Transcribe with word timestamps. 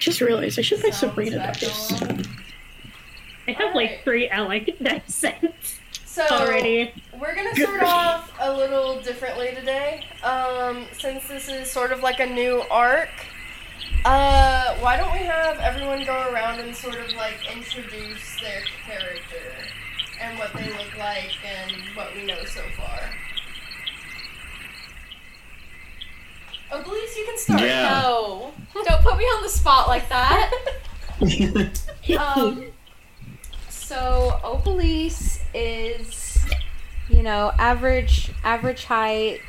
Just 0.00 0.20
realized 0.20 0.58
I 0.58 0.62
should 0.62 0.82
buy 0.82 0.90
Sounds 0.90 0.98
Sabrina 0.98 1.36
back 1.36 1.60
dice. 1.60 1.92
I 3.46 3.52
have 3.52 3.74
like 3.74 4.02
three 4.02 4.28
Alec 4.28 4.78
dice 4.82 5.02
sets 5.14 5.78
So 6.06 6.24
already. 6.30 6.92
we're 7.20 7.34
gonna 7.34 7.54
start 7.54 7.82
off 7.82 8.32
a 8.40 8.50
little 8.56 9.00
differently 9.02 9.54
today. 9.54 10.04
Um, 10.24 10.86
since 10.98 11.28
this 11.28 11.48
is 11.48 11.70
sort 11.70 11.92
of 11.92 12.00
like 12.00 12.18
a 12.18 12.26
new 12.26 12.62
arc. 12.70 13.10
Uh, 14.06 14.74
why 14.76 14.96
don't 14.96 15.12
we 15.12 15.18
have 15.18 15.58
everyone 15.58 16.04
go 16.06 16.30
around 16.32 16.58
and 16.60 16.74
sort 16.74 16.94
of 16.96 17.12
like 17.14 17.36
introduce 17.54 18.40
their 18.40 18.62
character 18.86 19.52
and 20.22 20.38
what 20.38 20.52
they 20.54 20.68
look 20.70 20.96
like 20.98 21.30
and 21.44 21.72
what 21.94 22.14
we 22.14 22.24
know 22.24 22.42
so 22.44 22.62
far. 22.76 23.00
Oh, 26.72 26.82
Elise, 26.86 27.16
you 27.16 27.24
can 27.26 27.38
start. 27.38 27.60
Yeah. 27.62 28.00
No, 28.02 28.52
don't 28.74 29.02
put 29.02 29.18
me 29.18 29.24
on 29.24 29.42
the 29.42 29.48
spot 29.48 29.88
like 29.88 30.08
that. 30.08 30.52
um, 32.18 32.66
so 33.68 34.38
Opalise 34.44 35.40
is, 35.52 36.38
you 37.08 37.22
know, 37.22 37.52
average 37.58 38.30
average 38.44 38.84
height, 38.84 39.40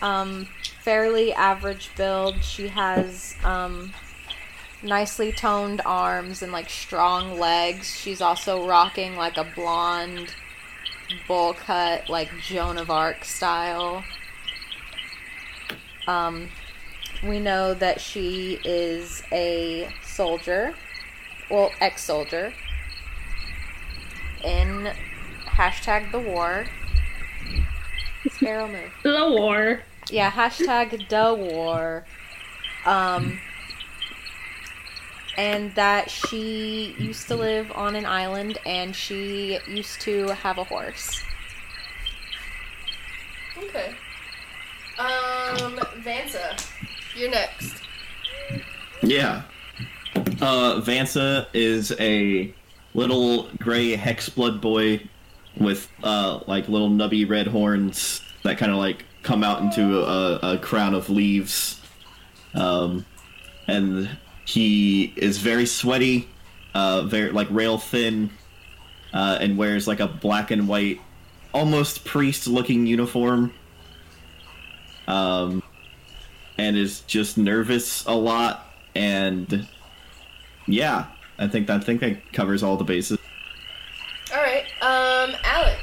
um, 0.00 0.48
fairly 0.82 1.32
average 1.32 1.90
build. 1.96 2.42
She 2.42 2.68
has 2.68 3.34
um, 3.44 3.92
nicely 4.82 5.30
toned 5.30 5.80
arms 5.86 6.42
and 6.42 6.50
like 6.50 6.68
strong 6.68 7.38
legs. 7.38 7.86
She's 7.94 8.20
also 8.20 8.66
rocking 8.66 9.14
like 9.16 9.36
a 9.36 9.44
blonde 9.44 10.34
bowl 11.28 11.54
cut, 11.54 12.08
like 12.08 12.30
Joan 12.40 12.76
of 12.78 12.90
Arc 12.90 13.24
style. 13.24 14.02
Um, 16.06 16.48
we 17.22 17.38
know 17.38 17.74
that 17.74 18.00
she 18.00 18.58
is 18.64 19.22
a 19.32 19.88
soldier, 20.04 20.74
well, 21.50 21.70
ex 21.80 22.02
soldier, 22.02 22.52
in 24.44 24.90
hashtag 25.46 26.10
the 26.10 26.18
war. 26.18 26.66
Sparrow 28.30 28.68
move. 28.68 28.90
The 29.02 29.30
war. 29.30 29.82
Yeah, 30.10 30.30
hashtag 30.30 31.08
the 31.08 31.34
war. 31.34 32.04
Um, 32.84 33.38
and 35.36 35.74
that 35.74 36.10
she 36.10 36.94
used 36.98 37.28
to 37.28 37.36
live 37.36 37.70
on 37.74 37.94
an 37.94 38.04
island 38.04 38.58
and 38.66 38.94
she 38.94 39.58
used 39.68 40.00
to 40.02 40.28
have 40.28 40.58
a 40.58 40.64
horse. 40.64 41.22
Okay. 43.56 43.94
Um, 44.98 45.76
Vansa, 46.02 46.64
you're 47.16 47.30
next. 47.30 47.74
Yeah. 49.02 49.42
Uh, 50.16 50.80
Vansa 50.80 51.46
is 51.52 51.92
a 51.98 52.54
little 52.94 53.48
gray 53.58 53.96
hexblood 53.96 54.60
boy 54.60 55.08
with 55.56 55.88
uh, 56.02 56.40
like 56.46 56.68
little 56.68 56.90
nubby 56.90 57.28
red 57.28 57.46
horns 57.46 58.20
that 58.42 58.58
kind 58.58 58.72
of 58.72 58.78
like 58.78 59.04
come 59.22 59.44
out 59.44 59.62
into 59.62 60.00
a, 60.00 60.54
a 60.54 60.58
crown 60.58 60.94
of 60.94 61.08
leaves. 61.08 61.80
Um, 62.54 63.06
and 63.66 64.08
he 64.44 65.12
is 65.16 65.38
very 65.38 65.66
sweaty, 65.66 66.28
uh, 66.74 67.02
very 67.02 67.30
like 67.30 67.48
rail 67.50 67.78
thin, 67.78 68.30
uh, 69.12 69.38
and 69.40 69.56
wears 69.56 69.86
like 69.86 70.00
a 70.00 70.06
black 70.08 70.50
and 70.50 70.68
white, 70.68 71.00
almost 71.54 72.04
priest-looking 72.04 72.86
uniform. 72.86 73.54
Um, 75.06 75.62
and 76.58 76.76
is 76.76 77.00
just 77.02 77.38
nervous 77.38 78.04
a 78.06 78.14
lot 78.14 78.66
and 78.94 79.66
yeah 80.66 81.06
i 81.38 81.48
think 81.48 81.66
that 81.66 81.80
i 81.80 81.84
think 81.84 82.00
that 82.00 82.32
covers 82.32 82.62
all 82.62 82.76
the 82.76 82.84
bases 82.84 83.18
All 84.32 84.42
right. 84.42 84.64
Um, 84.80 85.34
Alec. 85.44 85.78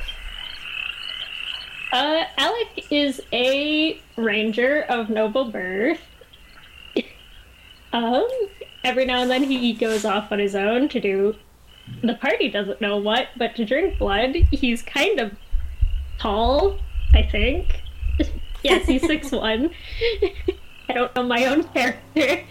Uh, 1.92 2.24
Alec 2.38 2.92
is 2.92 3.22
a 3.32 4.02
ranger 4.16 4.82
of 4.90 5.10
noble 5.10 5.52
birth. 5.52 6.02
um, 7.94 8.28
every 8.84 9.06
now 9.06 9.22
and 9.22 9.30
then 9.30 9.44
he 9.44 9.74
goes 9.74 10.04
off 10.06 10.32
on 10.32 10.40
his 10.40 10.56
own 10.56 10.90
to 10.90 11.00
do 11.00 11.36
the 12.04 12.16
party 12.16 12.50
doesn't 12.50 12.82
know 12.82 12.98
what, 12.98 13.28
but 13.38 13.56
to 13.56 13.66
drink 13.66 13.98
blood. 13.98 14.36
He's 14.52 14.82
kind 14.82 15.20
of 15.20 15.34
tall, 16.20 16.80
I 17.14 17.24
think. 17.24 17.82
Yes, 18.64 18.86
he's 18.86 19.06
six 19.06 19.32
one. 19.32 19.72
I 20.90 20.94
don't 20.94 21.16
know 21.16 21.24
my 21.24 21.46
own 21.46 21.64
character. 21.64 22.44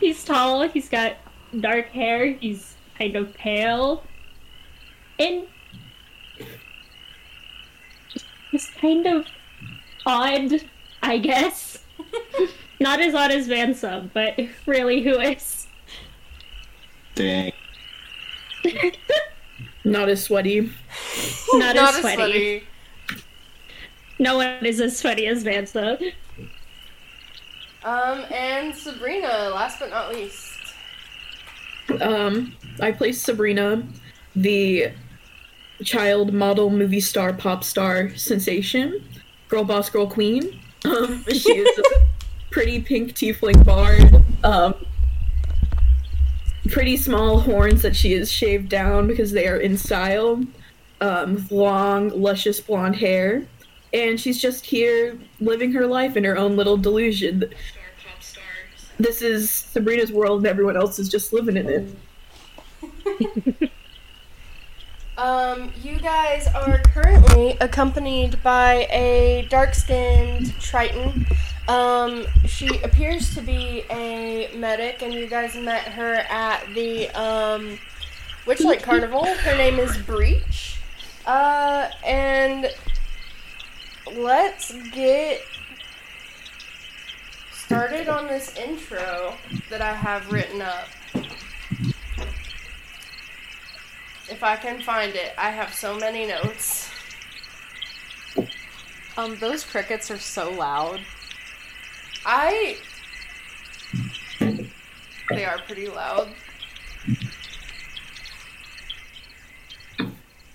He's 0.00 0.24
tall. 0.24 0.68
He's 0.68 0.88
got 0.88 1.16
dark 1.60 1.88
hair. 1.88 2.32
He's 2.32 2.76
kind 2.98 3.16
of 3.16 3.34
pale, 3.34 4.02
and 5.18 5.46
He's 8.50 8.70
kind 8.80 9.06
of 9.06 9.26
odd, 10.06 10.64
I 11.02 11.18
guess. 11.18 11.84
Not 12.80 13.00
as 13.00 13.14
odd 13.14 13.30
as 13.30 13.48
Vansa, 13.48 14.10
but 14.12 14.38
really 14.66 15.02
who 15.02 15.18
is? 15.20 15.66
dang 17.14 17.52
Not 19.84 20.08
as 20.08 20.22
sweaty. 20.24 20.60
Not, 21.54 21.74
Not 21.74 21.94
as 21.94 22.00
sweaty. 22.00 22.64
No 24.18 24.36
one 24.36 24.64
is 24.64 24.80
as 24.80 24.98
sweaty 24.98 25.26
as 25.26 25.44
Vansa. 25.44 26.12
Um, 27.84 28.24
and 28.32 28.74
Sabrina, 28.74 29.50
last 29.54 29.78
but 29.78 29.90
not 29.90 30.12
least. 30.12 30.74
Um, 32.00 32.54
I 32.80 32.92
placed 32.92 33.24
Sabrina, 33.24 33.82
the 34.34 34.92
child 35.84 36.32
model 36.32 36.70
movie 36.70 37.00
star 37.00 37.32
pop 37.32 37.62
star 37.64 38.10
sensation, 38.16 39.04
girl 39.48 39.64
boss 39.64 39.88
girl 39.88 40.06
queen. 40.06 40.60
Um, 40.84 41.24
she 41.24 41.52
is 41.52 41.78
a 41.78 41.82
pretty 42.50 42.80
pink 42.80 43.12
tiefling 43.12 43.64
bard. 43.64 44.22
Um, 44.44 44.74
pretty 46.68 46.96
small 46.96 47.40
horns 47.40 47.82
that 47.82 47.96
she 47.96 48.12
has 48.12 48.30
shaved 48.30 48.68
down 48.68 49.06
because 49.06 49.32
they 49.32 49.46
are 49.46 49.56
in 49.56 49.76
style. 49.76 50.42
Um, 51.00 51.46
long, 51.50 52.08
luscious 52.08 52.60
blonde 52.60 52.96
hair, 52.96 53.46
and 53.92 54.20
she's 54.20 54.40
just 54.40 54.66
here 54.66 55.18
living 55.40 55.72
her 55.72 55.86
life 55.86 56.16
in 56.16 56.24
her 56.24 56.36
own 56.36 56.56
little 56.56 56.76
delusion. 56.76 57.44
This 58.98 59.22
is 59.22 59.50
Sabrina's 59.50 60.12
world, 60.12 60.40
and 60.40 60.46
everyone 60.46 60.76
else 60.76 60.98
is 60.98 61.08
just 61.08 61.32
living 61.32 61.56
in 61.56 61.96
it. 62.80 63.70
Um, 65.18 65.72
you 65.82 65.98
guys 65.98 66.46
are 66.54 66.78
currently 66.94 67.56
accompanied 67.60 68.40
by 68.44 68.86
a 68.92 69.48
dark-skinned 69.50 70.54
Triton. 70.60 71.26
Um, 71.66 72.24
she 72.46 72.68
appears 72.82 73.34
to 73.34 73.42
be 73.42 73.82
a 73.90 74.48
medic, 74.54 75.02
and 75.02 75.12
you 75.12 75.26
guys 75.26 75.56
met 75.56 75.82
her 75.88 76.14
at 76.30 76.64
the 76.72 77.08
um, 77.20 77.80
Witchlight 78.46 78.84
Carnival. 78.84 79.24
Her 79.26 79.56
name 79.56 79.80
is 79.80 79.98
Breach. 79.98 80.78
Uh, 81.26 81.90
and 82.06 82.72
let's 84.16 84.72
get 84.90 85.40
started 87.52 88.08
on 88.08 88.26
this 88.26 88.56
intro 88.56 89.34
that 89.70 89.80
I 89.80 89.92
have 89.92 90.32
written 90.32 90.62
up. 90.62 90.88
If 94.30 94.42
I 94.42 94.56
can 94.56 94.80
find 94.82 95.14
it, 95.14 95.32
I 95.38 95.50
have 95.50 95.72
so 95.72 95.98
many 95.98 96.26
notes. 96.26 96.90
Um, 99.16 99.36
those 99.38 99.64
crickets 99.64 100.10
are 100.10 100.18
so 100.18 100.50
loud. 100.50 101.00
I. 102.24 102.76
They 105.30 105.44
are 105.44 105.58
pretty 105.66 105.88
loud. 105.88 106.28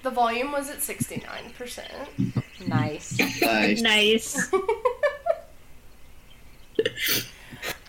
The 0.02 0.10
volume 0.10 0.52
was 0.52 0.70
at 0.70 0.80
69%. 0.80 2.43
Nice. 2.68 3.18
nice 3.42 3.82
Nice. 3.82 4.54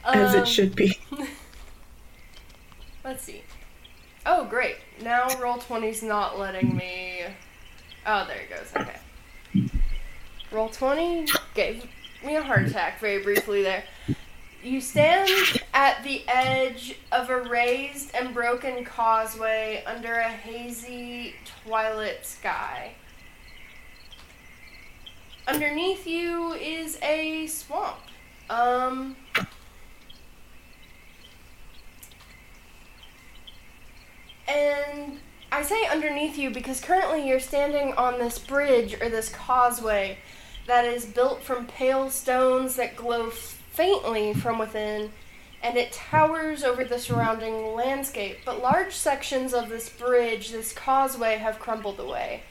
As 0.04 0.34
Um, 0.34 0.40
it 0.42 0.48
should 0.48 0.76
be. 0.76 0.98
Let's 3.04 3.24
see. 3.24 3.42
Oh, 4.26 4.44
great. 4.44 4.76
Now 5.02 5.28
roll 5.40 5.56
20's 5.58 6.02
not 6.02 6.38
letting 6.38 6.76
me. 6.76 7.22
Oh, 8.06 8.26
there 8.26 8.40
it 8.40 8.50
goes. 8.50 8.72
Okay. 8.76 9.00
Roll 10.50 10.68
20 10.68 11.26
gave 11.54 11.86
me 12.24 12.36
a 12.36 12.42
heart 12.42 12.66
attack 12.66 13.00
very 13.00 13.22
briefly 13.22 13.62
there. 13.62 13.84
You 14.62 14.80
stand 14.80 15.28
at 15.74 16.02
the 16.04 16.22
edge 16.26 16.96
of 17.12 17.28
a 17.28 17.42
raised 17.42 18.14
and 18.14 18.32
broken 18.32 18.84
causeway 18.84 19.82
under 19.86 20.14
a 20.14 20.28
hazy 20.28 21.34
twilight 21.44 22.24
sky. 22.24 22.94
Underneath 25.46 26.06
you 26.06 26.54
is 26.54 26.98
a 27.02 27.46
swamp. 27.46 27.98
Um, 28.48 29.16
and 34.48 35.20
I 35.52 35.62
say 35.62 35.86
underneath 35.86 36.38
you 36.38 36.50
because 36.50 36.80
currently 36.80 37.28
you're 37.28 37.40
standing 37.40 37.92
on 37.94 38.18
this 38.18 38.38
bridge 38.38 38.94
or 39.00 39.10
this 39.10 39.28
causeway 39.28 40.18
that 40.66 40.86
is 40.86 41.04
built 41.04 41.42
from 41.42 41.66
pale 41.66 42.08
stones 42.08 42.76
that 42.76 42.96
glow 42.96 43.28
faintly 43.28 44.32
from 44.32 44.58
within, 44.58 45.10
and 45.62 45.76
it 45.76 45.92
towers 45.92 46.64
over 46.64 46.84
the 46.84 46.98
surrounding 46.98 47.74
landscape. 47.74 48.38
But 48.46 48.62
large 48.62 48.94
sections 48.94 49.52
of 49.52 49.68
this 49.68 49.90
bridge, 49.90 50.50
this 50.50 50.72
causeway, 50.72 51.36
have 51.36 51.58
crumbled 51.58 52.00
away. 52.00 52.44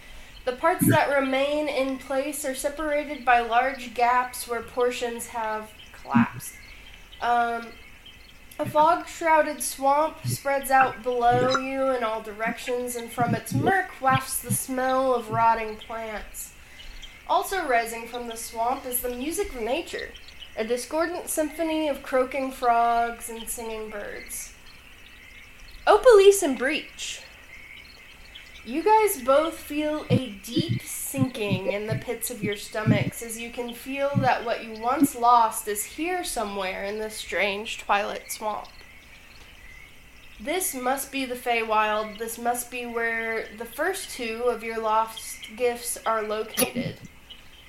The 0.45 0.53
parts 0.53 0.87
that 0.89 1.09
remain 1.09 1.69
in 1.69 1.97
place 1.97 2.43
are 2.43 2.55
separated 2.55 3.23
by 3.23 3.39
large 3.39 3.93
gaps 3.93 4.47
where 4.47 4.61
portions 4.61 5.27
have 5.27 5.71
collapsed. 5.93 6.53
Um, 7.21 7.67
a 8.59 8.69
fog 8.69 9.07
shrouded 9.07 9.63
swamp 9.63 10.17
spreads 10.25 10.69
out 10.69 11.01
below 11.01 11.57
you 11.57 11.95
in 11.95 12.03
all 12.03 12.21
directions, 12.21 12.95
and 12.95 13.11
from 13.11 13.33
its 13.33 13.53
murk 13.53 13.89
wafts 13.99 14.41
the 14.41 14.53
smell 14.53 15.15
of 15.15 15.31
rotting 15.31 15.77
plants. 15.77 16.53
Also 17.27 17.65
rising 17.65 18.07
from 18.07 18.27
the 18.27 18.37
swamp 18.37 18.85
is 18.85 19.01
the 19.01 19.09
music 19.09 19.55
of 19.55 19.61
nature, 19.61 20.09
a 20.55 20.63
discordant 20.63 21.29
symphony 21.29 21.87
of 21.87 22.03
croaking 22.03 22.51
frogs 22.51 23.29
and 23.29 23.49
singing 23.49 23.89
birds. 23.89 24.53
Opalise 25.87 26.43
and 26.43 26.57
Breach. 26.57 27.22
You 28.65 28.81
guys 28.81 29.21
both 29.21 29.55
feel 29.55 30.05
a 30.09 30.29
deep 30.41 30.81
sinking 30.83 31.73
in 31.73 31.85
the 31.85 31.95
pits 31.95 32.31
of 32.31 32.41
your 32.41 32.55
stomachs 32.55 33.21
as 33.21 33.37
you 33.37 33.49
can 33.49 33.73
feel 33.73 34.09
that 34.19 34.45
what 34.45 34.63
you 34.63 34.81
once 34.81 35.15
lost 35.15 35.67
is 35.67 35.83
here 35.83 36.23
somewhere 36.23 36.85
in 36.85 36.97
this 36.97 37.13
strange 37.13 37.79
twilight 37.79 38.31
swamp. 38.31 38.69
This 40.39 40.73
must 40.73 41.11
be 41.11 41.25
the 41.25 41.35
Feywild. 41.35 42.17
This 42.17 42.37
must 42.37 42.71
be 42.71 42.85
where 42.85 43.49
the 43.57 43.65
first 43.65 44.11
two 44.11 44.43
of 44.45 44.63
your 44.63 44.79
lost 44.79 45.39
gifts 45.57 45.97
are 46.05 46.23
located. 46.23 46.95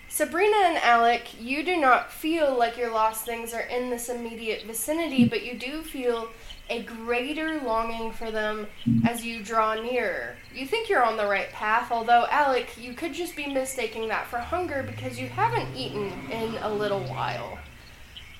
Sabrina 0.09 0.57
and 0.59 0.77
Alec, 0.79 1.41
you 1.41 1.65
do 1.65 1.77
not 1.77 2.13
feel 2.13 2.57
like 2.57 2.79
your 2.79 2.93
lost 2.93 3.25
things 3.25 3.53
are 3.53 3.63
in 3.63 3.91
this 3.91 4.09
immediate 4.09 4.65
vicinity, 4.65 5.25
but 5.25 5.45
you 5.45 5.59
do 5.59 5.83
feel 5.83 6.29
a 6.71 6.83
greater 6.83 7.61
longing 7.61 8.11
for 8.13 8.31
them 8.31 8.67
as 9.07 9.25
you 9.25 9.43
draw 9.43 9.75
nearer. 9.75 10.35
You 10.55 10.67
think 10.67 10.89
you're 10.89 11.05
on 11.05 11.17
the 11.17 11.27
right 11.27 11.51
path, 11.53 11.91
although, 11.93 12.27
Alec, 12.31 12.77
you 12.79 12.95
could 12.95 13.13
just 13.13 13.37
be 13.37 13.47
mistaking 13.47 14.09
that 14.09 14.27
for 14.27 14.39
hunger 14.39 14.83
because 14.83 15.19
you 15.21 15.29
haven't 15.29 15.75
eaten 15.77 16.11
in 16.31 16.55
a 16.63 16.73
little 16.73 17.03
while. 17.05 17.59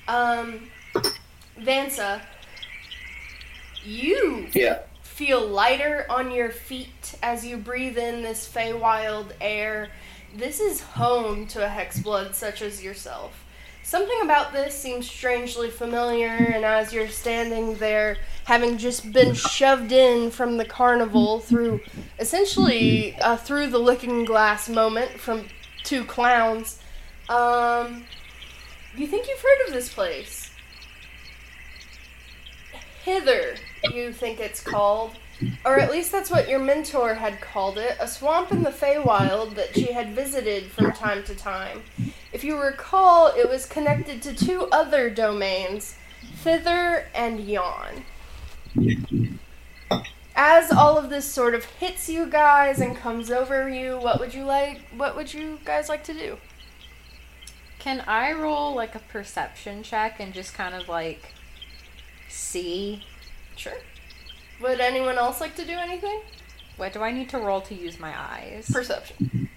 Um, 0.07 0.69
Vansa, 1.59 2.21
you 3.83 4.47
Yeah. 4.53 4.79
feel 5.03 5.45
lighter 5.47 6.05
on 6.09 6.31
your 6.31 6.49
feet 6.51 7.15
as 7.21 7.45
you 7.45 7.57
breathe 7.57 7.97
in 7.97 8.23
this 8.23 8.47
Feywild 8.51 9.33
air. 9.39 9.89
This 10.35 10.59
is 10.59 10.81
home 10.81 11.47
to 11.47 11.63
a 11.65 11.69
hexblood 11.69 12.33
such 12.33 12.61
as 12.61 12.83
yourself. 12.83 13.44
Something 13.95 14.23
about 14.23 14.51
this 14.51 14.77
seems 14.77 15.09
strangely 15.09 15.69
familiar, 15.69 16.27
and 16.27 16.65
as 16.65 16.91
you're 16.91 17.07
standing 17.07 17.75
there, 17.75 18.17
having 18.43 18.77
just 18.77 19.13
been 19.13 19.33
shoved 19.33 19.93
in 19.93 20.31
from 20.31 20.57
the 20.57 20.65
carnival 20.65 21.39
through 21.39 21.79
essentially 22.19 23.15
uh, 23.21 23.37
through 23.37 23.67
the 23.67 23.77
looking 23.77 24.25
glass 24.25 24.67
moment 24.67 25.11
from 25.11 25.47
two 25.85 26.03
clowns, 26.03 26.77
um, 27.29 28.03
you 28.97 29.07
think 29.07 29.29
you've 29.29 29.39
heard 29.39 29.67
of 29.67 29.73
this 29.73 29.93
place. 29.93 30.51
Hither, 33.05 33.55
you 33.93 34.11
think 34.11 34.41
it's 34.41 34.59
called. 34.59 35.13
Or 35.65 35.79
at 35.79 35.91
least 35.91 36.11
that's 36.11 36.31
what 36.31 36.49
your 36.49 36.59
mentor 36.59 37.13
had 37.13 37.41
called 37.41 37.77
it 37.77 37.97
a 37.99 38.07
swamp 38.07 38.51
in 38.51 38.63
the 38.63 38.71
Feywild 38.71 39.55
that 39.55 39.73
she 39.73 39.91
had 39.91 40.13
visited 40.13 40.65
from 40.65 40.91
time 40.93 41.23
to 41.23 41.35
time. 41.35 41.83
If 42.35 42.43
you 42.43 42.59
recall, 42.61 43.27
it 43.27 43.47
was 43.47 43.65
connected 43.65 44.21
to 44.23 44.35
two 44.35 44.67
other 44.69 45.09
domains, 45.09 45.95
Thither 46.43 47.07
and 47.15 47.39
Yon. 47.39 48.03
As 50.35 50.69
all 50.69 50.97
of 50.97 51.09
this 51.09 51.23
sort 51.23 51.55
of 51.55 51.63
hits 51.63 52.09
you 52.09 52.25
guys 52.25 52.81
and 52.81 52.93
comes 52.93 53.31
over 53.31 53.69
you, 53.69 53.97
what 53.97 54.19
would 54.19 54.33
you 54.33 54.43
like 54.43 54.81
what 54.97 55.15
would 55.15 55.33
you 55.33 55.59
guys 55.63 55.87
like 55.87 56.03
to 56.03 56.13
do? 56.13 56.35
Can 57.79 58.03
I 58.05 58.33
roll 58.33 58.75
like 58.75 58.95
a 58.95 58.99
perception 58.99 59.81
check 59.81 60.19
and 60.19 60.33
just 60.33 60.53
kind 60.53 60.75
of 60.75 60.89
like 60.89 61.35
see? 62.27 63.05
Sure. 63.55 63.79
Would 64.61 64.81
anyone 64.81 65.17
else 65.17 65.39
like 65.39 65.55
to 65.55 65.63
do 65.63 65.71
anything? 65.71 66.19
What 66.75 66.91
do 66.91 66.99
I 66.99 67.13
need 67.13 67.29
to 67.29 67.37
roll 67.37 67.61
to 67.61 67.73
use 67.73 67.97
my 67.97 68.13
eyes? 68.13 68.69
Perception. 68.69 69.47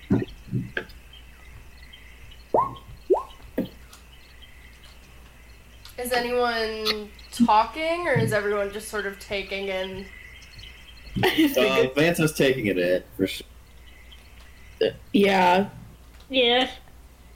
Is 5.99 6.13
anyone 6.13 7.11
talking 7.33 8.07
or 8.07 8.13
is 8.13 8.33
everyone 8.33 8.73
just 8.73 8.89
sort 8.89 9.07
of 9.07 9.19
taking 9.19 9.67
in? 9.69 10.07
Uh, 11.17 11.89
Vansa's 11.97 12.33
taking 12.33 12.67
it 12.67 12.79
in 12.79 13.03
for 13.17 13.27
sure. 13.27 13.47
Yeah. 15.13 15.69
Yeah. 16.29 16.71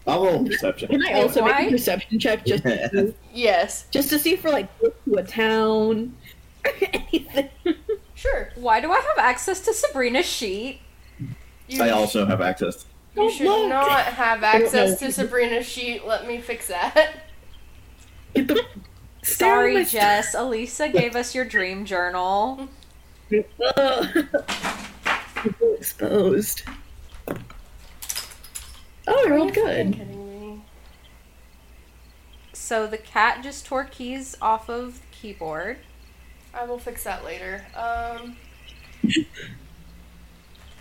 I'll 0.06 0.24
roll 0.24 0.44
perception. 0.44 0.88
Can 0.88 1.02
I 1.04 1.14
Wait, 1.14 1.22
also 1.22 1.44
make 1.44 1.68
a 1.68 1.70
perception 1.70 2.18
check 2.18 2.44
just 2.46 2.62
to, 2.64 3.14
Yes. 3.34 3.86
just 3.90 4.10
to 4.10 4.18
see 4.18 4.34
if 4.34 4.44
we're 4.44 4.52
like 4.52 4.78
close 4.78 4.92
to 5.06 5.14
a 5.16 5.24
town? 5.24 6.14
Anything. 6.92 7.48
Sure. 8.14 8.50
Why 8.54 8.80
do 8.80 8.92
I 8.92 8.96
have 8.96 9.18
access 9.18 9.60
to 9.60 9.74
Sabrina's 9.74 10.26
sheet? 10.26 10.80
You, 11.68 11.82
I 11.82 11.90
also 11.90 12.26
have 12.26 12.40
access. 12.40 12.84
You 13.16 13.30
should 13.30 13.46
Look. 13.46 13.68
not 13.68 14.04
have 14.04 14.42
access 14.42 14.98
to 15.00 15.12
Sabrina's 15.12 15.66
sheet. 15.66 16.06
Let 16.06 16.26
me 16.26 16.40
fix 16.40 16.68
that. 16.68 17.12
Get 18.34 18.48
the 18.48 18.64
Sorry, 19.22 19.76
at 19.76 19.82
my 19.82 19.84
Jess. 19.84 20.34
Elisa 20.34 20.88
gave 20.88 21.14
us 21.14 21.34
your 21.34 21.44
dream 21.44 21.84
journal. 21.84 22.68
Ugh. 23.76 24.26
Exposed. 25.76 26.62
Oh, 29.06 29.26
I 29.26 29.28
rolled 29.30 29.30
Are 29.30 29.46
you 29.46 29.52
good. 29.52 29.86
fucking 29.86 29.92
kidding 29.92 30.40
me? 30.40 30.62
So 32.52 32.86
the 32.86 32.98
cat 32.98 33.42
just 33.42 33.66
tore 33.66 33.84
keys 33.84 34.36
off 34.40 34.68
of 34.68 35.00
the 35.00 35.06
keyboard. 35.10 35.78
I 36.54 36.64
will 36.64 36.78
fix 36.78 37.04
that 37.04 37.24
later. 37.24 37.64
Um, 37.74 38.36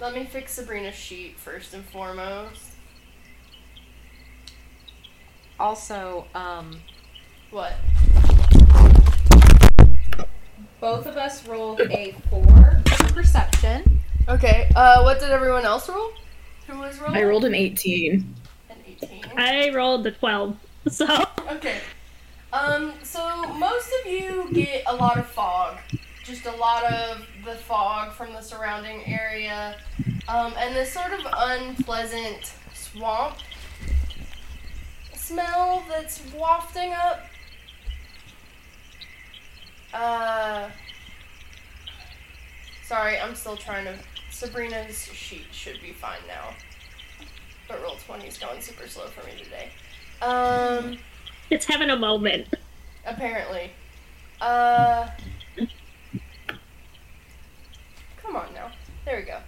let 0.02 0.14
me 0.16 0.26
fix 0.26 0.54
Sabrina's 0.54 0.96
sheet 0.96 1.38
first 1.38 1.74
and 1.74 1.86
foremost. 1.86 2.72
Also, 5.60 6.26
um, 6.34 6.82
What? 7.52 7.74
both 10.80 11.06
of 11.06 11.16
us 11.18 11.48
rolled 11.48 11.82
a 11.82 12.16
four 12.32 12.82
for 12.88 13.14
perception. 13.14 14.00
Okay. 14.28 14.68
Uh, 14.76 15.02
what 15.04 15.20
did 15.20 15.30
everyone 15.30 15.66
else 15.66 15.88
roll? 15.88 16.10
Who 16.66 16.80
was 16.80 17.00
rolling? 17.00 17.18
I 17.18 17.24
rolled 17.24 17.46
an 17.46 17.54
18. 17.54 18.36
an 18.72 18.78
eighteen. 18.88 19.24
I 19.38 19.70
rolled 19.70 20.04
the 20.04 20.12
12. 20.12 20.58
So, 20.90 21.06
Okay. 21.52 21.78
Um, 22.52 22.94
so 23.04 23.54
most 23.54 23.88
of 24.02 24.12
you 24.12 24.48
get 24.52 24.82
a 24.88 24.96
lot 24.96 25.20
of 25.20 25.28
fog. 25.28 25.78
Just 26.32 26.46
a 26.46 26.56
lot 26.56 26.86
of 26.86 27.28
the 27.44 27.56
fog 27.56 28.14
from 28.14 28.32
the 28.32 28.40
surrounding 28.40 29.06
area. 29.06 29.76
Um, 30.30 30.54
and 30.58 30.74
this 30.74 30.94
sort 30.94 31.12
of 31.12 31.20
unpleasant 31.30 32.54
swamp 32.74 33.36
smell 35.14 35.84
that's 35.90 36.22
wafting 36.34 36.94
up. 36.94 37.26
Uh, 39.94 40.70
sorry, 42.86 43.20
I'm 43.20 43.36
still 43.36 43.58
trying 43.58 43.84
to. 43.84 44.00
Sabrina's 44.32 45.04
sheet 45.04 45.48
should 45.52 45.82
be 45.82 45.92
fine 45.92 46.22
now. 46.30 46.56
But 47.68 47.84
roll 47.84 47.98
20 48.06 48.26
is 48.26 48.38
going 48.38 48.62
super 48.62 48.88
slow 48.88 49.08
for 49.08 49.26
me 49.28 49.34
today. 49.38 49.72
Um, 50.22 50.98
it's 51.50 51.66
having 51.66 51.90
a 51.90 51.98
moment. 51.98 52.48
apparently. 53.06 53.72
Uh. 54.40 55.10
Come 58.32 58.44
on 58.44 58.54
now. 58.54 58.72
There 59.04 59.18
we 59.18 59.24
go. 59.24 59.40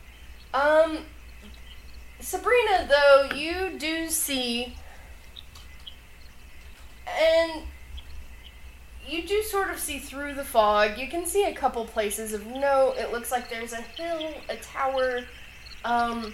Um. 0.54 1.06
Sabrina, 2.20 2.90
though, 2.90 3.34
you 3.34 3.80
do 3.80 4.10
see. 4.10 4.76
And. 7.08 7.64
You 9.08 9.26
do 9.26 9.42
sort 9.42 9.70
of 9.70 9.80
see 9.80 10.00
through 10.00 10.34
the 10.34 10.44
fog. 10.44 10.98
You 10.98 11.08
can 11.08 11.26
see 11.26 11.46
a 11.46 11.54
couple 11.54 11.86
places 11.86 12.34
of 12.34 12.46
note. 12.46 12.96
It 12.98 13.14
looks 13.14 13.32
like 13.32 13.50
there's 13.50 13.72
a 13.72 13.82
hill, 13.82 14.34
a 14.50 14.58
tower, 14.58 15.22
um, 15.86 16.34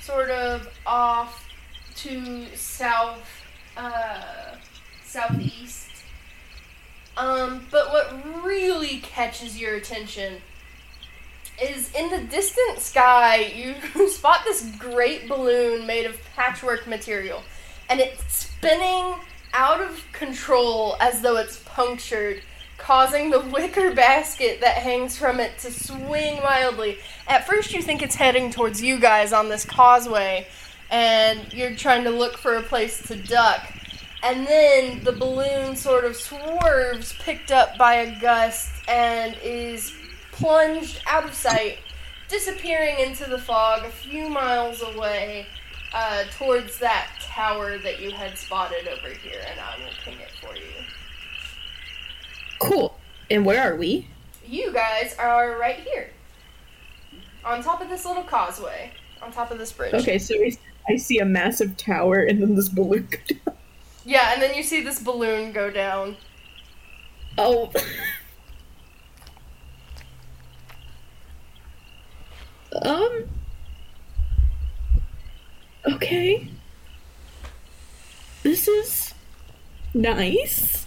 sort 0.00 0.30
of 0.30 0.68
off 0.86 1.48
to 1.96 2.46
south, 2.56 3.28
uh, 3.76 4.56
southeast. 5.04 5.88
Um, 7.16 7.66
but 7.70 7.92
what 7.92 8.44
really 8.44 8.98
catches 8.98 9.60
your 9.60 9.74
attention 9.76 10.40
is 11.62 11.92
in 11.94 12.10
the 12.10 12.22
distant 12.28 12.78
sky, 12.78 13.52
you 13.54 14.08
spot 14.08 14.40
this 14.44 14.70
great 14.78 15.28
balloon 15.28 15.86
made 15.86 16.06
of 16.06 16.18
patchwork 16.34 16.86
material, 16.86 17.42
and 17.88 18.00
it's 18.00 18.34
spinning 18.34 19.14
out 19.54 19.80
of 19.80 20.04
control 20.12 20.96
as 21.00 21.20
though 21.20 21.36
it's 21.36 21.58
punctured, 21.64 22.42
causing 22.78 23.30
the 23.30 23.40
wicker 23.40 23.94
basket 23.94 24.60
that 24.60 24.78
hangs 24.78 25.16
from 25.16 25.40
it 25.40 25.58
to 25.58 25.70
swing 25.70 26.42
wildly. 26.42 26.98
At 27.28 27.46
first, 27.46 27.72
you 27.72 27.82
think 27.82 28.02
it's 28.02 28.14
heading 28.14 28.50
towards 28.50 28.82
you 28.82 28.98
guys 28.98 29.32
on 29.32 29.48
this 29.48 29.64
causeway, 29.64 30.46
and 30.90 31.52
you're 31.52 31.74
trying 31.74 32.04
to 32.04 32.10
look 32.10 32.38
for 32.38 32.56
a 32.56 32.62
place 32.62 33.02
to 33.08 33.16
duck. 33.16 33.72
And 34.24 34.46
then 34.46 35.02
the 35.02 35.12
balloon 35.12 35.74
sort 35.74 36.04
of 36.04 36.14
swerves, 36.16 37.12
picked 37.18 37.50
up 37.50 37.76
by 37.76 37.94
a 37.94 38.20
gust, 38.20 38.70
and 38.88 39.36
is 39.42 39.92
plunged 40.42 41.00
out 41.06 41.24
of 41.24 41.32
sight, 41.34 41.78
disappearing 42.28 42.98
into 42.98 43.28
the 43.28 43.38
fog 43.38 43.84
a 43.84 43.90
few 43.90 44.28
miles 44.28 44.82
away 44.82 45.46
uh, 45.94 46.24
towards 46.36 46.78
that 46.78 47.08
tower 47.20 47.78
that 47.78 48.00
you 48.00 48.10
had 48.10 48.36
spotted 48.36 48.88
over 48.88 49.08
here. 49.14 49.40
And 49.50 49.60
I 49.60 49.78
will 49.78 49.92
ping 50.04 50.18
it 50.18 50.32
for 50.40 50.54
you. 50.56 50.62
Cool. 52.58 52.98
And 53.30 53.46
where 53.46 53.62
are 53.62 53.76
we? 53.76 54.08
You 54.44 54.72
guys 54.72 55.14
are 55.18 55.58
right 55.58 55.80
here. 55.80 56.10
On 57.44 57.62
top 57.62 57.80
of 57.80 57.88
this 57.88 58.04
little 58.04 58.24
causeway. 58.24 58.92
On 59.22 59.30
top 59.30 59.50
of 59.50 59.58
this 59.58 59.72
bridge. 59.72 59.94
Okay, 59.94 60.18
so 60.18 60.34
I- 60.34 60.56
I 60.88 60.96
see 60.96 61.20
a 61.20 61.24
massive 61.24 61.76
tower 61.76 62.24
and 62.24 62.42
then 62.42 62.56
this 62.56 62.68
balloon 62.68 63.08
go 63.08 63.18
down. 63.46 63.56
Yeah, 64.04 64.32
and 64.32 64.42
then 64.42 64.54
you 64.56 64.64
see 64.64 64.82
this 64.82 64.98
balloon 64.98 65.52
go 65.52 65.70
down. 65.70 66.16
Oh. 67.38 67.70
um. 72.82 73.24
Okay. 75.94 76.48
This 78.42 78.68
is 78.68 79.14
nice. 79.94 80.86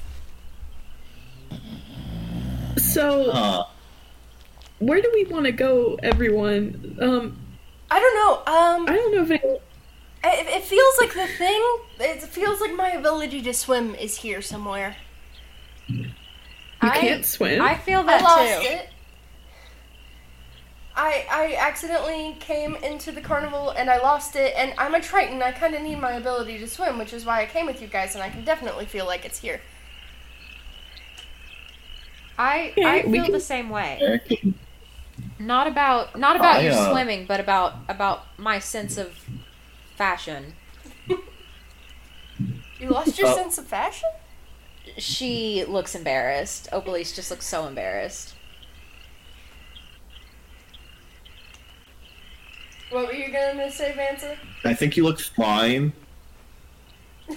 So, 2.78 3.30
Uh, 3.32 3.64
where 4.80 5.02
do 5.02 5.10
we 5.14 5.26
want 5.26 5.46
to 5.46 5.52
go, 5.52 5.98
everyone? 6.04 6.98
Um, 7.02 7.38
I 7.92 8.00
don't 8.00 8.16
know. 8.16 8.54
Um, 8.54 8.90
I 8.90 8.94
don't 8.96 9.16
know 9.16 9.24
if 9.24 9.32
it. 9.32 9.44
it, 9.44 10.48
it 10.48 10.64
feels 10.64 10.98
like 11.00 11.14
the 11.14 11.28
thing. 11.28 11.62
It 12.00 12.22
feels 12.24 12.60
like 12.62 12.74
my 12.76 12.90
ability 12.92 13.42
to 13.44 13.54
swim 13.54 13.96
is 13.96 14.18
here 14.18 14.42
somewhere. 14.42 14.96
You 15.88 16.10
I- 16.82 17.00
can't 17.00 17.26
swim. 17.26 17.62
I 17.62 17.76
feel 17.76 18.00
I 18.02 18.04
that 18.04 18.22
lost 18.24 18.62
too. 18.62 18.68
it. 18.70 18.90
I 20.98 21.26
I 21.30 21.56
accidentally 21.60 22.38
came 22.40 22.76
into 22.76 23.12
the 23.12 23.22
carnival 23.22 23.72
and 23.72 23.90
I 23.90 23.98
lost 23.98 24.36
it. 24.36 24.54
And 24.56 24.74
I'm 24.78 24.96
a 24.96 25.02
Triton. 25.02 25.42
I 25.42 25.52
kind 25.52 25.76
of 25.76 25.82
need 25.82 25.98
my 26.00 26.14
ability 26.14 26.58
to 26.60 26.68
swim, 26.68 26.98
which 26.98 27.12
is 27.14 27.26
why 27.26 27.42
I 27.42 27.46
came 27.46 27.66
with 27.66 27.82
you 27.82 27.88
guys. 27.88 28.16
And 28.16 28.24
I 28.24 28.30
can 28.30 28.46
definitely 28.46 28.86
feel 28.86 29.06
like 29.06 29.26
it's 29.26 29.40
here. 29.40 29.62
I 32.38 32.74
I 32.78 33.02
feel 33.04 33.24
can- 33.24 33.32
the 33.32 33.40
same 33.40 33.70
way. 33.70 34.22
Not 35.40 35.68
about 35.68 36.18
not 36.18 36.36
about 36.36 36.58
I, 36.58 36.62
your 36.62 36.74
uh, 36.74 36.92
swimming, 36.92 37.26
but 37.26 37.40
about 37.40 37.74
about 37.88 38.26
my 38.38 38.60
sense 38.60 38.98
of 38.98 39.26
fashion. 39.96 40.54
You 42.78 42.90
lost 42.90 43.18
your 43.18 43.30
Oh. 43.30 43.36
sense 43.36 43.58
of 43.58 43.66
fashion. 43.68 44.10
She 44.98 45.64
looks 45.66 45.96
embarrassed. 45.96 46.68
Opalise 46.74 47.16
just 47.16 47.32
looks 47.32 47.48
so 47.48 47.66
embarrassed. 47.68 48.35
What 52.92 53.08
were 53.08 53.14
you 53.14 53.32
gonna 53.32 53.72
say, 53.72 53.94
Vansa? 53.98 54.38
I 54.64 54.74
think 54.74 54.96
you 54.98 55.04
look 55.04 55.20
fine. 55.20 55.94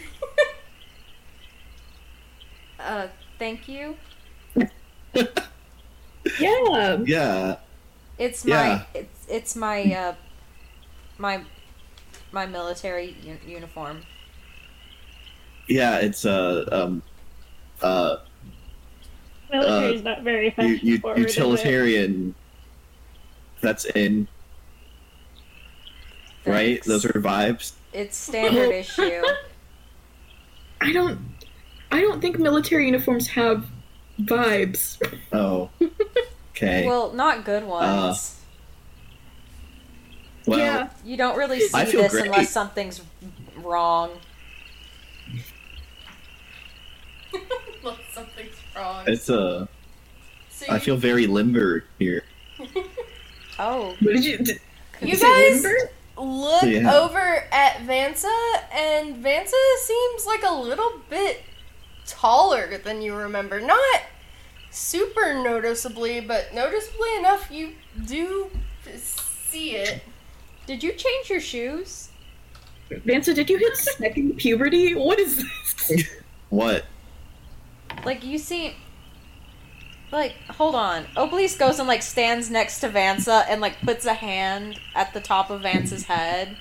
Uh, 2.81 3.09
thank 3.41 3.69
you. 3.69 3.97
yeah. 6.39 6.99
Yeah. 7.05 7.57
It's 8.19 8.45
Yeah. 8.45 8.85
my 8.95 9.01
it's 9.01 9.27
it's 9.29 9.57
my 9.57 9.93
uh 9.93 10.15
my 11.19 11.43
my 12.31 12.47
military 12.47 13.17
u- 13.23 13.39
uniform. 13.45 14.03
Yeah, 15.69 15.99
it's 15.99 16.25
uh 16.25 16.67
um 16.71 17.03
uh 17.83 18.19
Military 19.51 19.95
is 19.97 20.03
not 20.05 20.23
very 20.23 20.47
u- 20.47 20.51
fashion 20.53 20.79
u- 20.83 20.99
forward. 21.01 21.19
is 21.19 21.25
it? 21.25 21.29
utilitarian. 21.39 22.35
That's 23.61 23.87
in 23.87 24.29
right. 26.47 26.83
Those 26.85 27.05
are 27.05 27.13
vibes. 27.13 27.73
It's 27.93 28.17
standard 28.17 28.71
issue. 28.75 29.23
I 30.81 30.93
don't. 30.93 31.19
I 31.91 32.01
don't 32.01 32.21
think 32.21 32.39
military 32.39 32.87
uniforms 32.87 33.29
have 33.29 33.67
vibes. 34.21 34.99
Oh. 35.33 35.71
Okay. 36.51 36.87
well, 36.87 37.09
Well, 37.09 37.13
not 37.15 37.45
good 37.45 37.65
ones. 37.65 38.37
yeah. 40.47 40.91
you 41.05 41.17
don't 41.17 41.37
really 41.39 41.61
see 41.61 41.83
this 41.85 42.11
great. 42.13 42.27
unless 42.27 42.51
something's 42.51 43.01
wrong. 43.57 44.11
Look, 47.83 47.99
something's 48.13 48.55
wrong. 48.77 49.05
it's 49.07 49.31
uh. 49.31 49.67
See, 50.51 50.67
I 50.69 50.79
feel 50.79 50.97
very 50.97 51.27
limber 51.27 51.85
here. 51.99 52.25
Oh, 53.61 53.89
What 54.01 54.13
did 54.13 54.25
you? 54.25 54.39
Did, 54.39 54.61
You 55.01 55.09
you 55.09 55.17
guys- 55.17 55.65
limber? 55.65 55.91
Look 56.21 56.63
Yeah. 56.65 56.95
over 56.95 57.45
at 57.53 57.79
Vansa, 57.87 58.35
and 58.73 59.25
Vansa 59.25 59.77
seems 59.81 60.27
like 60.27 60.43
a 60.43 60.53
little 60.55 61.01
bit 61.11 61.43
taller 62.07 62.79
than 62.79 63.03
you 63.03 63.15
remember. 63.15 63.61
Not 63.61 64.03
super 64.71 65.35
noticeably, 65.35 66.21
but 66.21 66.53
noticeably 66.55 67.17
enough 67.19 67.51
you 67.51 67.75
do 68.07 68.51
see 68.97 69.77
it. 69.77 70.03
did 70.67 70.83
you 70.83 70.93
change 70.93 71.31
your 71.31 71.41
shoes? 71.41 72.09
Vansa, 72.91 73.35
did 73.35 73.51
you 73.51 73.59
hit 73.59 73.77
second 73.77 74.37
puberty? 74.39 74.95
What 74.95 75.19
is 75.19 75.45
this? 75.89 76.09
What? 76.51 76.87
Like 78.07 78.25
you 78.25 78.39
see 78.39 78.75
like 80.13 80.35
hold 80.51 80.75
on. 80.75 81.05
Opalise 81.17 81.59
goes 81.59 81.79
and 81.79 81.89
like 81.89 82.03
stands 82.03 82.51
next 82.51 82.81
to 82.81 82.89
Vansa 82.89 83.45
and 83.49 83.61
like 83.61 83.81
puts 83.81 84.05
a 84.07 84.15
hand 84.15 84.79
at 84.95 85.13
the 85.15 85.21
top 85.21 85.51
of 85.51 85.63
Vansa's 85.63 86.05
head 86.05 86.57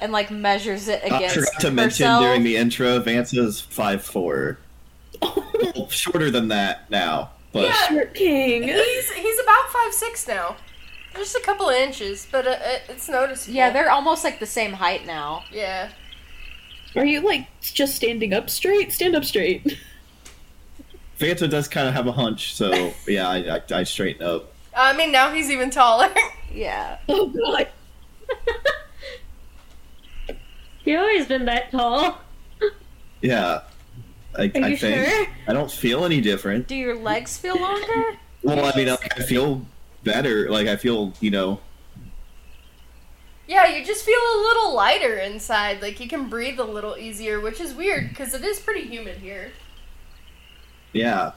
and 0.00 0.12
like 0.12 0.30
measures 0.30 0.88
it 0.88 1.02
against. 1.04 1.36
I 1.36 1.40
forgot 1.40 1.60
to 1.60 1.70
mention 1.70 2.20
during 2.20 2.42
the 2.42 2.56
intro, 2.56 2.98
Vansa's 3.00 3.60
five 3.60 4.02
four. 4.04 4.58
Well, 5.76 5.88
shorter 5.88 6.30
than 6.30 6.48
that 6.48 6.90
now, 6.90 7.30
but 7.52 7.64
Yeah. 7.64 7.88
Short 7.88 8.14
King. 8.14 8.64
He's 8.64 9.10
he's 9.12 9.40
about 9.40 9.68
five 9.70 9.92
six 9.94 10.28
now, 10.28 10.56
just 11.14 11.34
a 11.36 11.40
couple 11.40 11.68
of 11.68 11.74
inches, 11.76 12.26
but 12.30 12.46
uh, 12.46 12.56
it's 12.88 13.08
noticeable. 13.08 13.54
Yeah, 13.56 13.70
they're 13.70 13.90
almost 13.90 14.22
like 14.24 14.38
the 14.40 14.46
same 14.46 14.72
height 14.72 15.06
now. 15.06 15.44
yeah. 15.52 15.90
Are 16.96 17.04
you 17.04 17.20
like 17.22 17.46
just 17.60 17.96
standing 17.96 18.32
up 18.34 18.50
straight? 18.50 18.92
Stand 18.92 19.16
up 19.16 19.24
straight. 19.24 19.78
Vansa 21.18 21.48
does 21.48 21.68
kind 21.68 21.88
of 21.88 21.94
have 21.94 22.06
a 22.06 22.12
hunch, 22.12 22.54
so 22.54 22.92
yeah, 23.06 23.28
I, 23.28 23.56
I, 23.56 23.62
I 23.80 23.82
straighten 23.84 24.26
up. 24.26 24.52
I 24.76 24.96
mean, 24.96 25.12
now 25.12 25.32
he's 25.32 25.50
even 25.50 25.70
taller. 25.70 26.12
Yeah. 26.52 26.98
Oh 27.08 27.26
god. 27.28 27.68
You've 30.84 31.00
always 31.00 31.26
been 31.26 31.46
that 31.46 31.70
tall. 31.70 32.20
Yeah, 33.22 33.62
I, 34.36 34.44
Are 34.54 34.64
I 34.64 34.68
you 34.68 34.76
think 34.76 35.06
sure? 35.06 35.26
I 35.46 35.52
don't 35.52 35.70
feel 35.70 36.04
any 36.04 36.20
different. 36.20 36.68
Do 36.68 36.76
your 36.76 36.96
legs 36.96 37.36
feel 37.36 37.56
longer? 37.56 38.18
Well, 38.42 38.66
I 38.66 38.76
mean, 38.76 38.88
like, 38.88 39.18
I 39.18 39.22
feel 39.22 39.64
better. 40.02 40.50
Like 40.50 40.66
I 40.66 40.76
feel, 40.76 41.14
you 41.18 41.30
know, 41.30 41.60
yeah, 43.46 43.66
you 43.66 43.84
just 43.84 44.04
feel 44.04 44.18
a 44.18 44.38
little 44.38 44.74
lighter 44.74 45.16
inside. 45.18 45.82
Like 45.82 46.00
you 46.00 46.08
can 46.08 46.28
breathe 46.28 46.58
a 46.58 46.64
little 46.64 46.96
easier, 46.96 47.40
which 47.40 47.60
is 47.60 47.74
weird 47.74 48.10
because 48.10 48.34
it 48.34 48.44
is 48.44 48.60
pretty 48.60 48.82
humid 48.86 49.16
here. 49.16 49.52
Yeah. 50.94 51.32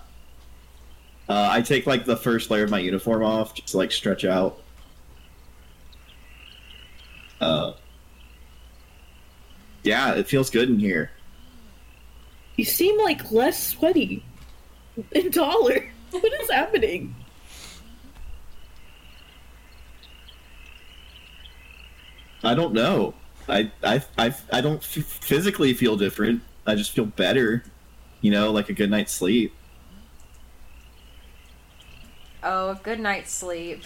Uh, 1.30 1.50
I 1.52 1.62
take 1.62 1.86
like 1.86 2.06
the 2.06 2.16
first 2.16 2.50
layer 2.50 2.64
of 2.64 2.70
my 2.70 2.80
uniform 2.80 3.24
off, 3.24 3.54
just 3.54 3.70
to, 3.70 3.78
like 3.78 3.92
stretch 3.92 4.24
out. 4.24 4.62
Uh, 7.42 7.74
yeah, 9.84 10.14
it 10.14 10.28
feels 10.28 10.50
good 10.50 10.70
in 10.70 10.80
here. 10.80 11.12
You 12.56 12.66
seem 12.66 12.98
like 12.98 13.32
less 13.32 13.62
sweaty 13.68 14.24
and 15.14 15.34
taller. 15.34 15.90
What 16.10 16.32
is 16.42 16.50
happening? 16.50 17.14
I 22.46 22.56
don't 22.56 22.74
know. 22.74 23.14
I 23.50 23.70
I 23.84 24.02
I, 24.18 24.34
I 24.54 24.62
don't 24.62 24.78
f- 24.78 25.04
physically 25.04 25.74
feel 25.74 25.98
different. 25.98 26.42
I 26.66 26.76
just 26.76 26.92
feel 26.92 27.06
better. 27.06 27.66
You 28.22 28.32
know, 28.32 28.52
like 28.52 28.70
a 28.70 28.74
good 28.74 28.90
night's 28.90 29.14
sleep. 29.14 29.54
Oh, 32.44 32.72
a 32.72 32.80
good 32.82 33.00
night's 33.00 33.32
sleep. 33.32 33.84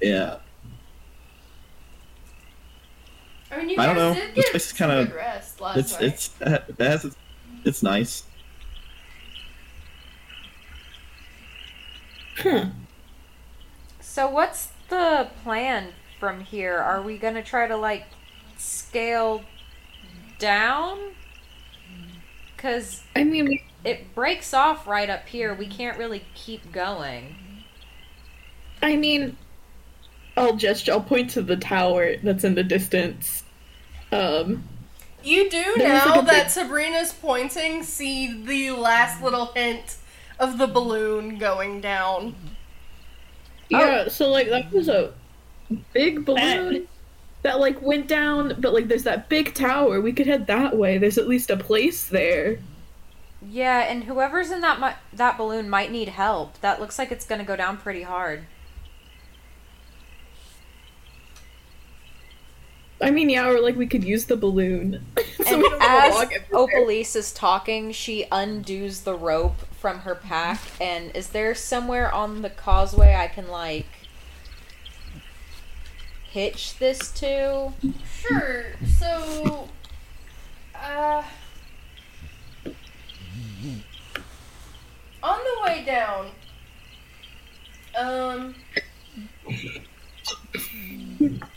Yeah. 0.00 0.38
I 3.52 3.56
mean, 3.58 3.68
you 3.70 3.74
I 3.78 3.86
guys 3.86 3.86
don't 3.86 3.96
know. 3.96 4.14
did 4.14 4.34
This 4.34 4.44
get 4.44 4.50
place 4.52 4.66
is 4.66 4.72
kinda- 4.72 5.12
rest 5.14 5.60
last 5.60 5.76
It's 5.78 5.92
night. 5.94 6.02
it's 6.02 6.30
uh, 6.42 6.64
it 6.68 6.78
has 6.78 7.04
its, 7.04 7.16
it's 7.64 7.82
nice. 7.82 8.22
Huh. 12.38 12.66
So 14.00 14.28
what's 14.30 14.68
the 14.88 15.28
plan 15.42 15.92
from 16.18 16.40
here? 16.40 16.78
Are 16.78 17.02
we 17.02 17.18
gonna 17.18 17.42
try 17.42 17.66
to 17.66 17.76
like 17.76 18.04
scale 18.56 19.42
down? 20.38 20.98
Cause 22.60 23.02
I 23.16 23.24
mean, 23.24 23.58
it 23.84 24.14
breaks 24.14 24.52
off 24.52 24.86
right 24.86 25.08
up 25.08 25.26
here. 25.26 25.54
We 25.54 25.66
can't 25.66 25.96
really 25.98 26.24
keep 26.34 26.70
going. 26.72 27.36
I 28.82 28.96
mean, 28.96 29.38
I'll 30.36 30.56
gesture. 30.56 30.92
I'll 30.92 31.00
point 31.00 31.30
to 31.30 31.42
the 31.42 31.56
tower 31.56 32.16
that's 32.22 32.44
in 32.44 32.54
the 32.54 32.62
distance. 32.62 33.44
Um, 34.12 34.64
You 35.24 35.48
do 35.48 35.74
There's 35.76 36.04
now 36.04 36.16
like 36.16 36.26
that 36.26 36.42
big- 36.44 36.50
Sabrina's 36.50 37.14
pointing, 37.14 37.82
see 37.82 38.42
the 38.44 38.72
last 38.72 39.22
little 39.22 39.46
hint 39.54 39.96
of 40.38 40.58
the 40.58 40.66
balloon 40.66 41.38
going 41.38 41.80
down. 41.80 42.34
yeah. 43.70 44.08
So 44.08 44.28
like 44.28 44.50
that 44.50 44.70
was 44.70 44.88
a 44.88 45.12
big 45.94 46.26
balloon 46.26 46.88
that 47.42 47.60
like 47.60 47.80
went 47.80 48.06
down, 48.06 48.56
but 48.58 48.72
like 48.72 48.88
there's 48.88 49.04
that 49.04 49.28
big 49.28 49.54
tower. 49.54 50.00
We 50.00 50.12
could 50.12 50.26
head 50.26 50.46
that 50.46 50.76
way. 50.76 50.98
There's 50.98 51.18
at 51.18 51.28
least 51.28 51.50
a 51.50 51.56
place 51.56 52.06
there. 52.06 52.58
Yeah, 53.42 53.80
and 53.80 54.04
whoever's 54.04 54.50
in 54.50 54.60
that 54.60 54.80
mu- 54.80 55.16
that 55.16 55.38
balloon 55.38 55.70
might 55.70 55.90
need 55.90 56.08
help. 56.08 56.60
That 56.60 56.80
looks 56.80 56.98
like 56.98 57.10
it's 57.10 57.24
gonna 57.24 57.44
go 57.44 57.56
down 57.56 57.78
pretty 57.78 58.02
hard. 58.02 58.44
I 63.02 63.10
mean, 63.10 63.30
yeah, 63.30 63.48
or 63.48 63.60
like 63.60 63.76
we 63.76 63.86
could 63.86 64.04
use 64.04 64.26
the 64.26 64.36
balloon. 64.36 65.06
so 65.38 65.44
and 65.46 65.62
we 65.62 65.68
don't 65.68 65.80
have 65.80 66.12
as 66.12 66.28
to. 66.28 66.40
Opalise 66.52 67.16
is 67.16 67.32
talking, 67.32 67.92
she 67.92 68.26
undoes 68.30 69.02
the 69.02 69.14
rope 69.14 69.56
from 69.72 70.00
her 70.00 70.14
pack. 70.14 70.60
And 70.80 71.14
is 71.16 71.28
there 71.28 71.54
somewhere 71.54 72.12
on 72.12 72.42
the 72.42 72.50
causeway 72.50 73.14
I 73.14 73.28
can 73.28 73.48
like 73.48 73.86
hitch 76.30 76.78
this 76.78 77.10
to? 77.12 77.72
Sure. 78.16 78.64
So, 78.98 79.68
uh, 80.74 81.22
on 85.22 85.38
the 85.38 85.62
way 85.64 85.84
down, 85.84 86.30
um, 87.98 88.54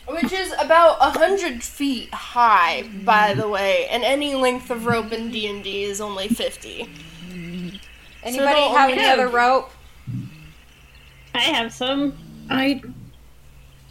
which 0.07 0.31
is 0.31 0.53
about 0.59 0.97
a 0.99 1.17
hundred 1.17 1.63
feet 1.63 2.13
high, 2.13 2.83
by 3.03 3.33
the 3.33 3.47
way, 3.47 3.87
and 3.89 4.03
any 4.03 4.35
length 4.35 4.69
of 4.69 4.85
rope 4.85 5.11
in 5.11 5.31
D 5.31 5.47
and 5.47 5.63
D 5.63 5.83
is 5.83 6.01
only 6.01 6.27
fifty. 6.27 6.89
Anybody 8.23 8.53
they'll 8.53 8.75
have 8.75 8.89
only 8.89 9.03
any 9.03 9.09
other 9.09 9.27
rope? 9.27 9.71
I 11.35 11.39
have 11.39 11.73
some. 11.73 12.17
I. 12.49 12.81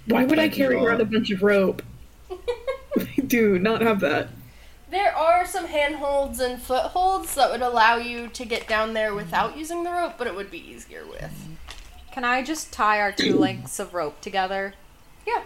Why 0.06 0.24
would 0.24 0.38
I 0.38 0.48
carry 0.48 0.76
around 0.76 1.00
a 1.00 1.04
bunch 1.04 1.30
of 1.30 1.42
rope? 1.42 1.82
I 2.30 3.20
do 3.26 3.58
not 3.58 3.80
have 3.80 4.00
that. 4.00 4.28
There 4.90 5.16
are 5.16 5.46
some 5.46 5.66
handholds 5.66 6.38
and 6.38 6.60
footholds 6.60 7.34
that 7.36 7.50
would 7.50 7.62
allow 7.62 7.96
you 7.96 8.28
to 8.28 8.44
get 8.44 8.68
down 8.68 8.92
there 8.92 9.14
without 9.14 9.56
using 9.56 9.84
the 9.84 9.90
rope, 9.90 10.14
but 10.18 10.26
it 10.26 10.34
would 10.34 10.50
be 10.50 10.58
easier 10.58 11.06
with. 11.06 11.32
Can 12.12 12.24
I 12.24 12.42
just 12.42 12.72
tie 12.72 13.00
our 13.00 13.10
two 13.10 13.38
lengths 13.38 13.78
of 13.78 13.94
rope 13.94 14.20
together? 14.20 14.74
Yeah. 15.26 15.44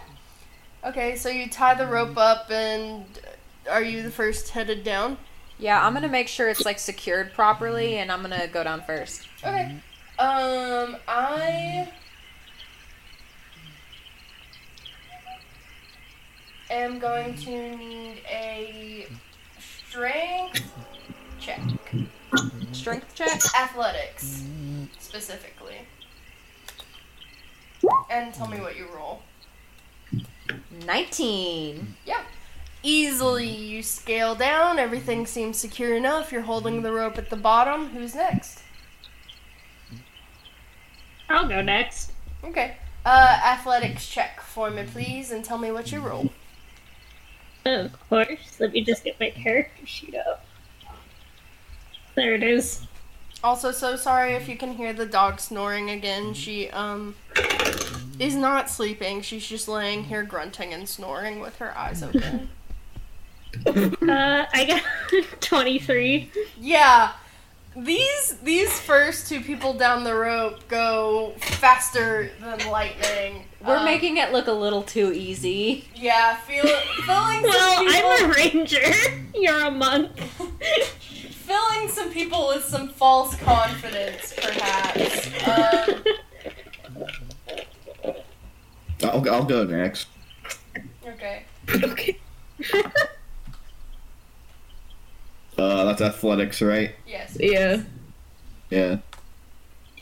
Okay, 0.83 1.15
so 1.15 1.29
you 1.29 1.47
tie 1.47 1.75
the 1.75 1.87
rope 1.87 2.17
up, 2.17 2.51
and 2.51 3.05
are 3.69 3.81
you 3.81 4.03
the 4.03 4.11
first 4.11 4.49
headed 4.49 4.83
down? 4.83 5.17
Yeah, 5.59 5.85
I'm 5.85 5.93
gonna 5.93 6.09
make 6.09 6.27
sure 6.27 6.49
it's 6.49 6.65
like 6.65 6.77
secured 6.77 7.33
properly, 7.33 7.97
and 7.97 8.11
I'm 8.11 8.21
gonna 8.21 8.47
go 8.47 8.63
down 8.63 8.83
first. 8.83 9.27
Okay. 9.43 9.77
Um, 10.19 10.97
I 11.07 11.89
am 16.69 16.99
going 16.99 17.35
to 17.37 17.75
need 17.77 18.21
a 18.29 19.07
strength 19.87 20.71
check, 21.39 21.61
Strength 22.71 23.15
check. 23.15 23.39
athletics 23.59 24.43
specifically, 24.99 25.77
and 28.09 28.33
tell 28.33 28.47
me 28.47 28.59
what 28.59 28.75
you 28.77 28.87
roll. 28.93 29.21
Nineteen. 30.85 31.95
Yeah. 32.05 32.21
Easily 32.83 33.47
you 33.47 33.81
scale 33.83 34.35
down, 34.35 34.79
everything 34.79 35.25
seems 35.25 35.57
secure 35.57 35.95
enough, 35.95 36.31
you're 36.31 36.41
holding 36.41 36.83
the 36.83 36.91
rope 36.91 37.17
at 37.17 37.29
the 37.29 37.35
bottom. 37.35 37.89
Who's 37.89 38.15
next? 38.15 38.61
I'll 41.29 41.47
go 41.47 41.61
next. 41.61 42.11
Okay. 42.43 42.77
Uh, 43.05 43.39
athletics 43.43 44.07
check 44.07 44.41
for 44.41 44.69
me, 44.69 44.83
please, 44.83 45.31
and 45.31 45.43
tell 45.43 45.57
me 45.57 45.71
what 45.71 45.91
you 45.91 45.99
roll. 45.99 46.29
Of 47.67 48.09
course. 48.09 48.59
Let 48.59 48.73
me 48.73 48.81
just 48.83 49.03
get 49.03 49.19
my 49.19 49.29
character 49.31 49.85
sheet 49.85 50.15
up. 50.15 50.45
There 52.15 52.33
it 52.33 52.43
is. 52.43 52.85
Also, 53.43 53.71
so 53.71 53.95
sorry 53.95 54.33
if 54.33 54.47
you 54.49 54.57
can 54.57 54.73
hear 54.73 54.93
the 54.93 55.05
dog 55.05 55.39
snoring 55.39 55.89
again. 55.89 56.33
She, 56.33 56.69
um, 56.71 57.15
is 58.19 58.35
not 58.35 58.69
sleeping. 58.69 59.21
She's 59.21 59.45
just 59.45 59.67
laying 59.67 60.05
here 60.05 60.23
grunting 60.23 60.73
and 60.73 60.87
snoring 60.89 61.39
with 61.39 61.57
her 61.57 61.77
eyes 61.77 62.03
open. 62.03 62.49
Uh, 63.65 64.45
I 64.53 64.65
got 64.65 64.83
23. 65.41 66.31
yeah. 66.59 67.13
These 67.75 68.37
these 68.43 68.79
first 68.79 69.27
two 69.29 69.41
people 69.41 69.73
down 69.73 70.03
the 70.03 70.15
rope 70.15 70.67
go 70.67 71.33
faster 71.39 72.31
than 72.39 72.69
lightning. 72.69 73.45
We're 73.65 73.77
Um, 73.77 73.85
making 73.85 74.17
it 74.17 74.31
look 74.31 74.47
a 74.47 74.51
little 74.51 74.83
too 74.83 75.11
easy. 75.13 75.87
yeah, 75.95 76.35
feel 76.37 76.63
filling 76.63 77.41
Well, 77.43 77.75
some 77.75 77.87
people, 77.87 78.09
I'm 78.11 78.29
a 78.29 78.33
ranger. 78.33 78.93
You're 79.35 79.65
a 79.65 79.71
monk. 79.71 80.11
filling 81.31 81.89
some 81.89 82.11
people 82.11 82.47
with 82.49 82.63
some 82.65 82.89
false 82.89 83.35
confidence, 83.37 84.33
perhaps. 84.37 85.27
Um, 85.47 86.03
I'll, 89.03 89.29
I'll 89.29 89.43
go 89.45 89.63
next. 89.63 90.07
okay. 91.05 91.43
okay. 91.69 92.17
Uh, 95.57 95.85
that's 95.85 96.01
athletics, 96.01 96.61
right? 96.61 96.93
Yes. 97.07 97.35
Yeah. 97.39 97.81
Yeah. 98.69 98.97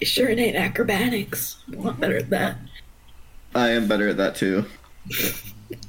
Sure, 0.03 0.27
it 0.27 0.37
ain't 0.37 0.57
acrobatics. 0.57 1.55
I'm 1.69 1.75
a 1.75 1.81
lot 1.81 1.97
better 2.01 2.17
at 2.17 2.29
that. 2.31 2.57
I 3.55 3.69
am 3.69 3.87
better 3.87 4.09
at 4.09 4.17
that 4.17 4.35
too. 4.35 4.65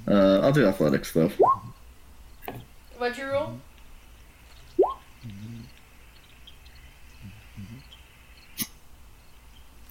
Uh, 0.09 0.41
I'll 0.41 0.53
do 0.53 0.67
athletics 0.67 1.13
though. 1.13 1.31
What'd 2.97 3.19
you 3.19 3.27
roll? 3.27 3.59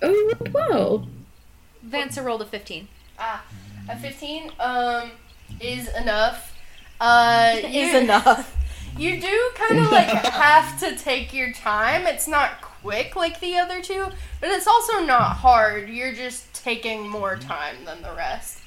Oh, 0.01 0.09
you 0.09 0.27
rolled 0.39 0.53
well. 0.53 1.07
Vansa 1.87 2.23
rolled 2.23 2.41
a 2.41 2.45
15. 2.45 2.87
Ah, 3.19 3.43
a 3.89 3.97
15 3.97 4.51
um 4.59 5.11
is 5.59 5.87
enough. 5.95 6.57
Uh 6.99 7.53
Is 7.63 7.93
you- 7.93 7.97
enough. 7.99 8.51
You 8.97 9.19
do 9.19 9.49
kind 9.55 9.77
of 9.81 9.91
like 9.91 10.07
have 10.07 10.79
to 10.79 10.95
take 10.95 11.33
your 11.33 11.51
time. 11.51 12.07
It's 12.07 12.29
not 12.29 12.61
quick 12.61 13.17
like 13.17 13.41
the 13.41 13.57
other 13.57 13.81
two, 13.81 14.07
but 14.39 14.49
it's 14.51 14.67
also 14.67 15.01
not 15.01 15.35
hard. 15.35 15.89
You're 15.89 16.13
just 16.13 16.54
taking 16.65 17.07
more 17.07 17.35
time 17.35 17.75
than 17.85 18.01
the 18.01 18.11
rest. 18.17 18.59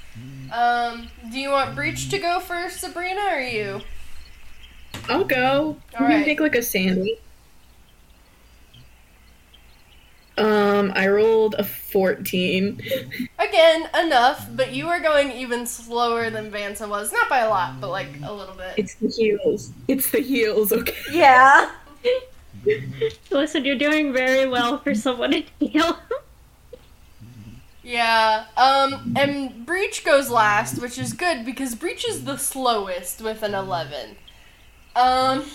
Um, 0.52 1.08
do 1.32 1.38
you 1.38 1.50
want 1.50 1.74
Breach 1.74 2.08
to 2.10 2.18
go 2.18 2.38
first, 2.38 2.80
Sabrina, 2.80 3.20
or 3.32 3.40
you? 3.40 3.80
I'll 5.08 5.24
go. 5.24 5.76
All 5.98 6.06
you 6.06 6.14
right. 6.14 6.24
make 6.24 6.38
like 6.38 6.54
a 6.54 6.62
sandy. 6.62 7.18
Um, 10.36 10.92
I 10.94 11.08
rolled 11.08 11.56
a 11.58 11.64
14. 11.64 12.80
Again, 13.40 13.88
enough, 14.00 14.48
but 14.54 14.72
you 14.72 14.86
are 14.86 15.00
going 15.00 15.32
even 15.32 15.66
slower 15.66 16.30
than 16.30 16.52
Vansa 16.52 16.88
was. 16.88 17.12
Not 17.12 17.28
by 17.28 17.40
a 17.40 17.48
lot, 17.48 17.80
but 17.80 17.90
like 17.90 18.10
a 18.22 18.32
little 18.32 18.54
bit. 18.54 18.74
It's 18.76 18.94
the 18.94 19.08
heels. 19.08 19.72
It's 19.88 20.10
the 20.12 20.20
heels, 20.20 20.70
okay? 20.70 20.94
Yeah. 21.10 21.72
Listen, 23.32 23.64
you're 23.64 23.74
doing 23.74 24.12
very 24.12 24.48
well 24.48 24.78
for 24.78 24.94
someone 24.94 25.32
to 25.32 25.42
heal. 25.58 25.98
Yeah. 27.88 28.44
Um, 28.54 29.14
and 29.16 29.64
Breach 29.64 30.04
goes 30.04 30.28
last, 30.28 30.78
which 30.78 30.98
is 30.98 31.14
good 31.14 31.46
because 31.46 31.74
Breach 31.74 32.06
is 32.06 32.24
the 32.24 32.36
slowest 32.36 33.22
with 33.22 33.42
an 33.42 33.54
11. 33.54 34.16
Um, 34.94 35.46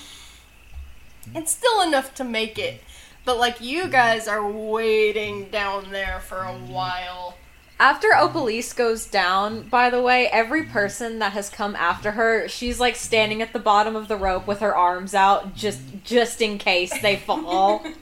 it's 1.36 1.52
still 1.52 1.84
enough 1.84 2.16
to 2.16 2.24
make 2.24 2.58
it, 2.58 2.82
But 3.24 3.38
like 3.38 3.62
you 3.62 3.88
guys 3.88 4.28
are 4.28 4.50
waiting 4.50 5.50
down 5.50 5.92
there 5.92 6.20
for 6.20 6.40
a 6.40 6.54
while. 6.54 7.38
After 7.80 8.08
Opalise 8.10 8.76
goes 8.76 9.06
down, 9.06 9.70
by 9.70 9.92
the 9.92 10.02
way, 10.02 10.28
every 10.28 10.64
person 10.64 11.20
that 11.20 11.34
has 11.34 11.52
come 11.52 11.76
after 11.76 12.14
her, 12.14 12.48
she's 12.48 12.80
like 12.80 12.96
standing 12.96 13.44
at 13.44 13.54
the 13.54 13.60
bottom 13.60 13.96
of 13.96 14.08
the 14.08 14.18
rope 14.18 14.48
with 14.48 14.60
her 14.60 14.76
arms 14.76 15.14
out, 15.14 15.54
just 15.54 15.82
just 16.04 16.42
in 16.42 16.58
case 16.58 17.00
they 17.00 17.16
fall. 17.18 17.86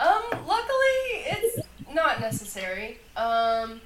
Um, 0.00 0.22
luckily 0.46 1.26
it's 1.26 1.58
not 1.94 2.20
necessary. 2.20 2.98
Um, 3.16 3.80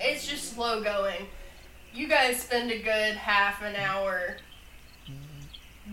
it's 0.00 0.26
just 0.26 0.54
slow 0.54 0.82
going. 0.82 1.26
You 1.94 2.08
guys 2.08 2.40
spend 2.40 2.70
a 2.70 2.78
good 2.78 3.16
half 3.16 3.62
an 3.62 3.76
hour 3.76 4.36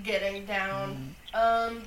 getting 0.04 0.46
down. 0.46 1.16
Um, 1.34 1.84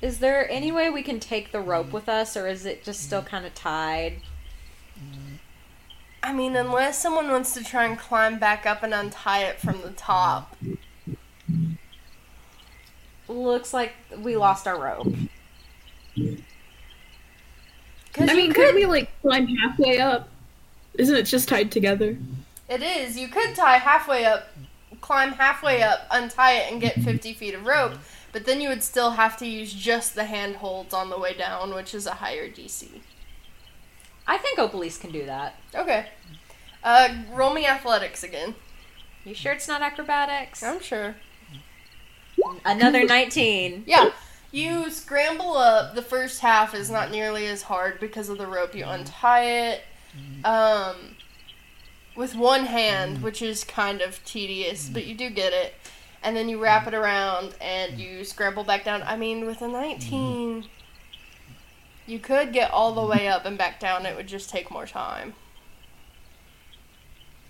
Is 0.00 0.18
there 0.18 0.50
any 0.50 0.72
way 0.72 0.88
we 0.88 1.02
can 1.02 1.20
take 1.20 1.52
the 1.52 1.60
rope 1.60 1.92
with 1.92 2.08
us, 2.08 2.36
or 2.36 2.46
is 2.46 2.64
it 2.64 2.84
just 2.84 3.02
still 3.02 3.22
kind 3.22 3.44
of 3.44 3.54
tied? 3.54 4.22
I 6.22 6.32
mean, 6.32 6.56
unless 6.56 7.00
someone 7.00 7.28
wants 7.28 7.52
to 7.54 7.64
try 7.64 7.84
and 7.84 7.98
climb 7.98 8.38
back 8.38 8.66
up 8.66 8.82
and 8.82 8.94
untie 8.94 9.44
it 9.44 9.58
from 9.58 9.80
the 9.82 9.90
top. 9.90 10.56
Looks 13.26 13.72
like 13.72 13.94
we 14.18 14.36
lost 14.36 14.66
our 14.66 14.78
rope. 14.78 15.14
Cause 18.12 18.28
I 18.28 18.34
mean, 18.34 18.52
could, 18.52 18.66
could 18.66 18.74
we 18.74 18.86
like 18.86 19.10
climb 19.22 19.46
halfway 19.46 19.98
up? 19.98 20.28
Isn't 20.94 21.16
it 21.16 21.22
just 21.24 21.48
tied 21.48 21.70
together? 21.70 22.16
it 22.68 22.82
is. 22.82 23.16
You 23.16 23.28
could 23.28 23.54
tie 23.54 23.78
halfway 23.78 24.24
up, 24.24 24.48
climb 25.00 25.32
halfway 25.32 25.82
up, 25.82 26.06
untie 26.10 26.52
it, 26.52 26.72
and 26.72 26.80
get 26.80 26.94
50 26.94 27.34
feet 27.34 27.54
of 27.54 27.66
rope. 27.66 27.94
But 28.32 28.46
then 28.46 28.60
you 28.60 28.68
would 28.68 28.82
still 28.82 29.12
have 29.12 29.36
to 29.38 29.46
use 29.46 29.72
just 29.72 30.14
the 30.14 30.24
handholds 30.24 30.94
on 30.94 31.10
the 31.10 31.18
way 31.18 31.34
down, 31.34 31.74
which 31.74 31.94
is 31.94 32.06
a 32.06 32.14
higher 32.14 32.48
DC. 32.48 33.00
I 34.26 34.38
think 34.38 34.58
Opalise 34.58 35.00
can 35.00 35.10
do 35.10 35.26
that. 35.26 35.56
Okay. 35.74 36.06
Uh, 36.84 37.08
roll 37.32 37.52
me 37.52 37.66
athletics 37.66 38.22
again. 38.22 38.54
You 39.24 39.34
sure 39.34 39.52
it's 39.52 39.66
not 39.66 39.82
acrobatics? 39.82 40.62
I'm 40.62 40.80
sure. 40.80 41.16
Another 42.64 43.04
19. 43.04 43.84
Yeah. 43.86 44.10
You 44.52 44.90
scramble 44.90 45.56
up. 45.56 45.94
The 45.94 46.02
first 46.02 46.40
half 46.40 46.74
is 46.74 46.90
not 46.90 47.10
nearly 47.10 47.46
as 47.46 47.62
hard 47.62 48.00
because 48.00 48.28
of 48.28 48.38
the 48.38 48.46
rope. 48.46 48.74
You 48.74 48.84
untie 48.84 49.44
it 49.44 49.82
um, 50.44 51.16
with 52.16 52.34
one 52.34 52.66
hand, 52.66 53.22
which 53.22 53.42
is 53.42 53.62
kind 53.62 54.00
of 54.00 54.24
tedious, 54.24 54.88
but 54.88 55.06
you 55.06 55.14
do 55.14 55.30
get 55.30 55.52
it. 55.52 55.74
And 56.22 56.36
then 56.36 56.48
you 56.48 56.60
wrap 56.60 56.86
it 56.86 56.94
around 56.94 57.54
and 57.60 57.98
you 57.98 58.24
scramble 58.24 58.64
back 58.64 58.84
down. 58.84 59.02
I 59.04 59.16
mean, 59.16 59.46
with 59.46 59.62
a 59.62 59.68
19, 59.68 60.64
you 62.06 62.18
could 62.18 62.52
get 62.52 62.72
all 62.72 62.92
the 62.92 63.06
way 63.06 63.28
up 63.28 63.44
and 63.46 63.56
back 63.56 63.78
down. 63.80 64.04
It 64.04 64.16
would 64.16 64.26
just 64.26 64.50
take 64.50 64.70
more 64.70 64.86
time. 64.86 65.34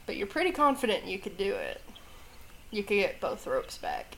But 0.07 0.17
you're 0.17 0.27
pretty 0.27 0.53
confident 0.53 1.07
you 1.07 1.19
could 1.19 1.37
do 1.37 1.55
it. 1.55 1.81
You 2.71 2.83
could 2.83 2.95
get 2.95 3.21
both 3.21 3.47
ropes 3.47 3.79
back. 3.79 4.17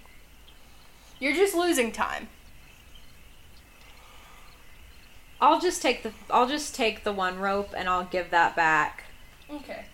You're 1.18 1.34
just 1.34 1.54
losing 1.54 1.92
time. 1.92 2.28
I'll 5.42 5.60
just 5.60 5.82
take 5.82 6.04
the 6.04 6.12
I'll 6.30 6.48
just 6.48 6.72
take 6.74 7.02
the 7.02 7.12
one 7.12 7.38
rope 7.40 7.74
and 7.76 7.88
I'll 7.88 8.04
give 8.04 8.30
that 8.30 8.54
back. 8.54 9.04
Okay. 9.50 9.84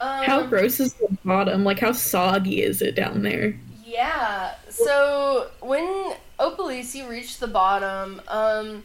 Um, 0.00 0.24
How 0.24 0.42
gross 0.46 0.80
is 0.80 0.94
the 0.94 1.16
bottom? 1.24 1.64
Like, 1.64 1.78
how 1.78 1.92
soggy 1.92 2.60
is 2.60 2.82
it 2.82 2.96
down 2.96 3.22
there? 3.22 3.54
Yeah. 3.86 4.56
So 4.68 5.50
when 5.60 6.14
Opalisi 6.40 7.08
reached 7.08 7.38
the 7.38 7.46
bottom, 7.46 8.20
um, 8.26 8.82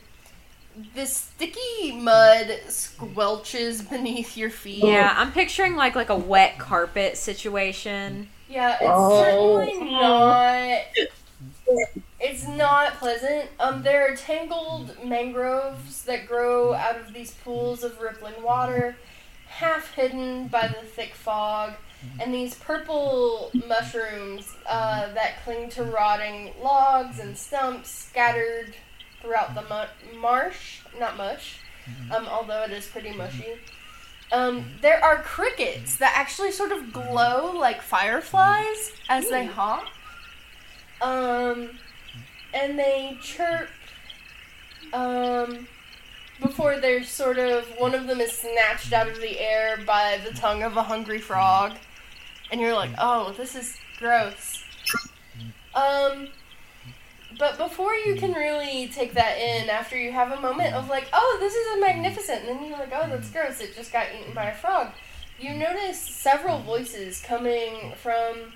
this 0.93 1.15
sticky 1.35 1.93
mud 1.93 2.59
squelches 2.67 3.89
beneath 3.89 4.37
your 4.37 4.51
feet. 4.51 4.83
Yeah, 4.83 5.13
I'm 5.17 5.31
picturing 5.31 5.75
like 5.75 5.95
like 5.95 6.09
a 6.09 6.15
wet 6.15 6.59
carpet 6.59 7.17
situation. 7.17 8.29
Yeah, 8.47 8.75
it's 8.75 8.83
Oh. 8.85 9.23
certainly 9.23 9.91
not. 9.91 10.81
It's 12.19 12.45
not 12.47 12.95
pleasant. 12.95 13.49
Um, 13.59 13.81
there 13.83 14.11
are 14.11 14.15
tangled 14.15 14.95
mangroves 15.05 16.03
that 16.03 16.27
grow 16.27 16.73
out 16.73 16.97
of 16.99 17.13
these 17.13 17.31
pools 17.31 17.83
of 17.83 18.01
rippling 18.01 18.41
water, 18.43 18.97
half 19.47 19.93
hidden 19.93 20.47
by 20.47 20.67
the 20.67 20.85
thick 20.85 21.15
fog, 21.15 21.73
and 22.19 22.33
these 22.33 22.55
purple 22.55 23.51
mushrooms 23.67 24.53
uh, 24.67 25.13
that 25.13 25.43
cling 25.43 25.69
to 25.69 25.83
rotting 25.83 26.53
logs 26.61 27.19
and 27.19 27.37
stumps 27.37 27.89
scattered 27.89 28.75
throughout 29.21 29.55
the 29.55 29.61
mu- 29.63 30.19
marsh. 30.19 30.79
Not 30.99 31.15
mush, 31.17 31.59
um, 32.11 32.25
although 32.27 32.63
it 32.63 32.71
is 32.71 32.85
pretty 32.87 33.11
mushy. 33.11 33.55
Um, 34.31 34.65
there 34.81 35.03
are 35.03 35.21
crickets 35.23 35.97
that 35.97 36.13
actually 36.15 36.51
sort 36.51 36.71
of 36.71 36.93
glow 36.93 37.51
like 37.57 37.81
fireflies 37.81 38.91
as 39.09 39.29
they 39.29 39.45
hop. 39.45 39.85
Um, 41.01 41.71
and 42.53 42.77
they 42.77 43.17
chirp. 43.21 43.69
Um, 44.93 45.67
before 46.41 46.79
they're 46.79 47.03
sort 47.03 47.37
of 47.37 47.65
one 47.77 47.93
of 47.93 48.07
them 48.07 48.21
is 48.21 48.31
snatched 48.31 48.93
out 48.93 49.07
of 49.07 49.19
the 49.19 49.39
air 49.39 49.77
by 49.85 50.19
the 50.25 50.31
tongue 50.31 50.63
of 50.63 50.77
a 50.77 50.83
hungry 50.83 51.19
frog, 51.19 51.73
and 52.51 52.61
you're 52.61 52.73
like, 52.73 52.91
oh, 52.97 53.33
this 53.33 53.55
is 53.55 53.77
gross. 53.97 54.63
Um, 55.75 56.29
but 57.37 57.57
before 57.57 57.93
you 57.93 58.15
can 58.15 58.33
really 58.33 58.87
take 58.87 59.13
that 59.13 59.37
in, 59.37 59.69
after 59.69 59.97
you 59.97 60.11
have 60.11 60.31
a 60.31 60.41
moment 60.41 60.73
of 60.73 60.89
like, 60.89 61.07
oh, 61.13 61.37
this 61.39 61.53
is 61.53 61.77
a 61.77 61.79
magnificent, 61.79 62.45
and 62.45 62.59
then 62.59 62.67
you're 62.67 62.77
like, 62.77 62.93
oh, 62.93 63.07
that's 63.09 63.29
gross, 63.29 63.61
it 63.61 63.75
just 63.75 63.93
got 63.93 64.07
eaten 64.19 64.33
by 64.33 64.45
a 64.45 64.55
frog, 64.55 64.91
you 65.39 65.53
notice 65.53 65.99
several 65.99 66.59
voices 66.61 67.21
coming 67.21 67.93
from 68.01 68.53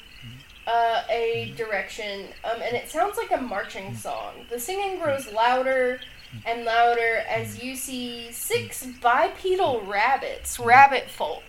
uh, 0.68 1.04
a 1.10 1.54
direction, 1.58 2.28
um, 2.44 2.62
and 2.62 2.76
it 2.76 2.90
sounds 2.90 3.18
like 3.18 3.32
a 3.32 3.42
marching 3.42 3.96
song. 3.96 4.46
The 4.50 4.60
singing 4.60 5.00
grows 5.00 5.32
louder 5.32 6.00
and 6.46 6.66
louder 6.66 7.24
as 7.28 7.64
you 7.64 7.76
see 7.76 8.32
six 8.32 8.86
bipedal 8.86 9.82
rabbits, 9.82 10.60
rabbit 10.60 11.10
folk, 11.10 11.44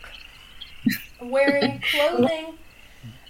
wearing 1.20 1.82
clothing 1.92 2.58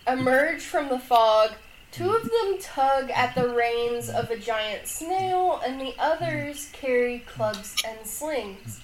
emerge 0.07 0.63
from 0.63 0.89
the 0.89 0.99
fog. 0.99 1.53
Two 1.91 2.11
of 2.11 2.23
them 2.23 2.59
tug 2.61 3.11
at 3.11 3.35
the 3.37 3.49
reins 3.49 4.09
of 4.09 4.31
a 4.31 4.37
giant 4.37 4.89
snail, 4.89 5.61
and 5.65 5.81
the 5.81 5.95
others 5.99 6.71
carry 6.73 7.21
clubs 7.21 7.77
and 7.87 8.05
slings. 8.05 8.81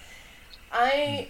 I 0.72 1.28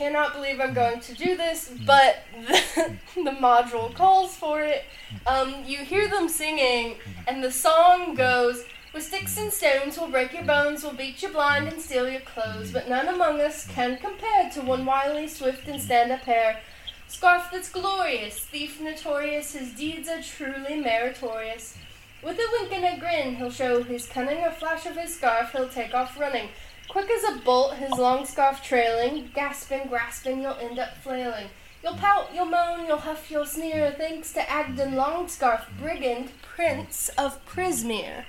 cannot 0.00 0.32
believe 0.32 0.60
I'm 0.60 0.72
going 0.72 1.00
to 1.00 1.14
do 1.14 1.36
this, 1.36 1.68
mm-hmm. 1.68 1.84
but 1.84 2.22
the, 2.48 2.96
the 3.22 3.36
module 3.36 3.88
mm-hmm. 3.88 3.96
calls 3.96 4.34
for 4.34 4.62
it. 4.62 4.84
Mm-hmm. 5.26 5.58
Um, 5.58 5.64
you 5.66 5.78
hear 5.78 6.08
them 6.08 6.28
singing, 6.28 6.96
and 7.28 7.44
the 7.44 7.52
song 7.52 8.14
goes. 8.14 8.64
With 8.92 9.04
sticks 9.04 9.38
and 9.38 9.52
stones 9.52 9.96
we'll 9.96 10.10
break 10.10 10.32
your 10.32 10.42
bones, 10.42 10.82
we'll 10.82 10.94
beat 10.94 11.22
you 11.22 11.28
blind 11.28 11.68
and 11.68 11.80
steal 11.80 12.08
your 12.08 12.22
clothes, 12.22 12.72
but 12.72 12.88
none 12.88 13.06
among 13.06 13.40
us 13.40 13.68
can 13.68 13.98
compare 13.98 14.50
to 14.54 14.62
one 14.62 14.84
wily, 14.84 15.28
swift, 15.28 15.68
and 15.68 15.80
stand-up 15.80 16.22
hare. 16.22 16.60
Scarf 17.06 17.50
that's 17.52 17.70
glorious, 17.70 18.40
thief 18.40 18.80
notorious, 18.80 19.52
his 19.52 19.72
deeds 19.74 20.08
are 20.08 20.22
truly 20.22 20.76
meritorious. 20.76 21.76
With 22.22 22.36
a 22.38 22.48
wink 22.52 22.72
and 22.72 22.84
a 22.84 22.98
grin, 22.98 23.36
he'll 23.36 23.50
show 23.50 23.82
his 23.84 24.08
cunning, 24.08 24.42
a 24.44 24.50
flash 24.50 24.86
of 24.86 24.96
his 24.96 25.14
scarf, 25.14 25.52
he'll 25.52 25.68
take 25.68 25.94
off 25.94 26.18
running. 26.18 26.48
Quick 26.90 27.08
as 27.08 27.22
a 27.22 27.38
bolt, 27.42 27.74
his 27.74 27.92
long 27.92 28.26
scarf 28.26 28.64
trailing, 28.64 29.30
gasping, 29.32 29.86
grasping, 29.88 30.42
you'll 30.42 30.56
end 30.56 30.80
up 30.80 30.96
flailing. 30.96 31.46
You'll 31.84 31.94
pout, 31.94 32.34
you'll 32.34 32.46
moan, 32.46 32.84
you'll 32.84 32.98
huff, 32.98 33.30
you'll 33.30 33.46
sneer, 33.46 33.94
thanks 33.96 34.32
to 34.32 34.40
Agden 34.40 34.94
Longscarf, 34.94 35.68
brigand, 35.78 36.32
prince 36.42 37.08
of 37.10 37.46
Prismeer. 37.46 38.24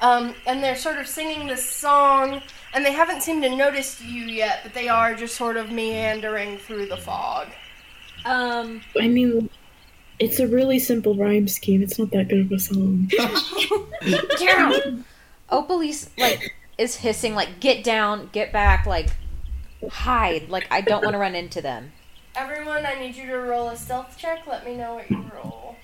Um, 0.00 0.34
and 0.46 0.64
they're 0.64 0.76
sort 0.76 0.96
of 0.96 1.06
singing 1.06 1.46
this 1.46 1.68
song, 1.68 2.40
and 2.72 2.86
they 2.86 2.92
haven't 2.92 3.22
seemed 3.22 3.42
to 3.42 3.54
notice 3.54 4.00
you 4.00 4.24
yet, 4.24 4.60
but 4.62 4.72
they 4.72 4.88
are 4.88 5.14
just 5.14 5.36
sort 5.36 5.58
of 5.58 5.70
meandering 5.70 6.56
through 6.56 6.86
the 6.86 6.96
fog. 6.96 7.48
Um, 8.24 8.80
I 8.98 9.08
mean, 9.08 9.50
it's 10.18 10.40
a 10.40 10.48
really 10.48 10.78
simple 10.78 11.14
rhyme 11.16 11.48
scheme. 11.48 11.82
It's 11.82 11.98
not 11.98 12.12
that 12.12 12.28
good 12.28 12.46
of 12.46 12.52
a 12.52 12.58
song. 12.58 13.10
Opalise 15.50 16.08
like 16.16 16.54
is 16.80 16.96
hissing 16.96 17.34
like 17.34 17.60
get 17.60 17.84
down, 17.84 18.30
get 18.32 18.52
back, 18.52 18.86
like 18.86 19.10
hide. 19.90 20.48
Like 20.48 20.66
I 20.70 20.80
don't 20.80 21.04
want 21.04 21.12
to 21.14 21.18
run 21.18 21.34
into 21.34 21.60
them. 21.60 21.92
Everyone, 22.34 22.86
I 22.86 22.94
need 22.94 23.14
you 23.16 23.26
to 23.26 23.36
roll 23.38 23.68
a 23.68 23.76
stealth 23.76 24.16
check. 24.16 24.46
Let 24.46 24.64
me 24.64 24.76
know 24.76 24.94
what 24.94 25.10
you 25.10 25.24
roll. 25.34 25.76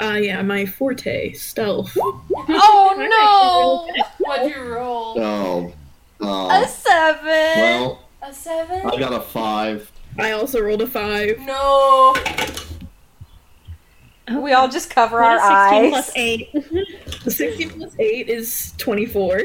Uh, 0.00 0.14
yeah, 0.20 0.42
my 0.42 0.66
forte, 0.66 1.32
stealth. 1.32 1.96
Oh 2.48 3.88
no! 3.88 4.04
What'd 4.18 4.54
you 4.54 4.62
roll? 4.62 5.18
Oh. 5.18 5.72
A 6.20 6.66
seven. 6.66 7.24
Well, 7.24 8.04
A 8.22 8.32
seven? 8.32 8.86
I 8.86 8.98
got 8.98 9.12
a 9.12 9.20
five. 9.20 9.90
I 10.18 10.32
also 10.32 10.60
rolled 10.60 10.82
a 10.82 10.86
five. 10.86 11.38
No. 11.40 12.14
Oh, 14.28 14.40
We 14.40 14.52
all 14.52 14.68
just 14.68 14.90
cover 14.90 15.20
What 15.20 15.40
our 15.40 15.94
is 15.94 16.04
16 16.06 16.20
eyes. 16.20 16.50
plus 16.52 17.22
8? 17.24 17.30
16 17.32 17.70
plus 17.70 17.94
8 17.98 18.28
is 18.28 18.74
24. 18.78 19.42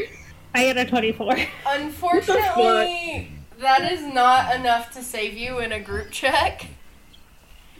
I 0.54 0.66
got 0.74 0.78
a 0.78 0.86
24. 0.90 1.36
Unfortunately, 1.68 3.32
that 3.60 3.92
is 3.92 4.02
not 4.02 4.54
enough 4.56 4.92
to 4.94 5.02
save 5.04 5.36
you 5.38 5.60
in 5.60 5.72
a 5.72 5.80
group 5.80 6.12
check. 6.12 6.68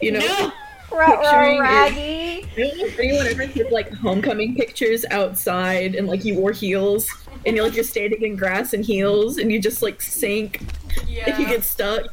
You 0.02 0.14
know, 0.14 0.20
No! 0.20 0.52
Picturing 0.90 1.60
Raggy. 1.60 2.42
Don't 2.58 2.78
know 2.78 2.86
if 2.86 3.00
anyone 3.00 3.26
ever 3.26 3.46
did 3.48 3.72
like 3.72 3.94
homecoming 3.94 4.56
pictures 4.56 5.06
outside 5.10 5.96
and 5.96 6.06
like 6.06 6.26
you 6.26 6.36
wore 6.36 6.52
heels 6.52 7.10
and 7.46 7.56
you're 7.56 7.64
like 7.66 7.76
you're 7.76 7.84
standing 7.86 8.22
in 8.24 8.36
grass 8.36 8.74
and 8.74 8.84
heels 8.84 9.38
and 9.38 9.50
you 9.54 9.62
just 9.62 9.82
like 9.82 10.02
sink 10.02 10.60
Yeah. 11.08 11.30
if 11.30 11.40
you 11.40 11.46
get 11.48 11.64
stuck. 11.64 12.08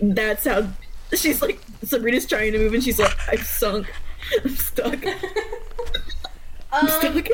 That's 0.00 0.44
how 0.46 0.68
she's 1.14 1.42
like 1.42 1.60
Sabrina's 1.82 2.24
trying 2.26 2.52
to 2.52 2.58
move 2.58 2.74
and 2.74 2.82
she's 2.84 3.00
like, 3.00 3.12
I've 3.28 3.44
sunk. 3.44 3.92
I'm 4.44 4.56
stuck. 4.56 5.04
I'm 6.72 6.88
um, 6.88 7.00
stuck. 7.00 7.28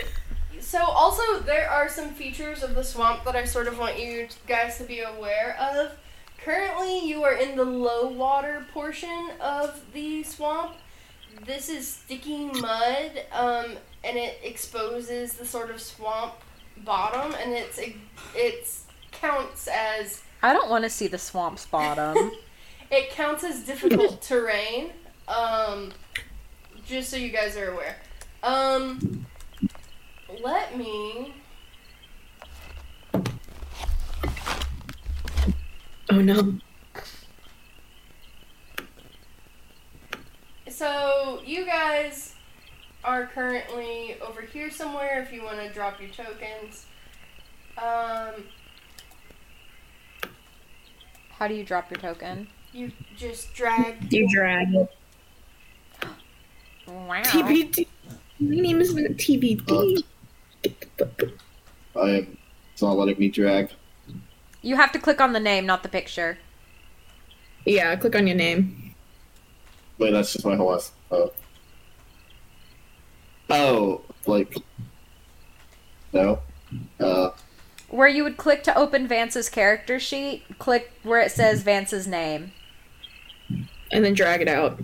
So 0.61 0.83
also 0.83 1.41
there 1.41 1.71
are 1.71 1.89
some 1.89 2.11
features 2.11 2.63
of 2.63 2.75
the 2.75 2.85
swamp 2.85 3.25
that 3.25 3.35
I 3.35 3.45
sort 3.45 3.69
of 3.69 3.79
want 3.79 3.99
you 3.99 4.29
guys 4.47 4.79
to 4.79 4.85
be 4.85 5.01
aware 5.01 5.57
of. 5.59 5.93
Currently 6.45 7.07
you 7.07 7.25
are 7.25 7.35
in 7.35 7.57
the 7.57 7.65
low 7.65 8.09
water 8.09 8.67
portion 8.73 9.31
of 9.41 9.81
the 9.93 10.23
swamp. 10.23 10.75
This 11.47 11.69
is 11.69 11.87
sticky 11.87 12.47
mud, 12.47 13.25
um, 13.33 13.77
and 14.03 14.17
it 14.17 14.39
exposes 14.43 15.35
the 15.35 15.47
sort 15.47 15.71
of 15.71 15.81
swamp 15.81 16.35
bottom, 16.85 17.35
and 17.35 17.53
it's 17.53 17.81
it's 18.35 18.85
counts 19.13 19.69
as 19.69 20.23
I 20.43 20.53
don't 20.53 20.71
want 20.71 20.85
to 20.85 20.91
see 20.91 21.09
the 21.09 21.19
swamp's 21.19 21.67
bottom. 21.67 22.33
it 22.91 23.11
counts 23.11 23.45
as 23.45 23.65
difficult 23.65 24.23
terrain. 24.23 24.91
Um, 25.27 25.93
just 26.89 27.11
so 27.11 27.17
you 27.17 27.31
guys 27.31 27.57
are 27.57 27.73
aware. 27.73 27.97
Um, 28.43 29.27
let 30.43 30.77
me. 30.77 31.35
Oh 36.11 36.21
no. 36.23 36.59
So 40.69 41.41
you 41.45 41.67
guys 41.67 42.35
are 43.05 43.27
currently 43.27 44.17
over 44.27 44.41
here 44.43 44.71
somewhere. 44.71 45.23
If 45.23 45.33
you 45.33 45.45
want 45.45 45.59
to 45.59 45.71
drop 45.73 46.01
your 46.01 46.11
tokens. 46.11 46.87
Um, 47.77 48.45
How 51.31 51.47
do 51.47 51.55
you 51.55 51.63
drop 51.65 51.91
your 51.91 52.01
token? 52.01 52.49
you 52.73 52.93
just 53.17 53.55
drag. 53.55 54.13
You 54.13 54.29
drag 54.29 54.75
it. 54.75 54.89
Wow. 56.89 57.23
TBD. 57.23 57.87
My 58.41 58.57
name 58.57 58.81
is 58.81 58.95
not 58.95 59.11
TBD. 59.13 60.03
I 61.97 62.11
am. 62.11 62.39
It's 62.73 62.83
not 62.83 62.97
letting 62.97 63.19
me 63.19 63.29
drag. 63.29 63.71
You 64.63 64.77
have 64.77 64.93
to 64.93 64.99
click 64.99 65.21
on 65.21 65.33
the 65.33 65.41
name, 65.41 65.67
not 65.67 65.83
the 65.83 65.89
picture. 65.89 66.39
Yeah, 67.65 67.95
click 67.97 68.17
on 68.17 68.27
your 68.27 68.37
name. 68.37 68.95
Wait, 69.99 70.13
that's 70.13 70.33
just 70.33 70.47
my 70.47 70.57
whole 70.57 70.73
life. 70.73 70.91
Oh. 71.11 71.33
Oh, 73.51 74.03
like. 74.27 74.57
No. 76.13 76.41
Uh, 77.01 77.31
Where 77.89 78.09
you 78.09 78.23
would 78.23 78.37
click 78.37 78.63
to 78.65 78.77
open 78.77 79.09
Vansa's 79.09 79.49
character 79.49 79.99
sheet, 79.99 80.45
click 80.59 80.93
where 81.03 81.21
it 81.21 81.33
says 81.33 81.65
Vansa's 81.65 82.07
name. 82.07 82.53
And 83.91 84.05
then 84.05 84.15
drag 84.15 84.41
it 84.41 84.49
out. 84.49 84.81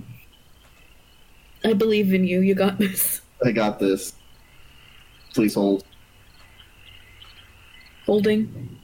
I 1.65 1.73
believe 1.73 2.13
in 2.13 2.25
you. 2.25 2.41
You 2.41 2.55
got 2.55 2.79
this. 2.79 3.21
I 3.45 3.53
got 3.53 3.79
this. 3.79 4.13
Please 5.33 5.55
hold. 5.55 5.85
Holding. 8.07 8.79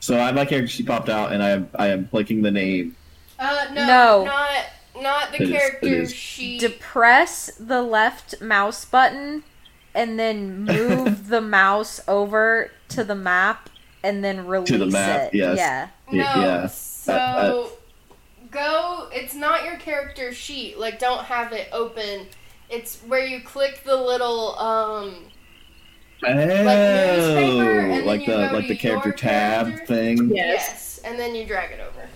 So 0.00 0.16
I 0.18 0.26
have 0.26 0.34
my 0.34 0.44
character 0.44 0.68
she 0.68 0.82
popped 0.82 1.08
out, 1.08 1.32
and 1.32 1.42
I 1.42 1.50
am 1.50 1.68
I 1.74 1.88
am 1.88 2.08
clicking 2.08 2.42
the 2.42 2.50
name. 2.50 2.96
Uh, 3.38 3.66
no, 3.72 3.86
No. 3.86 4.24
not 4.24 4.64
not 5.00 5.30
the 5.30 5.36
It 5.36 5.42
is- 5.42 5.48
it 5.50 5.52
character 5.58 5.86
is. 5.86 6.14
sheet. 6.14 6.60
Depress 6.60 7.50
the 7.58 7.82
left 7.82 8.40
mouse 8.40 8.84
button 8.84 9.44
and 9.94 10.18
then 10.18 10.64
move 10.64 11.28
the 11.28 11.40
mouse 11.40 12.00
over 12.08 12.70
to 12.90 13.04
the 13.04 13.14
map 13.14 13.70
and 14.02 14.24
then 14.24 14.46
release 14.46 14.70
it. 14.70 14.72
To 14.72 14.78
the 14.78 14.90
map, 14.90 15.32
it. 15.32 15.36
yes. 15.36 15.56
Yeah. 15.58 15.88
No, 16.10 16.40
Yeah. 16.42 16.66
so 16.66 17.12
Uh, 17.14 17.68
go. 18.50 19.08
It's 19.12 19.34
not 19.34 19.64
your 19.64 19.76
character 19.76 20.32
sheet. 20.32 20.78
Like, 20.78 20.98
don't 20.98 21.24
have 21.24 21.52
it 21.52 21.68
open. 21.72 22.26
It's 22.68 23.00
where 23.02 23.24
you 23.24 23.40
click 23.40 23.82
the 23.84 23.96
little 23.96 24.58
um. 24.58 25.14
Oh, 26.24 26.34
newspaper, 26.34 27.78
and 27.78 27.90
then 27.92 28.04
like 28.06 28.22
you 28.22 28.26
the 28.26 28.48
go 28.48 28.54
like 28.54 28.66
the 28.66 28.76
character 28.76 29.12
tab 29.12 29.66
character? 29.66 29.86
thing. 29.86 30.30
Yes. 30.30 30.68
Yes, 30.68 31.00
and 31.04 31.18
then 31.18 31.34
you 31.34 31.46
drag 31.46 31.70
it 31.70 31.80
over. 31.80 32.08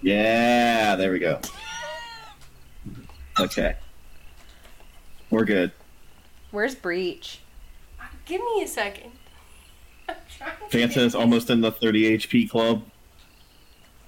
Yeah, 0.00 0.96
there 0.96 1.12
we 1.12 1.18
go. 1.18 1.38
Okay, 3.38 3.76
we're 5.28 5.44
good. 5.44 5.72
Where's 6.50 6.74
Breach? 6.74 7.40
Give 8.24 8.40
me 8.40 8.62
a 8.62 8.68
second. 8.68 9.12
I'm 10.08 10.16
trying 10.36 10.52
to 10.70 10.76
Vansa 10.76 10.94
get 10.94 10.96
is 10.96 11.14
almost 11.14 11.50
in 11.50 11.60
the 11.60 11.72
30 11.72 12.18
HP 12.18 12.48
club. 12.48 12.82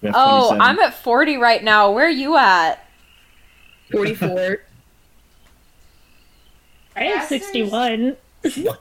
We 0.05 0.09
have 0.09 0.17
Oh, 0.19 0.57
I'm 0.61 0.79
at 0.81 0.93
40 0.93 1.39
right 1.39 1.65
now. 1.65 1.91
Where 1.91 2.05
are 2.05 2.11
you 2.11 2.37
at? 2.37 2.87
44. 3.91 4.61
I 6.97 7.05
have 7.05 7.31
Masters? 7.31 7.41
61. 7.41 8.17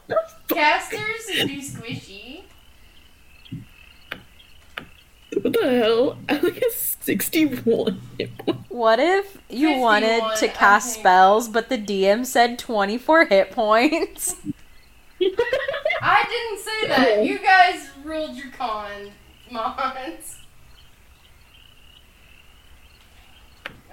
Casters 0.49 1.25
be 1.27 1.61
squishy. 1.61 2.41
what 5.41 5.53
the 5.53 5.79
hell? 5.79 6.17
I 6.27 6.33
like 6.39 6.57
a 6.57 6.71
61. 6.71 8.01
What 8.67 8.99
if 8.99 9.37
you 9.49 9.69
51, 9.69 9.79
wanted 9.81 10.21
to 10.39 10.47
cast 10.49 10.95
think. 10.95 11.03
spells, 11.03 11.47
but 11.47 11.69
the 11.69 11.77
DM 11.77 12.25
said 12.25 12.59
24 12.59 13.25
hit 13.27 13.51
points? 13.51 14.35
I 16.01 16.25
didn't 16.27 16.59
say 16.59 16.87
that. 16.89 17.25
You 17.25 17.39
guys 17.39 17.87
ruled 18.03 18.35
your 18.35 18.51
con, 18.51 19.11
Mons. 19.49 20.42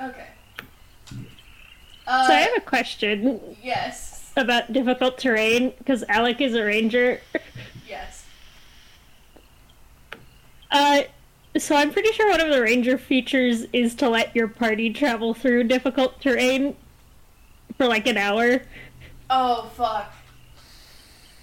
Okay. 0.00 0.26
Uh, 2.06 2.26
So 2.26 2.32
I 2.32 2.40
have 2.40 2.56
a 2.56 2.60
question 2.60 3.40
yes, 3.62 4.32
about 4.36 4.72
difficult 4.72 5.18
terrain 5.18 5.72
because 5.78 6.02
Alec 6.08 6.40
is 6.40 6.54
a 6.54 6.64
ranger. 6.64 7.20
yes. 7.88 8.24
Uh, 10.70 11.02
so 11.58 11.74
I'm 11.76 11.92
pretty 11.92 12.12
sure 12.12 12.30
one 12.30 12.40
of 12.40 12.48
the 12.48 12.62
ranger 12.62 12.96
features 12.96 13.66
is 13.72 13.94
to 13.96 14.08
let 14.08 14.34
your 14.34 14.48
party 14.48 14.92
travel 14.92 15.34
through 15.34 15.64
difficult 15.64 16.20
terrain 16.20 16.76
for 17.76 17.86
like 17.86 18.06
an 18.06 18.16
hour. 18.16 18.62
Oh 19.28 19.70
fuck. 19.76 20.12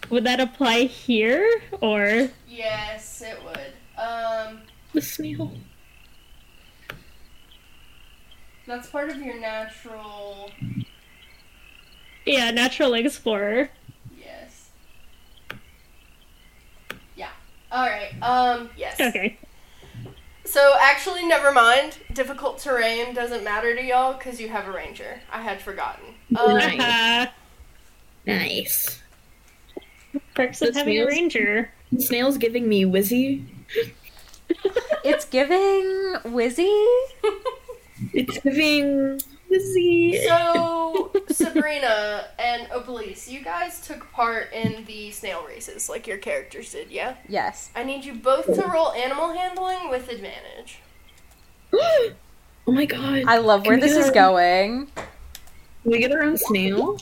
Would 0.09 0.23
that 0.23 0.39
apply 0.39 0.83
here 0.83 1.61
or? 1.81 2.29
Yes, 2.47 3.21
it 3.21 3.37
would. 3.43 3.73
Um, 4.01 4.61
The 4.93 5.01
snail. 5.01 5.51
That's 8.67 8.89
part 8.89 9.09
of 9.09 9.17
your 9.21 9.39
natural. 9.39 10.51
Yeah, 12.25 12.51
natural 12.51 12.93
explorer. 12.93 13.69
Yes. 14.19 14.69
Yeah. 17.15 17.29
All 17.71 17.87
right. 17.87 18.11
Um. 18.21 18.69
Yes. 18.77 18.99
Okay. 18.99 19.39
So 20.43 20.73
actually, 20.79 21.25
never 21.25 21.51
mind. 21.51 21.97
Difficult 22.13 22.59
terrain 22.59 23.13
doesn't 23.13 23.43
matter 23.43 23.75
to 23.75 23.83
y'all 23.83 24.13
because 24.13 24.39
you 24.39 24.47
have 24.49 24.67
a 24.67 24.71
ranger. 24.71 25.19
I 25.31 25.41
had 25.41 25.61
forgotten. 25.61 26.05
Um, 26.37 26.53
Nice. 26.57 26.79
Uh, 26.81 27.25
Nice. 28.25 29.01
perks 30.35 30.61
of 30.61 30.73
having 30.75 30.97
a 30.99 31.05
ranger. 31.05 31.71
Snail's 31.97 32.37
giving 32.37 32.67
me 32.67 32.83
Wizzy. 32.83 33.45
It's 35.03 35.25
giving 35.25 36.15
Wizzy. 36.25 37.05
It's 38.13 38.37
giving 38.39 39.19
Wizzy. 39.51 40.21
So, 40.27 41.11
Sabrina 41.29 42.25
and 42.37 42.67
Opalise, 42.69 43.29
you 43.29 43.43
guys 43.43 43.79
took 43.85 44.11
part 44.11 44.51
in 44.53 44.83
the 44.85 45.11
snail 45.11 45.45
races 45.47 45.89
like 45.89 46.05
your 46.05 46.17
characters 46.17 46.71
did, 46.71 46.91
yeah? 46.91 47.15
Yes. 47.27 47.71
I 47.75 47.83
need 47.83 48.03
you 48.05 48.13
both 48.15 48.45
to 48.45 48.67
roll 48.67 48.91
animal 48.91 49.33
handling 49.33 49.89
with 49.89 50.09
advantage. 50.09 50.79
oh 51.73 52.11
my 52.67 52.85
god. 52.85 53.23
I 53.27 53.37
love 53.37 53.65
where 53.65 53.77
Can 53.77 53.81
we 53.83 53.87
this 53.87 53.97
is 53.97 54.07
our- 54.07 54.13
going. 54.13 54.87
Can 55.83 55.91
we 55.91 55.99
get 55.99 56.11
our 56.11 56.23
own 56.23 56.37
snail? 56.37 56.97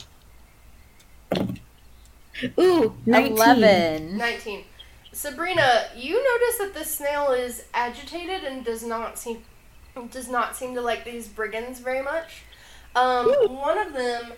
Ooh, 2.59 2.93
19. 3.05 3.31
11. 3.33 4.17
19. 4.17 4.63
Sabrina, 5.11 5.85
you 5.95 6.13
notice 6.15 6.57
that 6.59 6.73
this 6.73 6.95
snail 6.95 7.31
is 7.31 7.65
agitated 7.73 8.43
and 8.43 8.63
does 8.65 8.83
not 8.83 9.17
seem 9.17 9.41
does 10.11 10.29
not 10.29 10.55
seem 10.55 10.75
to 10.75 10.81
like 10.81 11.05
these 11.05 11.27
brigands 11.27 11.79
very 11.79 12.01
much. 12.01 12.43
Um, 12.95 13.27
one 13.49 13.77
of 13.77 13.93
them, 13.93 14.33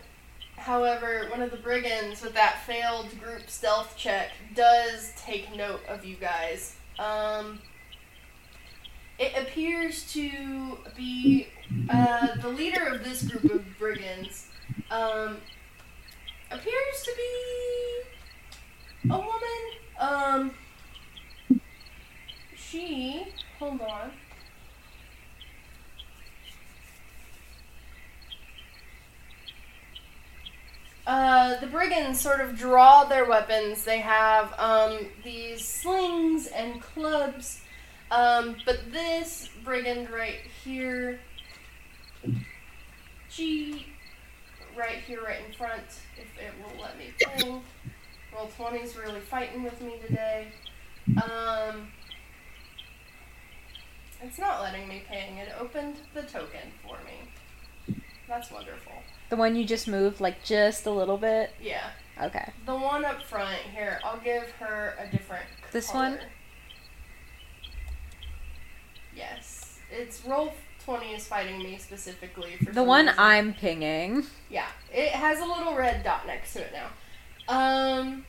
however, 0.56 1.28
one 1.30 1.42
of 1.42 1.52
the 1.52 1.58
brigands 1.58 2.22
with 2.22 2.34
that 2.34 2.64
failed 2.66 3.10
group 3.20 3.50
stealth 3.50 3.96
check 3.98 4.32
does 4.56 5.14
take 5.18 5.56
note 5.56 5.82
of 5.88 6.06
you 6.06 6.16
guys. 6.16 6.76
Um, 7.00 7.60
it 9.20 9.34
appears 9.38 10.12
to 10.14 10.78
be 10.96 11.48
uh, 11.90 12.36
the 12.42 12.50
leader 12.50 12.86
of 12.86 13.04
this 13.04 13.24
group 13.24 13.46
of 13.46 13.66
brigands. 13.78 14.48
Um, 14.92 15.38
appears 16.52 17.04
to 17.04 17.12
be 17.18 19.10
a 19.10 19.18
woman. 19.18 19.62
Um, 20.00 20.52
she. 22.56 23.28
Hold 23.60 23.82
on. 23.82 24.12
Uh, 31.08 31.58
the 31.62 31.68
brigands 31.68 32.20
sort 32.20 32.42
of 32.42 32.58
draw 32.58 33.06
their 33.06 33.24
weapons. 33.24 33.86
They 33.86 34.00
have 34.00 34.54
um, 34.60 35.08
these 35.24 35.66
slings 35.66 36.48
and 36.48 36.82
clubs. 36.82 37.62
Um, 38.12 38.58
but 38.66 38.92
this 38.92 39.50
brigand 39.64 40.10
right 40.10 40.40
here, 40.66 41.22
G, 43.30 43.88
right 44.78 44.98
here, 44.98 45.22
right 45.24 45.40
in 45.48 45.54
front, 45.54 45.82
if 46.18 46.28
it 46.38 46.52
will 46.62 46.82
let 46.82 46.98
me 46.98 47.06
ping. 47.20 47.62
Roll 48.36 48.52
20's 48.60 48.98
really 48.98 49.22
fighting 49.22 49.64
with 49.64 49.80
me 49.82 50.00
today. 50.06 50.48
Um, 51.24 51.88
it's 54.22 54.38
not 54.38 54.62
letting 54.62 54.90
me 54.90 55.04
ping. 55.10 55.38
It 55.38 55.54
opened 55.58 56.02
the 56.14 56.24
token 56.24 56.74
for 56.84 56.98
me. 57.06 57.30
That's 58.28 58.52
wonderful. 58.52 58.92
The 59.30 59.36
one 59.36 59.56
you 59.56 59.66
just 59.66 59.88
moved, 59.88 60.20
like 60.22 60.44
just 60.44 60.86
a 60.86 60.92
little 60.92 61.18
bit. 61.18 61.52
Yeah. 61.62 61.90
Okay. 62.22 62.52
The 62.66 62.76
one 62.76 63.06
up 63.06 63.22
front 63.24 63.56
here, 63.74 64.00
I'll 64.04 64.20
give 64.20 64.50
her 64.60 64.96
a 65.00 65.10
different 65.12 65.46
This 65.72 65.90
color. 65.90 66.10
one? 66.12 66.20
Yes. 69.16 69.80
It's 69.92 70.26
roll 70.26 70.54
20 70.86 71.14
is 71.14 71.28
fighting 71.28 71.60
me 71.60 71.78
specifically 71.78 72.56
for 72.64 72.72
The 72.72 72.84
one 72.84 73.06
reason. 73.08 73.20
I'm 73.20 73.54
pinging. 73.54 74.26
Yeah, 74.50 74.68
it 74.94 75.10
has 75.12 75.40
a 75.40 75.46
little 75.46 75.76
red 75.76 76.04
dot 76.04 76.26
next 76.26 76.54
to 76.54 76.62
it 76.62 76.74
now. 76.74 76.88
Um, 77.54 78.26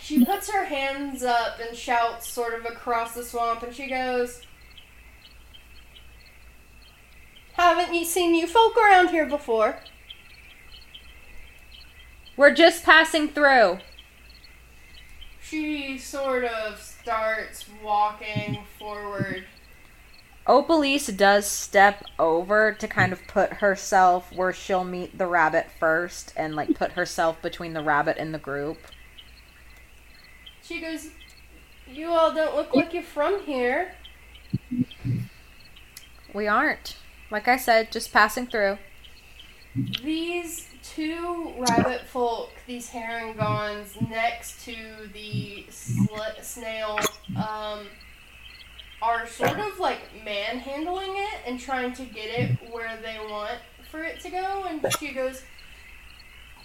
she 0.00 0.24
puts 0.24 0.50
her 0.50 0.64
hands 0.64 1.22
up 1.22 1.58
and 1.60 1.76
shouts 1.76 2.28
sort 2.28 2.54
of 2.54 2.64
across 2.64 3.14
the 3.14 3.24
swamp, 3.24 3.62
and 3.62 3.74
she 3.74 3.88
goes, 3.88 4.42
"Haven't 7.54 7.94
you 7.94 8.04
seen 8.04 8.34
you 8.34 8.46
folk 8.46 8.76
around 8.76 9.08
here 9.08 9.26
before?" 9.26 9.78
We're 12.36 12.54
just 12.54 12.84
passing 12.84 13.28
through. 13.28 13.80
She 15.40 15.98
sort 15.98 16.44
of 16.44 16.80
starts 16.80 17.66
walking 17.82 18.64
forward. 18.78 19.46
Opalise 20.46 21.14
does 21.16 21.46
step 21.46 22.04
over 22.18 22.72
to 22.72 22.88
kind 22.88 23.12
of 23.12 23.26
put 23.28 23.54
herself 23.54 24.32
where 24.32 24.52
she'll 24.52 24.82
meet 24.82 25.18
the 25.18 25.26
rabbit 25.26 25.66
first 25.78 26.32
and 26.36 26.56
like 26.56 26.74
put 26.74 26.92
herself 26.92 27.40
between 27.42 27.74
the 27.74 27.82
rabbit 27.82 28.16
and 28.18 28.32
the 28.34 28.38
group. 28.38 28.78
She 30.62 30.80
goes, 30.80 31.10
"You 31.86 32.08
all 32.08 32.32
don't 32.32 32.56
look 32.56 32.74
like 32.74 32.94
you're 32.94 33.02
from 33.02 33.42
here." 33.44 33.94
We 36.32 36.48
aren't. 36.48 36.96
Like 37.32 37.48
I 37.48 37.56
said, 37.56 37.90
just 37.90 38.12
passing 38.12 38.46
through. 38.46 38.76
These 40.04 40.68
two 40.82 41.54
rabbit 41.58 42.02
folk, 42.06 42.50
these 42.66 42.90
harengons, 42.90 43.98
next 44.10 44.62
to 44.66 44.76
the 45.14 45.64
sl- 45.70 46.42
snail, 46.42 46.98
um, 47.36 47.86
are 49.00 49.26
sort 49.26 49.58
of 49.58 49.78
like 49.78 50.00
manhandling 50.22 51.14
it 51.16 51.40
and 51.46 51.58
trying 51.58 51.94
to 51.94 52.04
get 52.04 52.26
it 52.38 52.70
where 52.70 52.98
they 53.00 53.16
want 53.18 53.58
for 53.90 54.04
it 54.04 54.20
to 54.20 54.30
go. 54.30 54.64
And 54.64 54.84
she 55.00 55.14
goes, 55.14 55.42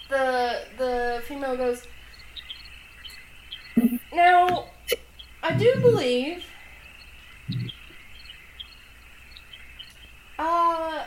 the 0.10 0.66
the 0.78 1.24
female 1.26 1.56
goes. 1.56 1.88
Now, 4.12 4.66
I 5.42 5.54
do 5.54 5.76
believe. 5.80 6.44
Uh, 10.40 11.06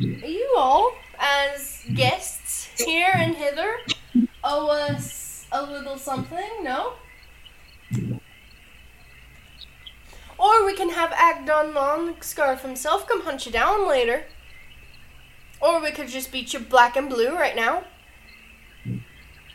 you 0.00 0.54
all, 0.56 0.94
as 1.18 1.84
guests 1.94 2.70
here 2.80 3.10
and 3.14 3.34
hither, 3.34 3.78
owe 4.44 4.68
us 4.68 5.46
a 5.50 5.62
little 5.62 5.98
something, 5.98 6.62
no? 6.62 6.92
Or 10.38 10.64
we 10.64 10.74
can 10.74 10.90
have 10.90 11.10
Agdon 11.10 11.74
Longscarf 11.74 12.62
himself 12.62 13.08
come 13.08 13.22
hunt 13.22 13.44
you 13.44 13.50
down 13.50 13.88
later. 13.88 14.24
Or 15.60 15.82
we 15.82 15.90
could 15.90 16.06
just 16.08 16.30
beat 16.30 16.52
you 16.52 16.60
black 16.60 16.96
and 16.96 17.08
blue 17.08 17.34
right 17.34 17.56
now. 17.56 17.82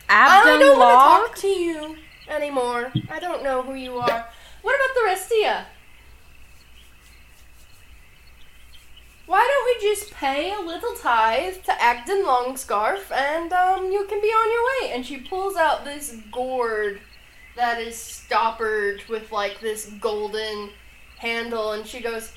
I 0.10 0.44
don't 0.44 0.78
want 0.78 1.32
to 1.32 1.42
talk 1.42 1.42
to 1.42 1.48
you 1.48 1.96
anymore. 2.28 2.92
I 3.10 3.20
don't 3.20 3.44
know 3.44 3.62
who 3.62 3.74
you 3.74 3.98
are. 3.98 4.28
What 4.62 4.76
about 4.76 4.96
the 4.96 5.04
rest 5.06 5.32
of 5.32 5.38
you? 5.38 5.56
Why 9.34 9.50
don't 9.50 9.82
we 9.82 9.90
just 9.90 10.14
pay 10.14 10.54
a 10.54 10.60
little 10.60 10.94
tithe 10.94 11.56
to 11.64 11.72
Agdon 11.72 12.24
Longscarf 12.24 13.12
and 13.12 13.52
um, 13.52 13.92
you 13.92 14.06
can 14.06 14.22
be 14.22 14.28
on 14.28 14.52
your 14.52 14.64
way? 14.90 14.94
And 14.96 15.04
she 15.04 15.22
pulls 15.22 15.56
out 15.56 15.84
this 15.84 16.16
gourd 16.32 17.02
that 17.56 17.82
is 17.82 17.96
stoppered 17.98 19.02
with 19.10 19.32
like 19.32 19.60
this 19.60 19.90
golden 20.00 20.70
handle 21.18 21.72
and 21.72 21.84
she 21.88 22.00
goes, 22.00 22.32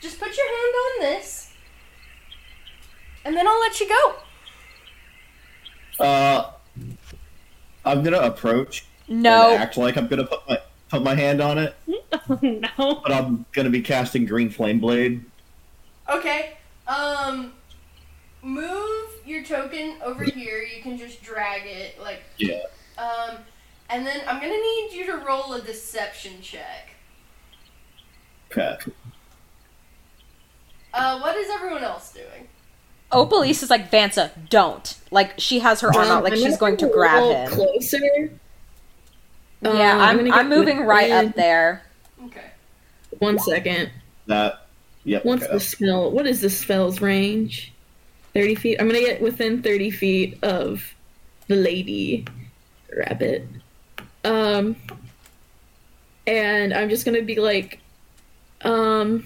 Just 0.00 0.18
put 0.18 0.34
your 0.34 0.46
hand 0.46 0.74
on 0.74 1.00
this 1.02 1.52
and 3.26 3.36
then 3.36 3.46
I'll 3.46 3.60
let 3.60 3.78
you 3.78 3.86
go. 3.86 4.14
Uh, 6.02 6.50
I'm 7.84 8.02
gonna 8.02 8.20
approach 8.20 8.86
No. 9.06 9.52
and 9.52 9.62
act 9.62 9.76
like 9.76 9.98
I'm 9.98 10.06
gonna 10.06 10.24
put 10.24 10.48
my 10.48 10.60
put 10.88 11.02
my 11.02 11.14
hand 11.14 11.42
on 11.42 11.58
it, 11.58 11.76
Oh 12.30 12.38
no. 12.40 13.00
but 13.02 13.12
I'm 13.12 13.44
gonna 13.52 13.68
be 13.68 13.82
casting 13.82 14.24
Green 14.24 14.48
Flame 14.48 14.80
Blade. 14.80 15.22
Okay. 16.08 16.56
Um 16.86 17.52
move 18.42 19.08
your 19.24 19.42
token 19.42 19.96
over 20.04 20.22
here. 20.24 20.62
You 20.62 20.82
can 20.82 20.96
just 20.98 21.22
drag 21.22 21.66
it 21.66 22.00
like 22.00 22.22
Yeah. 22.38 22.60
um 22.98 23.38
and 23.88 24.06
then 24.06 24.20
I'm 24.26 24.40
going 24.40 24.52
to 24.52 24.58
need 24.58 24.90
you 24.92 25.06
to 25.06 25.18
roll 25.24 25.52
a 25.54 25.60
deception 25.62 26.40
check. 26.42 26.90
Okay. 28.50 28.76
Uh 30.94 31.18
what 31.20 31.36
is 31.36 31.48
everyone 31.50 31.84
else 31.84 32.12
doing? 32.12 32.48
Opalise 33.12 33.62
is 33.62 33.70
like, 33.70 33.88
Vansa, 33.92 34.30
don't. 34.50 34.96
Like, 35.12 35.34
she 35.38 35.60
has 35.60 35.80
her 35.80 35.88
arm 35.94 36.06
Um, 36.06 36.10
out 36.10 36.24
like 36.24 36.32
I'm 36.32 36.38
she's 36.40 36.56
gonna 36.58 36.74
going 36.76 36.90
a 36.90 36.92
grab 36.94 37.22
him. 37.22 37.52
Closer. 37.52 37.98
Yeah, 39.62 39.70
Um, 39.70 40.00
I'm, 40.00 40.16
gonna 40.16 40.30
I'm 40.34 40.48
moving 40.48 40.80
right 40.80 41.08
within- 41.10 41.28
up 41.28 41.34
there. 41.36 41.82
Okay. 42.26 42.50
One 43.20 43.38
second. 43.38 43.90
That. 44.26 44.65
Yep. 45.06 45.24
What's 45.24 45.44
okay. 45.44 45.52
the 45.52 45.60
spell? 45.60 46.10
What 46.10 46.26
is 46.26 46.40
the 46.40 46.50
spell's 46.50 47.00
range? 47.00 47.72
30 48.34 48.54
feet? 48.56 48.80
I'm 48.80 48.88
gonna 48.88 49.00
get 49.00 49.22
within 49.22 49.62
30 49.62 49.90
feet 49.90 50.38
of 50.42 50.94
the 51.46 51.54
lady 51.54 52.26
rabbit. 52.94 53.46
Um, 54.24 54.74
and 56.26 56.74
I'm 56.74 56.90
just 56.90 57.04
gonna 57.04 57.22
be 57.22 57.36
like, 57.36 57.78
um, 58.62 59.24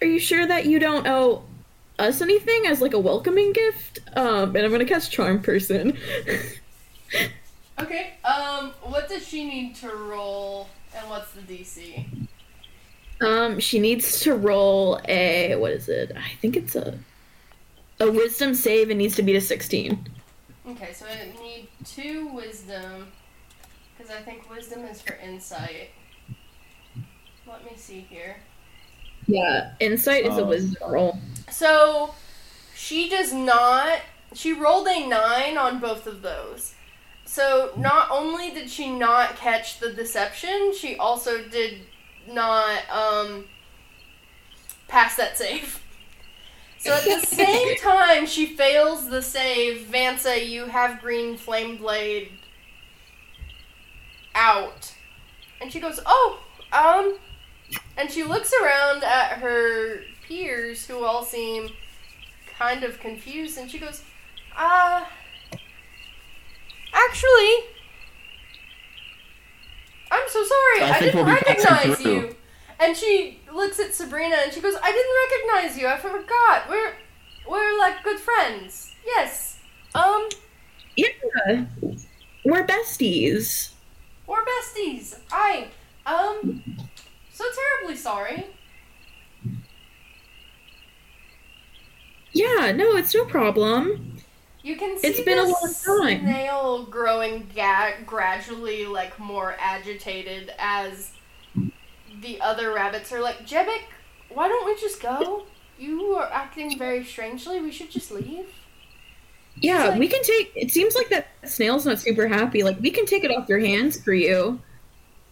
are 0.00 0.06
you 0.06 0.18
sure 0.18 0.46
that 0.46 0.64
you 0.64 0.78
don't 0.78 1.06
owe 1.06 1.44
us 1.98 2.22
anything 2.22 2.66
as 2.66 2.80
like 2.80 2.94
a 2.94 2.98
welcoming 2.98 3.52
gift? 3.52 4.00
Um, 4.16 4.56
and 4.56 4.64
I'm 4.64 4.70
gonna 4.70 4.86
cast 4.86 5.12
Charm 5.12 5.42
Person. 5.42 5.98
Okay. 7.78 8.14
Um 8.24 8.72
what 8.82 9.06
does 9.06 9.28
she 9.28 9.44
need 9.44 9.74
to 9.76 9.88
roll 9.88 10.68
and 10.96 11.10
what's 11.10 11.32
the 11.32 11.42
DC? 11.42 12.06
Um, 13.20 13.58
she 13.60 13.78
needs 13.78 14.20
to 14.20 14.34
roll 14.34 15.00
a 15.08 15.56
what 15.56 15.72
is 15.72 15.88
it? 15.88 16.12
I 16.16 16.34
think 16.40 16.56
it's 16.56 16.76
a 16.76 16.98
a 17.98 18.10
wisdom 18.10 18.54
save 18.54 18.90
and 18.90 18.98
needs 18.98 19.16
to 19.16 19.22
beat 19.22 19.36
a 19.36 19.40
sixteen. 19.40 20.06
Okay, 20.68 20.92
so 20.92 21.06
I 21.06 21.32
need 21.42 21.68
two 21.84 22.28
wisdom 22.28 23.06
cuz 23.98 24.10
I 24.10 24.20
think 24.20 24.50
wisdom 24.50 24.84
is 24.84 25.00
for 25.00 25.14
insight. 25.14 25.90
Let 27.46 27.64
me 27.64 27.72
see 27.76 28.00
here. 28.00 28.36
Yeah, 29.26 29.72
insight 29.80 30.26
is 30.26 30.36
a 30.36 30.42
Oh. 30.42 30.46
wisdom 30.46 30.90
roll. 30.90 31.18
So 31.50 32.14
she 32.74 33.08
does 33.08 33.32
not. 33.32 34.00
She 34.34 34.52
rolled 34.52 34.88
a 34.88 35.06
nine 35.06 35.56
on 35.56 35.78
both 35.80 36.06
of 36.06 36.20
those. 36.20 36.74
So 37.24 37.72
not 37.78 38.08
only 38.10 38.50
did 38.50 38.68
she 38.70 38.90
not 38.90 39.36
catch 39.36 39.80
the 39.80 39.92
deception, 39.92 40.74
she 40.78 40.96
also 40.96 41.42
did 41.48 41.80
not 42.28 42.88
um 42.90 43.44
pass 44.88 45.16
that 45.16 45.36
save. 45.36 45.82
So 46.78 46.92
at 46.92 47.04
the 47.04 47.20
same 47.26 47.76
time 47.76 48.26
she 48.26 48.46
fails 48.46 49.08
the 49.08 49.22
save, 49.22 49.86
Vansa, 49.88 50.46
you 50.46 50.66
have 50.66 51.00
green 51.00 51.36
flame 51.36 51.76
blade 51.76 52.30
out. 54.34 54.94
And 55.60 55.72
she 55.72 55.80
goes, 55.80 56.00
"Oh, 56.04 56.40
um," 56.72 57.18
and 57.96 58.10
she 58.10 58.22
looks 58.22 58.52
around 58.62 59.02
at 59.02 59.38
her 59.38 60.00
peers 60.26 60.86
who 60.86 61.04
all 61.04 61.24
seem 61.24 61.70
kind 62.58 62.84
of 62.84 63.00
confused, 63.00 63.58
and 63.58 63.70
she 63.70 63.78
goes, 63.78 64.02
"Uh, 64.56 65.04
actually, 66.92 67.75
I'm 70.10 70.28
so 70.28 70.44
sorry. 70.44 70.82
I 70.82 70.96
I, 70.96 71.00
didn't 71.00 71.16
we'll 71.16 71.34
recognize 71.34 72.00
you." 72.00 72.36
And 72.78 72.96
she 72.96 73.40
looks 73.52 73.80
at 73.80 73.94
Sabrina 73.94 74.36
and 74.36 74.52
she 74.52 74.60
goes, 74.60 74.74
"I 74.82 74.92
didn't 74.92 75.16
recognize 75.56 75.78
you. 75.78 75.88
I 75.88 75.96
forgot. 75.98 76.68
We're 76.68 76.94
we're 77.48 77.78
like 77.78 78.02
good 78.04 78.18
friends. 78.20 78.92
Yes. 79.04 79.58
Um, 79.94 80.28
Yeah. 80.96 81.64
We're 82.44 82.66
besties. 82.66 83.72
we're 84.26 84.44
besties. 84.44 85.18
I 85.32 85.68
um, 86.06 86.62
so 87.32 87.44
terribly 87.54 87.96
sorry." 87.96 88.46
Yeah, 92.32 92.72
no, 92.72 92.96
it's 92.96 93.14
no 93.14 93.24
problem. 93.24 94.15
You 94.66 94.74
can 94.74 94.98
see 94.98 95.06
It's 95.06 95.20
been 95.20 95.38
a 95.38 95.44
long 95.44 95.74
time. 95.86 96.22
snail 96.22 96.86
growing 96.86 97.48
ga- 97.54 98.02
gradually, 98.04 98.84
like 98.84 99.16
more 99.16 99.54
agitated 99.60 100.52
as 100.58 101.12
the 102.20 102.40
other 102.40 102.72
rabbits 102.72 103.12
are 103.12 103.20
like, 103.20 103.46
Jebek, 103.46 103.82
why 104.28 104.48
don't 104.48 104.66
we 104.66 104.74
just 104.80 105.00
go? 105.00 105.44
You 105.78 106.16
are 106.16 106.28
acting 106.32 106.76
very 106.76 107.04
strangely. 107.04 107.60
We 107.60 107.70
should 107.70 107.92
just 107.92 108.10
leave. 108.10 108.48
Yeah, 109.54 109.84
like- 109.90 110.00
we 110.00 110.08
can 110.08 110.22
take. 110.24 110.50
It 110.56 110.72
seems 110.72 110.96
like 110.96 111.10
that 111.10 111.28
snail's 111.44 111.86
not 111.86 112.00
super 112.00 112.26
happy. 112.26 112.64
Like 112.64 112.80
we 112.80 112.90
can 112.90 113.06
take 113.06 113.22
it 113.22 113.30
off 113.30 113.48
your 113.48 113.60
hands 113.60 114.02
for 114.02 114.14
you, 114.14 114.60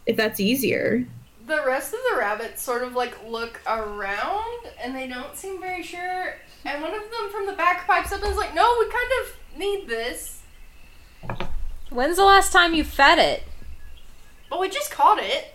if 0.07 0.17
that's 0.17 0.39
easier. 0.39 1.05
The 1.49 1.61
rest 1.67 1.93
of 1.93 1.99
the 2.09 2.19
rabbits 2.19 2.63
sort 2.63 2.85
of 2.85 2.95
like 2.95 3.19
look 3.27 3.61
around 3.67 4.69
and 4.81 4.95
they 4.95 5.09
don't 5.09 5.37
seem 5.37 5.61
very 5.61 5.83
sure. 5.83 6.37
And 6.65 6.83
one 6.83 6.95
of 6.95 7.03
them 7.03 7.31
from 7.31 7.47
the 7.47 7.53
back 7.53 7.87
pipes 7.87 8.13
up 8.13 8.23
and 8.23 8.31
is 8.31 8.37
like, 8.37 8.55
"No, 8.55 8.77
we 8.79 8.87
kind 8.87 9.11
of 9.23 9.59
need 9.59 9.89
this, 9.89 10.43
When's 11.91 12.17
the 12.17 12.25
last 12.25 12.53
time 12.53 12.75
you 12.75 12.83
fed 12.83 13.19
it? 13.19 13.45
Oh, 14.51 14.61
we 14.61 14.69
just 14.69 14.91
caught 14.91 15.19
it." 15.21 15.55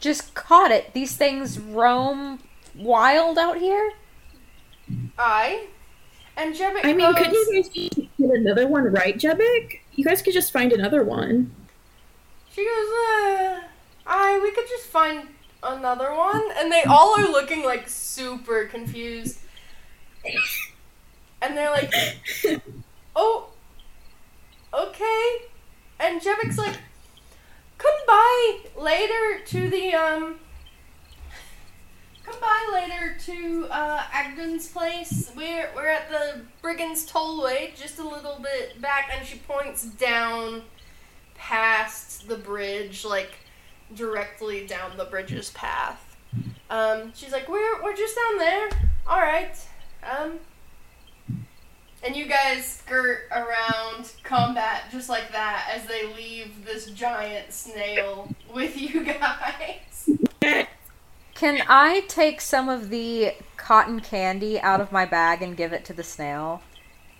Just 0.00 0.34
caught 0.34 0.70
it. 0.70 0.94
These 0.94 1.16
things 1.16 1.58
roam 1.58 2.40
wild 2.74 3.38
out 3.38 3.58
here? 3.58 3.92
I 5.18 5.66
and 6.36 6.54
Jebek 6.54 6.84
I 6.84 6.92
mean, 6.92 7.12
goes, 7.12 7.16
couldn't 7.16 7.34
you 7.34 7.62
guys 7.62 7.68
get 8.18 8.30
another 8.30 8.68
one 8.68 8.84
right, 8.84 9.18
Jebek? 9.18 9.80
You 9.94 10.04
guys 10.04 10.22
could 10.22 10.34
just 10.34 10.52
find 10.52 10.72
another 10.72 11.02
one. 11.02 11.54
She 12.50 12.64
goes, 12.64 12.70
uh, 12.70 13.60
I, 14.06 14.40
we 14.42 14.52
could 14.52 14.68
just 14.68 14.86
find 14.86 15.28
another 15.62 16.14
one. 16.14 16.42
And 16.56 16.70
they 16.70 16.82
all 16.84 17.18
are 17.18 17.28
looking 17.28 17.64
like 17.64 17.88
super 17.88 18.64
confused. 18.66 19.38
And 21.40 21.56
they're 21.56 21.70
like, 21.70 21.92
oh, 23.14 23.48
okay. 24.74 25.36
And 26.00 26.20
Jebek's 26.20 26.58
like, 26.58 26.76
come 27.78 27.94
by 28.06 28.58
later 28.76 29.40
to 29.46 29.70
the, 29.70 29.94
um, 29.94 30.40
come 32.24 32.40
by 32.40 32.70
later 32.72 33.16
to, 33.26 33.68
uh, 33.70 34.02
Agdon's 34.12 34.68
place. 34.68 35.30
We're, 35.36 35.70
we're 35.74 35.86
at 35.86 36.10
the 36.10 36.42
Brigand's 36.60 37.10
Tollway, 37.10 37.76
just 37.76 37.98
a 37.98 38.08
little 38.08 38.40
bit 38.42 38.80
back. 38.80 39.10
And 39.16 39.26
she 39.26 39.38
points 39.38 39.84
down 39.84 40.62
past 41.34 42.28
the 42.28 42.36
bridge, 42.36 43.04
like 43.04 43.32
directly 43.94 44.66
down 44.66 44.96
the 44.96 45.04
bridge's 45.04 45.50
path. 45.50 46.16
Um, 46.70 47.12
she's 47.14 47.32
like, 47.32 47.48
"We're 47.48 47.82
we're 47.82 47.96
just 47.96 48.16
down 48.16 48.38
there. 48.38 48.68
All 49.06 49.20
right." 49.20 49.56
Um, 50.02 50.38
and 52.02 52.14
you 52.14 52.26
guys 52.26 52.64
skirt 52.64 53.28
around 53.32 54.12
combat 54.22 54.84
just 54.90 55.08
like 55.08 55.32
that 55.32 55.70
as 55.74 55.86
they 55.86 56.12
leave 56.14 56.64
this 56.64 56.86
giant 56.86 57.52
snail 57.52 58.28
with 58.54 58.80
you 58.80 59.04
guys. 59.20 60.08
Can 61.34 61.62
I 61.68 62.00
take 62.08 62.40
some 62.40 62.68
of 62.68 62.90
the 62.90 63.32
cotton 63.56 64.00
candy 64.00 64.60
out 64.60 64.80
of 64.80 64.92
my 64.92 65.04
bag 65.04 65.42
and 65.42 65.56
give 65.56 65.72
it 65.72 65.84
to 65.86 65.92
the 65.92 66.02
snail? 66.02 66.62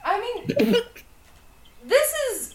I 0.04 0.20
mean, 0.20 0.76
this 1.84 2.12
is 2.30 2.54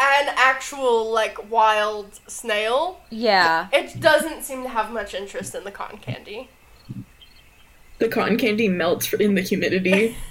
an 0.00 0.28
actual 0.36 1.10
like 1.10 1.50
wild 1.50 2.20
snail. 2.26 3.00
Yeah. 3.10 3.68
It 3.72 4.00
doesn't 4.00 4.42
seem 4.44 4.62
to 4.62 4.68
have 4.68 4.92
much 4.92 5.14
interest 5.14 5.54
in 5.54 5.64
the 5.64 5.72
cotton 5.72 5.98
candy. 5.98 6.50
The 7.98 8.08
cotton 8.08 8.36
candy 8.36 8.68
melts 8.68 9.12
in 9.12 9.34
the 9.34 9.42
humidity. 9.42 10.16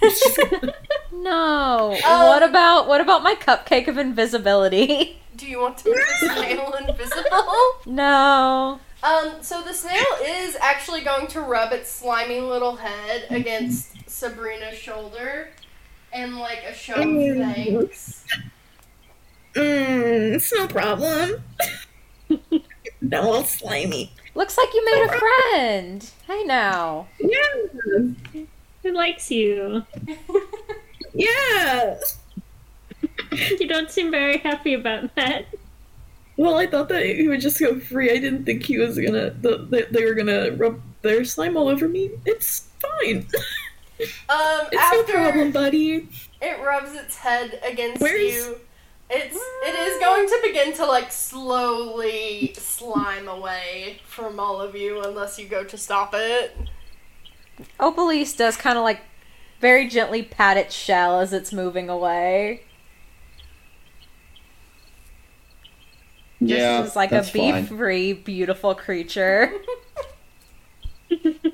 No. 1.28 1.98
Um, 2.06 2.28
what 2.28 2.44
about 2.44 2.88
what 2.88 3.02
about 3.02 3.24
my 3.24 3.36
cupcake 3.36 3.88
of 3.88 3.98
invisibility? 3.98 5.20
Do 5.36 5.46
you 5.46 5.60
want 5.60 5.78
to 5.80 5.90
make 5.90 6.06
the 6.22 6.36
snail 6.36 6.74
invisible? 6.88 7.54
no. 7.86 8.80
Um, 9.04 9.34
so 9.42 9.62
the 9.62 9.74
snail 9.74 10.06
is 10.24 10.56
actually 10.60 11.02
going 11.02 11.28
to 11.28 11.42
rub 11.42 11.72
its 11.72 11.92
slimy 11.92 12.40
little 12.40 12.78
head 12.78 13.26
against 13.30 14.10
Sabrina's 14.10 14.78
shoulder 14.78 15.50
and 16.12 16.38
like 16.38 16.64
a 16.64 16.74
show 16.74 16.96
of 16.96 17.04
thanks. 17.04 18.26
Mm, 19.58 20.34
it's 20.36 20.54
no 20.54 20.68
problem. 20.68 21.44
no, 23.02 23.22
all 23.34 23.44
slimy. 23.44 24.12
Looks 24.36 24.58
like 24.58 24.74
you 24.74 24.86
made 24.86 25.04
a 25.04 25.20
friend. 25.20 26.10
Hey 26.28 26.44
now. 26.44 27.08
Yeah, 27.20 28.44
Who 28.84 28.92
likes 28.94 29.32
you? 29.32 29.84
yeah. 31.14 31.98
You 33.60 33.68
don't 33.68 33.90
seem 33.90 34.12
very 34.12 34.38
happy 34.38 34.74
about 34.74 35.14
that. 35.16 35.46
Well, 36.38 36.56
I 36.58 36.68
thought 36.68 36.90
that 36.90 37.04
he 37.06 37.28
would 37.28 37.42
just 37.42 37.60
go 37.60 37.80
free. 37.80 38.12
I 38.12 38.18
didn't 38.20 38.46
think 38.46 38.64
he 38.64 38.78
was 38.78 38.98
gonna. 39.00 39.32
The, 39.32 39.58
the, 39.70 39.88
they 39.90 40.06
were 40.06 40.14
gonna 40.14 40.52
rub 40.52 40.80
their 41.02 41.26
slime 41.26 41.58
all 41.58 41.68
over 41.68 41.88
me. 41.88 42.12
It's 42.26 42.68
fine. 42.80 43.28
Um, 44.30 44.68
It's 44.72 44.92
no 44.94 45.00
after 45.02 45.14
problem, 45.14 45.52
buddy. 45.52 46.08
it 46.40 46.64
rubs 46.64 46.94
its 46.94 47.16
head 47.18 47.60
against 47.68 48.00
Where's- 48.02 48.36
you, 48.36 48.60
it's 49.10 49.36
it 49.36 49.76
is 49.76 50.00
going 50.00 50.28
to 50.28 50.40
begin 50.44 50.74
to 50.74 50.86
like 50.86 51.12
slowly 51.12 52.54
slime 52.58 53.28
away 53.28 54.00
from 54.06 54.40
all 54.40 54.60
of 54.62 54.76
you 54.76 55.02
unless 55.02 55.40
you 55.40 55.48
go 55.48 55.64
to 55.64 55.78
stop 55.78 56.12
it. 56.14 56.56
Opalise 57.80 58.36
does 58.38 58.58
kind 58.58 58.78
of 58.78 58.84
like 58.84 59.02
very 59.60 59.88
gently 59.88 60.22
pat 60.24 60.58
its 60.58 60.76
shell 60.76 61.20
as 61.20 61.34
it's 61.34 61.52
moving 61.54 61.90
away. 61.90 62.62
Yeah, 66.40 66.84
It's 66.84 66.96
like 66.96 67.12
a 67.12 67.16
that's 67.16 67.30
fine. 67.32 67.66
beef-free, 67.66 68.14
beautiful 68.14 68.76
creature. 68.76 69.52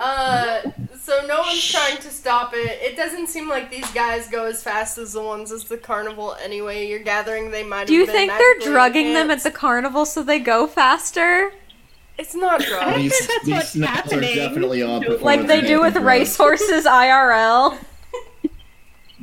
Uh, 0.00 0.62
so 1.00 1.24
no 1.26 1.40
one's 1.40 1.70
trying 1.70 1.98
to 1.98 2.10
stop 2.10 2.52
it. 2.54 2.80
It 2.82 2.96
doesn't 2.96 3.28
seem 3.28 3.48
like 3.48 3.70
these 3.70 3.88
guys 3.92 4.28
go 4.28 4.46
as 4.46 4.62
fast 4.62 4.98
as 4.98 5.12
the 5.12 5.22
ones 5.22 5.52
at 5.52 5.64
the 5.64 5.76
carnival 5.76 6.34
anyway. 6.42 6.88
You're 6.88 6.98
gathering 6.98 7.50
they 7.50 7.62
might. 7.62 7.86
Do 7.86 7.94
you 7.94 8.06
been 8.06 8.14
think 8.14 8.32
they're 8.32 8.54
magically 8.54 8.72
drugging 8.72 9.14
them 9.14 9.30
at 9.30 9.42
the 9.42 9.50
carnival 9.50 10.04
so 10.04 10.22
they 10.22 10.38
go 10.40 10.66
faster? 10.66 11.52
It's 12.16 12.34
not 12.34 12.62
I 12.62 12.64
drugs. 12.64 12.96
These, 12.96 13.26
think 13.26 13.28
that's 13.28 13.72
these 13.72 13.82
what's 13.82 13.92
happening. 13.94 14.32
are 14.32 14.34
definitely 14.36 14.82
on 14.82 15.20
Like 15.20 15.46
they 15.46 15.60
do 15.60 15.80
with 15.80 15.96
racehorses 15.96 16.84
IRL? 16.84 17.78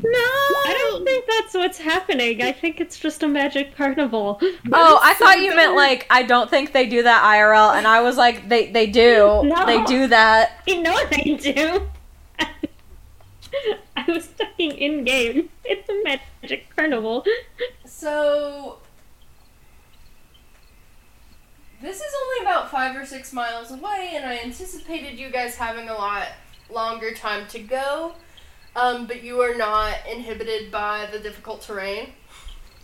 No. 0.04 0.10
I 0.20 0.76
don't 0.90 1.06
think 1.06 1.26
that's 1.28 1.54
what's 1.54 1.78
happening. 1.78 2.42
I 2.42 2.52
think 2.52 2.80
it's 2.82 2.98
just 3.00 3.24
a 3.24 3.28
magic 3.28 3.76
carnival. 3.76 4.40
Oh, 4.74 5.00
I 5.02 5.14
thought 5.16 5.40
you 5.42 5.56
meant 5.56 5.76
like 5.76 6.08
I 6.10 6.24
don't 6.24 6.50
think 6.50 6.72
they 6.72 6.88
do 6.88 7.04
that 7.04 7.24
IRL, 7.24 7.76
and 7.76 7.86
I 7.88 8.02
was 8.02 8.18
like, 8.18 8.48
they 8.50 8.72
they 8.72 8.88
do, 8.88 9.42
No. 9.44 9.66
they 9.66 9.84
do 9.86 10.08
that. 10.08 10.62
You 10.68 10.82
know 10.82 10.98
they 11.08 11.36
do. 11.36 11.88
I 13.98 14.06
was 14.08 14.28
talking 14.30 14.72
in 14.72 15.04
game. 15.04 15.50
It's 15.66 15.90
a 15.90 16.04
magic 16.04 16.74
carnival. 16.76 17.26
So 17.86 18.78
this 21.82 21.98
is 21.98 22.14
only 22.24 22.46
about 22.46 22.72
five 22.72 22.96
or 22.96 23.06
six 23.06 23.34
miles 23.34 23.72
away, 23.72 24.14
and 24.16 24.26
I 24.26 24.38
anticipated 24.40 25.18
you 25.20 25.30
guys 25.32 25.56
having 25.56 25.90
a 25.90 25.94
lot 25.94 26.28
longer 26.70 27.14
time 27.14 27.48
to 27.48 27.60
go. 27.60 28.14
Um, 28.76 29.06
but 29.06 29.24
you 29.24 29.42
are 29.42 29.56
not 29.56 29.96
inhibited 30.10 30.72
by 30.72 31.08
the 31.12 31.20
difficult 31.20 31.62
terrain 31.62 32.10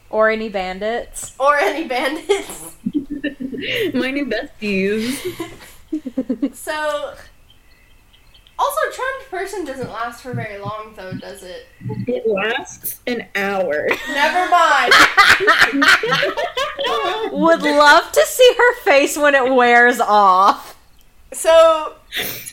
Or 0.09 0.29
any 0.29 0.49
bandits. 0.49 1.33
or 1.39 1.55
any 1.57 1.88
bandits. 1.88 2.75
My 3.93 4.11
new 4.11 4.25
besties. 4.25 5.19
So, 6.53 7.13
also, 8.59 8.81
charmed 8.91 9.25
person 9.29 9.63
doesn't 9.65 9.89
last 9.89 10.21
for 10.21 10.33
very 10.33 10.57
long, 10.59 10.93
though, 10.97 11.13
does 11.13 11.43
it? 11.43 11.65
It 12.07 12.27
lasts 12.27 12.99
an 13.07 13.25
hour. 13.35 13.88
Never 14.09 14.49
mind. 14.51 14.93
Would 17.31 17.61
love 17.61 18.11
to 18.11 18.25
see 18.25 18.51
her 18.57 18.75
face 18.81 19.17
when 19.17 19.33
it 19.35 19.53
wears 19.53 19.99
off. 20.01 20.77
So, 21.31 21.93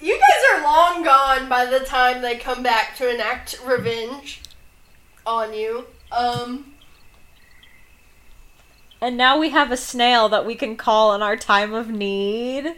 you 0.01 0.19
guys 0.19 0.43
are 0.53 0.63
long 0.63 1.03
gone 1.05 1.49
by 1.49 1.65
the 1.67 1.81
time 1.81 2.23
they 2.23 2.37
come 2.37 2.63
back 2.63 2.97
to 2.97 3.13
enact 3.13 3.61
revenge 3.65 4.43
on 5.27 5.55
you. 5.55 5.87
Um, 6.13 6.73
And 9.01 9.17
now 9.17 9.39
we 9.39 9.51
have 9.51 9.71
a 9.71 9.77
snail 9.77 10.29
that 10.31 10.47
we 10.47 10.55
can 10.55 10.77
call 10.77 11.15
in 11.15 11.23
our 11.23 11.37
time 11.37 11.73
of 11.75 11.89
need. 11.91 12.75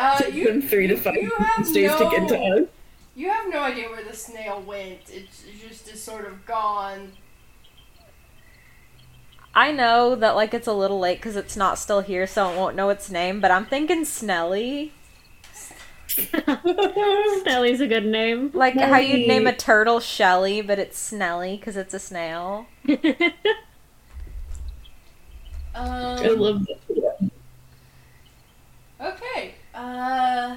uh, 0.00 0.22
you, 0.32 0.44
them 0.46 0.62
three 0.62 0.86
to 0.86 0.96
five 0.96 1.16
you 1.16 1.30
have 1.38 1.72
days 1.72 1.90
to 1.96 2.08
get 2.10 2.28
to 2.28 2.38
no- 2.38 2.58
us. 2.62 2.68
you 3.16 3.28
have 3.28 3.48
no 3.48 3.60
idea 3.62 3.88
where 3.88 4.04
the 4.04 4.14
snail 4.14 4.62
went. 4.62 5.00
It's 5.10 5.42
just 5.60 5.88
is 5.92 6.00
sort 6.02 6.24
of 6.26 6.46
gone. 6.46 7.12
I 9.52 9.72
know 9.72 10.14
that 10.14 10.36
like 10.36 10.54
it's 10.54 10.68
a 10.68 10.72
little 10.72 11.00
late 11.00 11.18
because 11.18 11.34
it's 11.34 11.56
not 11.56 11.78
still 11.78 12.00
here, 12.02 12.26
so 12.28 12.50
it 12.52 12.56
won't 12.56 12.76
know 12.76 12.88
its 12.90 13.10
name. 13.10 13.40
But 13.40 13.50
I'm 13.50 13.66
thinking 13.66 14.02
Snelly, 14.04 14.92
Snelly's 17.42 17.80
a 17.80 17.86
good 17.86 18.06
name. 18.06 18.50
like 18.54 18.74
how 18.74 18.98
you'd 18.98 19.26
name 19.28 19.46
a 19.46 19.54
turtle 19.54 20.00
Shelly, 20.00 20.60
but 20.60 20.78
it's 20.78 20.98
Snelly 21.10 21.58
because 21.58 21.76
it's 21.76 21.94
a 21.94 21.98
snail. 21.98 22.66
I 22.88 23.32
Um, 25.74 26.38
love 26.38 26.66
that. 26.66 27.30
okay. 29.00 29.54
Uh, 29.74 30.56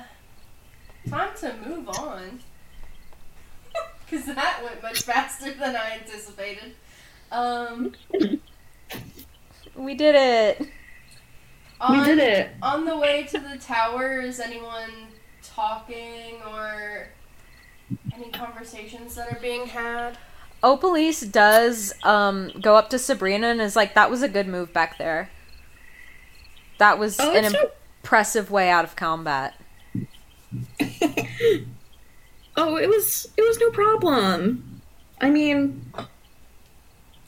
time 1.10 1.30
to 1.40 1.56
move 1.66 1.88
on. 1.90 2.40
Because 4.10 4.26
that 4.36 4.62
went 4.64 4.84
much 4.84 5.02
faster 5.02 5.52
than 5.54 5.76
I 5.76 5.98
anticipated. 6.00 6.76
Um, 7.32 7.94
We 9.76 9.96
did 9.96 10.14
it. 10.14 10.68
on, 11.82 11.98
We 12.00 12.06
did 12.06 12.20
it. 12.20 12.50
On 12.62 12.86
the 12.86 12.96
way 12.96 13.24
to 13.24 13.40
the 13.40 13.58
tower, 13.58 14.20
is 14.22 14.40
anyone 14.40 14.92
talking 15.56 16.42
or 16.52 17.08
any 18.14 18.30
conversations 18.32 19.16
that 19.16 19.32
are 19.32 19.40
being 19.42 19.68
had? 19.68 20.18
Opalise 20.64 21.30
does 21.32 21.94
um 22.04 22.52
go 22.62 22.76
up 22.76 22.90
to 22.92 23.00
Sabrina 23.00 23.48
and 23.48 23.62
is 23.62 23.76
like, 23.76 23.94
"That 23.96 24.10
was 24.10 24.22
a 24.22 24.30
good 24.30 24.48
move 24.48 24.72
back 24.74 24.98
there. 24.98 25.30
That 26.80 26.98
was 26.98 27.20
Oh, 27.20 27.32
an 27.36 27.46
it's 27.46 27.54
so- 27.54 27.72
impressive 28.02 28.50
way 28.52 28.70
out 28.70 28.86
of 28.86 28.96
combat." 28.96 29.56
Oh, 32.56 32.78
it 32.78 32.88
was 32.88 33.28
it 33.36 33.42
was 33.42 33.58
no 33.60 33.72
problem. 33.72 34.80
I 35.20 35.32
mean, 35.32 35.92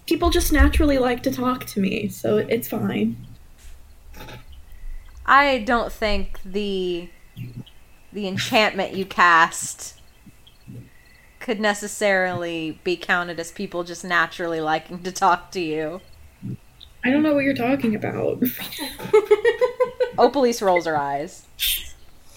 people 0.05 0.29
just 0.29 0.53
naturally 0.53 0.99
like 0.99 1.23
to 1.23 1.31
talk 1.31 1.65
to 1.65 1.79
me, 1.79 2.09
so 2.09 2.37
it's 2.37 2.67
fine. 2.67 3.17
I 5.25 5.63
don't 5.65 5.91
think 5.91 6.39
the 6.45 7.09
the 8.15 8.27
enchantment 8.29 8.95
you 8.95 9.05
cast 9.05 9.99
could 11.41 11.59
necessarily 11.59 12.79
be 12.85 12.95
counted 12.95 13.37
as 13.41 13.51
people 13.51 13.83
just 13.83 14.05
naturally 14.05 14.61
liking 14.61 15.03
to 15.03 15.11
talk 15.11 15.51
to 15.51 15.59
you. 15.59 15.99
I 17.03 17.11
don't 17.11 17.21
know 17.21 17.33
what 17.35 17.43
you're 17.43 17.53
talking 17.53 17.93
about. 17.93 18.39
Opalise 20.17 20.61
rolls 20.61 20.85
her 20.85 20.97
eyes. 20.97 21.45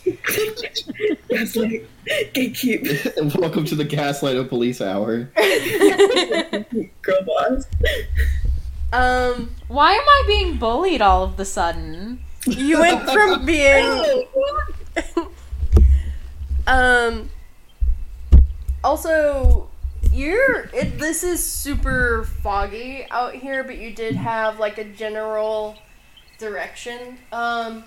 Gaslight, 0.04 1.86
gatekeep, 2.34 3.36
Welcome 3.40 3.64
to 3.66 3.76
the 3.76 3.84
Gaslight 3.84 4.48
Police 4.48 4.80
Hour. 4.80 5.30
girl 7.02 7.24
boss. 7.24 7.64
Um, 8.92 9.54
Why 9.68 9.92
am 9.92 10.00
I 10.00 10.24
being 10.26 10.56
bullied 10.56 11.00
all 11.00 11.22
of 11.22 11.36
the 11.36 11.44
sudden? 11.44 12.18
you 12.46 12.80
went 12.80 13.08
from 13.08 13.46
being 13.46 13.84
Oh, 13.84 15.30
Um. 16.68 17.30
Also, 18.84 19.68
you're. 20.12 20.70
It, 20.72 20.98
this 20.98 21.24
is 21.24 21.44
super 21.44 22.24
foggy 22.42 23.06
out 23.10 23.34
here, 23.34 23.64
but 23.64 23.78
you 23.78 23.92
did 23.92 24.14
have 24.14 24.60
like 24.60 24.78
a 24.78 24.84
general 24.84 25.76
direction. 26.38 27.18
Um. 27.32 27.84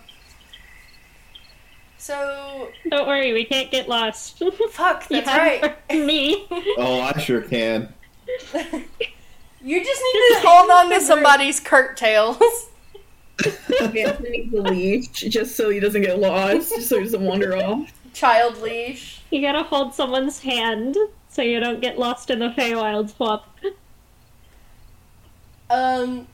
So 1.97 2.69
Don't 2.89 3.07
worry, 3.07 3.32
we 3.32 3.45
can't 3.45 3.69
get 3.69 3.88
lost. 3.88 4.41
fuck. 4.71 5.07
That's 5.09 5.29
have 5.29 5.38
right. 5.38 5.89
me. 6.05 6.47
Oh, 6.77 7.01
I 7.01 7.19
sure 7.19 7.41
can. 7.41 7.93
You 9.63 9.84
just 9.84 10.01
need 10.01 10.41
to 10.41 10.47
hold 10.47 10.71
on 10.71 10.89
to 10.89 10.99
somebody's 11.01 11.59
curtails. 11.59 12.69
Anthony 13.79 14.29
needs 14.29 14.53
a 14.55 14.61
leash 14.61 15.07
just 15.07 15.55
so 15.55 15.69
he 15.69 15.79
doesn't 15.79 16.01
get 16.01 16.19
lost, 16.19 16.69
just 16.69 16.89
so 16.89 16.97
he 16.97 17.03
doesn't 17.03 17.21
wander 17.21 17.55
off. 17.55 17.91
Child 18.14 18.62
leash. 18.62 19.22
You 19.32 19.41
gotta 19.41 19.64
hold 19.64 19.93
someone's 19.93 20.41
hand 20.41 20.97
so 21.30 21.41
you 21.41 21.59
don't 21.59 21.82
get 21.82 21.97
lost 21.97 22.30
in 22.30 22.39
the 22.39 22.49
Feywild 22.49 23.16
swamp. 23.16 23.43
Um. 25.70 26.28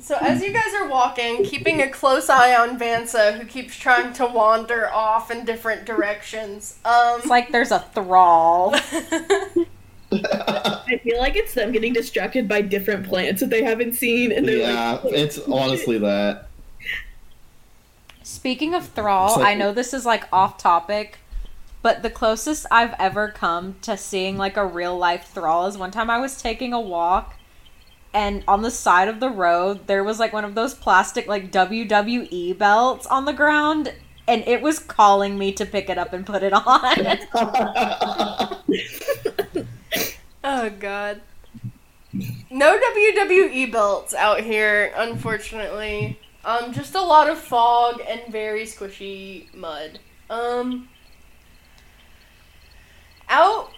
So 0.00 0.16
as 0.20 0.42
you 0.42 0.52
guys 0.52 0.74
are 0.74 0.88
walking, 0.88 1.44
keeping 1.44 1.80
a 1.80 1.88
close 1.88 2.28
eye 2.28 2.54
on 2.54 2.78
Vansa, 2.78 3.38
who 3.38 3.44
keeps 3.44 3.76
trying 3.76 4.12
to 4.14 4.26
wander 4.26 4.90
off 4.90 5.30
in 5.30 5.44
different 5.44 5.84
directions. 5.84 6.78
Um. 6.84 7.18
It's 7.18 7.26
like 7.26 7.52
there's 7.52 7.70
a 7.70 7.80
thrall. 7.94 8.74
I 10.12 11.00
feel 11.02 11.18
like 11.18 11.36
it's 11.36 11.54
them 11.54 11.72
getting 11.72 11.92
distracted 11.92 12.48
by 12.48 12.60
different 12.62 13.06
plants 13.06 13.40
that 13.40 13.50
they 13.50 13.62
haven't 13.62 13.94
seen, 13.94 14.30
and 14.32 14.46
they're 14.46 14.58
yeah, 14.58 15.00
like, 15.02 15.14
it's 15.14 15.38
honestly 15.48 15.98
that. 15.98 16.48
Speaking 18.22 18.74
of 18.74 18.88
thrall, 18.88 19.36
So- 19.36 19.42
I 19.42 19.54
know 19.54 19.72
this 19.72 19.92
is 19.94 20.04
like 20.06 20.24
off 20.32 20.58
topic, 20.58 21.18
but 21.82 22.02
the 22.02 22.10
closest 22.10 22.66
I've 22.70 22.94
ever 22.98 23.28
come 23.28 23.76
to 23.82 23.96
seeing 23.96 24.36
like 24.38 24.56
a 24.56 24.66
real 24.66 24.96
life 24.96 25.28
thrall 25.32 25.66
is 25.66 25.76
one 25.76 25.90
time 25.90 26.10
I 26.10 26.18
was 26.18 26.40
taking 26.40 26.72
a 26.72 26.80
walk 26.80 27.34
and 28.14 28.44
on 28.46 28.62
the 28.62 28.70
side 28.70 29.08
of 29.08 29.20
the 29.20 29.30
road 29.30 29.86
there 29.86 30.04
was 30.04 30.18
like 30.20 30.32
one 30.32 30.44
of 30.44 30.54
those 30.54 30.74
plastic 30.74 31.26
like 31.26 31.50
WWE 31.50 32.56
belts 32.58 33.06
on 33.06 33.24
the 33.24 33.32
ground 33.32 33.92
and 34.28 34.44
it 34.46 34.60
was 34.62 34.78
calling 34.78 35.36
me 35.38 35.50
to 35.52 35.64
pick 35.66 35.88
it 35.90 35.98
up 35.98 36.12
and 36.12 36.24
put 36.26 36.42
it 36.42 36.52
on. 36.52 37.18
Oh 40.44 40.70
god. 40.70 41.20
No 42.50 42.78
WWE 42.78 43.70
belts 43.70 44.12
out 44.12 44.40
here, 44.40 44.92
unfortunately. 44.96 46.18
Um, 46.44 46.72
just 46.72 46.94
a 46.94 47.00
lot 47.00 47.28
of 47.28 47.38
fog 47.38 48.00
and 48.06 48.20
very 48.30 48.64
squishy 48.64 49.52
mud. 49.54 50.00
Um, 50.28 50.88
out 53.28 53.70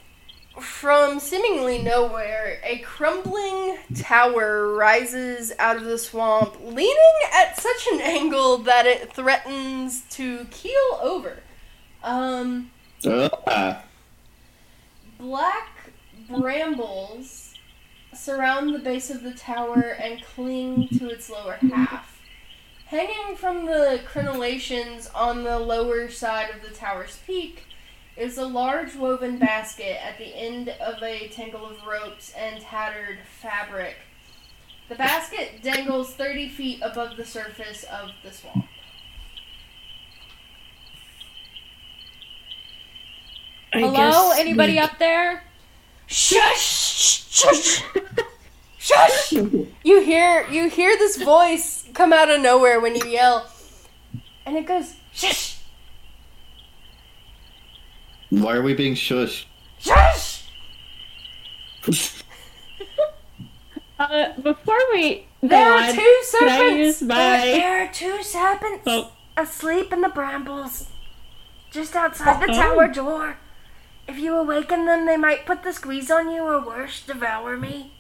from 0.61 1.19
seemingly 1.21 1.83
nowhere, 1.83 2.61
a 2.65 2.79
crumbling 2.79 3.77
tower 3.97 4.75
rises 4.75 5.53
out 5.59 5.77
of 5.77 5.85
the 5.85 5.99
swamp, 5.99 6.57
leaning 6.63 7.15
at 7.35 7.61
such 7.61 7.89
an 7.93 8.01
angle 8.01 8.59
that 8.59 8.87
it 8.87 9.13
threatens 9.13 10.03
to 10.11 10.45
keel 10.47 10.99
over. 11.03 11.41
Um, 12.03 12.71
Ah, 13.07 13.83
Black 15.19 15.91
brambles 16.31 17.55
surround 18.15 18.75
the 18.75 18.79
base 18.79 19.11
of 19.11 19.23
the 19.23 19.35
tower 19.35 19.97
and 20.01 20.23
cling 20.25 20.89
to 20.99 21.11
its 21.11 21.29
lower 21.29 21.59
half. 21.71 22.14
Hanging 22.95 23.35
from 23.35 23.67
the 23.67 23.99
crenellations 24.07 25.11
on 25.17 25.43
the 25.43 25.59
lower 25.59 26.09
side 26.09 26.51
of 26.55 26.63
the 26.63 26.73
tower's 26.73 27.19
peak 27.27 27.65
is 28.17 28.39
a 28.39 28.47
large 28.47 28.95
woven 28.95 29.37
basket 29.37 29.99
at 30.01 30.17
the 30.17 30.27
end 30.27 30.69
of 30.69 31.03
a 31.03 31.27
tangle 31.27 31.67
of 31.67 31.85
ropes 31.85 32.33
and 32.39 32.61
tattered 32.61 33.19
fabric. 33.41 33.97
The 34.89 34.95
basket 34.95 35.61
dangles 35.61 36.15
30 36.15 36.49
feet 36.51 36.83
above 36.83 37.17
the 37.17 37.25
surface 37.25 37.83
of 37.83 38.11
the 38.23 38.31
swamp. 38.31 38.67
I 43.73 43.81
Hello? 43.81 43.93
guess 43.97 44.39
Anybody 44.39 44.75
we- 44.75 44.79
up 44.79 45.01
there? 45.01 45.43
Shush! 46.07 47.25
Shush! 47.29 47.83
Shush! 48.79 49.33
You 49.33 50.01
hear 50.01 50.47
you 50.49 50.69
hear 50.69 50.97
this 50.97 51.21
voice 51.21 51.84
come 51.95 52.13
out 52.13 52.31
of 52.31 52.41
nowhere 52.41 52.81
when 52.81 52.95
you 52.97 53.07
yell, 53.07 53.51
and 54.45 54.57
it 54.57 54.67
goes 54.67 54.95
shush, 55.13 55.59
why 58.31 58.55
are 58.57 58.63
we 58.63 58.75
being 58.75 58.95
shushed? 58.95 59.45
shush. 59.79 60.43
Uh, 63.97 64.33
before 64.43 64.77
we 64.93 65.25
There 65.41 65.73
are 65.73 65.85
on, 65.89 65.95
two 65.95 66.21
serpents. 66.25 66.77
use 66.77 66.99
There, 66.99 67.09
there 67.09 67.85
are 67.85 67.93
two 67.93 68.25
serpents. 68.25 68.83
oh, 68.89 69.13
asleep 69.37 69.93
in 69.93 70.01
the 70.01 70.09
brambles, 70.09 70.89
just 71.71 71.95
outside 71.95 72.43
the 72.43 72.51
Oh. 72.53 72.55
tower 72.57 72.89
door. 72.89 73.37
If 74.09 74.19
you 74.19 74.35
awaken 74.35 74.85
them, 74.87 75.07
they 75.07 75.17
might 75.17 75.47
put 75.47 75.63
the 75.63 75.73
squeeze 75.73 76.11
on 76.11 76.29
you 76.29 76.43
or 76.43 76.61
worse, 76.61 77.03
devour 77.07 77.57
me. 77.57 77.93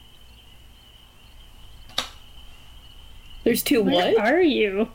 There's 3.44 3.62
two 3.62 3.82
Where 3.82 4.14
what? 4.14 4.18
are 4.18 4.40
you? 4.40 4.88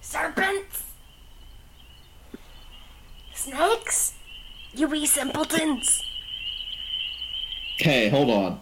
Serpents! 0.00 0.84
Snakes! 3.32 4.14
You 4.74 4.88
wee 4.88 5.06
simpletons! 5.06 6.02
Okay, 7.80 8.08
hold 8.08 8.30
on. 8.30 8.60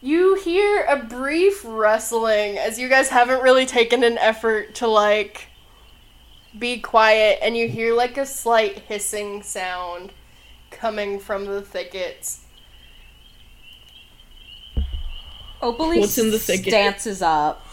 You 0.00 0.36
hear 0.36 0.84
a 0.84 0.96
brief 0.96 1.62
rustling 1.64 2.58
as 2.58 2.78
you 2.78 2.88
guys 2.88 3.08
haven't 3.08 3.42
really 3.42 3.66
taken 3.66 4.04
an 4.04 4.18
effort 4.18 4.74
to 4.76 4.86
like 4.86 5.48
be 6.58 6.78
quiet 6.78 7.38
and 7.42 7.56
you 7.56 7.68
hear 7.68 7.94
like 7.94 8.16
a 8.16 8.26
slight 8.26 8.78
hissing 8.80 9.42
sound 9.42 10.12
coming 10.70 11.18
from 11.18 11.46
the 11.46 11.60
thickets. 11.62 12.44
Opalise 15.62 16.00
What's 16.00 16.18
in 16.18 16.30
the 16.30 16.38
thicket? 16.38 16.70
dances 16.70 17.22
up. 17.22 17.65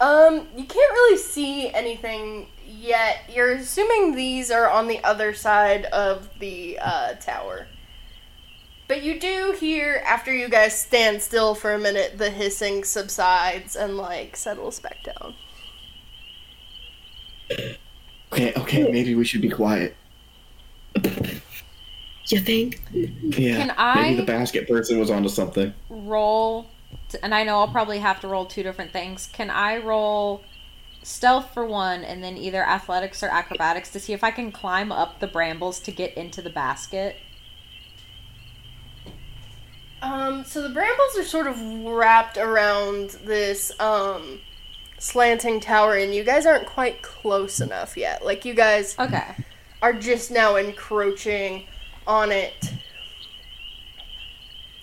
Um, 0.00 0.48
you 0.56 0.64
can't 0.64 0.92
really 0.92 1.18
see 1.18 1.72
anything 1.72 2.48
yet. 2.66 3.20
You're 3.32 3.52
assuming 3.52 4.14
these 4.14 4.50
are 4.50 4.68
on 4.68 4.88
the 4.88 5.02
other 5.04 5.32
side 5.34 5.84
of 5.86 6.28
the 6.40 6.78
uh, 6.82 7.14
tower. 7.14 7.68
But 8.86 9.02
you 9.02 9.18
do 9.18 9.56
hear, 9.58 10.02
after 10.06 10.32
you 10.34 10.48
guys 10.48 10.78
stand 10.78 11.22
still 11.22 11.54
for 11.54 11.72
a 11.72 11.78
minute, 11.78 12.18
the 12.18 12.28
hissing 12.30 12.84
subsides 12.84 13.76
and, 13.76 13.96
like, 13.96 14.36
settles 14.36 14.78
back 14.78 14.98
down. 15.04 15.34
Okay, 18.32 18.52
okay, 18.56 18.90
maybe 18.90 19.14
we 19.14 19.24
should 19.24 19.40
be 19.40 19.48
quiet. 19.48 19.96
You 22.28 22.40
think? 22.40 22.82
Yeah. 22.92 23.56
Can 23.56 23.74
I- 23.76 24.02
Maybe 24.02 24.16
the 24.16 24.26
basket 24.26 24.66
person 24.68 24.98
was 24.98 25.10
onto 25.10 25.28
something. 25.28 25.72
Roll, 25.88 26.64
t- 26.64 26.68
and 27.16 27.34
I 27.34 27.44
know 27.44 27.58
I'll 27.58 27.68
probably 27.68 27.98
have 28.00 28.20
to 28.20 28.28
roll 28.28 28.46
two 28.46 28.62
different 28.62 28.92
things. 28.92 29.28
Can 29.32 29.50
I 29.50 29.78
roll 29.78 30.42
stealth 31.02 31.52
for 31.52 31.66
one, 31.66 32.02
and 32.04 32.22
then 32.24 32.36
either 32.36 32.62
athletics 32.66 33.22
or 33.22 33.28
acrobatics 33.28 33.90
to 33.92 34.00
see 34.00 34.12
if 34.12 34.24
I 34.24 34.30
can 34.30 34.50
climb 34.52 34.90
up 34.90 35.20
the 35.20 35.26
brambles 35.26 35.80
to 35.80 35.90
get 35.92 36.14
into 36.16 36.40
the 36.40 36.50
basket? 36.50 37.16
Um, 40.02 40.44
so 40.44 40.60
the 40.62 40.68
brambles 40.68 41.16
are 41.16 41.24
sort 41.24 41.46
of 41.46 41.58
wrapped 41.84 42.36
around 42.36 43.10
this, 43.24 43.72
um, 43.80 44.40
slanting 44.98 45.60
tower, 45.60 45.96
and 45.96 46.14
you 46.14 46.24
guys 46.24 46.44
aren't 46.46 46.66
quite 46.66 47.00
close 47.02 47.60
enough 47.60 47.96
yet. 47.96 48.24
Like, 48.24 48.44
you 48.44 48.52
guys 48.54 48.98
Okay. 48.98 49.34
are 49.80 49.92
just 49.94 50.30
now 50.30 50.56
encroaching 50.56 51.66
on 52.06 52.32
it. 52.32 52.72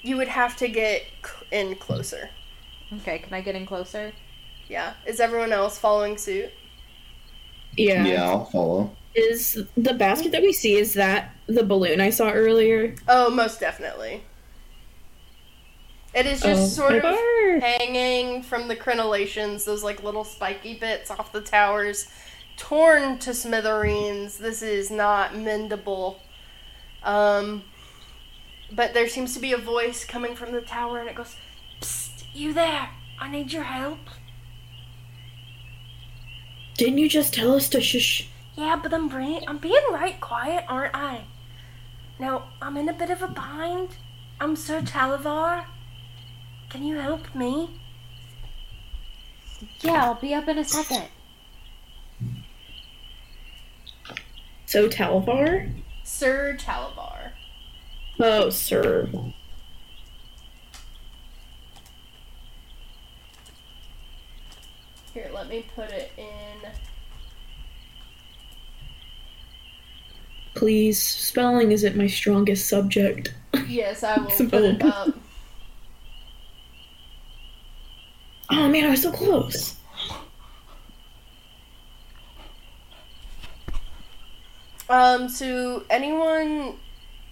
You 0.02 0.18
would 0.18 0.28
have 0.28 0.56
to 0.58 0.68
get 0.68 1.04
c- 1.24 1.41
in 1.52 1.76
closer. 1.76 2.30
Okay, 2.93 3.20
can 3.20 3.34
I 3.34 3.41
get 3.41 3.56
in 3.56 3.66
closer? 3.66 4.12
Yeah. 4.68 4.93
Is 5.06 5.20
everyone 5.20 5.52
else 5.54 5.78
following 5.78 6.18
suit? 6.18 6.52
Yeah. 7.78 8.06
Yeah, 8.06 8.24
I'll 8.30 8.45
follow. 8.45 8.95
Is 9.16 9.62
the 9.76 9.93
basket 9.93 10.32
that 10.32 10.41
we 10.41 10.54
see 10.54 10.76
is 10.76 10.93
that 10.93 11.36
the 11.47 11.64
balloon 11.64 11.99
I 11.99 12.10
saw 12.10 12.32
earlier? 12.32 12.95
Oh, 13.08 13.30
most 13.30 13.60
definitely. 13.60 14.24
It 16.14 16.26
is 16.26 16.41
just 16.41 16.78
Oh, 16.80 16.84
sort 16.84 16.95
of 16.95 17.02
Bark. 17.04 17.62
hanging 17.62 18.43
from 18.43 18.68
the 18.68 18.76
crenellations, 18.76 19.64
those 19.64 19.84
like 19.84 20.04
little 20.04 20.24
spiky 20.26 20.76
bits 20.76 21.10
off 21.10 21.32
the 21.32 21.39
towers, 21.41 22.08
torn 22.58 23.18
to 23.20 23.34
smithereens. 23.34 24.38
This 24.38 24.62
is 24.62 24.91
not 24.91 25.32
mendable. 25.32 26.18
Um, 27.04 27.64
but 28.72 28.93
there 28.93 29.07
seems 29.07 29.34
to 29.34 29.39
be 29.39 29.53
a 29.53 29.57
voice 29.57 30.05
coming 30.05 30.36
from 30.36 30.51
the 30.51 30.61
tower, 30.61 30.99
and 30.99 31.09
it 31.09 31.15
goes, 31.15 31.36
Psst, 31.82 32.24
you 32.34 32.53
there! 32.53 32.89
I 33.19 33.30
need 33.30 33.51
your 33.51 33.63
help. 33.63 33.99
Didn't 36.78 36.97
you 36.97 37.09
just 37.09 37.34
tell 37.34 37.53
us 37.53 37.69
to 37.69 37.82
shush? 37.82 38.28
Yeah, 38.55 38.80
but 38.82 38.93
I'm 38.93 39.07
being, 39.07 39.41
I'm 39.47 39.59
being 39.59 39.84
right 39.91 40.19
quiet, 40.19 40.65
aren't 40.67 40.95
I? 40.95 41.26
Now, 42.19 42.49
I'm 42.61 42.78
in 42.78 42.89
a 42.89 42.93
bit 42.93 43.09
of 43.09 43.22
a 43.22 43.28
bind. 43.28 43.89
I'm 44.39 44.55
Sir 44.55 44.82
Talavar. 44.82 45.65
Can 46.69 46.84
you 46.84 46.97
help 46.97 47.36
me? 47.36 47.69
Yeah, 49.82 50.05
I'll 50.05 50.15
be 50.15 50.34
up 50.34 50.47
in 50.47 50.57
a 50.57 50.63
second. 50.63 51.07
So 54.65 54.88
Talavar? 54.88 55.72
Sir 56.03 56.57
Talavar. 56.59 57.11
Oh, 58.24 58.51
sir. 58.51 59.09
Here, 65.11 65.32
let 65.34 65.49
me 65.49 65.65
put 65.76 65.89
it 65.89 66.11
in. 66.17 66.69
Please, 70.53 71.01
spelling 71.01 71.72
isn't 71.72 71.97
my 71.97 72.05
strongest 72.05 72.69
subject. 72.69 73.34
Yes, 73.67 74.03
I 74.03 74.17
will 74.22 74.30
Spell 74.30 74.49
put 74.49 74.63
it 74.65 74.76
it. 74.76 74.84
up. 74.86 75.15
Oh 78.51 78.67
man, 78.69 78.86
I 78.86 78.91
was 78.91 79.01
so 79.01 79.11
close. 79.11 79.76
Um, 84.89 85.28
so 85.28 85.84
anyone 85.89 86.76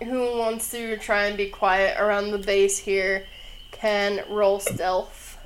who 0.04 0.38
wants 0.38 0.72
to 0.72 0.97
try 0.97 1.26
and 1.26 1.38
be 1.38 1.50
quiet 1.50 1.97
around 2.00 2.32
the 2.32 2.38
base 2.38 2.78
here 2.80 3.26
can 3.72 4.24
roll 4.30 4.60
stealth. 4.60 5.38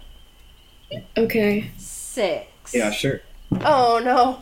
Okay. 1.18 1.72
Six. 1.78 2.74
Yeah, 2.74 2.92
sure. 2.92 3.22
Oh 3.62 4.02
no. 4.04 4.40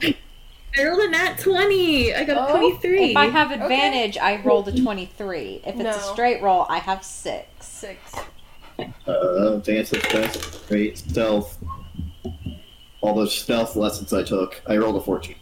I 0.77 0.85
rolled 0.85 1.01
a 1.01 1.09
nat 1.09 1.37
20. 1.39 2.13
I 2.13 2.23
got 2.23 2.37
a 2.37 2.53
Oh, 2.53 2.57
23. 2.57 3.11
If 3.11 3.17
I 3.17 3.25
have 3.25 3.51
advantage, 3.51 4.17
I 4.17 4.41
rolled 4.41 4.67
a 4.69 4.81
23. 4.81 5.61
If 5.65 5.79
it's 5.79 5.97
a 5.97 5.99
straight 6.13 6.41
roll, 6.41 6.65
I 6.69 6.77
have 6.79 7.03
six. 7.03 7.65
Six. 7.65 7.99
Uh, 9.07 9.55
advanced 9.55 9.91
best, 10.11 10.67
great 10.67 10.97
stealth. 10.97 11.57
All 13.01 13.13
those 13.13 13.35
stealth 13.35 13.75
lessons 13.75 14.13
I 14.13 14.23
took, 14.23 14.61
I 14.67 14.77
rolled 14.77 14.95
a 14.95 15.01
14. 15.01 15.35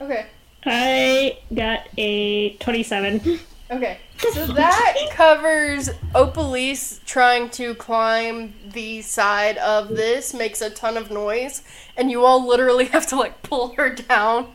Okay. 0.00 0.26
I 0.64 1.38
got 1.54 1.88
a 1.96 2.50
27. 2.56 3.40
Okay. 3.70 3.98
So 4.32 4.46
that 4.46 4.96
covers 5.10 5.90
Opalise 6.14 7.04
trying 7.04 7.50
to 7.50 7.74
climb 7.74 8.54
the 8.64 9.02
side 9.02 9.58
of 9.58 9.88
this, 9.88 10.32
makes 10.32 10.62
a 10.62 10.70
ton 10.70 10.96
of 10.96 11.10
noise, 11.10 11.62
and 11.96 12.10
you 12.10 12.24
all 12.24 12.46
literally 12.46 12.86
have 12.86 13.06
to 13.08 13.16
like 13.16 13.42
pull 13.42 13.74
her 13.76 13.94
down 13.94 14.54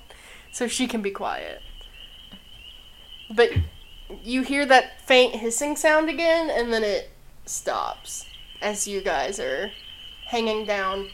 so 0.52 0.68
she 0.68 0.88
can 0.88 1.02
be 1.02 1.12
quiet. 1.12 1.62
But 3.30 3.52
you 4.24 4.42
hear 4.42 4.66
that 4.66 5.02
faint 5.02 5.36
hissing 5.36 5.76
sound 5.76 6.10
again, 6.10 6.50
and 6.50 6.74
then 6.74 6.84
it 6.84 7.12
stops 7.46 8.26
as 8.62 8.88
you 8.88 9.02
guys 9.02 9.40
are 9.40 9.72
hanging 10.28 10.66
down. 10.66 11.10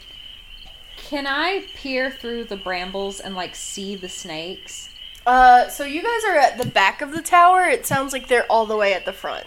Can 0.96 1.26
I 1.26 1.66
peer 1.74 2.10
through 2.10 2.44
the 2.44 2.56
brambles 2.56 3.20
and 3.20 3.34
like 3.34 3.54
see 3.54 3.96
the 3.96 4.08
snakes? 4.08 4.89
Uh, 5.30 5.68
so 5.68 5.84
you 5.84 6.02
guys 6.02 6.24
are 6.24 6.36
at 6.38 6.58
the 6.58 6.66
back 6.66 7.00
of 7.00 7.12
the 7.12 7.22
tower. 7.22 7.62
It 7.62 7.86
sounds 7.86 8.12
like 8.12 8.26
they're 8.26 8.50
all 8.50 8.66
the 8.66 8.76
way 8.76 8.94
at 8.94 9.04
the 9.04 9.12
front. 9.12 9.46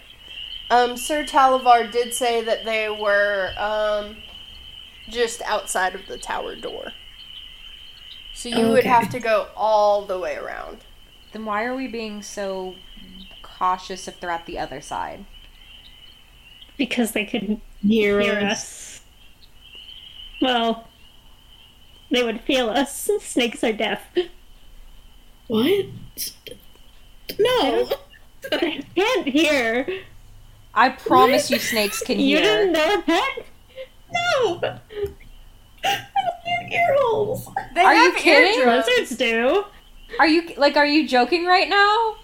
Um, 0.70 0.96
Sir 0.96 1.26
Talavar 1.26 1.92
did 1.92 2.14
say 2.14 2.42
that 2.42 2.64
they 2.64 2.90
were 2.90 3.54
um, 3.58 4.24
just 5.10 5.42
outside 5.42 5.94
of 5.94 6.08
the 6.08 6.18
tower 6.18 6.56
door. 6.56 6.94
So 8.34 8.50
you 8.50 8.70
would 8.70 8.86
Okay. 8.86 8.88
have 8.88 9.10
to 9.10 9.20
go 9.20 9.50
all 9.56 10.06
the 10.06 10.20
way 10.20 10.36
around. 10.38 10.86
Then 11.34 11.46
why 11.46 11.66
are 11.66 11.76
we 11.76 11.88
being 11.88 12.22
so 12.24 12.76
cautious 13.42 14.08
if 14.08 14.20
they're 14.20 14.32
at 14.32 14.46
the 14.46 14.60
other 14.60 14.82
side? 14.82 15.26
Because 16.78 17.12
they 17.14 17.26
could 17.26 17.62
Hear 17.82 18.20
hear 18.20 18.40
us. 18.40 18.42
us. 18.42 19.02
Well, 20.42 20.88
they 22.12 22.24
would 22.24 22.42
feel 22.42 22.70
us. 22.70 23.10
Snakes 23.22 23.64
are 23.64 23.74
deaf. 23.74 24.08
What? 25.48 25.86
No. 27.40 27.90
I 28.52 28.84
can't 28.96 29.28
hear. 29.28 29.88
I 30.74 30.90
promise 30.90 31.50
you, 31.52 31.60
snakes 31.60 32.02
can 32.02 32.20
You 32.20 32.38
hear. 32.38 32.38
You 32.38 32.44
didn't 32.44 32.74
know 32.74 33.04
that? 33.08 33.38
No. 34.12 34.62
I 35.84 36.02
don't 36.16 36.68
hear 36.70 36.82
ear 36.82 36.96
holes. 37.00 37.50
They 37.76 37.82
Are 37.82 37.96
you 37.96 38.14
kidding? 38.14 38.60
eardrums. 38.60 38.86
Lizards 38.88 39.18
do. 39.18 39.66
Are 40.20 40.28
you 40.28 40.54
like? 40.58 40.78
Are 40.78 40.86
you 40.86 41.08
joking 41.08 41.46
right 41.46 41.68
now? 41.70 42.16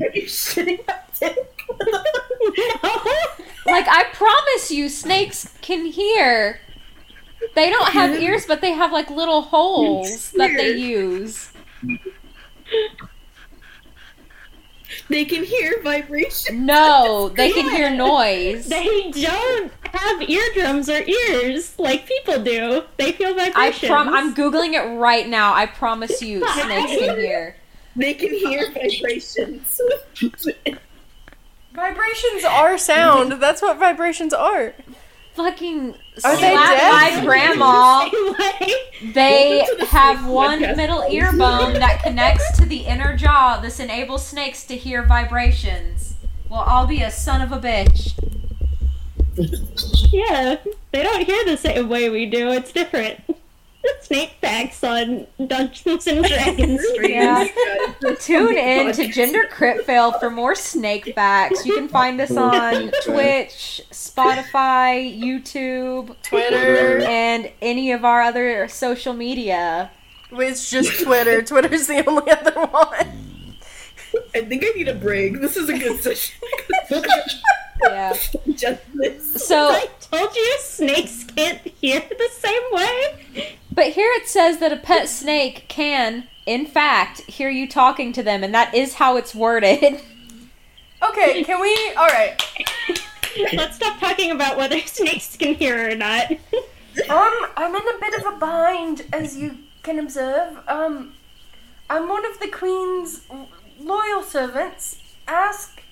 Are 0.00 0.10
you 0.14 0.22
shitting 0.22 0.86
my 0.86 0.98
dick? 1.18 1.36
Like 3.66 3.88
I 3.88 4.04
promise 4.12 4.70
you, 4.70 4.88
snakes 4.88 5.52
can 5.60 5.86
hear. 5.86 6.60
They 7.56 7.68
don't 7.68 7.88
have 7.88 8.14
ears, 8.20 8.46
but 8.46 8.60
they 8.60 8.70
have 8.70 8.92
like 8.92 9.10
little 9.10 9.42
holes 9.42 10.30
that 10.32 10.56
they 10.56 10.76
use. 10.76 11.50
They 15.08 15.24
can 15.24 15.44
hear 15.44 15.82
vibration. 15.82 16.66
No, 16.66 17.28
they 17.28 17.52
can 17.52 17.68
hear 17.70 17.90
noise. 17.90 18.68
They 18.68 19.10
don't 19.10 19.72
have 19.92 20.22
eardrums 20.22 20.88
or 20.88 21.02
ears 21.02 21.78
like 21.78 22.06
people 22.06 22.42
do. 22.42 22.82
They 22.96 23.12
feel 23.12 23.30
I 23.30 23.50
vibrations. 23.50 23.88
prom 23.88 24.08
I'm 24.08 24.34
googling 24.34 24.74
it 24.74 24.98
right 24.98 25.28
now. 25.28 25.54
I 25.54 25.66
promise 25.66 26.22
you 26.22 26.40
snakes 26.48 26.98
can 26.98 27.18
hear. 27.18 27.56
They 27.94 28.14
can 28.14 28.30
hear 28.30 28.72
vibrations. 28.72 29.80
Vibrations 31.72 32.44
are 32.44 32.78
sound. 32.78 33.32
That's 33.32 33.62
what 33.62 33.78
vibrations 33.78 34.32
are. 34.32 34.74
Fucking 35.36 35.94
Are 36.24 36.36
they 36.36 36.52
slap 36.52 37.16
my 37.16 37.20
grandma. 37.24 38.08
They 39.12 39.58
Welcome 39.58 39.76
to 39.78 39.84
the 39.84 39.86
have 39.90 40.26
one 40.26 40.60
Podcast. 40.62 40.76
middle 40.78 41.04
ear 41.10 41.30
bone 41.32 41.74
that 41.74 42.02
connects 42.02 42.56
to 42.58 42.64
the 42.64 42.78
inner 42.78 43.14
jaw. 43.14 43.60
This 43.60 43.78
enables 43.78 44.26
snakes 44.26 44.64
to 44.66 44.74
hear 44.76 45.02
vibrations. 45.04 46.14
Well, 46.48 46.64
I'll 46.66 46.86
be 46.86 47.02
a 47.02 47.10
son 47.10 47.42
of 47.42 47.52
a 47.52 47.58
bitch. 47.58 48.14
yeah, 50.12 50.56
they 50.92 51.02
don't 51.02 51.26
hear 51.26 51.44
the 51.44 51.58
same 51.58 51.90
way 51.90 52.08
we 52.08 52.24
do. 52.24 52.48
It's 52.48 52.72
different. 52.72 53.20
Snake 54.00 54.34
facts 54.40 54.82
on 54.84 55.26
Dungeons 55.46 56.06
and 56.06 56.24
Dragons 56.26 56.80
stream. 56.88 57.10
Yeah. 57.16 57.48
Tune 58.20 58.56
in 58.56 58.92
to 58.92 59.08
Gender 59.08 59.44
Crit 59.50 59.84
Fail 59.86 60.12
for 60.18 60.30
more 60.30 60.54
snake 60.54 61.14
facts. 61.14 61.64
You 61.64 61.74
can 61.74 61.88
find 61.88 62.20
us 62.20 62.36
on 62.36 62.90
Twitch, 63.04 63.82
Spotify, 63.90 65.18
YouTube, 65.20 66.14
Twitter. 66.22 67.00
and 67.06 67.50
any 67.62 67.92
of 67.92 68.04
our 68.04 68.22
other 68.22 68.68
social 68.68 69.14
media. 69.14 69.90
It's 70.32 70.68
just 70.70 71.04
Twitter. 71.04 71.42
Twitter's 71.42 71.86
the 71.86 72.04
only 72.08 72.30
other 72.30 72.66
one. 72.66 73.35
I 74.34 74.42
think 74.42 74.64
I 74.64 74.70
need 74.76 74.88
a 74.88 74.94
break. 74.94 75.40
This 75.40 75.56
is 75.56 75.68
a 75.68 75.78
good 75.78 76.00
session. 76.02 76.34
Yeah. 77.82 78.14
Justice. 78.54 79.44
So, 79.46 79.68
I 79.68 79.88
told 80.00 80.34
you 80.34 80.56
snakes 80.60 81.24
can't 81.24 81.60
hear 81.60 82.00
the 82.00 82.28
same 82.32 82.62
way. 82.72 83.56
but 83.72 83.88
here 83.92 84.10
it 84.14 84.26
says 84.28 84.58
that 84.58 84.72
a 84.72 84.76
pet 84.76 85.08
snake 85.08 85.66
can, 85.68 86.26
in 86.46 86.66
fact, 86.66 87.20
hear 87.22 87.50
you 87.50 87.68
talking 87.68 88.12
to 88.14 88.22
them, 88.22 88.42
and 88.42 88.54
that 88.54 88.74
is 88.74 88.94
how 88.94 89.16
it's 89.16 89.34
worded. 89.34 90.00
Okay, 91.02 91.44
can 91.44 91.60
we? 91.60 91.92
All 91.96 92.08
right. 92.08 92.42
Let's 93.52 93.76
stop 93.76 94.00
talking 94.00 94.30
about 94.30 94.56
whether 94.56 94.78
snakes 94.86 95.36
can 95.36 95.54
hear 95.54 95.90
or 95.90 95.94
not. 95.94 96.30
Um, 96.30 97.32
I'm 97.56 97.74
in 97.74 97.82
a 97.82 98.00
bit 98.00 98.14
of 98.20 98.34
a 98.34 98.38
bind, 98.38 99.02
as 99.12 99.36
you 99.36 99.58
can 99.82 99.98
observe. 99.98 100.58
Um, 100.66 101.12
I'm 101.90 102.08
one 102.08 102.24
of 102.24 102.40
the 102.40 102.48
Queen's 102.48 103.20
loyal 103.78 104.22
servants. 104.22 104.98
Ask, 105.26 105.82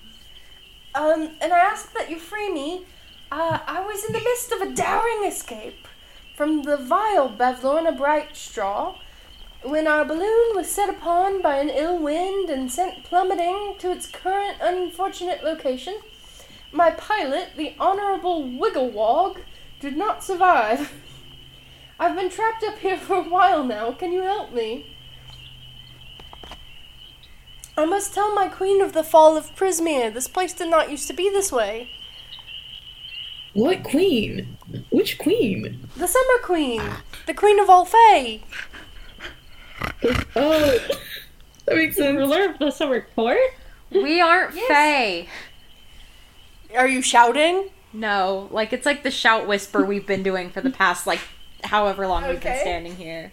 um, 0.93 1.31
and 1.41 1.53
I 1.53 1.59
ask 1.59 1.93
that 1.93 2.09
you 2.09 2.19
free 2.19 2.51
me. 2.51 2.85
Uh, 3.31 3.59
I 3.65 3.81
was 3.81 4.05
in 4.05 4.13
the 4.13 4.19
midst 4.19 4.51
of 4.51 4.61
a 4.61 4.73
daring 4.73 5.25
escape 5.25 5.87
from 6.35 6.63
the 6.63 6.77
vile 6.77 7.29
Bavlorna 7.29 7.97
Blightstraw 7.97 8.95
when 9.63 9.87
our 9.87 10.05
balloon 10.05 10.55
was 10.55 10.69
set 10.69 10.89
upon 10.89 11.41
by 11.41 11.57
an 11.57 11.69
ill 11.69 11.97
wind 11.97 12.49
and 12.49 12.71
sent 12.71 13.03
plummeting 13.03 13.75
to 13.79 13.91
its 13.91 14.07
current 14.07 14.57
unfortunate 14.61 15.43
location. 15.43 15.97
My 16.71 16.91
pilot, 16.91 17.51
the 17.57 17.73
Honorable 17.79 18.43
Wigglewog, 18.43 19.37
did 19.79 19.97
not 19.97 20.23
survive. 20.23 20.93
I've 21.99 22.15
been 22.15 22.29
trapped 22.29 22.63
up 22.63 22.77
here 22.79 22.97
for 22.97 23.15
a 23.15 23.23
while 23.23 23.63
now. 23.63 23.91
Can 23.93 24.11
you 24.11 24.21
help 24.21 24.53
me? 24.53 24.85
I 27.77 27.85
must 27.85 28.13
tell 28.13 28.33
my 28.33 28.47
queen 28.47 28.81
of 28.81 28.93
the 28.93 29.03
fall 29.03 29.35
of 29.37 29.53
Prismeer. 29.55 30.13
This 30.13 30.27
place 30.27 30.53
did 30.53 30.69
not 30.69 30.89
used 30.89 31.07
to 31.07 31.13
be 31.13 31.29
this 31.29 31.51
way. 31.51 31.89
What 33.53 33.83
queen? 33.83 34.57
Which 34.91 35.17
queen? 35.17 35.87
The 35.95 36.07
Summer 36.07 36.39
Queen, 36.43 36.81
the 37.25 37.33
Queen 37.33 37.59
of 37.59 37.69
all 37.69 37.85
Fae. 37.85 38.41
Oh, 40.35 40.77
that 41.65 41.75
makes 41.75 41.95
The 41.95 42.03
sense. 42.03 42.17
ruler 42.17 42.49
of 42.49 42.59
the 42.59 42.69
summer 42.71 43.07
court? 43.15 43.37
We 43.91 44.21
aren't 44.21 44.53
Yes. 44.55 44.67
Fae. 44.67 45.27
Are 46.77 46.87
you 46.87 47.01
shouting? 47.01 47.69
No, 47.93 48.47
like 48.51 48.71
it's 48.73 48.85
like 48.85 49.03
the 49.03 49.11
shout 49.11 49.47
whisper 49.47 49.83
we've 49.83 50.05
been 50.05 50.21
doing 50.23 50.49
for 50.49 50.61
the 50.61 50.69
past 50.69 51.07
like 51.07 51.21
however 51.63 52.07
long 52.07 52.27
we've 52.27 52.41
been 52.41 52.59
standing 52.59 52.95
here. 52.97 53.31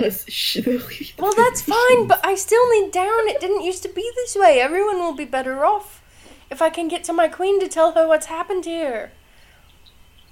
Well, 1.18 1.34
that's 1.34 1.62
fine, 1.62 2.06
but 2.06 2.24
I 2.24 2.34
still 2.34 2.68
need 2.70 2.92
down. 2.92 3.28
It 3.28 3.40
didn't 3.40 3.62
used 3.62 3.82
to 3.82 3.88
be 3.88 4.10
this 4.16 4.34
way. 4.36 4.60
Everyone 4.60 4.98
will 4.98 5.14
be 5.14 5.24
better 5.24 5.64
off 5.64 6.02
if 6.50 6.62
I 6.62 6.70
can 6.70 6.88
get 6.88 7.04
to 7.04 7.12
my 7.12 7.28
queen 7.28 7.60
to 7.60 7.68
tell 7.68 7.92
her 7.92 8.08
what's 8.08 8.26
happened 8.26 8.64
here. 8.64 9.12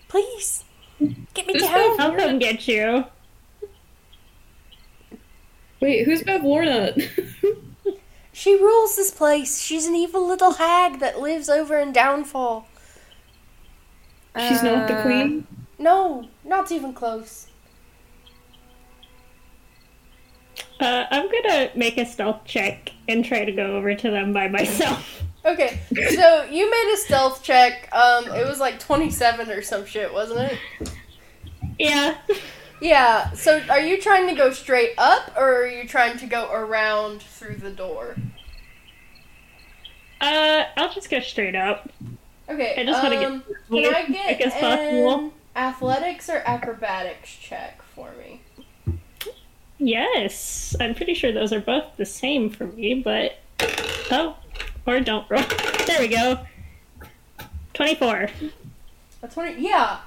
Please, 0.09 0.65
get 1.35 1.47
me 1.47 1.55
Just 1.55 1.67
down. 1.67 2.01
I'll 2.01 2.17
come 2.17 2.39
get 2.39 2.67
you. 2.67 3.05
Wait, 5.81 6.05
who's 6.05 6.23
Bavlorna? 6.23 6.95
She 8.33 8.55
rules 8.55 8.95
this 8.95 9.11
place. 9.11 9.61
She's 9.61 9.87
an 9.87 9.97
evil 9.97 10.25
little 10.25 10.53
hag 10.53 11.01
that 11.01 11.19
lives 11.19 11.49
over 11.49 11.77
in 11.77 11.93
Downfall. 11.93 12.69
She's 14.39 14.63
not 14.63 14.87
the 14.87 14.95
Uh, 14.97 15.03
queen. 15.03 15.47
No, 15.77 16.29
not 16.45 16.71
even 16.71 16.93
close. 16.93 17.48
Uh, 20.81 21.07
I'm 21.11 21.29
gonna 21.31 21.71
make 21.75 21.99
a 21.99 22.07
stealth 22.07 22.45
check 22.45 22.93
and 23.09 23.25
try 23.25 23.45
to 23.45 23.53
go 23.53 23.77
over 23.77 23.95
to 23.95 24.11
them 24.11 24.33
by 24.33 24.49
myself. 24.49 25.23
Okay, 25.45 25.81
so 26.15 26.45
you 26.45 26.71
made 26.71 26.95
a 26.95 26.97
stealth 26.99 27.43
check. 27.43 27.89
Um, 27.93 28.27
it 28.35 28.47
was 28.47 28.61
like 28.61 28.79
27 28.79 29.51
or 29.51 29.63
some 29.63 29.87
shit, 29.87 30.13
wasn't 30.13 30.53
it? 30.53 30.59
Yeah. 31.79 32.17
Yeah, 32.81 33.33
so 33.33 33.61
are 33.71 33.81
you 33.81 34.01
trying 34.01 34.29
to 34.29 34.35
go 34.35 34.53
straight 34.53 34.93
up 34.99 35.33
or 35.37 35.63
are 35.63 35.67
you 35.67 35.89
trying 35.89 36.19
to 36.19 36.27
go 36.27 36.53
around 36.53 37.23
through 37.23 37.57
the 37.57 37.71
door? 37.71 38.17
Uh, 40.21 40.65
I'll 40.77 40.93
just 40.93 41.11
go 41.11 41.21
straight 41.21 41.57
up. 41.57 41.91
Okay, 42.49 42.75
I 42.77 42.85
just 42.85 43.03
wanna 43.03 43.17
get 43.17 43.31
um, 43.31 43.43
can 43.71 43.95
I 43.95 44.35
get 44.35 44.53
possible. 44.53 45.15
an 45.15 45.33
athletics 45.57 46.29
or 46.29 46.43
acrobatics 46.47 47.31
check 47.35 47.83
for 47.95 48.13
me? 48.19 48.43
Yes, 49.79 50.75
I'm 50.81 50.95
pretty 50.95 51.15
sure 51.15 51.33
those 51.33 51.53
are 51.53 51.61
both 51.61 51.85
the 51.97 52.05
same 52.05 52.51
for 52.51 52.67
me, 52.67 52.95
but 52.95 53.39
oh, 54.11 54.37
or 54.87 55.01
don't 55.01 55.29
roll. 55.31 55.43
There 55.87 56.01
we 56.01 56.09
go. 56.09 56.41
Twenty-four. 57.75 58.29
A 59.23 59.29
20, 59.29 59.61
yeah. 59.61 59.99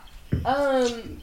Um, 0.45 1.19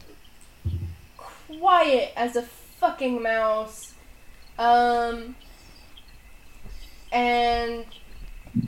quiet 1.59 2.13
as 2.15 2.35
a 2.35 2.43
fucking 2.43 3.21
mouse. 3.21 3.93
Um, 4.57 5.35
and 7.11 7.85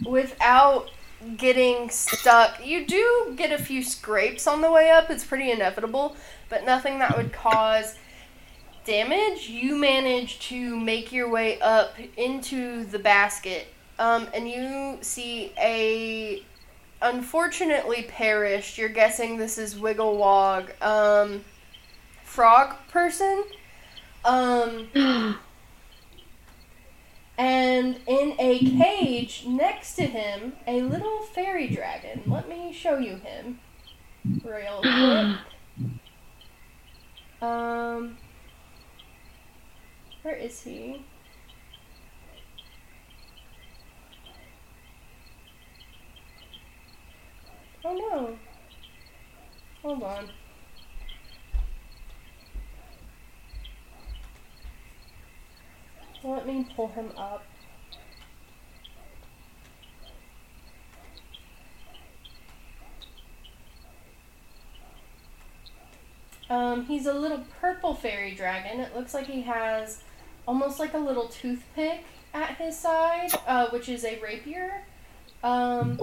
without 0.06 0.90
getting 1.38 1.90
stuck, 1.90 2.66
you 2.66 2.86
do 2.86 3.34
get 3.36 3.52
a 3.52 3.64
few 3.64 3.84
scrapes 3.84 4.48
on 4.48 4.62
the 4.62 4.72
way 4.72 4.90
up. 4.90 5.10
It's 5.10 5.24
pretty 5.24 5.52
inevitable, 5.52 6.16
but 6.50 6.66
nothing 6.66 7.00
that 7.00 7.16
would 7.16 7.32
cause 7.32 7.96
damage. 8.86 9.50
You 9.50 9.76
manage 9.76 10.40
to 10.50 10.80
make 10.80 11.12
your 11.12 11.30
way 11.30 11.60
up 11.60 11.96
into 12.18 12.86
the 12.86 13.00
basket. 13.00 13.68
Um, 14.00 14.28
and 14.34 14.48
you 14.48 14.98
see 15.02 15.54
a 15.58 16.44
unfortunately 17.02 18.04
perished. 18.04 18.78
You're 18.78 18.90
guessing 18.90 19.38
this 19.38 19.58
is 19.58 19.76
Wigglewog, 19.76 20.82
um, 20.82 21.44
frog 22.24 22.76
person. 22.90 23.44
Um, 24.24 24.88
and 27.38 28.00
in 28.08 28.36
a 28.40 28.60
cage 28.60 29.46
next 29.48 29.96
to 29.96 30.04
him, 30.04 30.54
a 30.68 30.82
little 30.82 31.22
fairy 31.34 31.68
dragon. 31.68 32.22
Let 32.28 32.48
me 32.48 32.72
show 32.74 32.98
you 32.98 33.16
him 33.16 33.60
real 34.44 34.82
quick. 34.82 35.38
Um, 37.42 38.18
where 40.22 40.36
is 40.36 40.62
he? 40.62 41.04
Oh 47.84 47.94
no. 47.94 48.38
Hold 49.82 50.04
on. 50.04 50.30
Let 56.24 56.46
me 56.46 56.68
pull 56.76 56.90
him 56.90 57.12
up. 57.18 57.44
Um, 66.52 66.86
he's 66.86 67.06
a 67.06 67.14
little 67.14 67.46
purple 67.60 67.96
fairy 67.96 68.36
dragon. 68.36 68.82
It 68.82 68.94
looks 68.96 69.14
like 69.14 69.26
he 69.26 69.42
has 69.44 70.04
almost 70.48 70.80
like 70.80 70.94
a 70.94 70.98
little 70.98 71.28
toothpick 71.28 72.04
at 72.34 72.58
his 72.58 72.78
side, 72.78 73.30
uh, 73.48 73.70
which 73.70 73.90
is 73.90 74.04
a 74.06 74.20
rapier. 74.20 74.84
Um, 75.44 76.00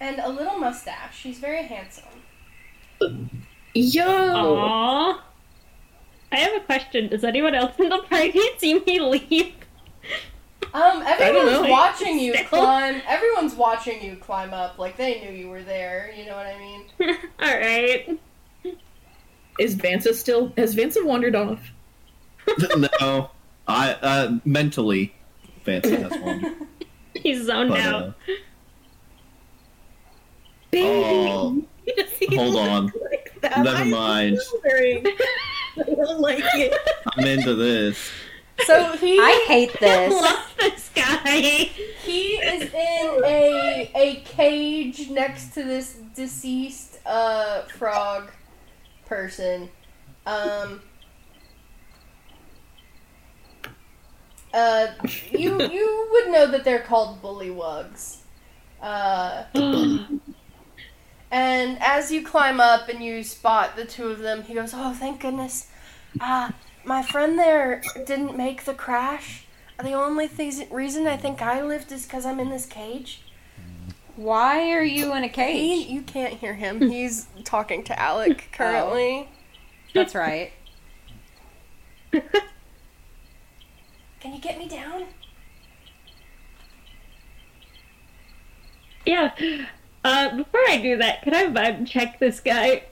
and 0.00 0.18
a 0.18 0.28
little 0.28 0.58
mustache. 0.58 1.22
He's 1.22 1.38
very 1.38 1.62
handsome. 1.64 2.04
Yo! 3.74 4.04
Aww. 4.04 5.20
I 6.32 6.36
have 6.36 6.62
a 6.62 6.64
question. 6.64 7.08
Does 7.08 7.24
anyone 7.24 7.54
else 7.54 7.72
in 7.78 7.88
the 7.88 7.98
party 8.08 8.40
see 8.58 8.78
me 8.80 9.00
leave? 9.00 9.54
Um, 10.72 11.02
everyone's 11.04 11.62
know. 11.62 11.68
watching 11.68 12.18
you 12.20 12.32
Still. 12.34 12.46
climb. 12.48 13.02
Everyone's 13.08 13.54
watching 13.54 14.02
you 14.02 14.16
climb 14.16 14.54
up. 14.54 14.78
Like 14.78 14.96
they 14.96 15.20
knew 15.20 15.32
you 15.32 15.48
were 15.48 15.62
there. 15.62 16.12
You 16.16 16.26
know 16.26 16.36
what 16.36 16.46
I 16.46 16.58
mean? 16.58 16.84
Alright. 17.42 18.20
Is 19.58 19.74
Vansa 19.74 20.14
still. 20.14 20.52
Has 20.56 20.76
Vansa 20.76 21.04
wandered 21.04 21.34
off? 21.34 21.60
no, 23.00 23.30
I 23.66 23.92
uh, 23.94 24.38
mentally, 24.44 25.14
Fancy 25.64 25.96
has 25.96 26.12
one. 26.20 26.66
He's 27.14 27.44
zoned 27.46 27.70
But, 27.70 27.80
out. 27.80 28.02
uh, 28.04 28.12
Baby! 30.70 30.86
Oh, 30.88 31.62
hold 32.36 32.56
on. 32.56 32.92
Like? 33.42 33.42
Never 33.64 33.68
I'm 33.70 33.90
mind. 33.90 34.38
I 34.66 35.02
don't 35.86 36.20
like 36.20 36.44
it. 36.54 36.74
I'm 37.16 37.26
into 37.26 37.54
this. 37.54 38.10
So 38.66 38.92
he 38.98 39.18
I 39.18 39.44
hate 39.48 39.72
this. 39.80 39.82
I 39.82 40.08
this. 40.08 40.22
love 40.22 40.54
this 40.58 40.90
guy. 40.94 41.40
he 41.40 42.32
is 42.34 42.62
in 42.64 43.24
a 43.24 43.90
a 43.94 44.16
cage 44.26 45.08
next 45.08 45.54
to 45.54 45.62
this 45.64 45.94
deceased 46.14 46.98
uh 47.06 47.62
frog 47.62 48.30
person. 49.06 49.70
Um. 50.26 50.82
Uh, 54.52 54.88
you 55.30 55.60
you 55.62 56.08
would 56.12 56.28
know 56.32 56.46
that 56.50 56.64
they're 56.64 56.80
called 56.82 57.22
bullywugs. 57.22 58.18
Uh, 58.82 59.44
and 61.30 61.78
as 61.80 62.10
you 62.10 62.24
climb 62.24 62.60
up 62.60 62.88
and 62.88 63.02
you 63.02 63.22
spot 63.22 63.76
the 63.76 63.84
two 63.84 64.08
of 64.08 64.18
them, 64.20 64.42
he 64.42 64.54
goes, 64.54 64.72
"Oh, 64.74 64.92
thank 64.94 65.20
goodness! 65.20 65.68
Ah, 66.20 66.52
my 66.84 67.02
friend 67.02 67.38
there 67.38 67.82
didn't 68.06 68.36
make 68.36 68.64
the 68.64 68.74
crash. 68.74 69.44
The 69.82 69.92
only 69.92 70.26
thing, 70.28 70.52
reason 70.70 71.06
I 71.06 71.16
think 71.16 71.40
I 71.40 71.62
lived 71.62 71.92
is 71.92 72.04
because 72.04 72.26
I'm 72.26 72.40
in 72.40 72.50
this 72.50 72.66
cage." 72.66 73.22
Why 74.16 74.70
are 74.72 74.82
you 74.82 75.14
in 75.14 75.24
a 75.24 75.28
He, 75.28 75.32
cage? 75.32 75.86
you 75.86 76.02
can't 76.02 76.34
hear 76.34 76.54
him. 76.54 76.82
He's 76.82 77.26
talking 77.44 77.84
to 77.84 77.98
Alec 77.98 78.48
currently. 78.52 79.28
That's 79.94 80.14
right. 80.14 80.52
Can 84.20 84.34
you 84.34 84.40
get 84.40 84.58
me 84.58 84.68
down? 84.68 85.04
Yeah. 89.06 89.32
Uh, 90.04 90.36
before 90.36 90.60
I 90.68 90.78
do 90.78 90.96
that, 90.98 91.22
can 91.22 91.34
I 91.34 91.46
vibe 91.46 91.86
check 91.86 92.18
this 92.18 92.40
guy? 92.40 92.84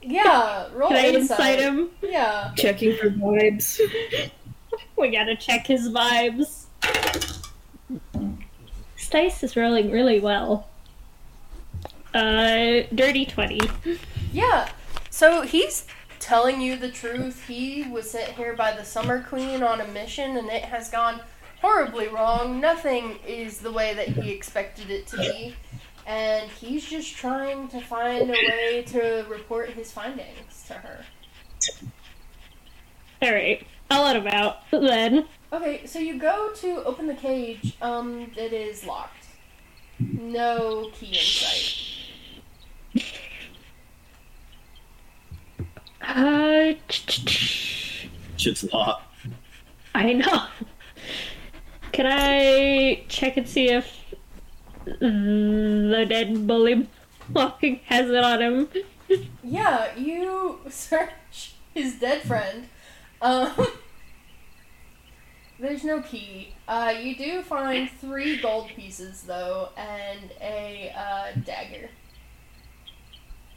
Yeah, 0.00 0.68
roll 0.72 0.88
Can 0.88 0.96
I 0.96 1.08
insight. 1.08 1.20
insight 1.20 1.58
him? 1.58 1.90
Yeah. 2.02 2.52
Checking 2.56 2.96
for 2.96 3.10
vibes. 3.10 3.80
We 4.96 5.10
gotta 5.10 5.36
check 5.36 5.66
his 5.68 5.88
vibes. 5.88 6.64
This 7.88 9.08
dice 9.08 9.42
is 9.44 9.56
rolling 9.56 9.90
really 9.92 10.18
well. 10.18 10.68
Uh, 12.12 12.82
dirty 12.92 13.24
20. 13.24 13.60
Yeah. 14.32 14.68
So 15.10 15.42
he's 15.42 15.86
telling 16.18 16.60
you 16.60 16.76
the 16.76 16.90
truth. 16.90 17.46
He 17.46 17.84
was 17.84 18.10
sent 18.10 18.32
here 18.32 18.54
by 18.54 18.72
the 18.72 18.84
Summer 18.84 19.22
Queen 19.22 19.62
on 19.62 19.80
a 19.80 19.88
mission, 19.88 20.36
and 20.36 20.48
it 20.48 20.64
has 20.64 20.90
gone 20.90 21.20
horribly 21.60 22.08
wrong. 22.08 22.60
Nothing 22.60 23.18
is 23.26 23.58
the 23.58 23.72
way 23.72 23.94
that 23.94 24.08
he 24.08 24.30
expected 24.30 24.90
it 24.90 25.06
to 25.08 25.16
be. 25.16 25.56
And 26.06 26.50
he's 26.50 26.88
just 26.88 27.14
trying 27.14 27.68
to 27.68 27.80
find 27.80 28.30
a 28.30 28.32
way 28.32 28.82
to 28.88 29.26
report 29.28 29.70
his 29.70 29.92
findings 29.92 30.64
to 30.66 30.74
her. 30.74 31.04
Alright, 33.22 33.66
I'll 33.90 34.04
let 34.04 34.16
him 34.16 34.28
out 34.28 34.58
then. 34.70 35.26
Okay, 35.52 35.84
so 35.86 35.98
you 35.98 36.18
go 36.18 36.52
to 36.56 36.84
open 36.84 37.06
the 37.06 37.14
cage. 37.14 37.76
Um, 37.82 38.30
it 38.36 38.52
is 38.52 38.84
locked. 38.84 39.26
No 39.98 40.90
key 40.94 41.08
in 41.08 41.14
sight. 41.24 43.04
Uh, 46.00 46.72
Shit's 48.36 48.72
locked. 48.72 49.02
I 49.94 50.12
know. 50.12 50.46
Can 51.92 52.06
I 52.06 53.04
check 53.08 53.36
and 53.36 53.48
see 53.48 53.70
if 53.70 54.14
the 54.84 56.06
dead 56.08 56.46
bully 56.46 56.88
walking 57.32 57.80
has 57.86 58.08
it 58.08 58.22
on 58.22 58.40
him? 58.40 58.68
Yeah, 59.42 59.96
you 59.96 60.60
search 60.68 61.54
his 61.74 61.98
dead 61.98 62.22
friend. 62.22 62.68
Um, 63.20 63.52
there's 65.58 65.82
no 65.82 66.00
key. 66.02 66.54
Uh, 66.68 66.94
you 67.00 67.16
do 67.16 67.42
find 67.42 67.90
three 67.90 68.40
gold 68.40 68.68
pieces 68.68 69.22
though, 69.22 69.70
and 69.76 70.30
a 70.40 70.92
uh, 70.96 71.40
dagger. 71.44 71.90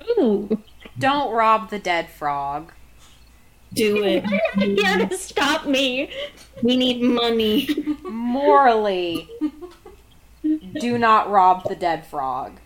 Ooh. 0.10 0.62
Don't 1.00 1.34
rob 1.34 1.70
the 1.70 1.80
dead 1.80 2.10
frog. 2.10 2.74
Do 3.74 4.04
it. 4.04 4.26
You're 4.56 4.98
here 4.98 5.08
to 5.08 5.18
stop 5.18 5.66
me. 5.66 6.12
We 6.62 6.76
need 6.78 7.02
money. 7.02 7.68
Morally, 8.04 9.30
do 10.80 10.98
not 10.98 11.30
rob 11.30 11.68
the 11.68 11.76
dead 11.76 12.06
frog. 12.06 12.60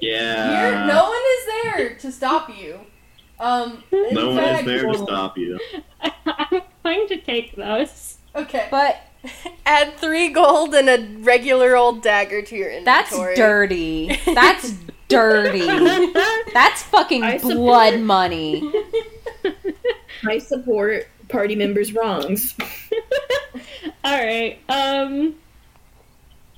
Yeah. 0.00 0.70
You're, 0.70 0.86
no 0.86 1.04
one 1.04 1.22
is 1.38 1.46
there 1.62 1.94
to 1.96 2.12
stop 2.12 2.50
you. 2.50 2.80
Um, 3.38 3.82
No 3.92 4.30
one 4.30 4.38
is 4.38 4.64
there 4.64 4.92
to 4.92 4.98
stop 4.98 5.38
you. 5.38 5.58
I'm 6.26 6.62
going 6.84 7.08
to 7.08 7.20
take 7.20 7.54
those. 7.56 8.18
Okay. 8.34 8.68
But 8.70 9.00
Add 9.66 9.96
three 9.98 10.28
gold 10.28 10.74
and 10.74 10.88
a 10.88 11.06
regular 11.22 11.76
old 11.76 12.02
dagger 12.02 12.42
to 12.42 12.56
your 12.56 12.70
inventory. 12.70 13.34
that's 13.34 13.36
dirty. 13.36 14.20
That's 14.34 14.74
dirty. 15.08 15.60
That's 16.52 16.82
fucking 16.84 17.22
I 17.22 17.36
support- 17.38 17.56
blood 17.56 18.00
money. 18.00 18.72
I 20.26 20.38
support 20.38 21.06
party 21.28 21.54
members' 21.54 21.92
wrongs. 21.92 22.54
Alright, 24.04 24.58
um. 24.68 25.34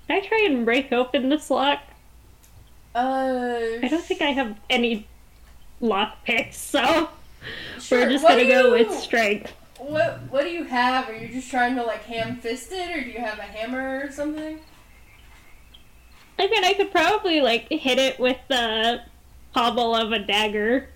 Can 0.07 0.23
I 0.23 0.27
try 0.27 0.45
and 0.47 0.64
break 0.64 0.91
open 0.93 1.29
this 1.29 1.51
lock? 1.51 1.81
Uh, 2.95 3.59
I 3.83 3.89
don't 3.89 4.03
think 4.05 4.23
I 4.23 4.31
have 4.31 4.59
any 4.71 5.07
lock 5.81 6.25
picks, 6.25 6.57
so 6.57 7.11
sure. 7.79 8.01
we're 8.01 8.11
just 8.12 8.25
what 8.25 8.31
gonna 8.31 8.49
go 8.49 8.75
you- 8.75 8.87
with 8.87 8.99
strength. 8.99 9.53
What 9.79 10.20
What 10.31 10.43
do 10.43 10.51
you 10.51 10.64
have? 10.64 11.09
Are 11.09 11.14
you 11.16 11.29
just 11.29 11.51
trying 11.51 11.76
to 11.76 11.83
like 11.83 12.05
ham 12.05 12.37
fist 12.37 12.72
it, 12.72 12.97
or 12.97 13.03
do 13.03 13.11
you 13.11 13.20
have 13.20 13.39
a 13.39 13.43
hammer 13.43 14.05
or 14.05 14.12
something? 14.12 14.61
I 16.39 16.47
mean, 16.49 16.64
I 16.64 16.74
could 16.74 16.91
probably 16.91 17.41
like 17.41 17.68
hit 17.68 17.99
it 17.99 18.18
with 18.20 18.39
the 18.49 19.03
pommel 19.53 19.95
of 19.95 20.12
a 20.12 20.18
dagger. 20.18 20.89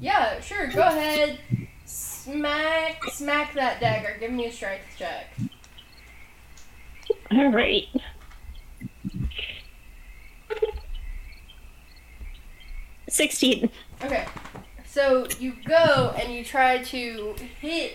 Yeah, 0.00 0.40
sure. 0.40 0.66
Go 0.68 0.82
ahead. 0.82 1.38
Smack, 1.84 3.02
smack 3.12 3.54
that 3.54 3.80
dagger. 3.80 4.16
Give 4.18 4.32
me 4.32 4.46
a 4.46 4.52
strength 4.52 4.84
check. 4.98 5.26
Alright. 7.32 7.88
Sixteen. 13.08 13.70
Okay. 14.04 14.26
So 14.84 15.26
you 15.38 15.54
go 15.64 16.14
and 16.18 16.32
you 16.32 16.44
try 16.44 16.78
to 16.78 17.34
hit 17.60 17.92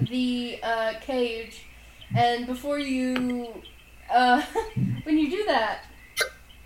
the 0.00 0.58
uh, 0.62 0.94
cage, 1.00 1.64
and 2.16 2.46
before 2.46 2.78
you, 2.78 3.62
uh, 4.10 4.42
when 5.04 5.18
you 5.18 5.30
do 5.30 5.44
that, 5.46 5.84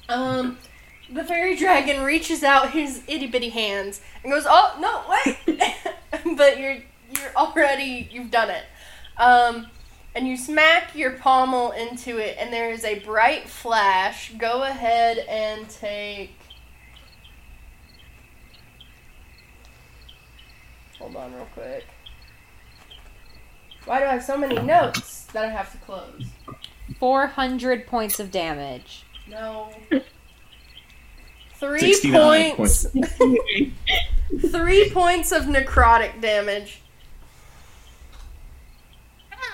um, 0.08 0.58
the 1.12 1.24
fairy 1.24 1.56
dragon 1.56 2.02
reaches 2.02 2.42
out 2.42 2.70
his 2.70 3.02
itty 3.06 3.26
bitty 3.26 3.50
hands 3.50 4.00
and 4.22 4.32
goes, 4.32 4.44
"Oh 4.46 4.76
no, 4.78 5.04
wait!" 5.46 5.60
but 6.36 6.58
you're 6.58 6.78
you're 7.16 7.34
already 7.36 8.08
you've 8.10 8.30
done 8.30 8.50
it. 8.50 8.64
Um, 9.16 9.68
and 10.14 10.26
you 10.26 10.36
smack 10.36 10.94
your 10.94 11.12
pommel 11.12 11.72
into 11.72 12.18
it, 12.18 12.36
and 12.38 12.52
there 12.52 12.70
is 12.70 12.84
a 12.84 12.98
bright 13.00 13.48
flash. 13.48 14.32
Go 14.36 14.62
ahead 14.62 15.18
and 15.28 15.68
take. 15.68 16.34
Hold 20.98 21.14
on, 21.14 21.32
real 21.34 21.46
quick. 21.54 21.84
Why 23.88 24.00
do 24.00 24.04
I 24.04 24.12
have 24.12 24.22
so 24.22 24.36
many 24.36 24.60
notes 24.60 25.24
that 25.32 25.46
I 25.46 25.48
have 25.48 25.72
to 25.72 25.78
close? 25.78 26.26
400 27.00 27.86
points 27.86 28.20
of 28.20 28.30
damage. 28.30 29.06
No. 29.26 29.70
Three 31.54 31.80
69 31.80 32.56
points. 32.56 32.86
three 34.50 34.90
points 34.90 35.32
of 35.32 35.44
necrotic 35.44 36.20
damage. 36.20 36.82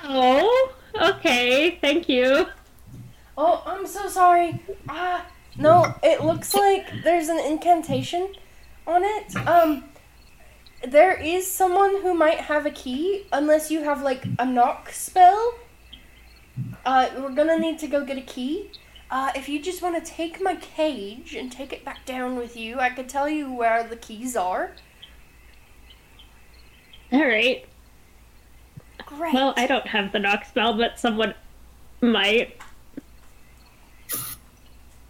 Oh, 0.02 0.72
okay. 1.00 1.78
Thank 1.80 2.08
you. 2.08 2.48
Oh, 3.38 3.62
I'm 3.64 3.86
so 3.86 4.08
sorry. 4.08 4.60
Ah, 4.88 5.24
no, 5.56 5.94
it 6.02 6.24
looks 6.24 6.54
like 6.54 6.88
there's 7.04 7.28
an 7.28 7.38
incantation 7.38 8.32
on 8.84 9.04
it. 9.04 9.36
Um, 9.46 9.84
there 10.86 11.14
is 11.14 11.50
someone 11.50 12.02
who 12.02 12.14
might 12.14 12.38
have 12.38 12.66
a 12.66 12.70
key, 12.70 13.26
unless 13.32 13.70
you 13.70 13.82
have 13.82 14.02
like 14.02 14.24
a 14.38 14.44
knock 14.44 14.90
spell. 14.90 15.54
Uh, 16.84 17.08
we're 17.18 17.34
gonna 17.34 17.58
need 17.58 17.78
to 17.80 17.86
go 17.86 18.04
get 18.04 18.18
a 18.18 18.22
key. 18.22 18.70
Uh, 19.10 19.30
if 19.34 19.48
you 19.48 19.60
just 19.60 19.82
want 19.82 20.02
to 20.02 20.10
take 20.10 20.40
my 20.42 20.56
cage 20.56 21.34
and 21.34 21.52
take 21.52 21.72
it 21.72 21.84
back 21.84 22.04
down 22.04 22.36
with 22.36 22.56
you, 22.56 22.80
I 22.80 22.90
could 22.90 23.08
tell 23.08 23.28
you 23.28 23.52
where 23.52 23.84
the 23.84 23.96
keys 23.96 24.36
are. 24.36 24.72
All 27.12 27.24
right. 27.24 27.64
Great. 29.06 29.34
Well, 29.34 29.54
I 29.56 29.66
don't 29.66 29.86
have 29.86 30.12
the 30.12 30.18
knock 30.18 30.44
spell, 30.46 30.74
but 30.74 30.98
someone 30.98 31.34
might. 32.00 32.56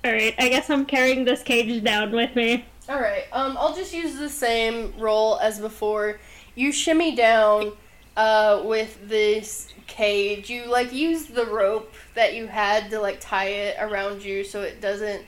All 0.04 0.12
right. 0.12 0.34
I 0.38 0.48
guess 0.48 0.68
I'm 0.68 0.84
carrying 0.84 1.24
this 1.24 1.42
cage 1.42 1.82
down 1.82 2.12
with 2.12 2.34
me. 2.36 2.64
All 2.88 3.00
right. 3.00 3.24
Um, 3.32 3.56
I'll 3.58 3.74
just 3.74 3.94
use 3.94 4.16
the 4.16 4.28
same 4.28 4.92
roll 4.98 5.38
as 5.38 5.58
before. 5.58 6.20
You 6.54 6.70
shimmy 6.70 7.16
down, 7.16 7.72
uh, 8.16 8.62
with 8.64 9.08
this 9.08 9.68
cage. 9.86 10.50
You 10.50 10.66
like 10.66 10.92
use 10.92 11.26
the 11.26 11.46
rope 11.46 11.92
that 12.14 12.34
you 12.34 12.46
had 12.46 12.90
to 12.90 13.00
like 13.00 13.20
tie 13.20 13.48
it 13.48 13.76
around 13.80 14.24
you 14.24 14.44
so 14.44 14.62
it 14.62 14.80
doesn't 14.80 15.24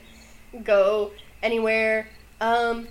go 0.63 1.11
anywhere. 1.43 2.07
Um, 2.39 2.87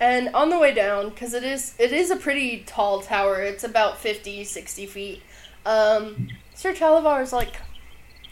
and 0.00 0.28
on 0.34 0.50
the 0.50 0.58
way 0.58 0.72
down, 0.72 1.08
because 1.08 1.34
it 1.34 1.42
is 1.42 1.74
it 1.78 1.92
is 1.92 2.10
a 2.10 2.16
pretty 2.16 2.62
tall 2.66 3.00
tower. 3.00 3.42
It's 3.42 3.64
about 3.64 3.98
50, 3.98 4.44
60 4.44 4.86
feet. 4.86 5.22
Um, 5.66 6.28
Sir 6.54 6.72
Talavar 6.72 7.22
is 7.22 7.32
like, 7.32 7.56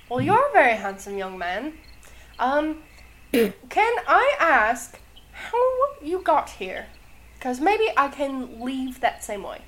well, 0.09 0.21
you're 0.21 0.49
a 0.49 0.53
very 0.53 0.77
handsome 0.77 1.19
young 1.19 1.37
man. 1.37 1.73
Um, 2.39 2.83
can 3.69 3.95
I 4.07 4.35
ask 4.39 4.99
how 5.33 5.59
you 6.03 6.21
got 6.23 6.51
here? 6.51 6.87
Because 7.35 7.61
maybe 7.61 7.91
I 7.97 8.09
can 8.09 8.61
leave 8.61 9.01
that 9.01 9.23
same 9.23 9.43
way. 9.43 9.63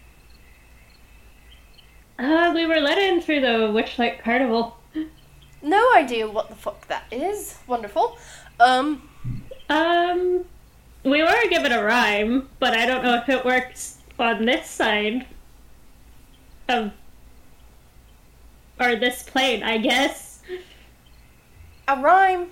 Uh, 2.19 2.51
we 2.55 2.67
were 2.67 2.81
let 2.81 2.99
in 2.99 3.21
through 3.21 3.41
the 3.41 3.71
Witchlight 3.73 4.21
Carnival. 4.23 4.77
No 5.63 5.93
idea 5.95 6.29
what 6.29 6.49
the 6.49 6.55
fuck 6.57 6.87
that 6.89 7.05
is. 7.13 7.59
Wonderful. 7.67 8.19
Um, 8.61 9.09
Um, 9.69 10.45
we 11.05 11.23
were 11.23 11.49
given 11.51 11.73
a 11.73 11.83
rhyme, 11.83 12.49
but 12.59 12.75
I 12.75 12.87
don't 12.87 13.05
know 13.05 13.17
if 13.17 13.29
it 13.29 13.45
works 13.45 13.99
on 14.19 14.45
this 14.47 14.69
side 14.69 15.27
of 16.69 16.93
or 18.81 18.97
this 18.97 19.23
plane. 19.23 19.63
I 19.63 19.79
guess. 19.79 20.43
a 21.87 21.97
rhyme. 22.01 22.49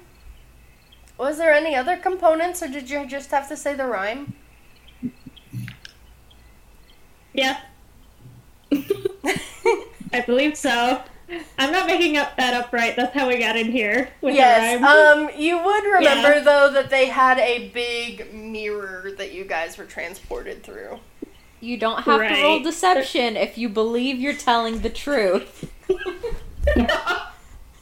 Was 1.18 1.38
there 1.38 1.52
any 1.52 1.74
other 1.74 1.96
components, 1.96 2.62
or 2.62 2.68
did 2.68 2.90
you 2.90 3.06
just 3.06 3.30
have 3.30 3.48
to 3.48 3.56
say 3.56 3.74
the 3.74 3.86
rhyme? 3.86 4.34
Yeah. 7.32 7.60
I 8.72 10.20
believe 10.26 10.56
so. 10.56 11.02
I'm 11.58 11.72
not 11.72 11.86
making 11.86 12.16
up 12.16 12.36
that 12.36 12.54
up 12.54 12.72
right. 12.72 12.94
That's 12.94 13.14
how 13.14 13.28
we 13.28 13.38
got 13.38 13.56
in 13.56 13.72
here 13.72 14.10
with 14.20 14.34
yes. 14.34 14.78
the 14.78 14.82
rhyme. 14.84 15.28
Um, 15.28 15.30
you 15.36 15.62
would 15.62 15.84
remember 15.84 16.34
Yeah. 16.34 16.40
though 16.40 16.70
that 16.72 16.90
they 16.90 17.06
had 17.06 17.38
a 17.38 17.68
big 17.70 18.32
mirror 18.32 19.10
that 19.18 19.32
you 19.32 19.44
guys 19.44 19.76
were 19.76 19.84
transported 19.84 20.62
through. 20.62 21.00
You 21.60 21.78
don't 21.78 22.02
have 22.02 22.20
to 22.20 22.42
roll 22.42 22.60
deception 22.60 23.36
if 23.36 23.58
you 23.58 23.68
believe 23.68 24.18
you're 24.18 24.34
telling 24.34 24.80
the 24.80 24.90
truth. 24.90 25.70
yeah, 25.88 26.96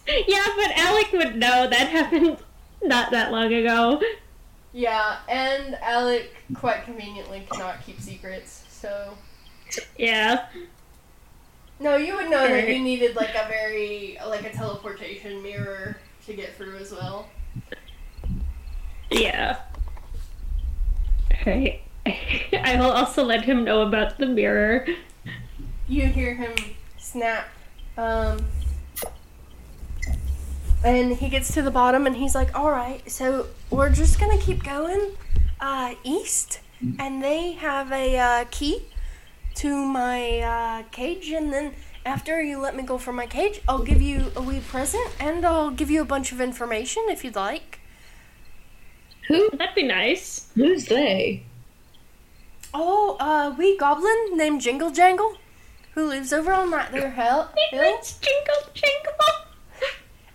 but 0.07 0.73
Alec 0.77 1.13
would 1.13 1.37
know 1.37 1.69
that 1.69 1.89
happened 1.89 2.39
not 2.85 3.11
that 3.11 3.33
long 3.33 3.53
ago. 3.53 4.01
Yeah, 4.73 5.19
and 5.29 5.77
Alec 5.83 6.35
quite 6.55 6.85
conveniently 6.85 7.47
cannot 7.51 7.85
keep 7.85 8.01
secrets, 8.01 8.65
so 8.69 9.17
Yeah. 9.97 10.47
no, 11.79 11.97
you 11.97 12.17
would 12.17 12.29
know 12.29 12.47
that 12.49 12.69
you 12.69 12.83
needed 12.83 13.15
like 13.17 13.35
a 13.35 13.47
very 13.49 14.19
like 14.27 14.45
a 14.45 14.51
teleportation 14.51 15.43
mirror 15.43 15.97
to 16.27 16.35
get 16.35 16.57
through 16.57 16.77
as 16.79 16.91
well. 16.93 17.29
Yeah. 19.11 19.61
Right. 21.47 21.83
I 22.07 22.77
will 22.77 22.91
also 22.91 23.23
let 23.25 23.45
him 23.45 23.65
know 23.65 23.83
about 23.83 24.19
the 24.19 24.27
mirror. 24.27 24.87
You 25.87 26.07
hear 26.07 26.35
him 26.35 26.53
snap. 26.99 27.47
Um, 27.97 28.45
and 30.85 31.17
he 31.17 31.29
gets 31.29 31.53
to 31.55 31.63
the 31.63 31.71
bottom 31.71 32.07
and 32.07 32.17
he's 32.17 32.35
like, 32.35 32.57
all 32.59 32.71
right, 32.71 33.09
so 33.11 33.47
we're 33.71 33.91
just 33.91 34.21
going 34.21 34.37
to 34.37 34.45
keep 34.45 34.63
going 34.63 35.13
uh, 35.61 35.95
east. 36.05 36.61
And 36.99 37.23
they 37.23 37.53
have 37.53 37.91
a 37.93 38.19
uh, 38.19 38.45
key 38.51 38.83
to 39.57 39.75
my 39.87 40.41
uh, 40.41 40.83
cage. 40.91 41.31
And 41.31 41.53
then 41.53 41.73
after 42.05 42.43
you 42.43 42.59
let 42.59 42.77
me 42.77 42.83
go 42.83 42.99
from 42.99 43.17
my 43.17 43.27
cage, 43.27 43.63
I'll 43.67 43.83
give 43.83 44.03
you 44.03 44.31
a 44.37 44.43
wee 44.43 44.61
present 44.61 45.09
and 45.19 45.47
I'll 45.47 45.71
give 45.71 45.91
you 45.91 46.03
a 46.03 46.05
bunch 46.05 46.33
of 46.33 46.41
information 46.41 47.05
if 47.09 47.25
you'd 47.25 47.37
like. 47.37 47.81
Who? 49.29 49.49
That'd 49.55 49.75
be 49.75 49.85
nice. 49.85 50.49
Who's 50.55 50.85
they? 50.87 51.45
Oh, 52.75 53.17
uh, 53.19 53.55
wee 53.57 53.79
goblin 53.79 54.37
named 54.37 54.61
Jingle 54.61 54.91
Jangle 54.91 55.39
who 55.95 56.09
lives 56.09 56.33
over 56.33 56.53
on 56.53 56.71
that 56.71 56.93
there 56.93 57.11
hill. 57.23 57.49
hill. 57.71 57.83
It's 57.83 58.19
jingle 58.19 58.71
jingle. 58.75 59.44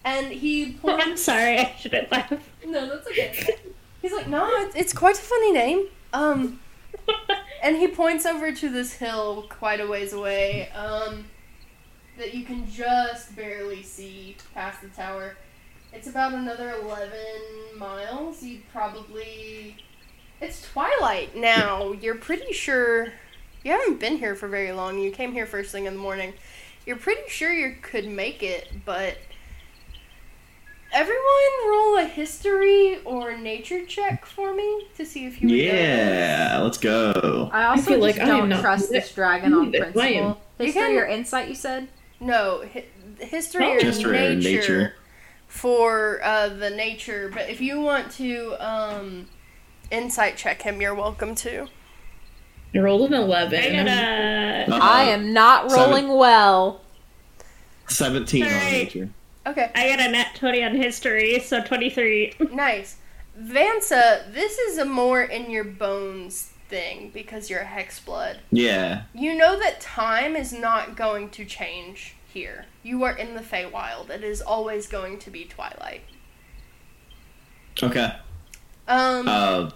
And 0.03 0.31
he 0.31 0.73
points. 0.73 1.05
I'm 1.05 1.17
sorry, 1.17 1.59
I 1.59 1.75
shouldn't 1.77 2.11
laugh. 2.11 2.31
No, 2.65 2.87
that's 2.87 3.07
okay. 3.07 3.55
He's 4.01 4.13
like, 4.13 4.27
no, 4.27 4.47
it's, 4.61 4.75
it's 4.75 4.93
quite 4.93 5.17
a 5.17 5.21
funny 5.21 5.51
name. 5.51 5.87
Um, 6.13 6.59
and 7.63 7.75
he 7.75 7.87
points 7.87 8.25
over 8.25 8.51
to 8.51 8.69
this 8.69 8.93
hill 8.93 9.45
quite 9.49 9.81
a 9.81 9.87
ways 9.87 10.13
away. 10.13 10.69
Um, 10.69 11.25
that 12.17 12.33
you 12.33 12.45
can 12.45 12.69
just 12.69 13.35
barely 13.35 13.81
see 13.81 14.35
past 14.53 14.81
the 14.81 14.89
tower. 14.89 15.35
It's 15.91 16.07
about 16.07 16.33
another 16.33 16.71
eleven 16.81 17.77
miles. 17.77 18.43
You'd 18.43 18.69
probably. 18.71 19.77
It's 20.41 20.61
twilight 20.71 21.35
now. 21.35 21.91
You're 21.93 22.15
pretty 22.15 22.53
sure. 22.53 23.13
You 23.63 23.71
haven't 23.71 23.99
been 23.99 24.17
here 24.17 24.35
for 24.35 24.47
very 24.47 24.71
long. 24.71 24.99
You 24.99 25.11
came 25.11 25.33
here 25.33 25.45
first 25.45 25.71
thing 25.71 25.85
in 25.85 25.95
the 25.95 25.99
morning. 25.99 26.33
You're 26.85 26.95
pretty 26.97 27.29
sure 27.29 27.51
you 27.51 27.75
could 27.81 28.07
make 28.07 28.41
it, 28.41 28.69
but 28.85 29.17
Everyone 30.91 31.69
roll 31.69 31.97
a 31.99 32.05
history 32.05 32.97
or 33.05 33.37
nature 33.37 33.85
check 33.85 34.25
for 34.25 34.53
me 34.55 34.87
to 34.97 35.05
see 35.05 35.25
if 35.27 35.39
you 35.41 35.47
would 35.49 35.55
know. 35.57 35.63
Yeah, 35.63 36.59
let's 36.63 36.79
go. 36.79 37.49
I 37.53 37.65
also 37.65 37.83
feel 37.91 38.01
just 38.05 38.17
like 38.17 38.27
I 38.27 38.31
am 38.31 38.37
don't 38.39 38.49
not 38.49 38.61
trust 38.61 38.89
this 38.89 39.13
dragon 39.13 39.53
on 39.53 39.67
either. 39.67 39.85
I 39.85 39.87
am. 39.87 39.91
principle. 39.93 40.41
You 40.59 40.65
History 40.65 40.81
can- 40.81 40.97
or 40.97 41.05
insight, 41.05 41.47
you 41.49 41.55
said? 41.55 41.87
No, 42.19 42.65
hi- 42.73 42.85
history 43.19 43.65
or 43.77 43.79
History 43.79 44.17
or 44.17 44.35
nature, 44.35 44.59
nature. 44.59 44.93
for 45.47 46.19
uh, 46.23 46.49
the 46.49 46.69
nature. 46.71 47.29
But 47.33 47.49
if 47.49 47.61
you 47.61 47.79
want 47.79 48.11
to 48.13 48.55
um, 48.59 49.27
insight 49.91 50.37
check 50.37 50.63
him, 50.63 50.81
you're 50.81 50.95
welcome 50.95 51.35
to. 51.35 51.67
I 52.73 52.79
rolled 52.79 53.13
an 53.13 53.21
11. 53.21 53.59
I 53.59 53.71
got 53.71 53.87
a. 53.87 54.73
Uh, 54.73 54.79
I 54.81 55.03
am 55.03 55.33
not 55.33 55.69
Seven. 55.71 55.85
rolling 55.85 56.17
well. 56.17 56.81
17 57.87 58.43
on 58.43 58.49
Alright. 58.49 58.71
nature. 58.71 59.09
Okay, 59.47 59.71
I 59.73 59.89
got 59.89 59.99
a 59.99 60.11
nat 60.11 60.35
20 60.35 60.63
on 60.63 60.75
history, 60.75 61.39
so 61.39 61.61
23. 61.61 62.33
nice. 62.51 62.97
Vansa, 63.41 64.31
this 64.33 64.57
is 64.57 64.77
a 64.77 64.85
more 64.85 65.21
in 65.21 65.49
your 65.49 65.63
bones 65.63 66.51
thing 66.67 67.09
because 67.13 67.49
you're 67.49 67.61
a 67.61 67.65
hex 67.65 67.99
blood. 67.99 68.39
Yeah. 68.51 69.03
You 69.13 69.35
know 69.35 69.57
that 69.57 69.79
time 69.81 70.35
is 70.35 70.51
not 70.51 70.95
going 70.95 71.29
to 71.31 71.45
change 71.45 72.15
here. 72.27 72.65
You 72.83 73.03
are 73.03 73.15
in 73.15 73.33
the 73.33 73.41
Feywild. 73.41 74.09
It 74.09 74.23
is 74.23 74.41
always 74.41 74.87
going 74.87 75.19
to 75.19 75.31
be 75.31 75.45
twilight. 75.45 76.01
Okay. 77.81 78.13
Um, 78.87 79.27
Uh, 79.27 79.71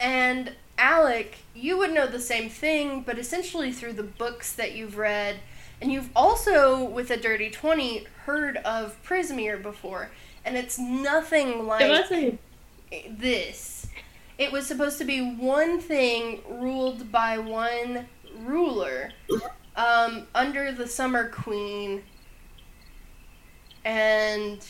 and 0.00 0.52
Alec, 0.78 1.38
you 1.54 1.76
would 1.78 1.92
know 1.92 2.06
the 2.06 2.18
same 2.18 2.48
thing, 2.48 3.02
but 3.02 3.18
essentially 3.18 3.72
through 3.72 3.92
the 3.92 4.02
books 4.02 4.52
that 4.54 4.72
you've 4.72 4.96
read, 4.96 5.36
and 5.82 5.92
you've 5.92 6.10
also, 6.14 6.84
with 6.84 7.10
a 7.10 7.16
Dirty 7.16 7.50
20, 7.50 8.06
heard 8.24 8.58
of 8.58 8.96
Prismeer 9.02 9.60
before, 9.60 10.10
and 10.44 10.56
it's 10.56 10.78
nothing 10.78 11.66
like 11.66 11.82
It 11.82 13.18
this. 13.18 13.88
It 14.38 14.52
was 14.52 14.66
supposed 14.66 14.98
to 14.98 15.04
be 15.04 15.20
one 15.20 15.80
thing 15.80 16.40
ruled 16.48 17.10
by 17.10 17.38
one 17.38 18.06
ruler 18.38 19.10
um, 19.76 20.28
under 20.34 20.70
the 20.70 20.86
Summer 20.86 21.28
Queen. 21.28 22.02
And 23.84 24.64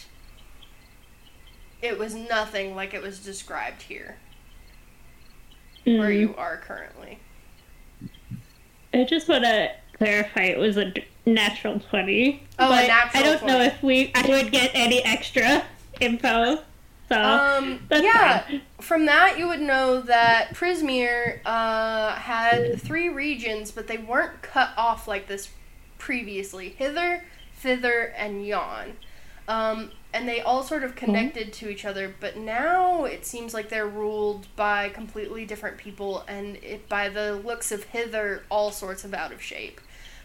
it 1.83 1.99
was 1.99 2.15
nothing 2.15 2.75
like 2.75 2.95
it 2.95 3.03
was 3.03 3.19
described 3.19 3.83
here, 3.83 4.17
where 5.85 6.09
Mm. 6.09 6.21
you 6.21 6.35
are 6.37 6.57
currently. 6.57 7.19
I 8.95 9.05
just 9.05 9.29
want 9.29 9.45
to 9.45 9.71
clarify 10.03 10.43
it 10.43 10.59
was 10.59 10.77
a 10.77 10.93
natural 11.25 11.79
20. 11.79 12.43
Oh, 12.59 12.67
a 12.67 12.69
but 12.69 12.91
I 13.15 13.23
don't 13.23 13.47
know 13.47 13.61
if 13.61 13.83
we 13.83 14.11
I 14.15 14.27
would 14.29 14.51
get 14.51 14.71
any 14.75 15.03
extra 15.05 15.65
info. 16.01 16.59
So 17.09 17.21
Um, 17.21 17.87
yeah. 17.91 18.41
fine. 18.41 18.63
From 18.81 19.07
that, 19.07 19.39
you 19.39 19.47
would 19.49 19.61
know 19.61 20.01
that 20.01 20.55
Prismeer 20.55 21.41
uh, 21.45 22.15
had 22.15 22.81
three 22.81 23.09
regions, 23.09 23.71
but 23.71 23.87
they 23.87 23.99
weren't 23.99 24.43
cut 24.43 24.71
off 24.77 25.07
like 25.07 25.29
this 25.29 25.51
previously 25.99 26.71
hither, 26.71 27.25
thither, 27.55 28.13
and 28.17 28.47
yon. 28.47 28.97
Um, 29.47 29.91
and 30.15 30.29
they 30.29 30.41
all 30.41 30.63
sort 30.63 30.85
of 30.85 30.95
connected 30.95 31.53
to 31.55 31.69
each 31.69 31.85
other, 31.85 32.15
but 32.21 32.37
now 32.37 33.05
it 33.05 33.25
seems 33.25 33.55
like 33.55 33.69
they're 33.69 33.87
ruled 33.89 34.47
by 34.57 34.89
completely 34.89 35.45
different 35.45 35.79
people, 35.79 36.25
and 36.29 36.57
it, 36.57 36.89
by 36.89 37.09
the 37.09 37.37
looks 37.37 37.73
of 37.73 37.85
hither, 37.85 38.45
all 38.51 38.71
sorts 38.71 39.05
of 39.05 39.15
out 39.15 39.33
of 39.33 39.43
shape. 39.43 39.81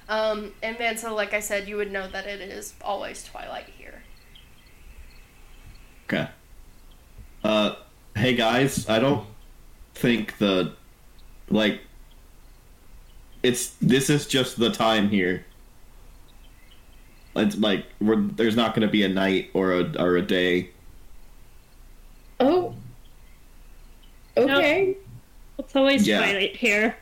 Um, 0.09 0.53
and 0.63 0.77
Vansa, 0.77 1.13
like 1.13 1.33
I 1.33 1.39
said, 1.39 1.67
you 1.67 1.75
would 1.77 1.91
know 1.91 2.07
that 2.07 2.25
it 2.27 2.39
is 2.41 2.73
always 2.81 3.23
twilight 3.23 3.67
here. 3.77 4.03
Okay. 6.05 6.29
Uh, 7.43 7.75
hey 8.15 8.33
guys, 8.35 8.87
I 8.87 8.99
don't 8.99 9.27
think 9.93 10.37
the 10.37 10.73
like 11.49 11.81
it's 13.43 13.71
this 13.81 14.09
is 14.09 14.25
just 14.27 14.57
the 14.57 14.71
time 14.71 15.09
here. 15.09 15.45
It's 17.35 17.57
like 17.57 17.85
we're, 17.99 18.15
there's 18.15 18.55
not 18.55 18.73
going 18.73 18.87
to 18.87 18.91
be 18.91 19.03
a 19.03 19.09
night 19.09 19.49
or 19.53 19.73
a 19.73 20.01
or 20.01 20.15
a 20.15 20.21
day. 20.21 20.69
Oh. 22.39 22.73
Okay. 24.37 24.95
It's 25.59 25.75
always 25.75 26.07
Yeah. 26.07 26.19
twilight 26.19 26.55
here. 26.55 26.95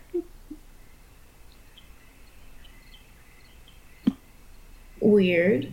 Weird. 5.05 5.71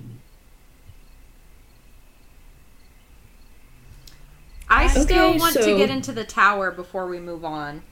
I 4.68 4.88
still 4.88 5.28
Okay, 5.30 5.38
want 5.38 5.60
to 5.62 5.76
get 5.76 5.88
into 5.90 6.10
the 6.12 6.24
tower 6.24 6.70
before 6.72 7.06
we 7.06 7.20
move 7.20 7.44
on. 7.44 7.82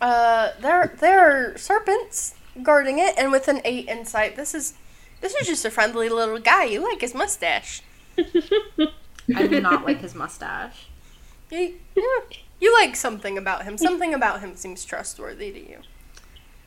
Uh, 0.00 0.50
there 0.60 0.94
there 0.98 1.20
are 1.52 1.56
serpents 1.58 2.34
guarding 2.62 2.98
it, 2.98 3.14
and 3.16 3.32
with 3.32 3.48
an 3.48 3.60
eight 3.64 3.88
insight, 3.88 4.36
this 4.36 4.54
is 4.54 4.74
this 5.20 5.34
is 5.34 5.46
just 5.46 5.64
a 5.64 5.70
friendly 5.70 6.08
little 6.08 6.38
guy. 6.38 6.64
You 6.64 6.82
like 6.82 7.00
his 7.00 7.14
mustache? 7.14 7.82
I 9.34 9.46
do 9.46 9.60
not 9.60 9.84
like 9.84 10.00
his 10.00 10.14
mustache. 10.14 10.88
You, 11.50 11.80
yeah, 11.96 12.36
you 12.60 12.72
like 12.74 12.96
something 12.96 13.38
about 13.38 13.64
him. 13.64 13.78
Something 13.78 14.14
about 14.14 14.40
him 14.40 14.56
seems 14.56 14.84
trustworthy 14.84 15.52
to 15.52 15.60
you. 15.60 15.80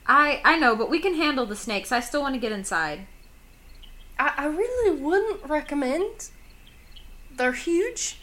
I 0.07 0.41
I 0.43 0.57
know, 0.57 0.75
but 0.75 0.89
we 0.89 0.99
can 0.99 1.15
handle 1.15 1.45
the 1.45 1.55
snakes. 1.55 1.91
I 1.91 1.99
still 1.99 2.21
want 2.21 2.35
to 2.35 2.39
get 2.41 2.51
inside. 2.51 3.07
I, 4.19 4.33
I 4.37 4.45
really 4.47 4.99
wouldn't 5.01 5.45
recommend. 5.45 6.29
They're 7.35 7.51
huge, 7.53 8.19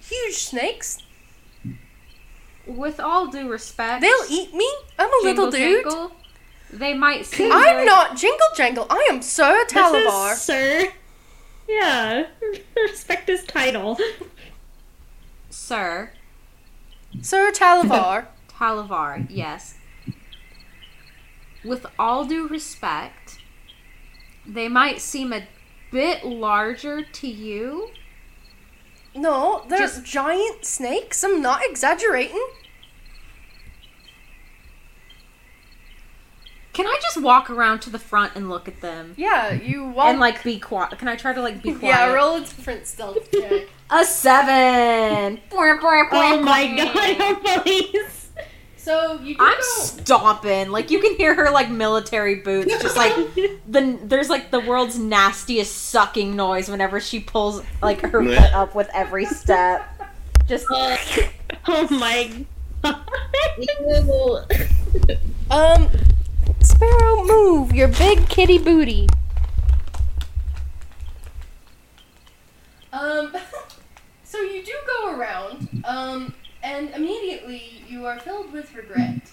huge 0.00 0.34
snakes. 0.36 1.02
With 2.66 3.00
all 3.00 3.26
due 3.28 3.48
respect, 3.50 4.02
They'll 4.02 4.24
eat 4.30 4.54
me. 4.54 4.70
I'm 4.98 5.08
a 5.08 5.24
little 5.24 5.50
Jingle 5.50 5.50
dude. 5.50 5.84
Jangle, 5.84 6.12
they 6.72 6.94
might 6.94 7.26
seem 7.26 7.50
I'm 7.50 7.62
very- 7.62 7.84
not 7.86 8.16
Jingle 8.16 8.46
Jangle. 8.56 8.86
I 8.90 9.08
am 9.10 9.22
Sir 9.22 9.64
This 9.64 9.72
Talavar. 9.72 10.32
is 10.34 10.40
Sir. 10.42 10.92
Yeah, 11.68 12.26
respect 12.76 13.28
his 13.28 13.44
title. 13.44 13.98
Sir 15.48 16.10
Sir 17.22 17.50
Talavar. 17.52 18.26
Talavar. 18.48 19.26
Yes. 19.30 19.74
With 21.64 21.86
all 21.98 22.24
due 22.24 22.46
respect, 22.48 23.19
they 24.46 24.68
might 24.68 25.00
seem 25.00 25.32
a 25.32 25.46
bit 25.90 26.24
larger 26.24 27.02
to 27.02 27.28
you. 27.28 27.90
no, 29.14 29.64
they're 29.68 29.78
Just- 29.78 30.04
giant 30.04 30.64
snakes. 30.64 31.22
I'm 31.24 31.42
not 31.42 31.62
exaggerating. 31.64 32.46
Can 36.72 36.86
I 36.86 36.96
just 37.02 37.20
walk 37.20 37.50
around 37.50 37.80
to 37.82 37.90
the 37.90 37.98
front 37.98 38.36
and 38.36 38.48
look 38.48 38.68
at 38.68 38.80
them 38.80 39.14
Yeah, 39.16 39.52
you 39.52 39.88
walk. 39.88 40.06
and 40.06 40.20
like 40.20 40.42
be 40.44 40.58
quiet? 40.60 40.96
Can 40.98 41.08
I 41.08 41.16
try 41.16 41.32
to 41.32 41.42
like 41.42 41.62
be 41.62 41.72
quiet? 41.74 41.82
yeah, 41.92 42.12
roll 42.12 42.36
a 42.36 42.40
different 42.40 42.86
stealth 42.86 43.30
check. 43.32 43.68
A 43.90 44.04
seven. 44.04 45.40
Oh 45.52 46.40
my 46.42 46.76
god, 46.76 47.20
our 47.20 47.34
police! 47.62 48.19
So 48.82 49.20
you 49.20 49.34
do 49.36 49.44
I'm 49.44 49.56
go. 49.58 49.62
stomping. 49.62 50.70
Like 50.70 50.90
you 50.90 51.00
can 51.00 51.14
hear 51.16 51.34
her 51.34 51.50
like 51.50 51.70
military 51.70 52.36
boots, 52.36 52.70
just 52.80 52.96
like 52.96 53.14
the 53.68 53.98
there's 54.02 54.30
like 54.30 54.50
the 54.50 54.60
world's 54.60 54.98
nastiest 54.98 55.76
sucking 55.76 56.34
noise 56.34 56.68
whenever 56.70 56.98
she 56.98 57.20
pulls 57.20 57.62
like 57.82 58.00
her 58.00 58.22
foot 58.24 58.54
up 58.54 58.74
with 58.74 58.88
every 58.94 59.26
step. 59.26 59.86
Just 60.46 60.66
Oh 61.68 61.86
my 61.90 62.44
Um, 65.50 65.88
Sparrow, 66.62 67.24
move 67.24 67.72
your 67.74 67.88
big 67.88 68.28
kitty 68.28 68.56
booty. 68.58 69.08
Um, 72.92 73.36
so 74.24 74.40
you 74.40 74.64
do 74.64 74.72
go 74.86 75.16
around, 75.18 75.82
um, 75.84 76.34
and 76.62 76.90
immediately 76.90 77.82
you 77.88 78.06
are 78.06 78.18
filled 78.18 78.52
with 78.52 78.74
regret, 78.74 79.30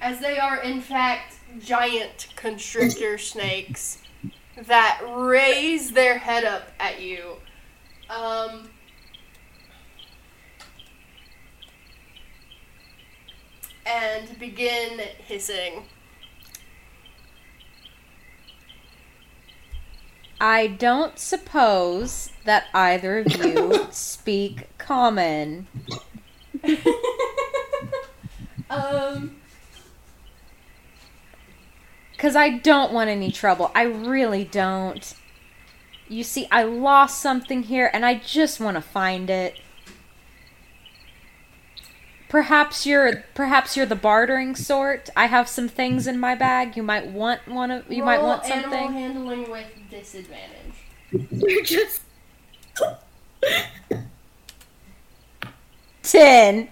as 0.00 0.20
they 0.20 0.38
are 0.38 0.60
in 0.62 0.80
fact 0.80 1.36
giant 1.60 2.28
constrictor 2.36 3.18
snakes 3.18 3.98
that 4.66 5.00
raise 5.08 5.92
their 5.92 6.18
head 6.18 6.44
up 6.44 6.68
at 6.78 7.00
you. 7.00 7.36
Um. 8.10 8.70
And 13.86 14.38
begin 14.38 15.00
hissing. 15.26 15.84
I 20.40 20.68
don't 20.68 21.18
suppose 21.18 22.30
that 22.44 22.66
either 22.72 23.18
of 23.18 23.44
you 23.44 23.86
speak 23.90 24.68
common. 24.78 25.66
Um, 28.70 29.36
Because 32.12 32.36
I 32.36 32.50
don't 32.50 32.92
want 32.92 33.08
any 33.08 33.30
trouble. 33.30 33.70
I 33.74 33.84
really 33.84 34.44
don't. 34.44 35.14
You 36.08 36.24
see, 36.24 36.46
I 36.50 36.64
lost 36.64 37.20
something 37.20 37.62
here 37.62 37.90
and 37.92 38.04
I 38.04 38.16
just 38.16 38.60
want 38.60 38.76
to 38.76 38.80
find 38.80 39.30
it. 39.30 39.58
Perhaps 42.28 42.84
you're 42.84 43.24
perhaps 43.34 43.74
you're 43.76 43.86
the 43.86 43.96
bartering 43.96 44.54
sort. 44.54 45.08
I 45.16 45.26
have 45.26 45.48
some 45.48 45.68
things 45.68 46.06
in 46.06 46.18
my 46.18 46.34
bag. 46.34 46.76
You 46.76 46.82
might 46.82 47.06
want 47.06 47.48
one 47.48 47.70
of 47.70 47.90
you 47.90 48.02
might 48.02 48.20
want 48.20 48.44
something. 48.44 48.64
Animal 48.64 48.78
something. 48.78 49.00
handling 49.00 49.50
with 49.50 49.66
disadvantage. 49.90 50.74
You're 51.30 51.64
just. 51.64 52.02
10. 56.10 56.68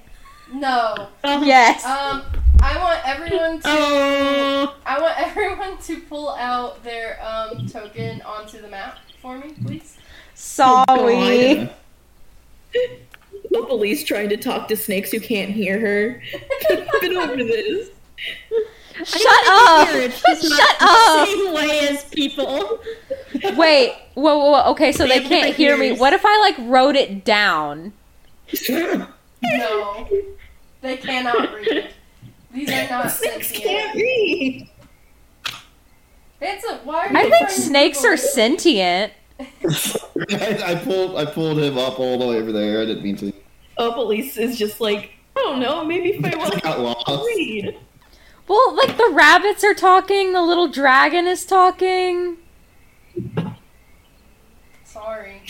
No. 0.53 1.09
Yes. 1.25 1.85
Um, 1.85 2.23
I 2.63 2.79
want 2.79 3.01
everyone 3.07 3.61
to. 3.61 3.69
Oh, 3.69 4.77
I 4.87 5.01
want 5.01 5.19
everyone 5.19 5.79
to 5.83 6.01
pull 6.03 6.31
out 6.31 6.83
their 6.83 7.19
um 7.23 7.67
token 7.67 8.23
onto 8.23 8.61
the 8.61 8.69
map 8.69 8.99
for 9.21 9.39
me, 9.39 9.55
please. 9.65 9.99
Sorry. 10.35 11.71
Opalise 13.53 14.05
trying 14.05 14.29
to 14.29 14.37
talk 14.37 14.69
to 14.69 14.77
snakes 14.77 15.11
who 15.11 15.21
can't 15.21 15.51
hear 15.51 15.79
her. 15.79 16.23
I've 16.71 17.01
been 17.01 17.17
over 17.17 17.37
this. 17.37 17.91
Shut 19.05 19.45
up. 19.49 19.89
here, 19.89 20.01
it's 20.03 20.19
Shut 20.19 20.79
the 20.79 20.87
up. 20.89 21.29
Same 21.29 21.55
way 21.55 21.89
as 21.89 22.05
people. 22.05 22.79
Wait. 23.57 23.95
Whoa, 24.15 24.39
whoa, 24.39 24.51
whoa. 24.51 24.71
Okay, 24.71 24.93
so 24.93 25.05
They 25.07 25.19
they 25.21 25.29
can't 25.29 25.31
different 25.31 25.57
hear 25.57 25.77
me. 25.77 25.93
What 25.93 26.13
if 26.13 26.23
I 26.25 26.39
like 26.41 26.57
wrote 26.71 26.97
it 26.97 27.25
down? 27.25 27.93
No, 29.43 30.09
they 30.81 30.97
cannot 30.97 31.53
read. 31.55 31.91
These 32.53 32.71
are 32.71 32.89
not 32.89 33.11
Snakes 33.11 33.49
sentient. 33.49 33.65
can't 33.65 33.95
read. 33.97 34.69
It's 36.41 36.65
a. 36.65 36.77
Why 36.79 37.07
are 37.07 37.17
I 37.17 37.31
think 37.31 37.51
snakes 37.51 38.05
are 38.05 38.15
it? 38.15 38.19
sentient. 38.19 39.13
I, 39.39 39.47
I 40.67 40.75
pulled 40.83 41.17
I 41.17 41.25
pulled 41.27 41.59
him 41.59 41.77
up 41.79 41.99
all 41.99 42.19
the 42.19 42.27
way 42.27 42.37
over 42.37 42.53
there. 42.53 42.81
I 42.83 42.87
didn't 42.87 43.03
mean 43.03 43.17
to. 43.17 43.33
Oh, 43.79 43.93
Opalise 43.93 44.39
is 44.39 44.59
just 44.59 44.81
like, 44.81 45.13
oh 45.37 45.41
I 45.41 45.51
don't 45.53 45.61
know, 45.61 45.85
maybe 45.85 46.11
if 46.15 46.25
I 46.25 46.31
I 46.71 46.79
want 46.79 47.07
to 47.07 47.25
read. 47.27 47.77
Well, 48.49 48.75
like 48.77 48.97
the 48.97 49.11
rabbits 49.13 49.65
are 49.65 49.75
talking, 49.75 50.33
the 50.33 50.41
little 50.43 50.69
dragon 50.69 51.27
is 51.27 51.45
talking. 51.45 52.39
Sorry. 54.85 55.43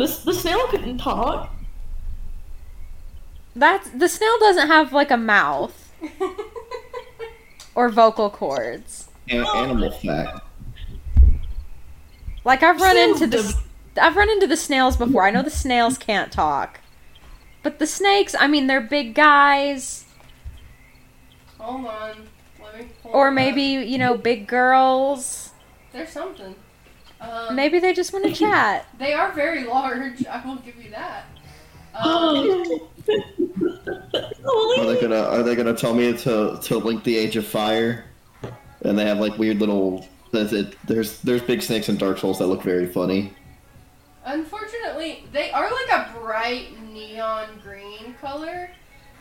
The, 0.00 0.06
the 0.24 0.32
snail 0.32 0.66
couldn't 0.68 0.96
talk. 0.96 1.52
That's 3.54 3.90
the 3.90 4.08
snail 4.08 4.38
doesn't 4.38 4.68
have 4.68 4.94
like 4.94 5.10
a 5.10 5.18
mouth 5.18 5.92
or 7.74 7.90
vocal 7.90 8.30
cords. 8.30 9.08
An- 9.28 9.44
animal 9.54 9.90
fact. 9.90 10.40
Like 12.46 12.62
I've 12.62 12.80
run 12.80 12.96
So 12.96 13.02
into 13.12 13.26
the 13.26 13.38
s- 13.44 13.54
I've 14.00 14.16
run 14.16 14.30
into 14.30 14.46
the 14.46 14.56
snails 14.56 14.96
before. 14.96 15.24
I 15.26 15.30
know 15.30 15.42
the 15.42 15.50
snails 15.50 15.98
can't 15.98 16.32
talk. 16.32 16.80
But 17.62 17.78
the 17.78 17.86
snakes, 17.86 18.34
I 18.38 18.46
mean, 18.46 18.68
they're 18.68 18.80
big 18.80 19.14
guys. 19.14 20.06
Hold 21.58 21.84
on. 21.84 22.26
Let 22.62 22.78
me 22.78 22.88
pull 23.02 23.10
Or 23.12 23.30
maybe, 23.30 23.76
up. 23.76 23.86
you 23.86 23.98
know, 23.98 24.16
big 24.16 24.46
girls. 24.46 25.50
There's 25.92 26.08
something. 26.08 26.54
Um, 27.20 27.54
Maybe 27.54 27.78
they 27.78 27.92
just 27.92 28.12
want 28.12 28.24
to 28.26 28.32
chat. 28.44 28.86
They 28.98 29.12
are 29.12 29.32
very 29.32 29.64
large. 29.64 30.24
I 30.26 30.42
won't 30.44 30.64
give 30.64 30.76
you 30.82 30.90
that. 30.90 31.24
Um, 31.94 32.64
Are 34.78 34.86
they 34.86 35.00
gonna 35.00 35.22
Are 35.22 35.42
they 35.42 35.54
gonna 35.56 35.74
tell 35.74 35.94
me 35.94 36.16
to 36.18 36.58
to 36.62 36.78
link 36.78 37.04
the 37.04 37.16
Age 37.16 37.36
of 37.36 37.46
Fire? 37.46 38.04
And 38.82 38.98
they 38.98 39.04
have 39.06 39.18
like 39.18 39.36
weird 39.38 39.58
little. 39.58 40.06
There's 40.32 40.52
it- 40.52 40.76
there's 40.86 41.18
there's 41.20 41.42
big 41.42 41.62
snakes 41.62 41.88
in 41.88 41.96
Dark 41.96 42.18
Souls 42.18 42.38
that 42.38 42.46
look 42.46 42.62
very 42.62 42.86
funny. 42.86 43.32
unfortunately, 44.24 45.24
they 45.32 45.50
are 45.50 45.68
like 45.70 45.90
a 45.90 46.18
bright 46.20 46.68
neon 46.92 47.48
green 47.62 48.14
color. 48.20 48.70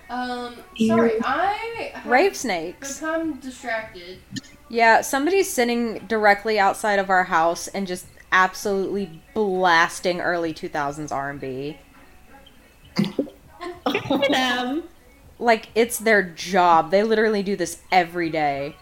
Um, 0.09 0.55
sorry, 0.87 1.13
I 1.23 1.91
have 1.93 2.05
Rave 2.05 2.35
snakes. 2.35 2.99
become 2.99 3.33
distracted. 3.39 4.19
Yeah, 4.69 5.01
somebody's 5.01 5.51
sitting 5.51 6.05
directly 6.07 6.59
outside 6.59 6.99
of 6.99 7.09
our 7.09 7.23
house 7.25 7.67
and 7.67 7.87
just 7.87 8.05
absolutely 8.31 9.21
blasting 9.33 10.21
early 10.21 10.53
2000s 10.53 11.11
R&B. 11.11 11.77
Them. 14.29 14.83
Like 15.39 15.69
it's 15.73 15.97
their 15.97 16.21
job. 16.21 16.91
They 16.91 17.01
literally 17.01 17.41
do 17.41 17.55
this 17.55 17.81
every 17.91 18.29
day. 18.29 18.75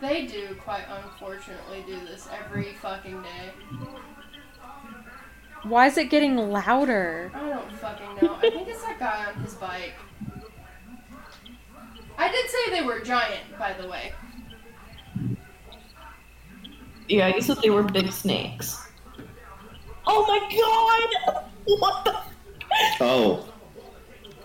They 0.00 0.26
do, 0.26 0.56
quite 0.64 0.84
unfortunately, 0.88 1.84
do 1.86 2.00
this 2.06 2.28
every 2.32 2.72
fucking 2.80 3.22
day. 3.22 3.52
Why 5.64 5.86
is 5.86 5.96
it 5.96 6.10
getting 6.10 6.36
louder? 6.36 7.30
I 7.34 7.48
don't 7.48 7.72
fucking 7.74 8.26
know. 8.26 8.34
I 8.34 8.50
think 8.50 8.68
it's 8.68 8.82
that 8.82 8.98
guy 8.98 9.26
on 9.26 9.34
his 9.42 9.54
bike. 9.54 9.94
I 12.18 12.30
did 12.30 12.50
say 12.50 12.80
they 12.80 12.82
were 12.84 13.00
giant, 13.00 13.56
by 13.58 13.74
the 13.74 13.86
way. 13.86 14.12
Yeah, 17.08 17.28
you 17.28 17.40
said 17.40 17.58
they 17.62 17.70
were 17.70 17.82
big 17.82 18.12
snakes. 18.12 18.86
Oh 20.06 20.26
my 20.26 21.26
god! 21.26 21.44
What 21.64 22.04
the? 22.04 22.18
Oh, 23.00 23.52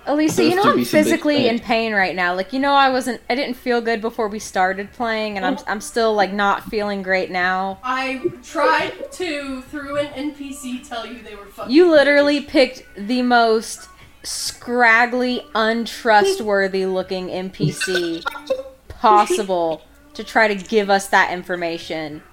Elisa, 0.08 0.38
Those 0.38 0.50
you 0.50 0.56
know 0.56 0.64
I'm 0.64 0.78
be 0.78 0.86
some 0.86 1.00
big 1.00 1.04
physically 1.04 1.48
in 1.48 1.60
pain 1.60 1.94
right 1.94 2.16
now. 2.16 2.34
Like 2.34 2.54
you 2.54 2.60
know 2.60 2.74
I 2.74 2.90
wasn't 2.90 3.22
I 3.30 3.36
didn't 3.36 3.56
feel 3.56 3.82
good 3.82 4.02
before 4.02 4.30
we 4.30 4.40
started 4.40 4.92
playing 4.94 5.36
and 5.36 5.46
I'm 5.46 5.58
oh. 5.58 5.64
I'm 5.68 5.82
still 5.82 6.14
like 6.14 6.32
not 6.32 6.64
feeling 6.64 7.02
great 7.02 7.30
now. 7.30 7.80
I 7.84 8.24
tried 8.42 9.12
to, 9.14 9.62
through 9.64 9.98
an 9.98 10.32
NPC, 10.32 10.88
tell 10.88 11.06
you 11.06 11.22
they 11.22 11.36
were 11.36 11.46
fucking. 11.46 11.74
You 11.74 11.92
literally 11.92 12.42
picked 12.42 12.84
the 12.96 13.22
most 13.22 13.90
scraggly, 14.24 15.42
untrustworthy 15.54 16.86
looking 16.86 17.28
NPC 17.28 18.24
possible 18.88 19.82
to 20.14 20.24
try 20.24 20.48
to 20.48 20.56
give 20.56 20.90
us 20.90 21.08
that 21.08 21.32
information. 21.32 22.24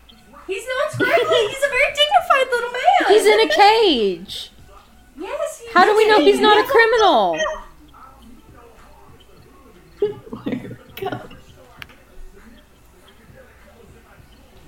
He's 0.46 0.66
not 0.66 0.92
scraggly. 0.92 1.46
He's 1.48 1.64
a 1.64 1.68
very 1.68 1.92
dignified 1.94 2.48
little 2.52 2.70
man. 2.70 3.08
He's 3.08 3.26
in 3.26 3.40
a 3.40 3.48
cage. 3.54 4.50
Yes. 5.18 5.60
He 5.60 5.68
How 5.72 5.84
do 5.84 5.96
we 5.96 6.06
know 6.08 6.20
he's 6.20 6.40
not 6.40 6.58
a 6.62 6.68
criminal? 6.68 7.38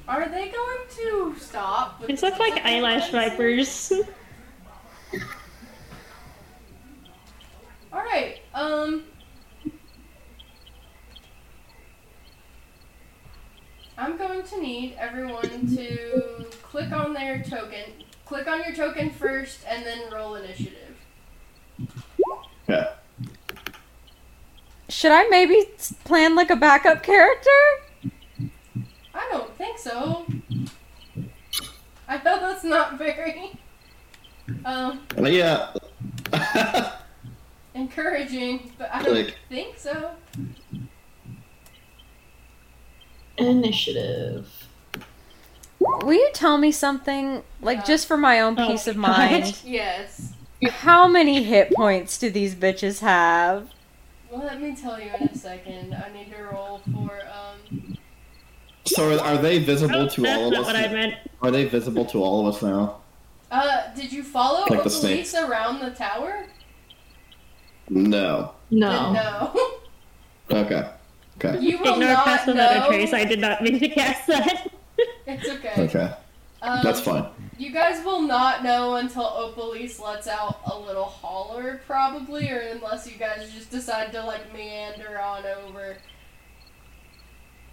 Are 0.09 0.29
they 0.29 0.49
going 0.51 0.79
to 0.99 1.35
stop? 1.39 1.99
with 2.01 2.09
These 2.09 2.23
look 2.23 2.39
like 2.39 2.65
eyelash 2.65 3.13
reference? 3.13 3.89
vipers. 3.89 4.07
All 7.93 8.01
right. 8.05 8.39
Um. 8.55 9.05
I'm 13.99 14.17
going 14.19 14.43
to 14.43 14.61
need 14.61 14.95
everyone 14.99 15.67
to 15.77 16.47
click 16.63 16.93
on 16.93 17.15
their 17.15 17.43
token. 17.43 17.85
Click 18.27 18.47
on 18.47 18.63
your 18.65 18.75
token 18.75 19.11
first, 19.11 19.61
and 19.67 19.85
then 19.87 20.11
roll 20.13 20.35
initiative. 20.35 20.97
yeah. 22.69 22.91
Should 24.89 25.13
I 25.13 25.29
maybe 25.29 25.65
plan 26.05 26.35
like 26.35 26.51
a 26.51 26.57
backup 26.57 27.03
character? 27.03 27.51
I 29.15 29.29
don't 29.33 29.57
think 29.57 29.79
so. 29.79 30.27
I 32.09 32.17
know 32.19 32.39
that's 32.41 32.65
not 32.65 32.99
very 32.99 33.59
um 34.65 35.01
Well, 35.17 35.33
yeah. 35.33 35.73
encouraging, 37.75 38.73
but 38.79 38.91
I 38.95 39.03
don't 39.03 39.15
Like- 39.15 39.37
think 39.49 39.79
so. 39.79 40.11
Initiative. 43.39 44.49
Will 45.79 46.15
you 46.15 46.31
tell 46.33 46.59
me 46.59 46.73
something, 46.73 47.43
like 47.61 47.85
just 47.85 48.07
for 48.07 48.17
my 48.17 48.41
own 48.41 48.59
Oh 48.59 48.67
peace 48.69 48.87
of 48.87 48.97
my 48.97 49.09
God. 49.09 49.31
mind? 49.43 49.59
Yes. 49.65 50.33
How 50.71 51.07
many 51.07 51.43
hit 51.43 51.71
points 51.75 52.19
do 52.19 52.31
these 52.31 52.55
bitches 52.55 53.01
have? 53.01 53.69
Well, 54.31 54.45
let 54.45 54.61
me 54.61 54.75
tell 54.75 54.99
you 54.99 55.11
in 55.21 55.29
a 55.29 55.35
second. 55.37 55.95
I 55.95 56.11
need 56.13 56.33
to 56.33 56.43
roll 56.45 56.81
for 56.93 57.11
um. 57.31 57.97
so 58.87 59.15
are, 59.17 59.21
are 59.21 59.37
they 59.39 59.59
visible 59.59 60.03
Oh, 60.03 60.09
to 60.09 60.27
all 60.27 60.47
of 60.47 60.53
not 60.53 60.61
us? 60.61 60.67
what 60.67 60.77
I 60.77 60.89
meant. 60.93 61.15
Are 61.43 61.51
they 61.51 61.67
visible 61.67 62.07
to 62.07 62.23
all 62.23 62.47
of 62.49 62.55
us 62.55 62.63
now? 62.63 63.01
Uh, 63.51 63.95
did 63.95 64.11
you 64.13 64.25
follow 64.25 64.61
Like 64.71 64.79
the 64.79 64.85
the 64.85 64.91
snakes. 64.91 65.33
police 65.33 65.49
around 65.49 65.79
the 65.81 65.91
tower? 65.91 66.47
No. 67.91 68.53
No. 68.71 68.91
Then 68.91 69.13
no. 69.13 69.71
Okay. 70.51 70.91
Okay. 71.37 71.61
you 71.61 71.79
will 71.79 71.95
Ignore 71.95 72.13
not 72.13 72.25
past 72.25 72.47
without 72.47 72.77
know. 72.77 72.85
a 72.85 72.89
trace. 72.89 73.13
I 73.13 73.25
did 73.25 73.41
not 73.41 73.63
mean 73.63 73.79
to 73.79 73.89
cast 73.89 74.27
that. 74.29 74.69
It's 75.27 75.49
okay. 75.49 75.75
Okay. 75.77 76.15
Um, 76.63 76.81
That's 76.83 77.01
fine. 77.01 77.27
You 77.59 77.71
guys 77.71 78.05
will 78.05 78.23
not 78.23 78.63
know 78.65 78.97
until 78.97 79.25
Opalise 79.25 80.01
lets 80.01 80.27
out 80.27 80.61
a 80.67 80.79
little 80.79 81.05
holler, 81.05 81.81
probably, 81.87 82.51
or 82.51 82.59
unless 82.59 83.11
you 83.11 83.19
guys 83.19 83.53
just 83.53 83.71
decide 83.71 84.13
to 84.13 84.23
like 84.25 84.53
meander 84.53 85.19
on 85.21 85.45
over. 85.45 85.97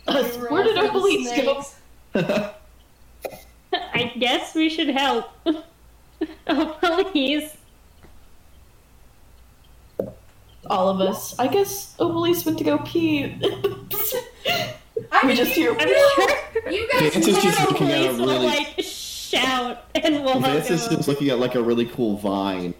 Uh, 0.07 0.23
where 0.23 0.63
did 0.63 0.75
Opalise 0.77 1.73
go? 2.13 2.51
I 3.73 4.13
guess 4.19 4.53
we 4.53 4.69
should 4.69 4.89
help. 4.89 5.31
oh, 6.47 7.09
please. 7.11 7.55
All 10.69 10.89
of 10.89 11.01
us. 11.01 11.37
I 11.39 11.47
guess 11.47 11.95
Opalise 11.99 12.45
went 12.45 12.57
to 12.59 12.63
go 12.63 12.77
pee. 12.79 13.37
I 15.11 15.25
we 15.25 15.35
just 15.35 15.51
hear. 15.51 15.71
I'm 15.77 15.87
sure 15.87 16.71
You 16.71 16.87
guys 16.91 17.13
This 17.13 17.27
is 17.27 17.43
just 17.43 17.59
know- 17.59 17.65
looking 17.69 17.91
at 17.91 17.99
Opalise 18.11 18.17
will 18.19 18.27
really- 18.27 18.45
like 18.45 18.75
shout 18.79 19.83
and 19.95 20.23
we'll 20.23 20.39
This 20.39 20.69
is 20.69 20.87
just 20.87 21.07
looking 21.07 21.29
at 21.29 21.39
like 21.39 21.55
a 21.55 21.61
really 21.61 21.85
cool 21.85 22.17
vine. 22.17 22.73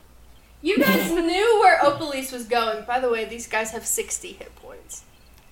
You 0.61 0.77
guys 0.77 1.11
knew 1.11 1.59
where 1.61 1.79
Opalise 1.79 2.31
was 2.31 2.45
going. 2.45 2.85
By 2.85 2.99
the 2.99 3.09
way, 3.09 3.25
these 3.25 3.47
guys 3.47 3.71
have 3.71 3.85
60 3.85 4.33
hit 4.33 4.55
points 4.55 5.03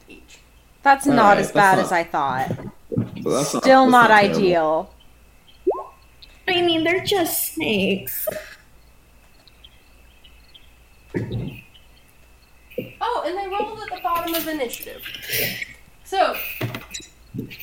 each. 0.07 0.39
That's 0.83 1.05
not 1.05 1.17
Alright, 1.19 1.37
as 1.39 1.51
that's 1.51 1.53
bad 1.53 1.75
not- 1.77 1.85
as 1.85 1.91
I 1.91 2.03
thought. 2.03 2.47
So 3.23 3.29
that's 3.29 3.49
Still 3.49 3.61
that's 3.61 3.91
not 3.91 4.11
ideal. 4.11 4.93
I 6.47 6.61
mean, 6.61 6.83
they're 6.83 7.03
just 7.03 7.53
snakes. 7.53 8.27
Oh, 13.01 13.23
and 13.25 13.37
they 13.37 13.47
rolled 13.47 13.79
at 13.79 13.89
the 13.89 14.01
bottom 14.01 14.33
of 14.33 14.47
initiative. 14.47 15.03
So, 16.03 16.35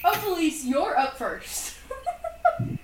Opalise, 0.05 0.65
you're 0.65 0.99
up 0.99 1.17
first. 1.19 1.77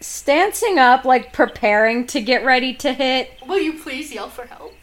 Stancing 0.00 0.78
up, 0.78 1.04
like 1.04 1.32
preparing 1.32 2.06
to 2.08 2.20
get 2.20 2.44
ready 2.44 2.74
to 2.74 2.92
hit. 2.92 3.30
Will 3.46 3.58
you 3.58 3.74
please 3.74 4.12
yell 4.12 4.28
for 4.28 4.46
help? 4.46 4.74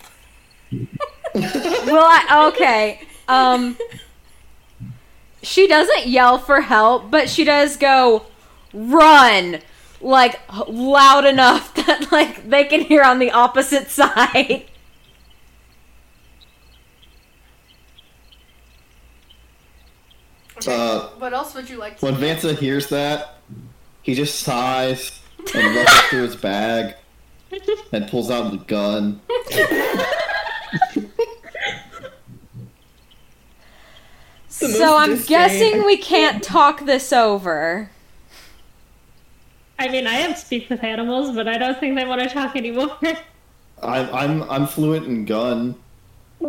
Well, 1.34 2.06
I 2.06 2.52
okay. 2.54 3.02
Um, 3.28 3.78
she 5.42 5.68
doesn't 5.68 6.08
yell 6.08 6.38
for 6.38 6.62
help, 6.62 7.10
but 7.10 7.30
she 7.30 7.44
does 7.44 7.78
go 7.78 8.26
run 8.74 9.60
like 10.02 10.40
loud 10.68 11.26
enough 11.26 11.74
that 11.86 12.12
like 12.12 12.50
they 12.50 12.66
can 12.66 12.82
hear 12.82 13.04
on 13.04 13.20
the 13.20 13.32
opposite 13.32 13.90
side. 13.92 14.66
Okay. 20.58 20.74
Uh, 20.74 21.08
what 21.18 21.34
else 21.34 21.56
would 21.56 21.70
you 21.70 21.78
like 21.78 21.98
to 22.00 22.06
When 22.06 22.16
do? 22.16 22.22
Vansa 22.22 22.58
hears 22.58 22.90
that, 22.90 23.38
he 24.02 24.14
just 24.14 24.40
sighs 24.42 25.20
and 25.56 25.76
rushes 25.76 26.02
through 26.10 26.22
his 26.24 26.36
bag 26.36 26.96
and 27.92 28.08
pulls 28.08 28.30
out 28.32 28.52
the 28.52 28.58
gun. 28.58 29.22
So 34.48 34.98
I'm 34.98 35.12
disdain. 35.12 35.28
guessing 35.28 35.86
we 35.86 35.98
can't 35.98 36.44
talk 36.44 36.86
this 36.86 37.12
over. 37.12 37.90
I 39.80 39.90
mean, 39.90 40.06
I 40.08 40.14
have 40.14 40.38
speak 40.38 40.70
with 40.70 40.84
animals, 40.84 41.36
but 41.36 41.48
I 41.48 41.58
don't 41.58 41.78
think 41.80 41.96
they 41.96 42.06
want 42.06 42.22
to 42.22 42.30
talk 42.30 42.56
anymore. 42.56 42.98
I'm 43.82 44.14
I'm 44.14 44.44
I'm 44.50 44.68
fluent 44.68 45.06
in 45.08 45.26
gun. 45.26 45.76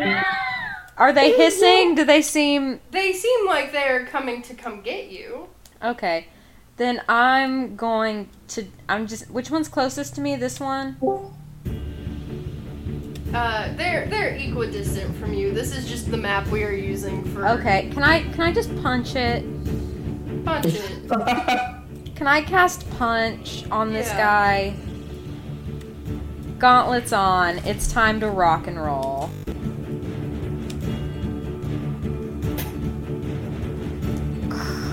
Are 0.96 1.12
they 1.12 1.32
hissing? 1.36 1.94
Do 1.94 2.04
they 2.04 2.22
seem 2.22 2.80
They 2.92 3.12
seem 3.12 3.46
like 3.46 3.72
they're 3.72 4.06
coming 4.06 4.42
to 4.42 4.54
come 4.54 4.80
get 4.82 5.10
you. 5.10 5.48
okay? 5.82 6.28
Then 6.76 7.02
I'm 7.08 7.76
going 7.76 8.28
to. 8.48 8.64
I'm 8.88 9.06
just. 9.06 9.30
Which 9.30 9.48
one's 9.50 9.68
closest 9.68 10.14
to 10.16 10.20
me? 10.20 10.34
This 10.36 10.58
one. 10.58 10.96
Uh, 13.32 13.72
they're 13.74 14.06
they're 14.06 14.34
equidistant 14.36 15.16
from 15.16 15.32
you. 15.34 15.52
This 15.52 15.76
is 15.76 15.88
just 15.88 16.10
the 16.10 16.16
map 16.16 16.46
we 16.48 16.62
are 16.64 16.72
using 16.72 17.24
for 17.32 17.46
Okay. 17.48 17.90
Can 17.92 18.02
I? 18.02 18.22
Can 18.32 18.40
I 18.42 18.52
just 18.52 18.74
punch 18.82 19.14
it? 19.16 19.44
punch 20.44 20.66
it. 20.66 21.10
Can 22.16 22.26
I 22.28 22.42
cast 22.42 22.88
punch 22.98 23.64
on 23.70 23.92
this 23.92 24.08
Yeah. 24.08 24.16
guy? 24.18 24.74
Gauntlets 26.58 27.12
on. 27.12 27.58
It's 27.58 27.92
time 27.92 28.20
to 28.20 28.30
rock 28.30 28.66
and 28.68 28.80
roll. 28.80 29.30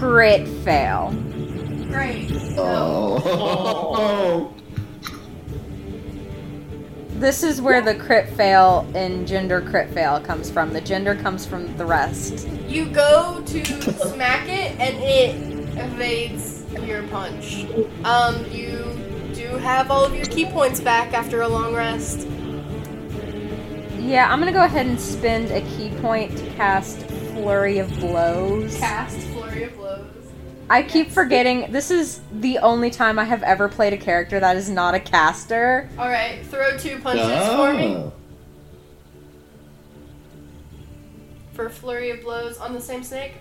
Crit 0.02 0.48
fail. 0.65 1.11
Great. 1.91 2.32
Oh. 2.57 4.52
This 7.22 7.44
is 7.44 7.61
where 7.61 7.82
the 7.84 7.94
crit 7.94 8.30
fail 8.30 8.90
and 8.95 9.28
gender 9.28 9.61
crit 9.61 9.91
fail 9.91 10.19
comes 10.19 10.49
from. 10.49 10.73
The 10.73 10.82
gender 10.82 11.14
comes 11.14 11.45
from 11.45 11.78
the 11.78 11.86
rest. 11.86 12.48
You 12.68 12.86
go 12.86 13.44
to 13.45 13.64
smack 13.94 14.49
it 14.49 14.72
and 14.80 14.98
it 14.98 15.36
evades 15.78 16.65
your 16.82 17.03
punch. 17.10 17.65
Um, 18.03 18.44
you 18.49 18.98
do 19.36 19.56
have 19.57 19.91
all 19.91 20.03
of 20.03 20.15
your 20.15 20.26
ki 20.26 20.48
points 20.48 20.80
back 20.80 21.14
after 21.14 21.44
a 21.44 21.48
long 21.48 21.76
rest. 21.76 22.28
Yeah, 23.99 24.34
I'm 24.34 24.40
gonna 24.40 24.52
go 24.52 24.64
ahead 24.64 24.88
and 24.88 24.99
spend 24.99 25.52
a 25.52 25.61
ki 25.61 25.91
point 26.02 26.36
to 26.40 26.49
cast 26.56 27.02
Flurry 27.34 27.78
of 27.78 27.88
Blows. 27.99 28.76
Cast 28.80 29.15
flurry 29.15 29.19
of 29.19 29.26
blows. 29.28 29.31
I 30.70 30.84
keep 30.84 31.12
forgetting 31.12 31.72
this 31.72 31.92
is 31.92 32.22
the 32.32 32.60
only 32.60 32.90
time 32.90 33.20
I 33.20 33.26
have 33.26 33.44
ever 33.44 33.68
played 33.68 33.92
a 33.94 33.98
character 33.98 34.40
that 34.40 34.56
is 34.56 34.70
not 34.70 34.96
a 34.96 35.00
caster. 35.00 35.90
All 35.98 36.08
right, 36.08 36.46
throw 36.46 36.78
two 36.78 37.00
punches 37.00 37.26
for 37.56 37.74
me 37.74 37.96
Oh. 37.98 38.14
for 41.54 41.70
flurry 41.70 42.10
of 42.12 42.22
blows 42.22 42.58
on 42.58 42.74
the 42.74 42.80
same 42.82 43.04
snake. 43.04 43.34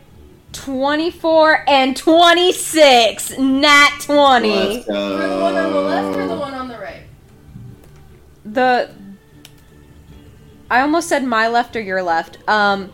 24 0.53 1.65
and 1.69 1.97
26. 1.97 3.39
Nat 3.39 3.91
20. 4.03 4.49
Let's 4.51 4.87
go. 4.87 5.19
For 5.19 5.29
the 5.29 5.39
one 5.41 5.57
on 5.57 5.73
the 5.73 5.81
left 5.81 6.19
or 6.19 6.27
the 6.27 6.35
one 6.35 6.55
on 6.55 6.69
the 6.69 6.79
right? 6.79 7.03
The 8.45 8.91
I 10.69 10.81
almost 10.81 11.09
said 11.09 11.23
my 11.25 11.47
left 11.49 11.77
or 11.77 11.81
your 11.81 12.03
left. 12.03 12.39
Um 12.49 12.91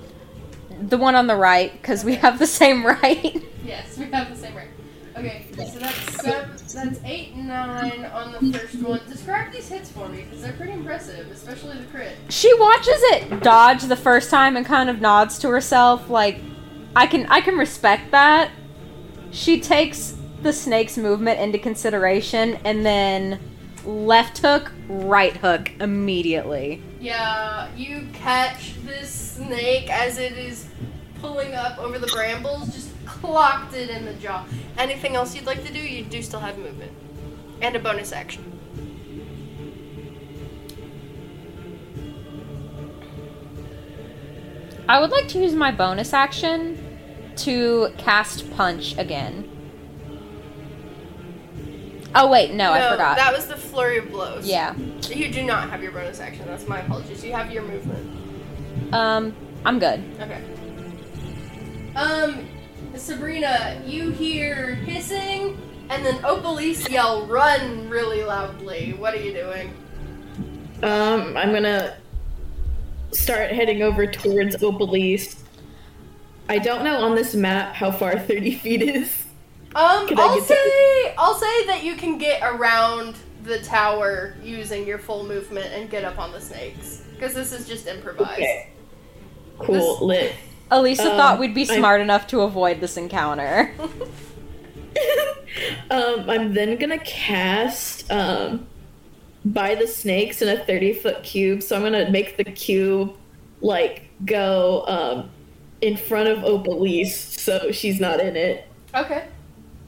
the 0.80 0.98
one 0.98 1.14
on 1.14 1.26
the 1.26 1.36
right 1.36 1.82
cuz 1.82 2.04
we 2.04 2.16
have 2.16 2.38
the 2.38 2.46
same 2.46 2.84
right. 3.02 3.42
Yes, 3.64 3.96
we 3.98 4.04
have 4.06 4.28
the 4.30 4.36
same 4.36 4.54
right. 4.56 4.68
Okay, 5.16 5.46
so 5.56 5.78
that's 5.78 6.22
seven, 6.22 6.50
that's 6.74 7.00
eight 7.04 7.32
and 7.34 7.48
nine 7.48 8.04
on 8.12 8.32
the 8.32 8.58
first 8.58 8.82
one. 8.82 9.00
Describe 9.08 9.50
these 9.50 9.66
hits 9.68 9.90
for 9.90 10.08
me 10.10 10.22
because 10.22 10.42
they're 10.42 10.52
pretty 10.52 10.72
impressive, 10.74 11.30
especially 11.30 11.78
the 11.78 11.84
crit. 11.86 12.12
she 12.28 12.52
watches 12.60 13.00
it 13.12 13.40
dodge 13.42 13.84
the 13.84 13.96
first 13.96 14.28
time 14.28 14.56
and 14.58 14.66
kind 14.66 14.90
of 14.90 15.00
nods 15.00 15.38
to 15.38 15.48
herself 15.48 16.10
like 16.10 16.38
I 16.94 17.06
can 17.06 17.26
I 17.28 17.40
can 17.40 17.56
respect 17.56 18.10
that. 18.10 18.50
She 19.30 19.58
takes 19.60 20.14
the 20.42 20.52
snake's 20.52 20.98
movement 20.98 21.40
into 21.40 21.58
consideration 21.58 22.58
and 22.64 22.84
then 22.84 23.40
left 23.86 24.38
hook, 24.38 24.70
right 24.88 25.36
hook 25.36 25.70
immediately. 25.80 26.82
Yeah, 27.06 27.68
you 27.76 28.08
catch 28.14 28.74
this 28.84 29.08
snake 29.08 29.88
as 29.88 30.18
it 30.18 30.32
is 30.32 30.66
pulling 31.20 31.54
up 31.54 31.78
over 31.78 32.00
the 32.00 32.08
brambles, 32.08 32.74
just 32.74 32.90
clocked 33.06 33.74
it 33.74 33.90
in 33.90 34.04
the 34.04 34.14
jaw. 34.14 34.44
Anything 34.76 35.14
else 35.14 35.32
you'd 35.32 35.46
like 35.46 35.64
to 35.64 35.72
do? 35.72 35.78
You 35.78 36.02
do 36.02 36.20
still 36.20 36.40
have 36.40 36.58
movement. 36.58 36.90
And 37.62 37.76
a 37.76 37.78
bonus 37.78 38.10
action. 38.10 38.42
I 44.88 45.00
would 45.00 45.10
like 45.10 45.28
to 45.28 45.38
use 45.38 45.54
my 45.54 45.70
bonus 45.70 46.12
action 46.12 46.76
to 47.36 47.92
cast 47.98 48.50
punch 48.50 48.98
again. 48.98 49.55
Oh 52.14 52.30
wait, 52.30 52.52
no, 52.54 52.72
I 52.72 52.90
forgot. 52.90 53.16
That 53.16 53.34
was 53.34 53.46
the 53.46 53.56
flurry 53.56 53.98
of 53.98 54.10
blows. 54.10 54.46
yeah. 54.46 54.74
You 55.08 55.30
do 55.30 55.42
not 55.44 55.68
have 55.70 55.82
your 55.82 55.92
bonus 55.92 56.20
action. 56.20 56.44
That's 56.46 56.66
my 56.66 56.80
apologies. 56.80 57.24
You 57.24 57.32
have 57.32 57.50
your 57.52 57.62
movement. 57.62 58.94
Um 58.94 59.34
I'm 59.64 59.78
good. 59.78 60.02
Okay. 60.20 60.42
Um, 61.96 62.46
Sabrina, 62.94 63.82
you 63.86 64.10
hear 64.10 64.74
hissing, 64.76 65.58
and 65.88 66.04
then 66.04 66.16
Opalise 66.18 66.88
yell, 66.90 67.26
"Run!" 67.26 67.88
really 67.88 68.22
loudly. 68.22 68.92
What 68.98 69.14
are 69.14 69.20
you 69.20 69.32
doing? 69.32 69.72
Um, 70.82 71.36
I'm 71.36 71.52
gonna 71.52 71.96
start 73.12 73.50
heading 73.50 73.82
over 73.82 74.06
towards 74.06 74.56
Opalise. 74.56 75.36
I 76.48 76.58
don't 76.58 76.84
know 76.84 76.98
on 77.02 77.14
this 77.16 77.34
map 77.34 77.74
how 77.74 77.90
far 77.90 78.18
30 78.18 78.54
feet 78.56 78.82
is. 78.82 79.24
Um, 79.76 80.08
Can 80.08 80.18
I 80.18 80.22
I'll 80.22 80.34
get 80.36 80.44
say, 80.48 81.14
I'll 81.18 81.34
say 81.34 81.66
that 81.66 81.84
you 81.84 81.94
can 81.96 82.16
get 82.18 82.40
around 82.42 83.14
the 83.42 83.58
tower 83.60 84.34
using 84.42 84.86
your 84.86 84.98
full 84.98 85.24
movement 85.24 85.66
and 85.72 85.90
get 85.90 86.02
up 86.02 86.18
on 86.18 86.32
the 86.32 86.40
snakes, 86.40 87.02
because 87.12 87.34
this 87.34 87.52
is 87.52 87.68
just 87.68 87.86
improvised. 87.86 88.32
Okay. 88.32 88.70
Cool, 89.58 90.04
lit. 90.06 90.32
Elisa 90.70 91.10
Um, 91.10 91.16
thought 91.16 91.38
we'd 91.38 91.54
be 91.54 91.68
I'm- 91.68 91.78
smart 91.78 92.00
enough 92.00 92.26
to 92.28 92.40
avoid 92.40 92.80
this 92.80 92.96
encounter. 92.96 93.72
um, 95.90 96.28
I'm 96.28 96.54
then 96.54 96.76
gonna 96.76 96.98
cast 96.98 98.10
um, 98.10 98.66
by 99.44 99.74
the 99.74 99.86
snakes 99.86 100.40
in 100.42 100.48
a 100.48 100.64
30 100.64 100.94
foot 100.94 101.22
cube. 101.22 101.62
So 101.62 101.76
I'm 101.76 101.82
gonna 101.82 102.10
make 102.10 102.36
the 102.38 102.44
cube 102.44 103.14
like 103.60 104.08
go 104.24 104.84
um, 104.86 105.30
in 105.82 105.96
front 105.96 106.28
of 106.30 106.38
Opalise 106.38 107.10
so 107.38 107.70
she's 107.72 108.00
not 108.00 108.20
in 108.20 108.36
it. 108.36 108.66
Okay. 108.94 109.26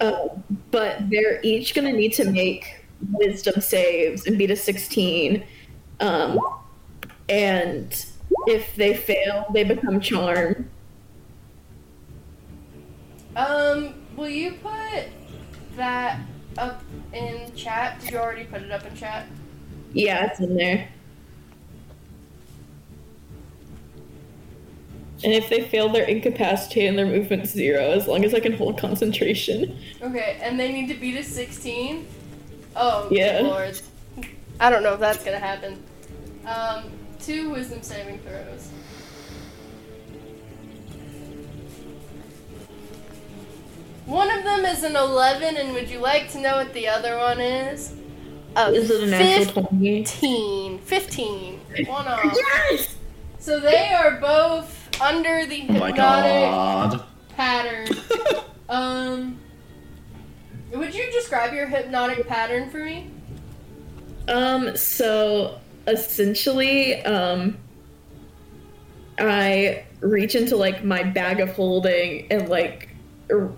Uh, 0.00 0.28
but 0.70 1.08
they're 1.10 1.40
each 1.42 1.74
gonna 1.74 1.92
need 1.92 2.12
to 2.14 2.30
make 2.30 2.84
wisdom 3.12 3.60
saves 3.60 4.26
and 4.26 4.38
beat 4.38 4.50
a 4.50 4.56
16. 4.56 5.42
Um, 6.00 6.38
and 7.28 8.06
if 8.46 8.74
they 8.76 8.94
fail, 8.94 9.46
they 9.52 9.64
become 9.64 10.00
charmed. 10.00 10.68
Um, 13.36 13.94
will 14.16 14.28
you 14.28 14.52
put 14.52 15.04
that 15.76 16.20
up 16.56 16.82
in 17.12 17.54
chat? 17.54 18.00
Did 18.00 18.10
you 18.10 18.18
already 18.18 18.44
put 18.44 18.62
it 18.62 18.70
up 18.70 18.84
in 18.84 18.96
chat? 18.96 19.26
Yeah, 19.92 20.26
it's 20.26 20.40
in 20.40 20.56
there. 20.56 20.88
And 25.24 25.32
if 25.32 25.48
they 25.48 25.62
fail, 25.62 25.88
they're 25.88 26.04
incapacitated 26.04 26.90
and 26.90 26.98
their 26.98 27.06
movement's 27.06 27.50
zero, 27.50 27.90
as 27.90 28.06
long 28.06 28.24
as 28.24 28.34
I 28.34 28.40
can 28.40 28.52
hold 28.52 28.78
concentration. 28.78 29.76
Okay, 30.00 30.38
and 30.40 30.58
they 30.60 30.70
need 30.72 30.86
to 30.88 30.94
beat 30.94 31.16
a 31.16 31.24
16? 31.24 32.06
Oh, 32.76 33.08
good 33.08 33.18
Yeah. 33.18 33.40
lord. 33.40 33.80
I 34.60 34.70
don't 34.70 34.82
know 34.84 34.94
if 34.94 35.00
that's 35.00 35.24
gonna 35.24 35.38
happen. 35.40 35.82
Um, 36.46 36.84
two 37.20 37.50
wisdom 37.50 37.82
saving 37.82 38.20
throws. 38.20 38.68
One 44.06 44.30
of 44.30 44.42
them 44.44 44.64
is 44.64 44.84
an 44.84 44.96
11, 44.96 45.56
and 45.56 45.74
would 45.74 45.90
you 45.90 45.98
like 45.98 46.30
to 46.32 46.40
know 46.40 46.56
what 46.56 46.72
the 46.72 46.88
other 46.88 47.18
one 47.18 47.40
is? 47.40 47.92
A 48.56 48.72
Is 48.72 48.90
it 48.90 49.02
a 49.02 49.06
natural 49.06 49.64
20? 49.64 50.04
15. 50.04 50.78
15. 50.78 51.60
One 51.86 52.06
off. 52.08 52.34
Yes! 52.70 52.94
So 53.38 53.60
they 53.60 53.92
are 53.92 54.12
both 54.20 54.87
under 55.00 55.46
the 55.46 55.66
Oh 55.68 55.72
my 55.74 55.86
hypnotic 55.88 55.94
god. 55.94 57.04
pattern. 57.30 57.88
um, 58.68 59.38
would 60.72 60.94
you 60.94 61.10
describe 61.12 61.52
your 61.52 61.66
hypnotic 61.66 62.26
pattern 62.26 62.70
for 62.70 62.84
me? 62.84 63.10
Um, 64.28 64.76
so 64.76 65.58
essentially, 65.86 67.02
um, 67.04 67.56
I 69.18 69.84
reach 70.00 70.34
into 70.34 70.56
like 70.56 70.84
my 70.84 71.02
bag 71.02 71.40
of 71.40 71.50
holding 71.52 72.30
and 72.30 72.48
like, 72.48 72.90
er, 73.30 73.52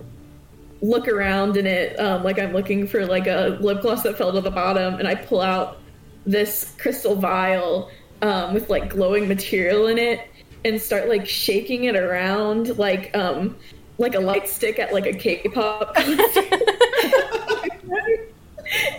look 0.81 1.09
around 1.09 1.57
in 1.57 1.67
it, 1.67 1.99
um, 2.01 2.23
like 2.23 2.39
I'm 2.39 2.53
looking 2.53 2.87
for 2.87 3.05
like 3.05 3.27
a 3.27 3.59
lip 3.61 3.83
gloss 3.83 4.03
that 4.05 4.17
fell 4.17 4.33
to 4.33 4.41
the 4.41 4.51
bottom, 4.51 4.95
and 4.95 5.07
I 5.07 5.15
pull 5.15 5.41
out 5.41 5.79
this 6.25 6.75
crystal 6.79 7.17
vial 7.17 7.91
um, 8.23 8.55
with 8.55 8.71
like 8.71 8.89
glowing 8.91 9.27
material 9.29 9.87
in 9.89 9.99
it, 9.99 10.30
and 10.65 10.81
start 10.81 11.09
like 11.09 11.27
shaking 11.27 11.85
it 11.85 11.97
around 11.97 12.79
like 12.79 13.17
um, 13.17 13.57
like 13.99 14.15
a 14.15 14.21
light 14.21 14.49
stick 14.49 14.79
at 14.79 14.93
like 14.93 15.07
a 15.07 15.13
K-pop 15.13 15.95
concert. 15.97 16.53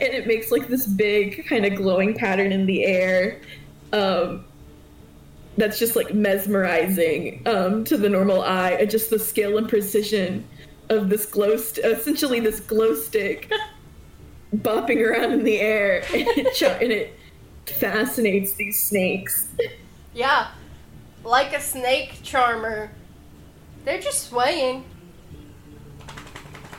and 0.01 0.13
it 0.13 0.27
makes 0.27 0.51
like 0.51 0.67
this 0.67 0.85
big 0.85 1.45
kind 1.47 1.65
of 1.65 1.75
glowing 1.75 2.13
pattern 2.13 2.51
in 2.51 2.65
the 2.65 2.85
air 2.85 3.41
um, 3.93 4.45
that's 5.57 5.79
just 5.79 5.95
like 5.95 6.13
mesmerizing 6.13 7.41
um, 7.47 7.83
to 7.85 7.97
the 7.97 8.09
normal 8.09 8.41
eye. 8.41 8.71
And 8.71 8.89
just 8.89 9.09
the 9.09 9.19
scale 9.19 9.57
and 9.57 9.67
precision 9.67 10.47
of 10.89 11.09
this 11.09 11.25
glow 11.25 11.57
st- 11.57 11.85
essentially 11.85 12.39
this 12.39 12.59
glow 12.59 12.95
stick 12.95 13.51
bopping 14.55 15.05
around 15.05 15.33
in 15.33 15.43
the 15.43 15.59
air. 15.59 16.03
And 16.13 16.27
it, 16.27 16.53
ch- 16.53 16.63
and 16.63 16.91
it 16.91 17.17
fascinates 17.65 18.53
these 18.53 18.81
snakes. 18.81 19.47
Yeah, 20.13 20.51
like 21.23 21.53
a 21.53 21.61
snake 21.61 22.19
charmer. 22.23 22.91
They're 23.85 24.02
just 24.02 24.30
swaying. 24.30 24.85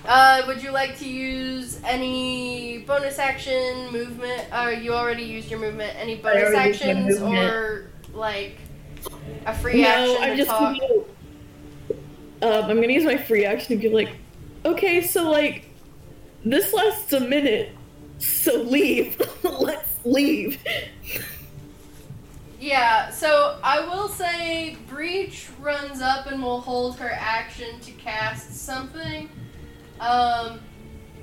Uh, 0.05 0.43
would 0.47 0.63
you 0.63 0.73
like 0.73 0.99
to 0.99 1.09
use 1.09 1.81
any 1.85 2.79
bonus 2.87 3.19
action 3.19 3.91
movement? 3.93 4.45
Uh, 4.51 4.69
you 4.69 4.93
already 4.93 5.23
used 5.23 5.51
your 5.51 5.61
movement. 5.61 5.95
Any 5.97 6.17
bonus 6.17 6.49
already 6.49 6.69
used 6.69 6.85
my 6.85 6.89
actions 6.89 7.21
or 7.23 7.91
like 8.15 8.59
a 9.47 9.55
free 9.55 9.83
no 9.83 9.89
action 9.89 10.17
i'm 10.23 10.37
just 10.37 10.51
talk? 10.51 10.77
gonna, 10.79 12.65
um, 12.65 12.71
i'm 12.71 12.81
gonna 12.81 12.93
use 12.93 13.05
my 13.05 13.17
free 13.17 13.45
action 13.45 13.77
to 13.77 13.77
be 13.77 13.89
like 13.89 14.11
okay 14.65 15.01
so 15.01 15.31
like 15.31 15.69
this 16.45 16.73
lasts 16.73 17.13
a 17.13 17.21
minute 17.21 17.73
so 18.19 18.63
leave 18.63 19.21
let's 19.43 19.99
leave 20.05 20.63
Yeah, 22.63 23.11
so 23.11 23.59
I 23.65 23.81
will 23.81 24.07
say 24.07 24.77
Breach 24.89 25.49
runs 25.59 26.01
up 26.01 26.27
and 26.27 26.41
will 26.41 26.61
hold 26.61 26.97
her 27.01 27.11
action 27.11 27.81
to 27.81 27.91
cast 27.91 28.55
something. 28.55 29.29
Um, 29.99 30.61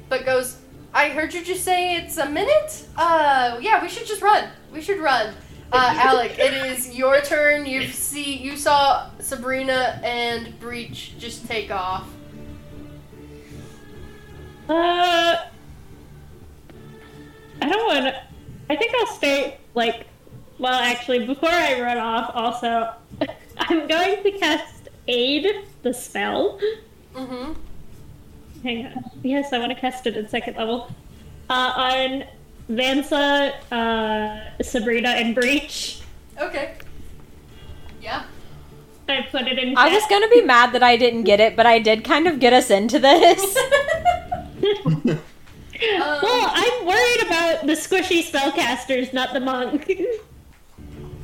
but 0.10 0.26
goes, 0.26 0.58
I 0.94 1.08
heard 1.08 1.34
you 1.34 1.42
just 1.42 1.64
say 1.64 1.96
it's 1.96 2.18
a 2.18 2.28
minute? 2.30 2.86
Uh, 2.98 3.58
yeah, 3.62 3.82
we 3.82 3.88
should 3.88 4.06
just 4.06 4.22
run. 4.22 4.50
We 4.74 4.82
should 4.82 5.00
run. 5.00 5.34
Uh, 5.72 5.94
Alec, 6.04 6.38
it 6.38 6.54
is 6.54 6.94
your 6.94 7.22
turn. 7.22 7.66
You 7.66 7.88
see, 7.88 8.36
you 8.36 8.58
saw 8.58 9.10
Sabrina 9.22 10.02
and 10.04 10.60
Breach 10.60 11.18
just 11.20 11.48
take 11.48 11.72
off. 11.72 12.06
Uh, 14.68 15.38
I 17.62 17.70
don't 17.70 17.88
want 17.88 18.14
to. 18.14 18.24
I 18.70 18.76
think 18.76 18.94
I'll 19.00 19.16
stay, 19.16 19.58
like, 19.74 20.06
well, 20.60 20.80
actually, 20.80 21.26
before 21.26 21.50
I 21.50 21.82
run 21.82 21.98
off, 21.98 22.32
also, 22.34 22.94
I'm 23.58 23.88
going 23.88 24.24
to 24.24 24.32
cast 24.40 24.90
Aid, 25.08 25.48
the 25.82 25.94
spell. 25.94 26.60
Mm-hmm. 27.16 27.54
Hang 28.64 28.86
on. 28.88 29.12
Yes, 29.24 29.54
I 29.54 29.60
want 29.60 29.72
to 29.72 29.80
cast 29.80 30.06
it 30.06 30.16
at 30.18 30.30
second 30.30 30.58
level. 30.58 30.94
Uh, 31.50 31.74
on 31.76 32.24
Vansa, 32.70 33.54
uh, 33.72 34.62
Sabrina, 34.62 35.10
and 35.10 35.34
Breach. 35.34 36.02
Okay. 36.40 36.76
Yeah. 38.02 38.24
I 39.08 39.28
put 39.32 39.48
it 39.48 39.58
in. 39.58 39.76
I 39.76 39.90
was 39.90 40.02
chat. 40.04 40.10
gonna 40.12 40.30
be 40.30 40.42
mad 40.42 40.74
that 40.74 40.84
I 40.84 40.96
didn't 40.96 41.24
get 41.24 41.40
it, 41.40 41.56
but 41.56 41.66
I 41.66 41.80
did 41.80 42.04
kind 42.04 42.28
of 42.28 42.40
get 42.40 42.54
us 42.54 42.70
into 42.70 43.00
this. 43.00 43.58
Um, 45.82 46.20
Well, 46.22 46.52
I'm 46.54 46.86
worried 46.86 47.26
about 47.26 47.66
the 47.66 47.72
squishy 47.72 48.22
spellcasters, 48.22 49.14
not 49.14 49.32
the 49.32 49.40
monk. 49.40 49.90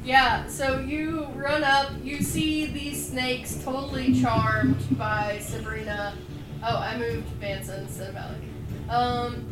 Yeah, 0.06 0.46
so 0.46 0.80
you 0.82 1.26
run 1.34 1.64
up, 1.64 1.90
you 2.04 2.22
see 2.22 2.68
these 2.68 3.10
snakes 3.10 3.56
totally 3.64 4.22
charmed 4.22 4.78
by 5.00 5.40
Sabrina. 5.40 6.14
Oh, 6.64 6.78
I 6.78 6.96
moved 6.96 7.28
Vansa 7.42 7.80
instead 7.80 8.10
of 8.10 8.16
Alec. 8.16 8.38
Um, 8.88 9.46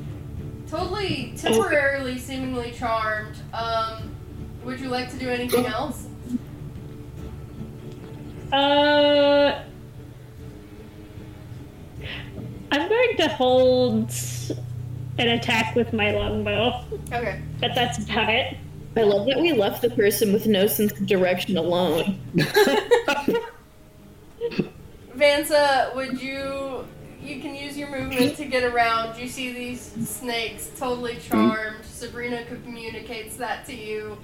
totally, 0.70 1.34
temporarily, 1.36 2.20
seemingly 2.20 2.72
charmed. 2.72 3.36
Um, 3.52 4.16
would 4.64 4.80
you 4.80 4.90
like 4.90 5.10
to 5.10 5.18
do 5.18 5.28
anything 5.28 5.66
else? 5.66 6.06
Uh, 8.52 9.64
I'm 12.72 12.90
going 12.90 13.18
to 13.18 13.28
hold 13.30 14.12
an 15.18 15.28
attack 15.30 15.76
with 15.76 15.94
my 15.94 16.12
longbow, 16.12 16.86
Okay. 17.12 17.42
but 17.60 17.74
that's 17.74 17.98
about 18.04 18.30
it. 18.30 18.58
I 18.98 19.02
love 19.02 19.26
that 19.28 19.40
we 19.40 19.52
left 19.52 19.82
the 19.82 19.90
person 19.92 20.32
with 20.34 20.46
no 20.48 20.68
sense 20.68 20.92
of 20.94 21.06
direction 21.06 21.58
alone 21.58 22.20
Vansa, 25.16 25.94
would 25.96 26.20
you? 26.20 26.86
You 27.22 27.40
can 27.40 27.56
use 27.56 27.78
your 27.78 27.90
movement 27.90 28.36
to 28.38 28.46
get 28.46 28.64
around. 28.64 29.18
You 29.18 29.30
see 29.30 29.54
these 29.54 29.80
snakes 30.10 30.72
totally 30.78 31.18
charmed. 31.18 31.86
Sabrina 31.86 32.44
communicates 32.46 33.38
that 33.38 33.66
to 33.68 33.76
you. 33.76 34.18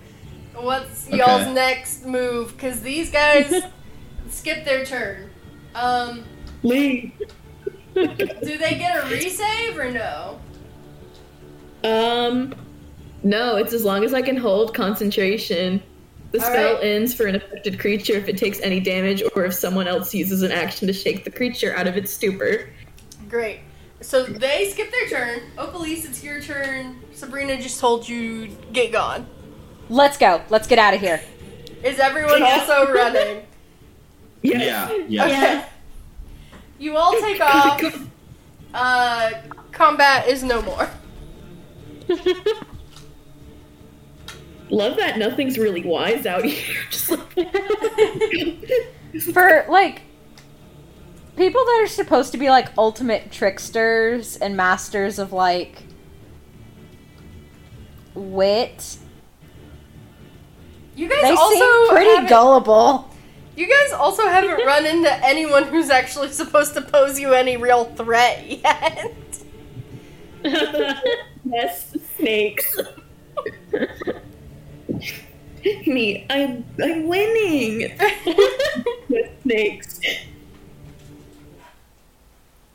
What's 0.56 1.08
y'all's 1.10 1.48
next 1.54 2.06
move? 2.06 2.52
Because 2.54 2.82
these 2.82 3.12
guys 3.12 3.64
skip 4.30 4.66
their 4.66 4.84
turn. 4.84 5.30
Um, 5.76 6.26
leave 6.64 7.14
do 7.94 8.58
they 8.58 8.76
get 8.78 8.98
a 8.98 9.02
resave 9.08 9.78
or 9.78 9.91
no? 9.91 10.40
Um, 11.84 12.54
no, 13.24 13.56
it's 13.58 13.74
as 13.74 13.84
long 13.84 14.04
as 14.04 14.14
I 14.14 14.22
can 14.22 14.38
hold 14.38 14.74
concentration. 14.74 15.82
The 16.32 16.40
All 16.40 16.46
spell 16.46 16.74
right. 16.76 16.84
ends 16.84 17.14
for 17.14 17.26
an 17.26 17.36
affected 17.36 17.80
creature 17.80 18.14
if 18.14 18.28
it 18.28 18.38
takes 18.38 18.60
any 18.60 18.80
damage 18.80 19.24
or 19.36 19.46
if 19.46 19.54
someone 19.54 19.88
else 19.88 20.14
uses 20.14 20.44
an 20.44 20.52
action 20.52 20.86
to 20.88 20.94
shake 20.94 21.24
the 21.24 21.32
creature 21.32 21.76
out 21.76 21.88
of 21.88 21.98
its 21.98 22.12
stupor. 22.14 22.70
Great. 23.28 23.62
So 24.02 24.24
they 24.24 24.70
skip 24.70 24.91
their 24.91 25.10
turn. 25.10 25.41
Opalise, 25.58 26.06
it's 26.06 26.24
your 26.24 26.40
turn. 26.41 27.02
Sabrina 27.14 27.58
just 27.60 27.80
told 27.80 28.08
you 28.08 28.48
get 28.74 28.91
gone. 28.91 29.28
Let's 29.90 30.18
go. 30.18 30.41
Let's 30.50 30.68
get 30.68 30.78
out 30.78 30.94
of 30.94 31.02
here. 31.02 31.20
Is 31.84 32.00
everyone 32.00 32.40
Yeah. 32.41 32.60
also 32.68 32.91
running? 32.94 33.46
Yeah, 34.41 34.90
yeah. 35.10 35.26
Okay. 35.26 35.66
You 36.80 36.96
all 36.96 37.12
take 37.20 37.41
off. 37.41 37.82
Uh, 38.74 39.32
combat 39.72 40.28
is 40.28 40.44
no 40.44 40.62
more. 40.62 40.88
Love 44.72 44.98
that 44.98 45.18
nothing's 45.18 45.58
really 45.58 45.82
wise 45.84 46.26
out 46.26 46.46
here. 46.50 46.76
Just 46.91 47.10
like 47.12 47.34
For 49.34 49.66
like 49.70 50.02
people 51.36 51.64
that 51.66 51.80
are 51.84 51.88
supposed 51.88 52.32
to 52.34 52.38
be 52.38 52.50
like 52.50 52.70
ultimate 52.78 53.32
tricksters 53.32 54.38
and 54.38 54.56
masters 54.56 55.18
of 55.20 55.34
like 55.34 55.84
wit, 58.14 58.98
You 60.96 61.10
guys 61.10 61.22
they 61.22 61.32
also 61.32 61.56
seem 61.56 61.90
pretty 61.90 62.28
gullible. 62.28 63.10
You 63.56 63.68
guys 63.68 63.91
also 63.94 64.28
haven't 64.28 64.66
run 64.66 64.86
into 64.86 65.12
anyone 65.26 65.64
who's 65.66 65.90
actually 65.90 66.32
supposed 66.32 66.74
to 66.76 66.82
pose 66.82 67.20
you 67.20 67.34
any 67.34 67.58
real 67.58 67.86
threat 67.86 68.46
yet. 68.64 69.16
yes, 71.44 71.96
snakes. 72.18 72.78
Me, 75.86 76.26
I'm 76.30 76.66
I'm 76.82 77.07
winning. 77.07 77.91
With 79.10 79.30
snakes. 79.44 79.99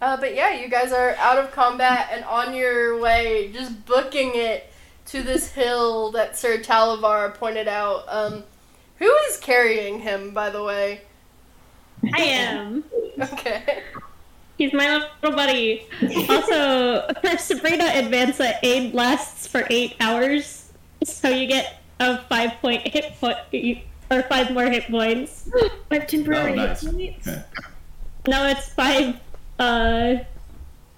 Uh, 0.00 0.18
but 0.18 0.34
yeah, 0.34 0.52
you 0.60 0.68
guys 0.68 0.92
are 0.92 1.14
out 1.16 1.38
of 1.38 1.50
combat 1.50 2.10
and 2.12 2.24
on 2.26 2.54
your 2.54 3.00
way, 3.00 3.50
just 3.54 3.86
booking 3.86 4.32
it 4.34 4.70
to 5.06 5.22
this 5.22 5.52
hill 5.52 6.10
that 6.12 6.36
Sir 6.36 6.58
Talavar 6.58 7.34
pointed 7.34 7.68
out. 7.68 8.04
Um, 8.08 8.44
who 8.98 9.10
is 9.28 9.38
carrying 9.38 10.00
him, 10.00 10.32
by 10.32 10.50
the 10.50 10.62
way? 10.62 11.02
I 12.14 12.20
am. 12.20 12.84
Okay. 13.18 13.82
He's 14.58 14.72
my 14.72 15.08
little 15.22 15.36
buddy. 15.36 15.86
Also, 16.28 17.06
for 17.22 17.38
Sabrina 17.38 17.84
and 17.84 18.12
Vansa, 18.12 18.56
aid 18.62 18.94
lasts 18.94 19.46
for 19.46 19.66
eight 19.70 19.96
hours, 20.00 20.70
so 21.02 21.28
you 21.28 21.46
get 21.46 21.82
a 22.00 22.18
five 22.22 22.52
point 22.60 22.86
hit 22.86 23.12
point 23.20 23.36
or 24.10 24.22
five 24.24 24.50
more 24.52 24.66
hit 24.66 24.84
points. 24.90 25.48
I 25.90 25.94
have 25.96 26.06
temporary 26.06 26.52
Oh, 26.52 26.54
nice. 26.56 26.80
hit 26.82 26.92
points. 26.94 27.28
Okay. 27.28 27.42
No, 28.28 28.46
it's 28.48 28.68
five. 28.72 29.16
Uh, 29.58 30.16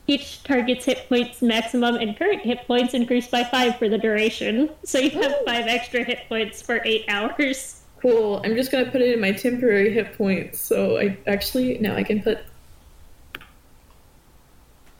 each 0.06 0.42
target's 0.44 0.84
hit 0.84 1.08
points 1.08 1.42
maximum 1.42 1.96
and 1.96 2.16
current 2.16 2.40
hit 2.42 2.66
points 2.66 2.94
increase 2.94 3.26
by 3.28 3.42
five 3.44 3.76
for 3.78 3.88
the 3.88 3.98
duration. 3.98 4.70
So 4.84 4.98
you 4.98 5.10
have 5.10 5.34
five 5.44 5.66
extra 5.66 6.04
hit 6.04 6.20
points 6.28 6.62
for 6.62 6.80
eight 6.84 7.04
hours. 7.08 7.82
Cool. 8.00 8.40
I'm 8.44 8.54
just 8.54 8.70
gonna 8.70 8.90
put 8.90 9.00
it 9.02 9.12
in 9.14 9.20
my 9.20 9.32
temporary 9.32 9.92
hit 9.92 10.16
points. 10.16 10.60
So 10.60 10.98
I 10.98 11.16
actually 11.26 11.78
now 11.78 11.96
I 11.96 12.04
can 12.04 12.22
put 12.22 12.38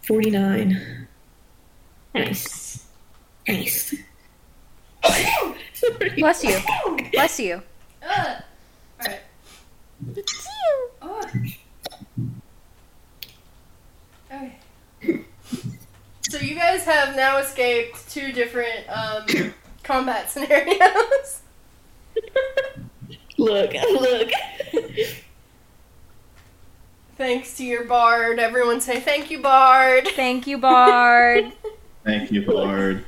49. 0.03 1.07
Nice. 2.15 2.87
Nice. 3.49 3.95
Sorry. 5.77 6.11
Bless 6.17 6.43
you. 6.43 6.59
Bless 7.13 7.39
you. 7.39 7.63
Uh, 8.03 8.41
alright. 9.01 9.21
Oh. 11.03 11.23
Okay. 14.33 14.57
So 16.23 16.39
you 16.39 16.55
guys 16.55 16.85
have 16.85 17.15
now 17.15 17.37
escaped 17.39 18.11
two 18.11 18.33
different 18.33 18.89
um, 18.89 19.27
combat 19.83 20.31
scenarios. 20.31 21.43
Look, 23.39 23.75
look. 23.75 24.31
Thanks 27.19 27.55
to 27.59 27.65
your 27.65 27.85
bard. 27.85 28.39
Everyone 28.39 28.81
say 28.81 28.99
thank 28.99 29.31
you, 29.31 29.43
bard. 29.43 30.09
Thank 30.09 30.47
you, 30.47 30.57
Bard. 30.57 31.53
Thank 32.03 32.33
you, 32.33 32.47
Bard. 32.47 33.05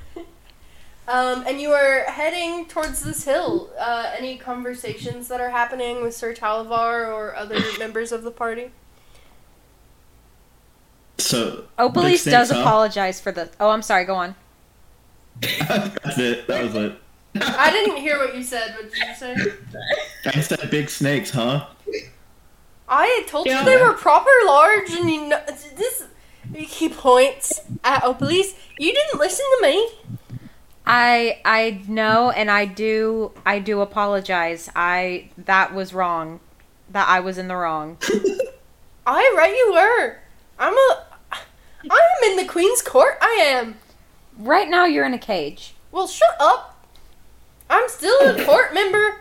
Um, 1.08 1.42
and 1.46 1.58
you 1.58 1.70
are 1.70 2.04
heading 2.04 2.66
towards 2.66 3.02
this 3.02 3.24
hill. 3.24 3.70
Uh, 3.80 4.12
any 4.16 4.36
conversations 4.36 5.26
that 5.28 5.40
are 5.40 5.48
happening 5.48 6.02
with 6.02 6.14
Sir 6.14 6.34
Talavar 6.34 7.08
or 7.08 7.34
other 7.34 7.58
members 7.78 8.12
of 8.12 8.22
the 8.22 8.30
party? 8.30 8.70
So 11.16 11.64
Opalise 11.78 12.30
does 12.30 12.48
snakes, 12.48 12.50
apologize 12.50 13.20
for 13.20 13.32
the. 13.32 13.50
Oh, 13.58 13.70
I'm 13.70 13.82
sorry. 13.82 14.04
Go 14.04 14.14
on. 14.14 14.34
That's 15.40 16.18
it. 16.18 16.46
That 16.46 16.62
was 16.64 16.74
it. 16.74 16.98
I 17.40 17.70
didn't 17.70 17.96
hear 17.96 18.18
what 18.18 18.36
you 18.36 18.42
said. 18.42 18.74
What 18.74 18.92
did 18.92 19.08
you 19.08 19.14
say? 19.14 19.36
I 20.26 20.40
said 20.40 20.70
big 20.70 20.90
snakes, 20.90 21.30
huh? 21.30 21.66
I 22.88 23.24
told 23.28 23.46
Yeah. 23.46 23.60
you 23.60 23.64
they 23.64 23.76
were 23.82 23.92
proper 23.94 24.30
large, 24.46 24.90
and 24.90 25.10
you 25.10 25.28
know 25.28 25.40
this. 25.76 26.04
He 26.54 26.88
points 26.88 27.60
at 27.84 28.02
Opalise. 28.02 28.54
You 28.78 28.92
didn't 28.92 29.18
listen 29.18 29.44
to 29.58 29.66
me. 29.66 29.90
I 30.88 31.40
I 31.44 31.82
know, 31.86 32.30
and 32.30 32.50
I 32.50 32.64
do 32.64 33.32
I 33.44 33.58
do 33.58 33.80
apologize. 33.82 34.70
I 34.74 35.28
that 35.38 35.74
was 35.74 35.92
wrong. 35.92 36.40
That 36.90 37.06
I 37.08 37.20
was 37.20 37.36
in 37.38 37.48
the 37.48 37.56
wrong. 37.56 37.98
I 39.06 39.34
right 39.36 39.54
you 39.54 39.72
were. 39.72 40.18
I'm 40.58 40.72
a. 40.74 41.02
I 41.90 42.16
am 42.24 42.30
in 42.30 42.36
the 42.44 42.50
Queen's 42.50 42.82
court. 42.82 43.18
I 43.20 43.38
am. 43.42 43.76
Right 44.38 44.68
now, 44.68 44.84
you're 44.84 45.06
in 45.06 45.14
a 45.14 45.18
cage. 45.18 45.74
Well, 45.92 46.06
shut 46.08 46.36
up. 46.40 46.84
I'm 47.70 47.88
still 47.88 48.18
a 48.20 48.44
court 48.44 48.72
member. 48.74 49.20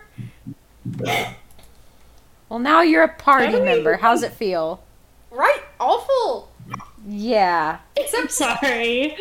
Well, 2.50 2.60
now 2.60 2.82
you're 2.82 3.04
a 3.04 3.14
party 3.14 3.46
How 3.46 3.52
do 3.52 3.60
we- 3.60 3.66
member. 3.66 3.98
How's 3.98 4.24
it 4.24 4.32
feel? 4.32 4.82
Right? 5.32 5.62
Awful. 5.80 6.52
Yeah. 7.08 7.80
I'm 7.98 8.04
Except 8.04 8.32
sorry. 8.32 9.16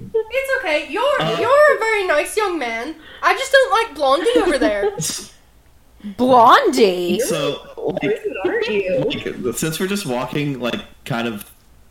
It's 0.00 0.58
okay. 0.58 0.86
You're 0.90 1.02
Uh. 1.22 1.38
you're 1.38 1.76
a 1.76 1.78
very 1.78 2.06
nice 2.06 2.36
young 2.36 2.58
man. 2.58 2.94
I 3.22 3.34
just 3.34 3.52
don't 3.52 3.70
like 3.72 3.94
Blondie 3.94 4.30
over 4.40 4.58
there. 4.58 4.90
Blondie. 6.16 7.18
So, 7.20 7.60
like, 8.02 8.20
Where 8.44 8.58
are 8.58 8.62
you? 8.62 8.98
like, 9.44 9.56
since 9.56 9.80
we're 9.80 9.88
just 9.88 10.06
walking, 10.06 10.60
like, 10.60 10.80
kind 11.04 11.26
of 11.26 11.50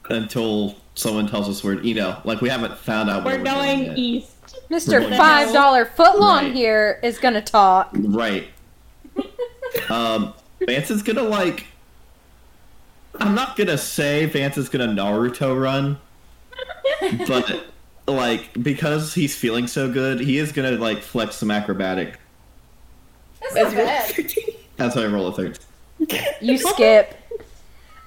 until 0.09 0.75
someone 0.95 1.27
tells 1.27 1.49
us 1.49 1.63
we're, 1.63 1.81
you 1.81 1.93
know, 1.93 2.17
like, 2.23 2.39
we 2.41 2.47
haven't 2.49 2.77
found 2.77 3.09
out 3.09 3.25
We're 3.25 3.38
we're 3.38 3.43
going 3.43 3.84
yet. 3.85 3.97
east. 3.97 4.34
Mr. 4.69 5.15
Five 5.17 5.51
Dollar 5.53 5.85
Footlong 5.85 6.43
Right. 6.43 6.53
here 6.53 6.99
is 7.03 7.17
gonna 7.19 7.41
talk. 7.41 7.89
Right. 7.93 8.47
Um, 9.89 10.34
Vance 10.65 10.89
is 10.89 11.03
gonna 11.03 11.23
like. 11.23 11.67
I'm 13.19 13.35
not 13.35 13.55
gonna 13.57 13.77
say 13.77 14.25
Vance 14.25 14.57
is 14.57 14.69
gonna 14.69 14.88
Naruto 14.88 15.59
run, 15.61 15.99
but 17.27 17.65
like 18.07 18.49
because 18.61 19.13
he's 19.13 19.35
feeling 19.35 19.67
so 19.67 19.91
good, 19.91 20.19
he 20.19 20.38
is 20.38 20.51
gonna 20.51 20.71
like 20.71 20.99
flex 21.01 21.35
some 21.35 21.51
acrobatic. 21.51 22.19
That's 23.41 23.55
not 23.55 23.73
bad. 23.73 24.34
That's 24.77 24.95
why 24.95 25.03
I 25.03 25.07
roll 25.07 25.27
a 25.27 25.34
third. 25.34 25.59
You 26.41 26.57
skip. 26.57 27.15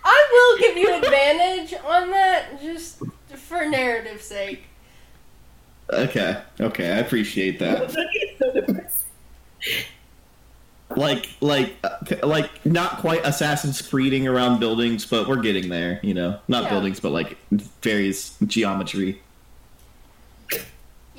I 0.04 0.28
will 0.32 0.58
give 0.68 0.76
you 0.78 0.94
advantage 0.94 1.74
on 1.84 2.10
that, 2.10 2.60
just 2.62 3.02
for 3.34 3.66
narrative 3.66 4.22
sake. 4.22 4.62
Okay, 5.92 6.40
okay, 6.60 6.92
I 6.92 6.98
appreciate 6.98 7.58
that. 7.58 7.94
Like, 10.96 11.28
like, 11.40 11.76
uh, 11.84 12.26
like, 12.26 12.66
not 12.66 12.98
quite 12.98 13.24
Assassin's 13.24 13.80
Creeding 13.80 14.26
around 14.26 14.58
buildings, 14.58 15.06
but 15.06 15.28
we're 15.28 15.36
getting 15.36 15.68
there. 15.68 16.00
You 16.02 16.14
know, 16.14 16.40
not 16.48 16.64
Yeah. 16.64 16.70
buildings, 16.70 16.98
but 16.98 17.12
like 17.12 17.36
various 17.80 18.36
geometry. 18.44 19.20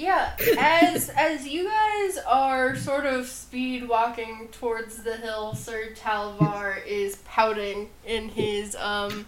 Yeah, 0.02 0.36
as 0.58 1.10
as 1.10 1.48
you 1.48 1.70
guys 1.70 2.18
are 2.26 2.76
sort 2.76 3.06
of 3.06 3.28
speed 3.28 3.88
walking 3.88 4.48
towards 4.52 5.04
the 5.04 5.16
hill, 5.16 5.54
Sir 5.54 5.90
Talavar 5.96 6.84
is 6.88 7.18
pouting 7.18 7.92
in 8.04 8.30
his 8.30 8.76
um 8.78 9.28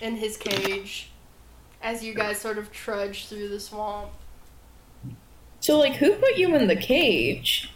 in 0.00 0.16
his 0.16 0.38
cage 0.38 1.10
as 1.82 2.02
you 2.02 2.14
guys 2.14 2.38
sort 2.38 2.56
of 2.56 2.72
trudge 2.72 3.26
through 3.26 3.50
the 3.50 3.60
swamp. 3.60 4.12
So, 5.60 5.78
like, 5.78 5.96
who 5.96 6.14
put 6.14 6.38
you 6.38 6.54
in 6.54 6.66
the 6.66 6.76
cage? 6.76 7.70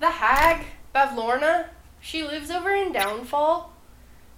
The 0.00 0.10
hag, 0.10 0.66
Bavlorna, 0.94 1.68
she 2.00 2.22
lives 2.22 2.50
over 2.50 2.74
in 2.74 2.92
Downfall. 2.92 3.72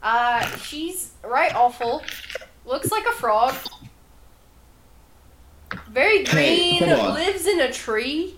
Uh, 0.00 0.46
she's 0.58 1.14
right 1.24 1.52
awful. 1.52 2.04
Looks 2.64 2.92
like 2.92 3.06
a 3.06 3.12
frog. 3.12 3.56
Very 5.90 6.24
green, 6.24 6.82
hold 6.84 7.00
on. 7.00 7.14
lives 7.14 7.46
in 7.46 7.60
a 7.60 7.72
tree. 7.72 8.36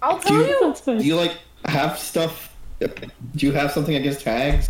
I'll 0.00 0.18
Do 0.18 0.28
tell 0.28 0.46
you- 0.46 0.74
you. 0.86 0.98
Do 1.00 1.04
you 1.06 1.16
like 1.16 1.38
have 1.66 1.98
stuff? 1.98 2.50
Do 2.80 3.46
you 3.46 3.52
have 3.52 3.70
something 3.70 3.94
against 3.94 4.22
hags? 4.22 4.68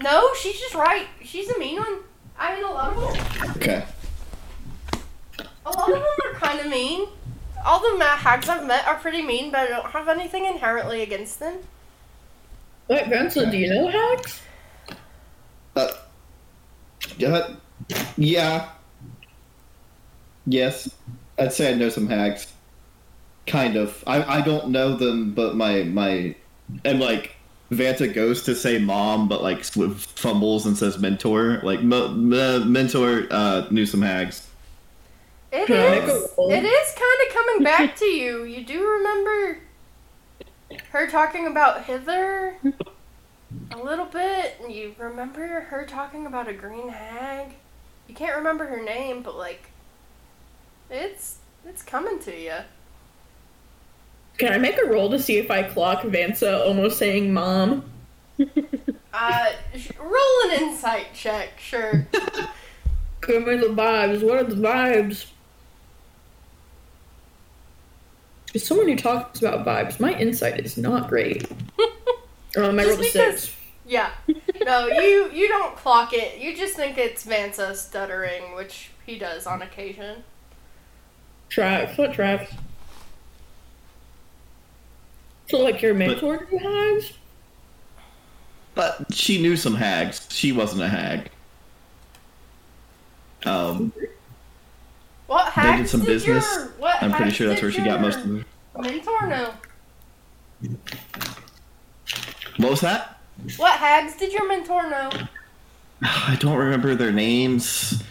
No, 0.00 0.34
she's 0.34 0.58
just 0.58 0.74
right. 0.74 1.06
She's 1.24 1.48
a 1.50 1.58
mean 1.58 1.78
one. 1.78 1.98
I 2.38 2.54
mean, 2.54 2.64
a 2.64 2.70
lot 2.70 2.96
of 2.96 3.14
them. 3.40 3.50
Okay. 3.56 3.84
A 5.64 5.70
lot 5.70 5.88
of 5.88 5.94
them 5.94 6.02
are 6.26 6.34
kind 6.34 6.58
of 6.60 6.66
mean. 6.66 7.06
All 7.64 7.78
the 7.80 7.96
ma- 7.96 8.16
hags 8.16 8.48
I've 8.48 8.66
met 8.66 8.86
are 8.86 8.96
pretty 8.96 9.22
mean, 9.22 9.50
but 9.52 9.60
I 9.60 9.66
don't 9.68 9.86
have 9.86 10.08
anything 10.08 10.44
inherently 10.44 11.00
against 11.02 11.38
them. 11.38 11.58
Wait, 12.88 13.06
Vincent, 13.06 13.50
do 13.52 13.56
you 13.56 13.70
know 13.72 13.86
hags? 13.88 14.40
Uh, 15.76 15.88
yeah. 17.18 17.48
Yeah. 18.16 18.68
Yes. 20.46 20.88
I'd 21.38 21.52
say 21.52 21.72
I 21.72 21.74
know 21.74 21.88
some 21.88 22.08
hags. 22.08 22.52
Kind 23.46 23.76
of. 23.76 24.02
I, 24.06 24.38
I 24.38 24.40
don't 24.40 24.68
know 24.68 24.96
them, 24.96 25.32
but 25.34 25.56
my 25.56 25.82
my 25.84 26.34
And 26.84 27.00
like 27.00 27.36
Vansa 27.70 28.12
goes 28.12 28.42
to 28.44 28.54
say 28.54 28.78
mom, 28.78 29.28
but 29.28 29.42
like 29.42 29.64
fumbles 29.64 30.66
and 30.66 30.76
says 30.78 30.98
mentor. 30.98 31.60
Like 31.62 31.82
mo- 31.82 32.06
m- 32.08 32.72
mentor 32.72 33.26
uh, 33.30 33.66
knew 33.70 33.86
some 33.86 34.02
hags. 34.02 34.48
It 35.52 35.66
Can 35.66 35.76
I 35.76 35.96
is. 35.98 36.06
go 36.06 36.26
home? 36.36 36.50
It 36.52 36.64
is 36.64 36.94
kind 36.94 37.28
of 37.28 37.34
coming 37.34 37.62
back 37.64 37.96
to 37.96 38.04
you. 38.06 38.44
You 38.44 38.64
do 38.64 38.86
remember 38.88 39.58
her 40.90 41.08
talking 41.08 41.46
about 41.46 41.84
Hither 41.84 42.56
a 43.70 43.76
little 43.78 44.06
bit. 44.06 44.56
and 44.62 44.72
You 44.72 44.94
remember 44.98 45.46
her 45.60 45.84
talking 45.84 46.26
about 46.26 46.48
a 46.48 46.52
green 46.52 46.88
hag. 46.88 47.54
You 48.08 48.14
can't 48.14 48.36
remember 48.36 48.66
her 48.66 48.82
name, 48.82 49.22
but 49.22 49.36
like, 49.36 49.70
it's 50.90 51.38
it's 51.66 51.82
coming 51.82 52.18
to 52.20 52.38
you. 52.38 52.56
Can 54.38 54.52
I 54.52 54.58
make 54.58 54.78
a 54.78 54.86
roll 54.86 55.10
to 55.10 55.18
see 55.18 55.38
if 55.38 55.50
I 55.50 55.62
clock 55.62 56.02
Vansa 56.02 56.66
almost 56.66 56.98
saying 56.98 57.32
mom? 57.32 57.84
Uh, 59.16 59.52
sh- 59.76 59.92
roll 60.00 60.50
an 60.50 60.60
insight 60.60 61.06
check, 61.14 61.60
sure. 61.60 62.04
Give 63.24 63.46
me 63.46 63.56
the 63.58 63.68
vibes. 63.68 64.24
What 64.26 64.38
are 64.38 64.42
the 64.42 64.56
vibes? 64.56 65.26
As 68.56 68.66
someone 68.66 68.88
who 68.88 68.96
talks 68.96 69.38
about 69.38 69.64
vibes, 69.64 70.00
my 70.00 70.18
insight 70.18 70.58
is 70.58 70.76
not 70.76 71.08
great. 71.08 71.46
Or 72.56 72.64
am 72.64 72.78
I 72.78 72.84
Just 72.84 72.88
rolled 72.96 73.00
a 73.00 73.12
because- 73.12 73.40
six? 73.42 73.56
Yeah. 73.86 74.10
No, 74.64 74.86
you 74.86 75.30
you 75.30 75.46
don't 75.48 75.76
clock 75.76 76.14
it. 76.14 76.38
You 76.40 76.56
just 76.56 76.74
think 76.74 76.96
it's 76.96 77.26
Vansa 77.26 77.76
stuttering, 77.76 78.54
which 78.54 78.88
he 79.04 79.18
does 79.18 79.46
on 79.46 79.60
occasion. 79.60 80.22
Tracks. 81.50 81.98
What 81.98 82.14
tracks? 82.14 82.50
So, 85.50 85.58
like, 85.58 85.82
your 85.82 85.92
mentor 85.92 86.38
to 86.46 86.58
hags? 86.58 87.12
But 88.74 89.12
she 89.12 89.40
knew 89.42 89.54
some 89.56 89.74
hags. 89.74 90.26
She 90.30 90.50
wasn't 90.52 90.80
a 90.82 90.88
hag. 90.88 91.30
Um, 93.44 93.92
What 95.26 95.52
They 95.54 95.76
did 95.76 95.88
some 95.88 96.00
did 96.00 96.06
business. 96.06 96.50
Your, 96.54 96.66
what 96.78 97.02
I'm 97.02 97.12
pretty 97.12 97.30
sure 97.32 97.46
that's 97.48 97.60
where 97.60 97.70
she 97.70 97.82
got 97.82 98.00
most 98.00 98.16
of 98.20 98.22
them. 98.28 98.46
Mentor 98.78 99.26
know. 99.26 99.52
What 102.56 102.70
was 102.70 102.80
that? 102.80 103.18
What 103.56 103.78
hags 103.78 104.16
did 104.16 104.32
your 104.32 104.46
mentor 104.48 104.88
know? 104.88 105.10
I 106.02 106.36
don't 106.40 106.56
remember 106.56 106.94
their 106.94 107.12
names. 107.12 108.02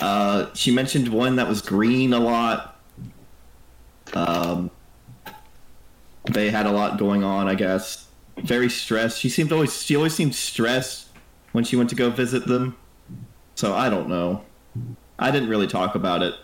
Uh, 0.00 0.46
she 0.54 0.70
mentioned 0.70 1.08
one 1.08 1.36
that 1.36 1.48
was 1.48 1.62
green 1.62 2.12
a 2.12 2.20
lot. 2.20 2.80
Um, 4.12 4.70
they 6.30 6.50
had 6.50 6.66
a 6.66 6.70
lot 6.70 6.98
going 6.98 7.24
on, 7.24 7.48
I 7.48 7.54
guess. 7.54 8.06
Very 8.38 8.68
stressed. 8.68 9.18
She 9.18 9.28
seemed 9.28 9.52
always. 9.52 9.82
She 9.82 9.96
always 9.96 10.14
seemed 10.14 10.34
stressed 10.34 11.08
when 11.52 11.64
she 11.64 11.76
went 11.76 11.90
to 11.90 11.96
go 11.96 12.10
visit 12.10 12.46
them. 12.46 12.76
So 13.54 13.74
I 13.74 13.90
don't 13.90 14.08
know. 14.08 14.44
I 15.18 15.30
didn't 15.30 15.48
really 15.48 15.66
talk 15.66 15.94
about 15.94 16.22
it. 16.22 16.34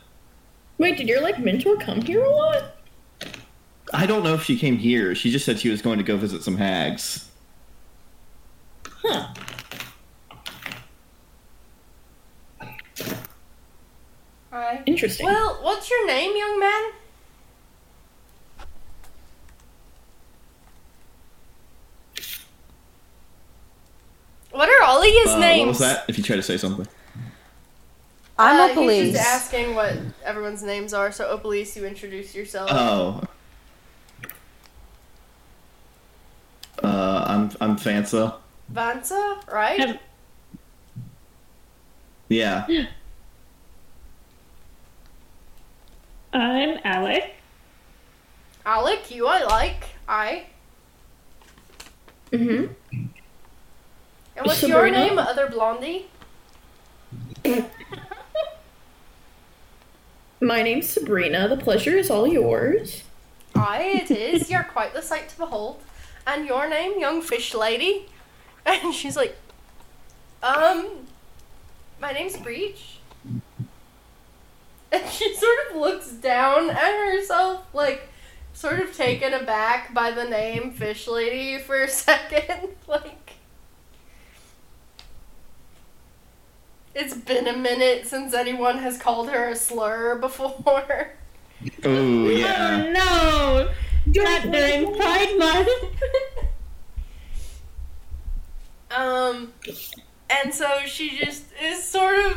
Wait, 0.79 0.97
did 0.97 1.09
your 1.09 1.21
like 1.21 1.39
mentor 1.39 1.77
come 1.77 2.01
here 2.01 2.25
a 2.25 2.31
lot? 2.31 2.77
I 3.93 4.07
don't 4.07 4.25
know 4.25 4.35
if 4.35 4.43
she 4.43 4.59
came 4.59 4.79
here. 4.79 5.15
She 5.15 5.31
just 5.31 5.45
said 5.45 5.61
she 5.61 5.69
was 5.69 5.81
going 5.81 5.99
to 5.99 6.05
go 6.05 6.17
visit 6.17 6.43
some 6.43 6.57
hags. 6.57 7.31
Huh. 9.05 9.35
Alright. 14.53 14.83
Interesting. 14.87 15.27
Well, 15.27 15.59
what's 15.63 15.91
your 15.91 16.07
name, 16.07 16.37
young 16.37 16.61
man? 16.61 16.93
What 24.51 24.69
are 24.69 24.83
all 24.85 24.99
of 25.01 25.05
his 25.05 25.31
Uh, 25.31 25.39
names? 25.39 25.61
what 25.61 25.69
was 25.69 25.79
that? 25.81 26.05
If 26.09 26.17
you 26.19 26.25
try 26.25 26.37
to 26.37 26.43
say 26.43 26.57
something. 26.57 26.87
I'm 28.39 28.61
Uh, 28.61 28.69
Opalise. 28.75 29.03
He's 29.05 29.13
just 29.15 29.27
asking 29.27 29.75
what 29.75 29.95
everyone's 30.25 30.63
names 30.63 30.93
are. 30.93 31.13
So, 31.13 31.37
Opalise, 31.37 31.75
you 31.77 31.85
introduce 31.85 32.35
yourself. 32.35 32.71
Oh. 32.73 33.23
Uh, 36.83 37.25
I'm 37.27 37.51
I'm 37.61 37.77
Vansa. 37.77 38.35
Vansa, 38.73 39.47
right? 39.53 40.01
Yeah. 42.29 42.67
I'm 46.33 46.79
Alec. 46.85 47.35
Alec, 48.67 49.11
you 49.11 49.27
I 49.27 49.45
like. 49.45 49.89
I. 50.09 50.47
Mm-hmm. 52.33 52.73
And 54.37 54.47
what's 54.47 54.63
your 54.63 54.91
name, 54.91 55.19
other 55.19 55.49
blondie? 55.49 56.07
My 60.41 60.63
name's 60.63 60.89
Sabrina. 60.89 61.47
The 61.49 61.57
pleasure 61.57 61.97
is 61.97 62.11
all 62.11 62.27
yours. 62.27 63.05
Aye, 63.55 64.03
it 64.05 64.11
is. 64.11 64.51
You're 64.51 64.65
quite 64.65 64.93
the 64.93 65.03
sight 65.03 65.29
to 65.31 65.39
behold. 65.39 65.81
And 66.27 66.47
your 66.47 66.69
name, 66.69 66.99
young 66.99 67.23
fish 67.23 67.55
lady? 67.55 68.09
And 68.67 68.95
she's 68.95 69.17
like, 69.17 69.37
um, 70.43 71.07
my 72.01 72.13
name's 72.13 72.37
Breach. 72.37 72.99
And 74.91 75.11
she 75.11 75.35
sort 75.35 75.59
of 75.71 75.77
looks 75.77 76.09
down 76.13 76.71
at 76.71 77.13
herself, 77.13 77.67
like, 77.75 78.09
sort 78.55 78.81
of 78.81 78.97
taken 78.97 79.35
aback 79.35 79.93
by 79.93 80.13
the 80.13 80.25
name 80.25 80.71
Fish 80.73 81.07
Lady 81.09 81.59
for 81.59 81.83
a 81.83 81.89
second. 82.07 82.71
like, 82.87 83.33
it's 86.95 87.15
been 87.15 87.47
a 87.49 87.57
minute 87.57 88.07
since 88.07 88.33
anyone 88.33 88.79
has 88.79 88.97
called 88.97 89.29
her 89.31 89.49
a 89.49 89.57
slur 89.57 90.17
before. 90.17 91.13
Oh 91.85 92.29
yeah. 92.29 92.85
Oh 92.85 92.93
no! 92.93 94.23
Not 94.23 94.43
during 94.53 94.95
Pride 94.97 95.39
Month. 95.39 95.69
Um, 98.97 99.53
and 100.31 100.53
so 100.55 100.81
she 100.87 101.19
just 101.19 101.45
is 101.63 101.83
sort 101.83 102.19
of 102.19 102.37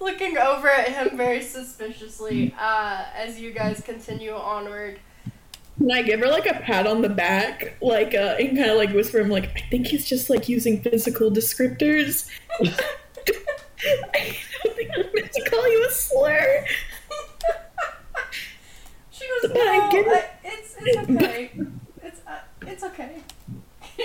looking 0.00 0.36
over 0.38 0.68
at 0.68 0.88
him 0.88 1.16
very 1.16 1.42
suspiciously 1.42 2.54
uh, 2.58 3.04
as 3.14 3.38
you 3.40 3.52
guys 3.52 3.80
continue 3.84 4.32
onward. 4.34 4.98
Can 5.78 5.90
I 5.92 6.02
give 6.02 6.20
her 6.20 6.26
like 6.26 6.46
a 6.46 6.54
pat 6.54 6.86
on 6.86 7.00
the 7.00 7.08
back, 7.08 7.76
like 7.80 8.14
uh, 8.14 8.36
and 8.38 8.56
kind 8.56 8.70
of 8.70 8.76
like 8.76 8.92
whisper 8.92 9.18
him 9.20 9.30
like, 9.30 9.50
I 9.56 9.60
think 9.70 9.86
he's 9.86 10.06
just 10.06 10.28
like 10.28 10.46
using 10.48 10.82
physical 10.82 11.30
descriptors. 11.30 12.28
I 12.60 14.36
don't 14.62 14.76
think 14.76 14.90
I'm 14.94 15.06
meant 15.14 15.32
to 15.32 15.50
call 15.50 15.66
you 15.70 15.86
a 15.88 15.90
slur. 15.90 16.66
she 19.10 19.24
goes, 19.42 19.52
But 19.52 19.56
I 19.68 19.76
"No, 19.78 19.90
get 19.90 20.06
it." 20.06 20.12
I- 20.12 20.48
it's 20.48 20.74
it's 20.80 20.98
okay. 21.10 21.50
It's 22.02 22.20
uh, 22.26 22.38
it's 22.66 22.82
okay. 22.84 23.10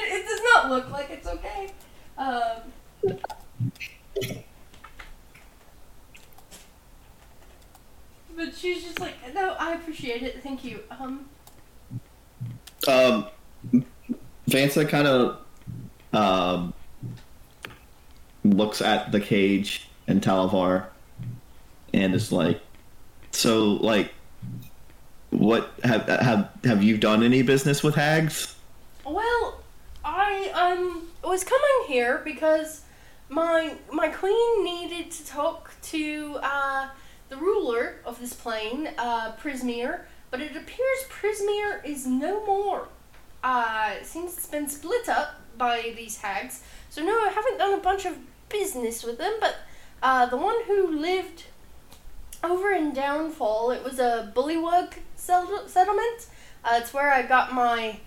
It 0.03 0.25
does 0.27 0.41
not 0.53 0.69
look 0.69 0.89
like 0.91 1.09
it's 1.09 1.27
okay." 1.27 1.71
Um, 2.17 3.19
but 8.35 8.55
she's 8.55 8.83
just 8.83 8.99
like, 8.99 9.13
"No, 9.33 9.55
I 9.59 9.73
appreciate 9.73 10.23
it. 10.23 10.41
Thank 10.43 10.63
you." 10.63 10.81
Um, 10.91 11.29
Um, 12.87 13.27
Vansa 14.47 14.87
kind 14.87 15.07
of 15.07 15.39
um, 16.13 16.73
Looks 18.43 18.81
at 18.81 19.11
the 19.11 19.19
cage 19.19 19.89
and 20.07 20.21
Talavar, 20.21 20.85
and 21.93 22.13
is 22.13 22.31
like, 22.31 22.61
"So, 23.31 23.73
like, 23.73 24.13
what 25.31 25.71
have 25.83 26.07
have 26.07 26.49
have 26.63 26.83
you 26.83 26.97
done 26.97 27.23
any 27.23 27.41
business 27.41 27.81
with 27.81 27.95
hags?" 27.95 28.55
Well, 29.03 29.59
I 30.05 30.51
um 30.53 31.07
was 31.23 31.43
coming 31.43 31.87
here 31.87 32.21
because 32.23 32.81
my 33.27 33.73
my 33.91 34.09
queen 34.09 34.63
needed 34.63 35.09
to 35.11 35.25
talk 35.25 35.71
to 35.81 36.37
uh, 36.43 36.89
the 37.29 37.37
ruler 37.37 37.95
of 38.05 38.19
this 38.19 38.33
plane, 38.33 38.89
uh, 38.99 39.31
Prismeer, 39.41 40.01
but 40.29 40.41
it 40.41 40.55
appears 40.55 40.99
Prismeer 41.09 41.83
is 41.83 42.05
no 42.05 42.45
more. 42.45 42.87
Uh, 43.43 43.95
seems 44.03 44.37
it's 44.37 44.45
been 44.45 44.69
split 44.69 45.09
up 45.09 45.41
by 45.57 45.93
these 45.97 46.17
hags. 46.17 46.61
So 46.91 47.03
no, 47.03 47.11
I 47.11 47.29
haven't 47.29 47.57
done 47.57 47.73
a 47.73 47.81
bunch 47.81 48.05
of 48.05 48.17
business 48.49 49.03
with 49.03 49.17
them, 49.17 49.33
but 49.39 49.55
uh, 50.03 50.27
the 50.27 50.37
one 50.37 50.63
who 50.67 50.87
lived 50.87 51.45
over 52.43 52.71
in 52.71 52.93
Downfall, 52.93 53.71
it 53.71 53.83
was 53.83 53.97
a 53.97 54.31
bullywug 54.35 54.93
settlement. 55.15 56.27
Uh, 56.63 56.79
it's 56.81 56.93
where 56.93 57.11
I 57.11 57.23
got 57.23 57.53
my 57.53 57.99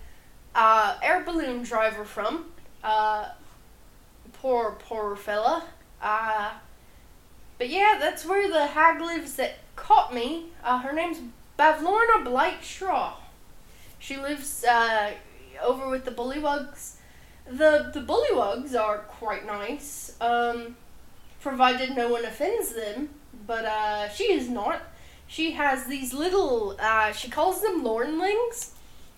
uh, 0.55 0.97
air 1.01 1.23
balloon 1.23 1.63
driver 1.63 2.03
from. 2.03 2.45
Uh, 2.83 3.29
poor, 4.33 4.71
poor 4.79 5.15
fella. 5.15 5.65
Uh, 6.01 6.51
but 7.57 7.69
yeah, 7.69 7.97
that's 7.99 8.25
where 8.25 8.49
the 8.49 8.67
hag 8.67 9.01
lives 9.01 9.35
that 9.35 9.59
caught 9.75 10.13
me. 10.13 10.45
Uh, 10.63 10.79
her 10.79 10.93
name's 10.93 11.19
Bavlorna 11.57 12.23
Blightstraw. 12.23 13.13
She 13.99 14.17
lives 14.17 14.63
uh, 14.63 15.11
over 15.61 15.89
with 15.89 16.05
the 16.05 16.11
bullywugs. 16.11 16.95
The 17.45 17.89
the 17.93 18.01
bullywugs 18.01 18.79
are 18.79 18.99
quite 18.99 19.45
nice, 19.45 20.15
um, 20.21 20.77
provided 21.41 21.95
no 21.95 22.07
one 22.07 22.23
offends 22.23 22.73
them. 22.73 23.09
But 23.45 23.65
uh, 23.65 24.09
she 24.09 24.31
is 24.31 24.47
not. 24.47 24.81
She 25.27 25.51
has 25.51 25.85
these 25.85 26.13
little. 26.13 26.77
Uh, 26.79 27.11
she 27.11 27.29
calls 27.29 27.61
them 27.61 27.83
lornlings 27.83 28.73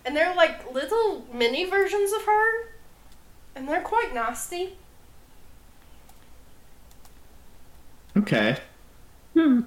and 0.05 0.15
they're 0.15 0.35
like 0.35 0.71
little 0.73 1.25
mini 1.33 1.65
versions 1.65 2.11
of 2.11 2.23
her, 2.23 2.69
and 3.55 3.67
they're 3.67 3.81
quite 3.81 4.13
nasty. 4.13 4.77
Okay. 8.17 8.57
Hmm. 9.33 9.61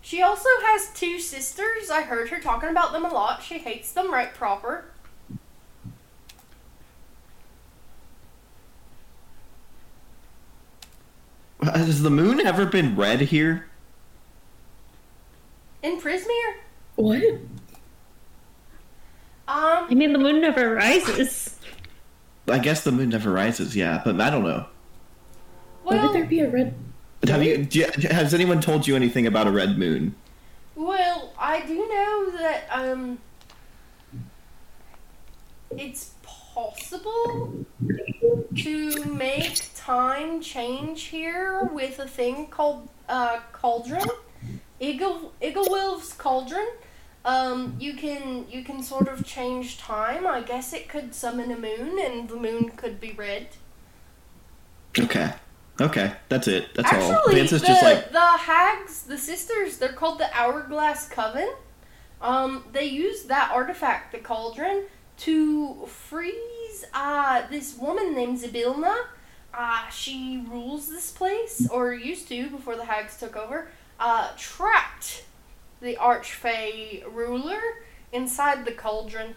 She 0.00 0.22
also 0.22 0.48
has 0.62 0.92
two 0.94 1.18
sisters. 1.18 1.90
I 1.90 2.02
heard 2.02 2.28
her 2.30 2.40
talking 2.40 2.68
about 2.68 2.92
them 2.92 3.04
a 3.04 3.08
lot. 3.08 3.42
She 3.42 3.58
hates 3.58 3.92
them 3.92 4.12
right 4.12 4.34
proper. 4.34 4.86
Has 11.62 12.02
the 12.02 12.10
moon 12.10 12.40
ever 12.40 12.66
been 12.66 12.96
red 12.96 13.22
here? 13.22 13.66
In 15.82 16.00
Prismeer, 16.00 16.56
What? 16.96 17.22
I 19.46 19.86
um, 19.90 19.98
mean, 19.98 20.12
the 20.12 20.18
moon 20.18 20.40
never 20.40 20.74
rises. 20.74 21.58
I 22.48 22.58
guess 22.58 22.84
the 22.84 22.92
moon 22.92 23.10
never 23.10 23.30
rises. 23.30 23.76
Yeah, 23.76 24.02
but 24.04 24.20
I 24.20 24.30
don't 24.30 24.44
know. 24.44 24.66
Why 25.82 26.02
would 26.02 26.14
there 26.14 26.24
be 26.24 26.40
a 26.40 26.50
red? 26.50 26.74
Have 27.26 27.42
you? 27.42 27.66
You 27.70 27.86
has 28.10 28.34
anyone 28.34 28.60
told 28.60 28.86
you 28.86 28.96
anything 28.96 29.26
about 29.26 29.46
a 29.46 29.50
red 29.50 29.78
moon? 29.78 30.14
well, 30.76 31.32
I 31.38 31.64
do 31.66 31.74
know 31.76 32.30
that 32.38 32.64
um, 32.70 33.18
it's 35.70 36.14
possible 36.22 37.64
to 38.56 39.04
make 39.04 39.60
time 39.74 40.40
change 40.40 41.04
here 41.04 41.68
with 41.72 41.98
a 41.98 42.08
thing 42.08 42.46
called 42.48 42.88
uh, 43.08 43.40
cauldron, 43.52 44.08
Eagle 44.80 45.32
Iggwilv's 45.40 46.12
cauldron. 46.14 46.68
Um, 47.24 47.76
you 47.80 47.94
can 47.94 48.46
you 48.50 48.62
can 48.64 48.82
sort 48.82 49.08
of 49.08 49.24
change 49.24 49.78
time. 49.78 50.26
I 50.26 50.42
guess 50.42 50.72
it 50.72 50.88
could 50.88 51.14
summon 51.14 51.50
a 51.50 51.56
moon, 51.56 51.98
and 51.98 52.28
the 52.28 52.36
moon 52.36 52.70
could 52.70 53.00
be 53.00 53.12
red. 53.12 53.48
Okay. 54.98 55.32
Okay, 55.80 56.12
that's 56.28 56.46
it. 56.46 56.68
That's 56.74 56.92
all. 56.92 57.12
Actually, 57.12 57.40
is 57.40 57.50
the, 57.50 57.58
just 57.58 57.82
like, 57.82 58.12
the 58.12 58.20
hags, 58.20 59.02
the 59.02 59.18
sisters, 59.18 59.78
they're 59.78 59.92
called 59.92 60.20
the 60.20 60.32
Hourglass 60.32 61.08
Coven. 61.08 61.52
Um, 62.20 62.64
they 62.72 62.84
use 62.84 63.24
that 63.24 63.50
artifact, 63.52 64.12
the 64.12 64.18
cauldron, 64.18 64.84
to 65.18 65.86
freeze 65.86 66.84
uh, 66.94 67.48
this 67.48 67.76
woman 67.76 68.14
named 68.14 68.38
Zybilna. 68.38 68.94
Uh, 69.52 69.88
she 69.88 70.44
rules 70.48 70.88
this 70.88 71.10
place, 71.10 71.68
or 71.68 71.92
used 71.92 72.28
to 72.28 72.50
before 72.50 72.76
the 72.76 72.84
hags 72.84 73.18
took 73.18 73.36
over. 73.36 73.68
Uh, 73.98 74.30
trapped 74.36 75.24
the 75.84 75.96
Archfey 75.96 77.04
ruler 77.12 77.60
inside 78.10 78.64
the 78.64 78.72
cauldron. 78.72 79.34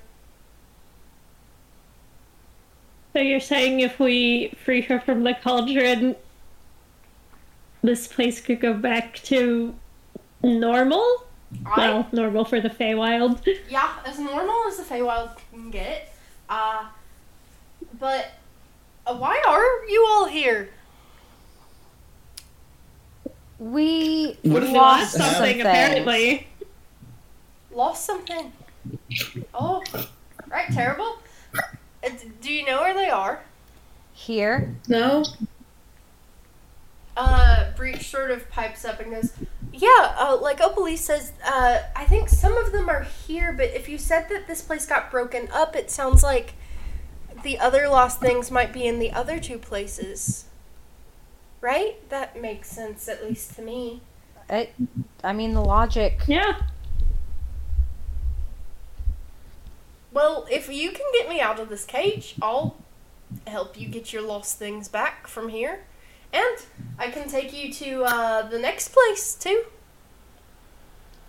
So 3.13 3.19
you're 3.19 3.39
saying 3.41 3.81
if 3.81 3.99
we 3.99 4.53
free 4.63 4.81
her 4.83 4.99
from 4.99 5.23
the 5.23 5.33
cauldron, 5.33 6.15
this 7.81 8.07
place 8.07 8.39
could 8.39 8.61
go 8.61 8.73
back 8.73 9.15
to 9.23 9.75
normal? 10.41 11.25
I 11.65 11.77
Well, 11.77 12.07
normal 12.13 12.45
for 12.45 12.61
the 12.61 12.69
Feywild. 12.69 13.45
Yeah, 13.69 13.91
as 14.05 14.17
normal 14.17 14.55
as 14.67 14.77
the 14.77 14.83
Feywild 14.83 15.37
can 15.51 15.69
get. 15.69 16.13
Uh, 16.47 16.85
but 17.99 18.31
uh, 19.05 19.17
why 19.17 19.41
are 19.45 19.89
you 19.89 20.05
all 20.09 20.25
here? 20.25 20.69
We 23.59 24.37
What 24.43 24.63
if- 24.63 24.71
lost 24.71 25.17
Lost 25.17 25.31
something, 25.35 25.53
things. 25.55 25.61
apparently. 25.65 26.47
Lost 27.71 28.05
something. 28.05 28.51
Oh, 29.53 29.83
right, 30.47 30.71
terrible. 30.71 31.17
Uh, 31.55 32.09
do 32.41 32.51
you 32.53 32.65
know 32.65 32.81
where 32.81 32.93
they 32.93 33.09
are? 33.09 33.41
Here, 34.13 34.75
No? 34.87 35.23
Uh, 37.15 37.71
Breach 37.75 38.09
sort 38.09 38.29
of 38.29 38.47
pipes 38.51 38.85
up 38.85 38.99
and 38.99 39.11
goes, 39.11 39.31
Yeah, 39.73 40.15
uh, 40.17 40.37
like 40.39 40.59
Opalise 40.59 40.99
says, 40.99 41.31
uh, 41.45 41.79
I 41.95 42.05
think 42.05 42.29
some 42.29 42.55
of 42.57 42.71
them 42.71 42.89
are 42.89 43.03
here, 43.03 43.51
but 43.51 43.69
if 43.71 43.89
you 43.89 43.97
said 43.97 44.27
that 44.29 44.47
this 44.47 44.61
place 44.61 44.85
got 44.85 45.09
broken 45.11 45.47
up, 45.51 45.75
it 45.75 45.89
sounds 45.89 46.21
like 46.23 46.53
the 47.43 47.57
other 47.59 47.87
lost 47.87 48.19
things 48.19 48.49
might 48.51 48.71
be 48.73 48.85
in 48.85 48.99
the 48.99 49.11
other 49.11 49.39
two 49.39 49.57
places. 49.57 50.45
Right? 51.61 52.07
That 52.09 52.39
makes 52.41 52.69
sense, 52.69 53.07
at 53.07 53.23
least 53.27 53.55
to 53.55 53.61
me. 53.61 54.01
it, 54.49 54.73
I 55.23 55.33
mean 55.33 55.53
the 55.53 55.61
logic. 55.63 56.21
Yeah. 56.27 56.61
Well, 60.13 60.47
if 60.49 60.69
you 60.69 60.91
can 60.91 61.05
get 61.13 61.29
me 61.29 61.39
out 61.39 61.59
of 61.59 61.69
this 61.69 61.85
cage, 61.85 62.35
I'll 62.41 62.77
help 63.45 63.79
you 63.79 63.87
get 63.87 64.13
your 64.13 64.21
lost 64.21 64.57
things 64.57 64.87
back 64.87 65.27
from 65.27 65.49
here. 65.49 65.81
And 66.33 66.57
I 66.97 67.09
can 67.09 67.27
take 67.29 67.53
you 67.53 67.71
to 67.73 68.03
uh, 68.03 68.41
the 68.49 68.59
next 68.59 68.89
place, 68.93 69.35
too. 69.35 69.63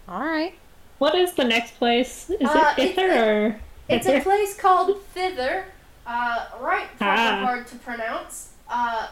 All 0.09 0.21
right. 0.25 0.55
What 0.99 1.15
is 1.15 1.35
the 1.35 1.45
next 1.45 1.77
place? 1.77 2.31
Is 2.31 2.49
Uh, 2.49 2.75
it 2.79 2.83
it's 2.83 2.99
Ither 2.99 3.47
or 3.47 3.61
It's 3.89 4.07
a 4.07 4.21
place 4.21 4.57
called 4.57 5.01
Thither. 5.15 5.65
Uh, 6.07 6.47
right, 6.61 6.89
kind 6.99 7.21
Ah. 7.21 7.45
hard 7.45 7.67
to 7.69 7.77
pronounce. 7.77 8.51
Uh, 8.69 9.09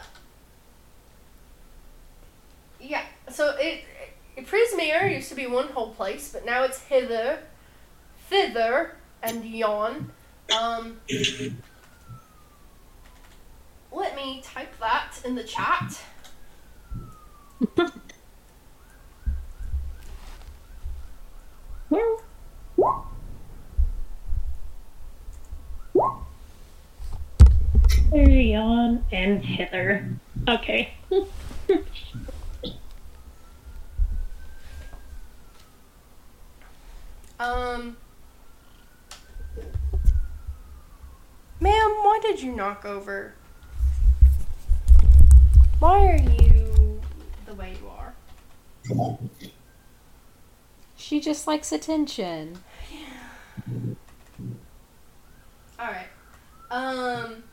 yeah, 2.79 3.03
so 3.29 3.55
it, 3.57 3.83
it 4.35 4.47
Prismeer 4.47 5.13
used 5.13 5.29
to 5.29 5.35
be 5.35 5.47
one 5.47 5.69
whole 5.69 5.93
place, 5.93 6.31
but 6.31 6.45
now 6.45 6.63
it's 6.63 6.79
Hither, 6.83 7.39
Thither, 8.29 8.95
and 9.23 9.43
Yon. 9.43 10.11
Um, 10.57 10.99
let 13.91 14.15
me 14.15 14.41
type 14.43 14.73
that 14.79 15.13
in 15.25 15.35
the 15.35 15.43
chat. 15.43 16.01
Yon 28.13 29.05
and 29.11 29.43
Hither. 29.43 30.09
Okay. 30.47 30.93
Um, 37.39 37.97
ma'am, 41.59 41.89
why 42.01 42.19
did 42.21 42.41
you 42.41 42.51
knock 42.55 42.85
over? 42.85 43.33
Why 45.79 46.07
are 46.07 46.17
you 46.17 46.99
the 47.45 47.53
way 47.53 47.77
you 47.79 47.87
are? 47.89 48.13
She 50.95 51.19
just 51.19 51.45
likes 51.45 51.71
attention. 51.71 52.57
All 55.79 55.85
right. 55.87 56.07
Um. 56.71 57.43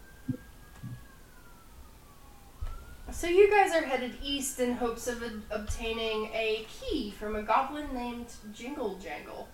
So 3.12 3.27
you 3.28 3.51
guys 3.51 3.73
are 3.73 3.85
headed 3.85 4.16
east 4.24 4.59
in 4.59 4.73
hopes 4.73 5.06
of 5.06 5.23
ob- 5.23 5.43
obtaining 5.51 6.31
a 6.35 6.66
key 6.69 7.12
from 7.16 7.36
a 7.36 7.43
goblin 7.43 7.93
named 7.94 8.27
Jingle 8.52 8.97
Jangle, 8.97 9.47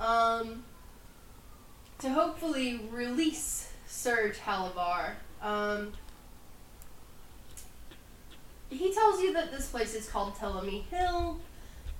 um, 0.00 0.64
to 1.98 2.08
hopefully 2.08 2.80
release 2.90 3.70
Sir 3.86 4.32
Talavar. 4.32 5.12
Um, 5.42 5.92
he 8.70 8.92
tells 8.92 9.20
you 9.20 9.32
that 9.34 9.50
this 9.50 9.68
place 9.68 9.94
is 9.94 10.08
called 10.08 10.34
Telemy 10.34 10.84
Hill, 10.86 11.38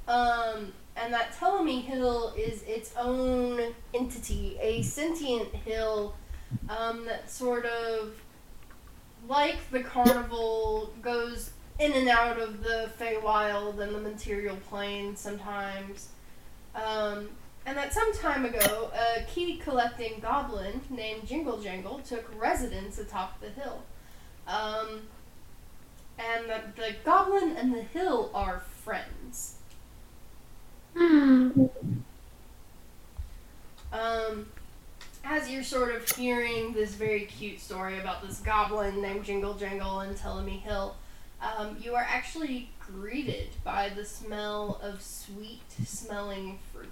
um, 0.08 0.72
and 0.96 1.12
that 1.12 1.32
Telemy 1.36 1.82
Hill 1.82 2.32
is 2.36 2.62
its 2.62 2.94
own 2.96 3.74
entity, 3.92 4.56
a 4.60 4.82
sentient 4.82 5.54
hill 5.54 6.14
um, 6.68 7.04
that 7.04 7.30
sort 7.30 7.66
of, 7.66 8.14
like 9.28 9.58
the 9.70 9.82
carnival, 9.82 10.92
goes 11.02 11.50
in 11.78 11.92
and 11.92 12.08
out 12.08 12.38
of 12.38 12.62
the 12.62 12.90
Feywild 12.98 13.78
and 13.80 13.94
the 13.94 14.00
material 14.00 14.56
plane 14.68 15.16
sometimes. 15.16 16.08
Um, 16.74 17.30
and 17.66 17.76
that 17.76 17.92
some 17.92 18.12
time 18.14 18.44
ago, 18.44 18.90
a 18.94 19.22
key 19.24 19.58
collecting 19.58 20.20
goblin 20.20 20.80
named 20.90 21.26
Jingle 21.26 21.60
Jangle 21.60 22.00
took 22.00 22.30
residence 22.40 22.98
atop 22.98 23.40
the 23.40 23.50
hill. 23.50 23.82
Um, 24.46 25.02
and 26.18 26.48
the, 26.48 26.60
the 26.76 26.94
goblin 27.04 27.56
and 27.56 27.74
the 27.74 27.82
hill 27.82 28.30
are 28.34 28.60
friends. 28.60 29.56
Um, 33.92 34.46
as 35.24 35.50
you're 35.50 35.64
sort 35.64 35.94
of 35.94 36.08
hearing 36.10 36.72
this 36.72 36.94
very 36.94 37.24
cute 37.26 37.60
story 37.60 37.98
about 37.98 38.26
this 38.26 38.40
goblin 38.40 39.00
named 39.02 39.24
Jingle 39.24 39.54
Jangle 39.54 40.00
and 40.00 40.16
Telemy 40.16 40.60
Hill, 40.60 40.96
um, 41.40 41.76
you 41.80 41.94
are 41.94 42.06
actually 42.08 42.70
greeted 42.78 43.48
by 43.64 43.88
the 43.88 44.04
smell 44.04 44.80
of 44.82 45.02
sweet 45.02 45.62
smelling 45.84 46.58
fruit. 46.72 46.88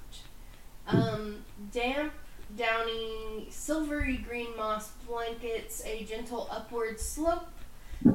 Um, 0.88 1.44
damp, 1.70 2.12
downy, 2.56 3.46
silvery 3.50 4.16
green 4.16 4.56
moss 4.56 4.90
blankets 5.06 5.84
a 5.84 6.04
gentle 6.04 6.48
upward 6.50 6.98
slope 6.98 7.48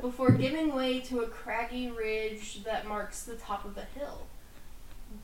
before 0.02 0.32
giving 0.32 0.74
way 0.74 1.00
to 1.02 1.20
a 1.20 1.28
craggy 1.28 1.92
ridge 1.92 2.64
that 2.64 2.88
marks 2.88 3.24
the 3.24 3.36
top 3.36 3.64
of 3.66 3.76
the 3.76 3.86
hill. 4.00 4.24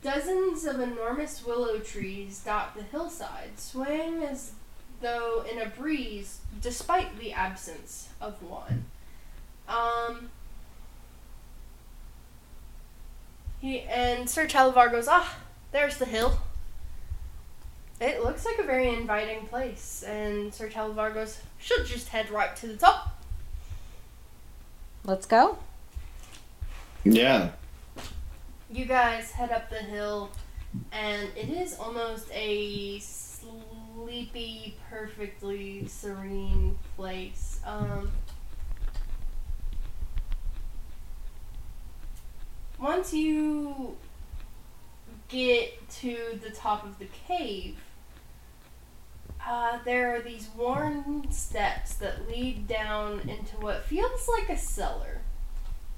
Dozens 0.04 0.66
of 0.66 0.80
enormous 0.80 1.44
willow 1.44 1.80
trees 1.80 2.40
dot 2.46 2.76
the 2.76 2.84
hillside, 2.84 3.58
swaying 3.58 4.22
as 4.22 4.52
though 5.02 5.44
in 5.52 5.60
a 5.60 5.70
breeze, 5.70 6.42
despite 6.62 7.18
the 7.18 7.34
absence 7.34 8.10
of 8.22 8.44
one. 8.44 8.86
Um, 9.68 10.30
he 13.60 13.82
and 13.82 14.30
Sir 14.30 14.46
Talavar 14.46 14.92
goes, 14.92 15.08
ah, 15.08 15.38
there's 15.72 15.98
the 15.98 16.06
hill. 16.06 16.40
It 18.02 18.24
looks 18.24 18.46
like 18.46 18.58
a 18.60 18.64
very 18.64 18.88
inviting 18.88 19.46
place, 19.48 20.04
and 20.08 20.54
Sir 20.54 20.70
Talavar 20.70 21.14
goes, 21.14 21.40
should 21.58 21.86
just 21.86 22.08
head 22.08 22.30
right 22.30 22.56
to 22.58 22.68
the 22.68 22.78
top. 22.78 23.22
Let's 25.04 25.26
go. 25.26 25.58
Yeah. 27.04 27.50
You 28.72 28.86
guys 28.86 29.32
head 29.32 29.52
up 29.52 29.70
the 29.70 29.78
hill, 29.78 30.30
and 30.94 31.28
it 31.36 31.50
is 31.50 31.78
almost 31.78 32.30
a 32.32 33.00
sleepy, 33.00 34.78
perfectly 34.90 35.86
serene 35.88 36.78
place. 36.96 37.60
Um, 37.66 38.12
once 42.80 43.14
you 43.14 43.98
get 45.28 45.90
to 45.90 46.40
the 46.42 46.50
top 46.52 46.86
of 46.86 46.98
the 46.98 47.08
cave, 47.28 47.76
uh, 49.46 49.80
there 49.86 50.16
are 50.16 50.22
these 50.22 50.50
worn 50.56 51.32
steps 51.32 51.96
that 51.96 52.28
lead 52.28 52.68
down 52.68 53.22
into 53.22 53.56
what 53.58 53.86
feels 53.86 54.28
like 54.28 54.50
a 54.50 54.58
cellar. 54.58 55.22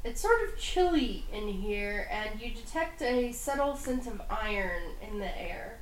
It's 0.04 0.22
sort 0.22 0.42
of 0.48 0.58
chilly 0.58 1.26
in 1.32 1.48
here, 1.48 2.08
and 2.10 2.42
you 2.42 2.52
detect 2.52 3.02
a 3.02 3.32
subtle 3.32 3.76
scent 3.76 4.08
of 4.08 4.22
iron 4.30 4.82
in 5.02 5.20
the 5.20 5.40
air. 5.40 5.78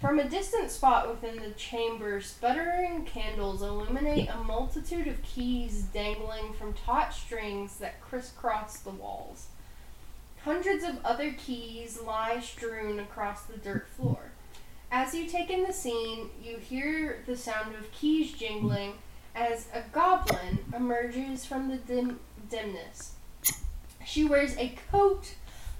From 0.00 0.18
a 0.18 0.28
distant 0.28 0.70
spot 0.70 1.08
within 1.08 1.36
the 1.42 1.52
chamber, 1.52 2.20
sputtering 2.20 3.04
candles 3.04 3.62
illuminate 3.62 4.28
a 4.28 4.38
multitude 4.38 5.06
of 5.06 5.22
keys 5.22 5.82
dangling 5.82 6.54
from 6.54 6.72
taut 6.72 7.14
strings 7.14 7.76
that 7.76 8.00
crisscross 8.00 8.78
the 8.78 8.90
walls. 8.90 9.46
Hundreds 10.44 10.84
of 10.84 11.04
other 11.04 11.32
keys 11.32 12.00
lie 12.00 12.40
strewn 12.40 12.98
across 12.98 13.42
the 13.42 13.58
dirt 13.58 13.88
floor. 13.88 14.32
As 14.90 15.14
you 15.14 15.26
take 15.26 15.50
in 15.50 15.64
the 15.64 15.72
scene, 15.72 16.30
you 16.42 16.58
hear 16.58 17.22
the 17.26 17.36
sound 17.36 17.74
of 17.74 17.90
keys 17.92 18.32
jingling 18.32 18.94
as 19.34 19.66
a 19.74 19.82
goblin 19.92 20.64
emerges 20.74 21.44
from 21.44 21.68
the 21.68 21.76
dim- 21.76 22.20
dimness. 22.48 23.12
She 24.04 24.24
wears 24.24 24.56
a 24.56 24.76
coat 24.90 25.34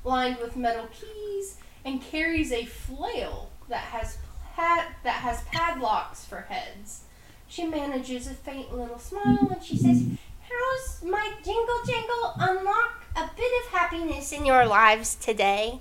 lined 0.05 0.39
with 0.39 0.57
metal 0.57 0.89
keys 0.89 1.59
and 1.85 2.03
carries 2.03 2.51
a 2.53 2.67
flail 2.67 3.51
that 3.69 3.85
has 3.85 4.19
pad- 4.55 4.95
that 5.05 5.21
has 5.21 5.43
padlocks 5.45 6.25
for 6.25 6.43
heads. 6.43 7.03
She 7.49 7.65
manages 7.65 8.27
a 8.27 8.35
faint 8.35 8.77
little 8.77 8.99
smile 8.99 9.49
and 9.51 9.63
she 9.63 9.77
says, 9.77 10.03
"How's 10.51 11.03
my 11.05 11.33
jingle 11.45 11.81
jangle 11.87 12.33
unlock 12.39 13.05
a 13.15 13.31
bit 13.37 13.65
of 13.65 13.73
happiness 13.73 14.33
in 14.33 14.45
your 14.45 14.67
lives 14.67 15.15
today?" 15.15 15.81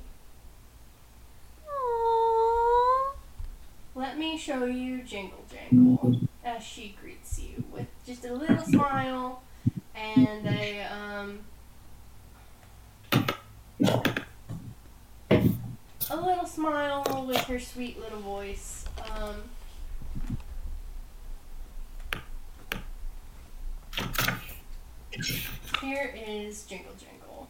Let 3.97 4.17
me 4.17 4.37
show 4.37 4.65
you 4.65 5.03
Jingle 5.03 5.45
Jangle 5.49 6.19
as 6.43 6.61
she 6.61 6.97
greets 7.01 7.39
you 7.39 7.63
with 7.71 7.87
just 8.05 8.25
a 8.25 8.33
little 8.33 8.59
smile 8.59 9.41
and 9.95 10.45
a 10.45 10.81
um 10.83 11.39
a 16.09 16.15
little 16.17 16.45
smile 16.45 17.25
with 17.25 17.37
her 17.45 17.57
sweet 17.57 17.97
little 17.97 18.19
voice. 18.19 18.83
Um, 19.15 19.43
here 25.81 26.13
is 26.27 26.65
Jingle 26.65 26.91
Jangle. 26.99 27.47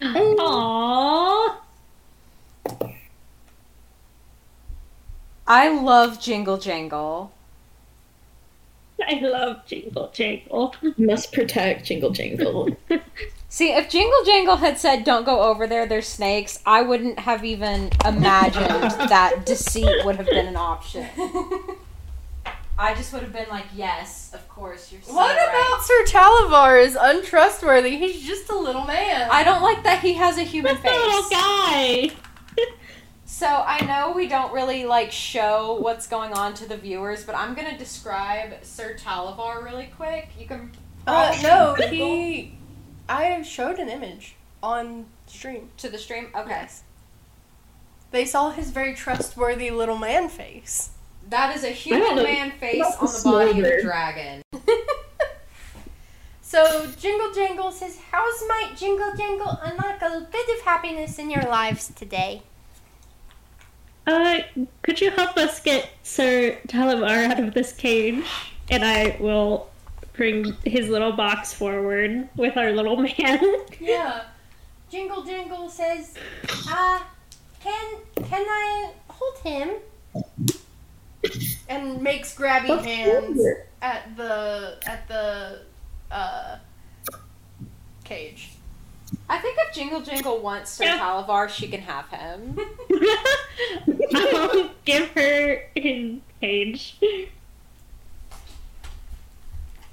Aww. 0.00 1.56
I 5.50 5.68
love 5.68 6.20
Jingle 6.20 6.58
Jangle. 6.58 7.32
I 9.04 9.14
love 9.14 9.66
Jingle 9.66 10.08
Jangle. 10.12 10.76
Must 10.96 11.32
protect 11.32 11.86
Jingle 11.86 12.10
Jangle. 12.10 12.76
See, 13.48 13.72
if 13.72 13.90
Jingle 13.90 14.24
Jangle 14.24 14.58
had 14.58 14.78
said, 14.78 15.02
don't 15.02 15.24
go 15.26 15.40
over 15.42 15.66
there, 15.66 15.86
there's 15.86 16.06
snakes, 16.06 16.60
I 16.64 16.82
wouldn't 16.82 17.18
have 17.18 17.44
even 17.44 17.90
imagined 18.06 18.64
that 19.10 19.44
deceit 19.44 20.04
would 20.04 20.14
have 20.16 20.26
been 20.26 20.46
an 20.46 20.54
option. 20.54 21.08
I 22.78 22.94
just 22.94 23.12
would 23.12 23.22
have 23.22 23.32
been 23.32 23.48
like, 23.50 23.66
yes, 23.74 24.30
of 24.32 24.48
course, 24.48 24.92
you're 24.92 25.02
so 25.02 25.14
What 25.14 25.36
right. 25.36 25.48
about 25.48 25.82
Sir 25.82 26.04
Talavar 26.16 26.80
is 26.80 26.96
untrustworthy? 26.98 27.98
He's 27.98 28.24
just 28.24 28.50
a 28.50 28.56
little 28.56 28.84
man. 28.84 29.28
I 29.32 29.42
don't 29.42 29.62
like 29.62 29.82
that 29.82 30.00
he 30.00 30.14
has 30.14 30.38
a 30.38 30.44
human 30.44 30.76
This 30.76 30.84
little 30.84 31.28
guy. 31.28 32.10
So 33.32 33.46
I 33.46 33.86
know 33.86 34.10
we 34.10 34.26
don't 34.26 34.52
really 34.52 34.84
like 34.84 35.12
show 35.12 35.78
what's 35.80 36.08
going 36.08 36.32
on 36.32 36.52
to 36.54 36.68
the 36.68 36.76
viewers, 36.76 37.24
but 37.24 37.36
I'm 37.36 37.54
gonna 37.54 37.78
describe 37.78 38.52
Sir 38.62 38.96
Talavar 39.00 39.64
really 39.64 39.88
quick. 39.96 40.30
You 40.38 40.46
can. 40.46 40.72
Uh, 41.06 41.34
no, 41.40 41.74
he. 41.88 42.58
I 43.08 43.40
showed 43.42 43.78
an 43.78 43.88
image 43.88 44.34
on 44.64 45.06
stream. 45.26 45.70
to 45.76 45.88
the 45.88 45.96
stream. 45.96 46.26
Okay, 46.34 46.50
Yes. 46.50 46.82
They 48.10 48.24
saw 48.24 48.50
his 48.50 48.72
very 48.72 48.94
trustworthy 48.94 49.70
little 49.70 49.96
man 49.96 50.28
face. 50.28 50.90
That 51.28 51.54
is 51.56 51.62
a 51.62 51.70
human 51.70 52.16
man 52.16 52.50
face 52.58 52.82
on 52.82 53.06
the 53.06 53.20
body 53.24 53.60
of 53.60 53.64
a 53.64 53.80
dragon. 53.82 54.42
So 56.42 56.90
Jingle 56.98 57.32
Jangle 57.32 57.70
says, 57.70 57.96
"How's 58.10 58.42
my 58.48 58.72
Jingle 58.76 59.12
Jangle 59.16 59.56
unlock 59.62 60.02
a 60.02 60.26
bit 60.32 60.58
of 60.58 60.64
happiness 60.64 61.16
in 61.20 61.30
your 61.30 61.44
lives 61.44 61.92
today?" 61.94 62.42
Uh, 64.06 64.40
could 64.82 65.00
you 65.00 65.10
help 65.10 65.36
us 65.36 65.60
get 65.60 65.88
Sir 66.02 66.58
Talamar 66.68 67.30
out 67.30 67.38
of 67.38 67.54
this 67.54 67.72
cage? 67.72 68.24
And 68.70 68.84
I 68.84 69.16
will 69.20 69.68
bring 70.14 70.56
his 70.64 70.88
little 70.88 71.12
box 71.12 71.52
forward 71.52 72.28
with 72.36 72.56
our 72.56 72.72
little 72.72 72.96
man. 73.18 73.40
Yeah. 73.80 74.24
Jingle 74.90 75.22
Jingle 75.22 75.68
says, 75.68 76.14
"Uh, 76.68 77.00
can 77.62 77.96
can 78.16 78.44
I 78.44 78.90
hold 79.08 79.38
him?" 79.38 79.70
And 81.68 82.02
makes 82.02 82.34
grabby 82.34 82.82
hands 82.84 83.40
at 83.82 84.16
the 84.16 84.78
at 84.86 85.06
the 85.06 85.60
uh 86.10 86.56
cage. 88.04 88.50
I 89.28 89.38
think 89.38 89.58
if 89.60 89.74
Jingle 89.74 90.00
Jingle 90.00 90.40
wants 90.40 90.70
Sir 90.72 90.84
Yeah. 90.84 90.98
Talavar, 90.98 91.48
she 91.48 91.68
can 91.68 91.80
have 91.82 92.08
him. 92.08 92.58
I'll 94.14 94.70
give 94.84 95.08
her 95.10 95.62
his 95.74 96.18
cage. 96.40 96.96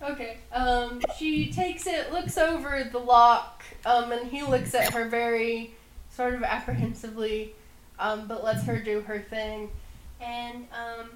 Okay. 0.02 0.38
Um, 0.52 1.02
she 1.18 1.52
takes 1.52 1.88
it, 1.88 2.12
looks 2.12 2.38
over 2.38 2.88
the 2.92 3.00
lock, 3.00 3.64
um, 3.86 4.12
and 4.12 4.30
he 4.30 4.44
looks 4.44 4.74
at 4.76 4.94
her 4.94 5.08
very 5.08 5.72
sort 6.12 6.34
of 6.34 6.44
apprehensively, 6.44 7.54
um, 8.00 8.28
but 8.28 8.44
lets 8.44 8.64
her 8.64 8.80
do 8.80 9.02
her 9.02 9.20
thing. 9.20 9.70
And 10.22 10.68
um, 10.72 11.10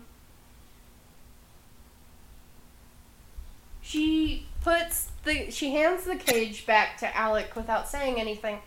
she 3.82 4.46
puts 4.62 5.11
the 5.24 5.52
she 5.52 5.72
hands 5.72 6.06
the 6.06 6.16
cage 6.16 6.66
back 6.66 6.98
to 7.00 7.18
Alec 7.18 7.56
without 7.56 7.88
saying 7.88 8.20
anything, 8.20 8.60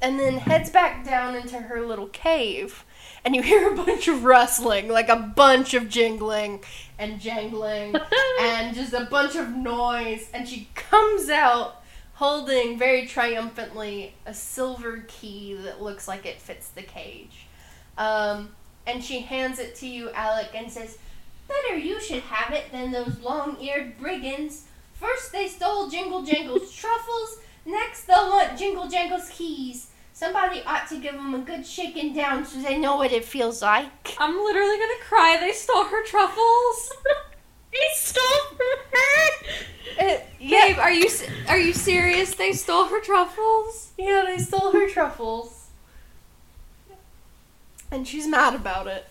and 0.00 0.18
then 0.18 0.38
heads 0.38 0.70
back 0.70 1.04
down 1.04 1.34
into 1.34 1.58
her 1.58 1.80
little 1.82 2.08
cave. 2.08 2.84
And 3.24 3.36
you 3.36 3.42
hear 3.42 3.72
a 3.72 3.76
bunch 3.76 4.08
of 4.08 4.24
rustling, 4.24 4.88
like 4.88 5.08
a 5.08 5.16
bunch 5.16 5.74
of 5.74 5.88
jingling 5.88 6.64
and 6.98 7.20
jangling 7.20 7.94
and 8.40 8.74
just 8.74 8.92
a 8.92 9.04
bunch 9.04 9.36
of 9.36 9.50
noise. 9.50 10.28
And 10.34 10.48
she 10.48 10.68
comes 10.74 11.30
out 11.30 11.82
holding 12.14 12.78
very 12.78 13.06
triumphantly 13.06 14.14
a 14.26 14.34
silver 14.34 15.04
key 15.06 15.54
that 15.54 15.82
looks 15.82 16.08
like 16.08 16.26
it 16.26 16.40
fits 16.40 16.68
the 16.68 16.82
cage. 16.82 17.46
Um, 17.96 18.50
and 18.86 19.02
she 19.02 19.20
hands 19.20 19.58
it 19.58 19.76
to 19.76 19.86
you, 19.86 20.10
Alec, 20.10 20.50
and 20.54 20.70
says, 20.70 20.98
Better 21.48 21.76
you 21.76 22.00
should 22.00 22.22
have 22.22 22.52
it 22.52 22.72
than 22.72 22.92
those 22.92 23.20
long 23.20 23.60
eared 23.60 23.98
brigands. 23.98 24.64
First 25.02 25.32
they 25.32 25.48
stole 25.48 25.88
Jingle 25.88 26.22
Jangle's 26.22 26.72
truffles, 26.72 27.40
next 27.66 28.04
they'll 28.04 28.30
want 28.30 28.56
Jingle 28.56 28.86
Jangle's 28.86 29.28
keys. 29.30 29.88
Somebody 30.12 30.62
ought 30.64 30.88
to 30.90 31.00
give 31.00 31.14
them 31.14 31.34
a 31.34 31.38
good 31.38 31.66
shaking 31.66 32.14
down 32.14 32.46
so 32.46 32.62
they 32.62 32.78
know 32.78 32.98
what 32.98 33.10
it 33.10 33.24
feels 33.24 33.62
like. 33.62 34.14
I'm 34.20 34.36
literally 34.36 34.78
gonna 34.78 35.02
cry. 35.02 35.38
They 35.40 35.50
stole 35.50 35.86
her 35.86 36.04
truffles. 36.04 36.92
they 37.72 37.78
stole 37.94 38.56
her! 38.58 39.46
It, 39.98 40.20
uh, 40.20 40.24
yeah, 40.38 40.68
Babe, 40.68 40.78
are 40.78 40.92
you 40.92 41.08
are 41.48 41.58
you 41.58 41.72
serious? 41.72 42.36
They 42.36 42.52
stole 42.52 42.86
her 42.86 43.00
truffles. 43.00 43.90
Yeah, 43.98 44.22
they 44.24 44.38
stole 44.38 44.70
her 44.70 44.88
truffles. 44.88 45.70
And 47.90 48.06
she's 48.06 48.28
mad 48.28 48.54
about 48.54 48.86
it. 48.86 49.08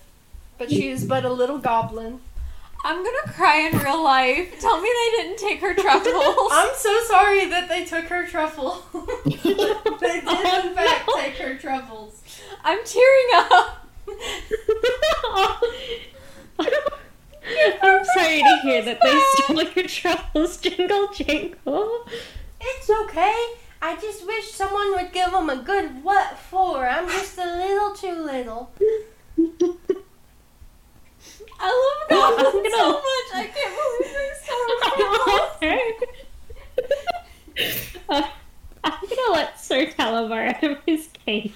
But 0.58 0.70
she 0.70 0.88
is 0.88 1.04
but 1.04 1.26
a 1.26 1.34
little 1.34 1.58
goblin. 1.58 2.22
I'm 2.84 2.98
gonna 3.04 3.34
cry 3.34 3.70
in 3.72 3.78
real 3.78 4.04
life. 4.04 4.60
Tell 4.60 4.82
me 4.82 4.90
they 4.90 5.18
didn't 5.24 5.38
take 5.38 5.60
her 5.62 5.74
truffles. 5.76 6.50
I'm 6.52 6.74
so 6.76 7.00
sorry 7.08 7.46
that 7.48 7.70
they 7.70 7.86
took 7.86 8.06
her 8.06 8.26
truffle. 8.28 8.84
they 9.26 9.32
did, 9.32 10.24
Oh, 10.28 10.62
in 10.68 10.74
fact, 10.76 11.08
no. 11.08 11.16
take 11.22 11.36
her 11.38 11.56
truffles. 11.58 12.22
I'm 12.64 12.80
tearing 12.84 13.30
up. 13.36 13.88
I'm 17.84 18.06
sorry 18.16 18.40
to 18.40 18.60
hear 18.64 18.82
that 18.84 19.00
they 19.02 19.20
stole 19.44 19.64
your 19.64 19.88
truffles, 19.88 20.58
Jingle 20.58 21.08
Jingle. 21.14 22.06
It's 22.60 22.90
okay. 22.90 23.46
I 23.84 23.96
just 24.00 24.26
wish 24.28 24.52
someone 24.52 24.92
would 24.96 25.12
give 25.12 25.32
them 25.32 25.50
a 25.50 25.56
good 25.58 26.04
what 26.04 26.38
for. 26.38 26.88
I'm 26.88 27.08
just 27.08 27.38
a 27.38 27.46
little 27.46 27.94
too 27.96 28.24
little. 28.24 28.72
I 31.64 31.70
love 32.10 32.10
goblins 32.10 32.74
so 32.74 32.92
much. 32.94 33.30
I 33.34 33.48
can't 33.54 33.76
believe 33.78 34.14
they 34.14 34.30
her 35.62 35.78
truffles. 35.92 36.08
Uh, 38.10 38.28
I'm 38.84 39.08
gonna 39.10 39.32
let 39.34 39.60
Sir 39.60 39.86
Talavar 39.86 40.56
out 40.56 40.64
of 40.64 40.78
his 40.86 41.08
cage. 41.26 41.54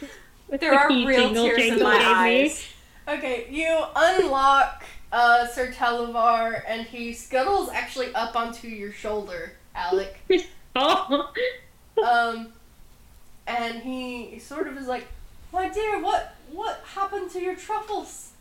are 0.63 0.87
real 0.89 1.33
tears 1.33 1.63
in 1.73 1.79
my 1.83 1.97
gave 1.97 2.07
me. 2.07 2.13
eyes. 2.13 2.65
Okay, 3.07 3.47
you 3.49 3.83
unlock 3.95 4.83
uh, 5.11 5.47
Sir 5.47 5.71
Talavar, 5.71 6.61
and 6.67 6.85
he 6.85 7.13
scuttles 7.13 7.69
actually 7.69 8.13
up 8.15 8.35
onto 8.35 8.67
your 8.67 8.91
shoulder, 8.91 9.53
Alec. 9.75 10.19
Oh, 10.77 11.31
Um, 12.03 12.51
and 13.47 13.81
he 13.81 14.39
sort 14.39 14.67
of 14.67 14.77
is 14.77 14.87
like, 14.87 15.07
"My 15.53 15.69
dear, 15.69 16.01
what 16.03 16.35
what 16.51 16.81
happened 16.93 17.31
to 17.31 17.39
your 17.41 17.55
truffles?" 17.55 18.31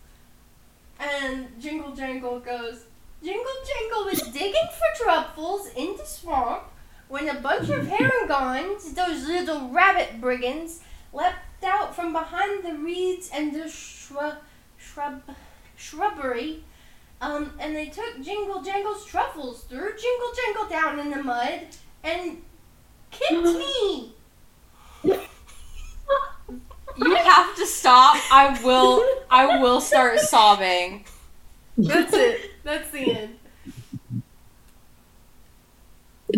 And 0.98 1.48
Jingle 1.60 1.94
Jangle 1.94 2.40
goes, 2.40 2.84
"Jingle 3.22 3.52
Jangle 3.66 4.04
was 4.06 4.22
digging 4.32 4.68
for 4.78 5.04
truffles 5.04 5.68
in 5.76 5.96
the 5.96 6.04
swamp 6.04 6.64
when 7.08 7.28
a 7.28 7.40
bunch 7.40 7.68
of 7.68 7.86
harengons, 7.86 8.94
those 8.94 9.26
little 9.26 9.68
rabbit 9.68 10.20
brigands, 10.20 10.80
leapt 11.12 11.64
out 11.64 11.94
from 11.94 12.12
behind 12.12 12.64
the 12.64 12.74
reeds 12.74 13.30
and 13.32 13.54
the 13.54 13.68
shrub 13.68 14.36
shrub 14.78 15.22
shrubbery." 15.76 16.64
Um, 17.20 17.52
and 17.58 17.74
they 17.74 17.86
took 17.86 18.20
Jingle 18.22 18.62
Jangle's 18.62 19.06
truffles, 19.06 19.64
threw 19.64 19.96
Jingle 19.96 20.32
Jangle 20.36 20.68
down 20.68 20.98
in 20.98 21.10
the 21.10 21.22
mud, 21.22 21.68
and 22.02 22.42
kicked 23.10 23.32
me. 23.42 24.14
You 26.96 27.14
have 27.16 27.56
to 27.56 27.66
stop. 27.66 28.16
I 28.30 28.60
will. 28.62 29.04
I 29.30 29.60
will 29.60 29.80
start 29.80 30.20
sobbing. 30.20 31.04
That's 31.76 32.12
it. 32.12 32.50
That's 32.62 32.90
the 32.90 33.12
end. 33.12 33.38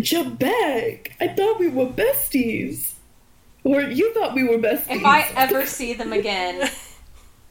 Jump 0.01 0.39
back. 0.39 1.15
I 1.19 1.27
thought 1.29 1.59
we 1.59 1.67
were 1.67 1.87
besties. 1.87 2.93
Or 3.63 3.81
you 3.81 4.13
thought 4.13 4.33
we 4.33 4.43
were 4.43 4.57
besties. 4.57 4.97
If 4.97 5.05
I 5.05 5.29
ever 5.35 5.65
see 5.65 5.93
them 5.93 6.13
again, 6.13 6.69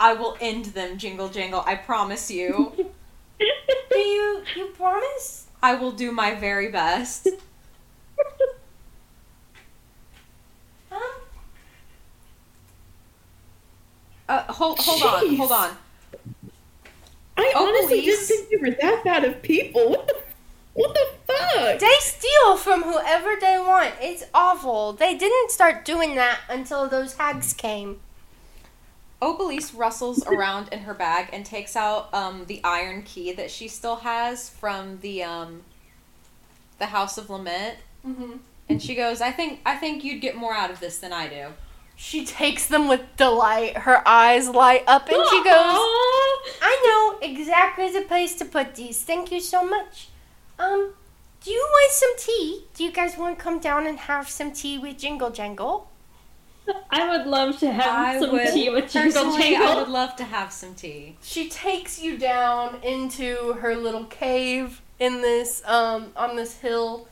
I 0.00 0.14
will 0.14 0.36
end 0.40 0.66
them. 0.66 0.98
Jingle 0.98 1.28
jangle. 1.28 1.62
I 1.66 1.74
promise 1.76 2.30
you. 2.30 2.72
Do 3.90 3.98
you 3.98 4.42
you 4.56 4.66
promise? 4.76 5.46
I 5.62 5.74
will 5.74 5.92
do 5.92 6.12
my 6.12 6.34
very 6.34 6.70
best. 6.70 7.28
Um, 10.90 11.00
Uh, 14.28 14.42
hold, 14.52 14.78
hold 14.80 15.02
on, 15.02 15.36
hold 15.36 15.52
on. 15.52 15.76
I 17.36 17.52
Oh, 17.54 17.66
honestly 17.68 18.00
please. 18.00 18.28
didn't 18.28 18.48
think 18.48 18.50
you 18.50 18.58
were 18.60 18.76
that 18.80 19.04
bad 19.04 19.24
of 19.24 19.42
people. 19.42 19.90
What 19.90 20.08
the, 20.08 20.16
what 20.74 20.94
the 20.94 21.06
fuck? 21.32 21.78
They 21.78 21.94
steal 22.00 22.56
from 22.56 22.82
whoever 22.82 23.36
they 23.40 23.58
want. 23.58 23.94
It's 24.00 24.24
awful. 24.34 24.92
They 24.94 25.14
didn't 25.16 25.50
start 25.50 25.84
doing 25.84 26.14
that 26.16 26.40
until 26.48 26.88
those 26.88 27.14
hags 27.14 27.52
came. 27.52 28.00
Opalise 29.22 29.76
rustles 29.76 30.26
around 30.26 30.68
in 30.72 30.80
her 30.80 30.92
bag 30.94 31.28
and 31.32 31.44
takes 31.46 31.74
out 31.76 32.12
um, 32.12 32.44
the 32.46 32.60
iron 32.64 33.02
key 33.02 33.32
that 33.32 33.50
she 33.50 33.68
still 33.68 33.96
has 33.96 34.50
from 34.50 34.98
the 35.00 35.22
um, 35.22 35.62
the 36.78 36.86
House 36.86 37.16
of 37.16 37.30
Lament, 37.30 37.78
mhm. 38.06 38.40
and 38.68 38.82
she 38.82 38.94
goes, 38.94 39.22
"I 39.22 39.30
think 39.32 39.60
I 39.64 39.76
think 39.76 40.04
you'd 40.04 40.20
get 40.20 40.36
more 40.36 40.52
out 40.54 40.70
of 40.70 40.80
this 40.80 40.98
than 40.98 41.14
I 41.14 41.28
do." 41.28 41.46
She 41.96 42.26
takes 42.26 42.66
them 42.66 42.88
with 42.88 43.16
delight. 43.16 43.78
Her 43.78 44.06
eyes 44.06 44.48
light 44.50 44.84
up 44.86 45.08
and 45.08 45.26
she 45.30 45.42
goes, 45.42 45.80
I 46.62 46.78
know 46.84 47.26
exactly 47.26 47.90
the 47.90 48.02
place 48.02 48.34
to 48.36 48.44
put 48.44 48.74
these. 48.74 49.02
Thank 49.02 49.32
you 49.32 49.40
so 49.40 49.64
much. 49.64 50.08
Um, 50.58 50.92
do 51.42 51.50
you 51.50 51.66
want 51.70 51.92
some 51.92 52.16
tea? 52.18 52.64
Do 52.74 52.84
you 52.84 52.92
guys 52.92 53.16
want 53.16 53.38
to 53.38 53.42
come 53.42 53.60
down 53.60 53.86
and 53.86 53.98
have 53.98 54.28
some 54.28 54.52
tea 54.52 54.78
with 54.78 54.98
Jingle 54.98 55.30
Jangle? 55.30 55.90
I 56.90 57.08
would 57.16 57.26
love 57.26 57.58
to 57.60 57.72
have 57.72 57.86
I 57.86 58.20
some 58.20 58.32
would 58.32 58.52
tea 58.52 58.68
with 58.70 58.90
Jingle 58.90 59.24
personally, 59.24 59.56
I 59.56 59.76
would 59.76 59.88
love 59.88 60.16
to 60.16 60.24
have 60.24 60.52
some 60.52 60.74
tea. 60.74 61.16
She 61.22 61.48
takes 61.48 62.00
you 62.00 62.18
down 62.18 62.82
into 62.82 63.54
her 63.54 63.76
little 63.76 64.04
cave 64.04 64.82
in 64.98 65.20
this 65.20 65.62
um 65.66 66.12
on 66.16 66.36
this 66.36 66.58
hill 66.58 67.06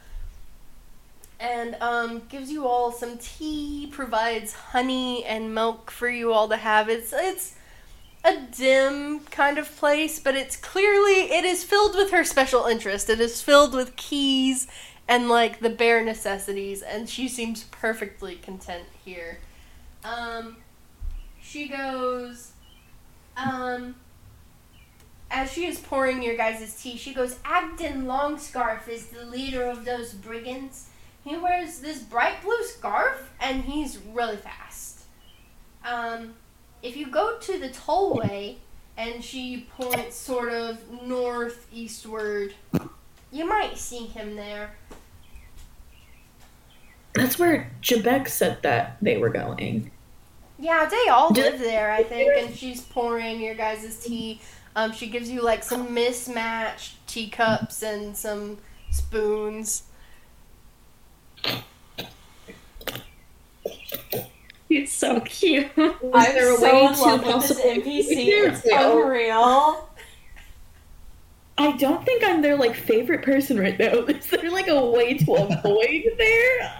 and 1.44 1.76
um 1.82 2.22
gives 2.30 2.50
you 2.50 2.66
all 2.66 2.90
some 2.90 3.18
tea, 3.18 3.86
provides 3.92 4.54
honey 4.54 5.24
and 5.24 5.54
milk 5.54 5.90
for 5.90 6.08
you 6.08 6.32
all 6.32 6.48
to 6.48 6.56
have. 6.56 6.88
It's 6.88 7.12
it's 7.14 7.54
a 8.24 8.40
dim 8.56 9.20
kind 9.26 9.58
of 9.58 9.76
place, 9.76 10.18
but 10.18 10.34
it's 10.34 10.56
clearly 10.56 11.30
it 11.30 11.44
is 11.44 11.62
filled 11.62 11.94
with 11.94 12.10
her 12.12 12.24
special 12.24 12.64
interest. 12.64 13.10
It 13.10 13.20
is 13.20 13.42
filled 13.42 13.74
with 13.74 13.94
keys 13.96 14.66
and 15.06 15.28
like 15.28 15.60
the 15.60 15.68
bare 15.68 16.02
necessities 16.02 16.80
and 16.80 17.08
she 17.08 17.28
seems 17.28 17.64
perfectly 17.64 18.36
content 18.36 18.86
here. 19.04 19.38
Um 20.02 20.56
she 21.42 21.68
goes 21.68 22.52
um 23.36 23.96
as 25.30 25.52
she 25.52 25.66
is 25.66 25.78
pouring 25.78 26.22
your 26.22 26.36
guys' 26.36 26.80
tea, 26.80 26.96
she 26.96 27.12
goes, 27.12 27.34
Agdon 27.44 28.04
Longscarf 28.04 28.88
is 28.88 29.06
the 29.06 29.26
leader 29.26 29.64
of 29.64 29.84
those 29.84 30.14
brigands. 30.14 30.88
He 31.24 31.36
wears 31.36 31.78
this 31.78 32.00
bright 32.00 32.42
blue 32.42 32.62
scarf 32.64 33.32
and 33.40 33.64
he's 33.64 33.98
really 34.12 34.36
fast. 34.36 35.00
Um, 35.84 36.34
if 36.82 36.96
you 36.96 37.06
go 37.06 37.38
to 37.38 37.58
the 37.58 37.70
tollway 37.70 38.56
and 38.96 39.24
she 39.24 39.66
points 39.76 40.16
sort 40.16 40.52
of 40.52 40.78
northeastward, 41.02 42.54
you 43.32 43.46
might 43.46 43.78
see 43.78 44.06
him 44.06 44.36
there. 44.36 44.74
That's 47.14 47.38
where 47.38 47.70
Jabek 47.80 48.28
said 48.28 48.62
that 48.62 48.96
they 49.00 49.16
were 49.16 49.30
going. 49.30 49.90
Yeah, 50.58 50.86
they 50.86 51.08
all 51.08 51.30
live 51.30 51.58
there, 51.58 51.90
I 51.90 52.02
think, 52.02 52.32
and 52.36 52.54
she's 52.54 52.80
pouring 52.82 53.40
your 53.40 53.54
guys' 53.54 53.98
tea. 54.04 54.40
Um, 54.76 54.92
she 54.92 55.08
gives 55.08 55.30
you 55.30 55.42
like 55.42 55.62
some 55.62 55.94
mismatched 55.94 57.06
teacups 57.06 57.82
and 57.82 58.16
some 58.16 58.58
spoons. 58.90 59.84
He's 64.68 64.92
so 64.92 65.20
cute. 65.20 65.70
I'm 65.76 65.94
there 66.12 66.52
a 66.52 66.56
so 66.56 66.62
way 66.62 66.84
in 66.84 66.94
to 66.94 67.00
love 67.00 67.24
with 67.24 67.48
this 67.48 67.60
NPC. 67.60 68.06
It's 68.08 68.64
unreal. 68.64 69.88
I 71.56 71.72
don't 71.76 72.04
think 72.04 72.24
I'm 72.24 72.42
their 72.42 72.56
like 72.56 72.74
favorite 72.74 73.22
person 73.22 73.58
right 73.58 73.78
now. 73.78 73.92
Is 74.08 74.26
there 74.26 74.50
like 74.50 74.68
a 74.68 74.84
way 74.84 75.14
to 75.18 75.32
avoid 75.34 76.04
there? 76.18 76.72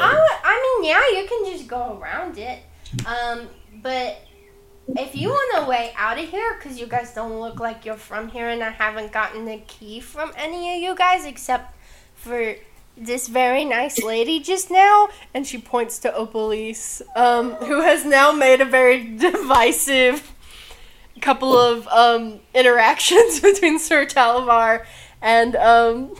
I, 0.00 0.38
I 0.44 0.78
mean, 0.80 0.90
yeah, 0.90 1.20
you 1.20 1.28
can 1.28 1.52
just 1.52 1.68
go 1.68 1.98
around 2.00 2.38
it. 2.38 2.62
Um, 3.06 3.48
but 3.82 4.20
if 4.96 5.14
you 5.14 5.28
want 5.28 5.64
a 5.64 5.68
way 5.68 5.92
out 5.96 6.18
of 6.18 6.28
here, 6.28 6.56
because 6.58 6.80
you 6.80 6.86
guys 6.86 7.14
don't 7.14 7.40
look 7.40 7.60
like 7.60 7.84
you're 7.84 7.96
from 7.96 8.28
here, 8.28 8.48
and 8.48 8.62
I 8.62 8.70
haven't 8.70 9.12
gotten 9.12 9.44
the 9.44 9.58
key 9.66 10.00
from 10.00 10.32
any 10.36 10.74
of 10.74 10.82
you 10.82 10.96
guys 10.96 11.24
except 11.24 11.76
for 12.14 12.56
this 12.98 13.28
very 13.28 13.64
nice 13.64 14.02
lady 14.02 14.40
just 14.40 14.70
now, 14.70 15.08
and 15.32 15.46
she 15.46 15.58
points 15.58 15.98
to 16.00 16.10
Opalise, 16.10 17.02
um, 17.16 17.54
who 17.54 17.80
has 17.82 18.04
now 18.04 18.32
made 18.32 18.60
a 18.60 18.64
very 18.64 19.16
divisive 19.16 20.32
couple 21.20 21.56
of 21.56 21.86
um, 21.88 22.40
interactions 22.54 23.40
between 23.42 23.78
Sir 23.78 24.06
Talavar 24.06 24.84
and 25.20 25.56
um, 25.56 26.14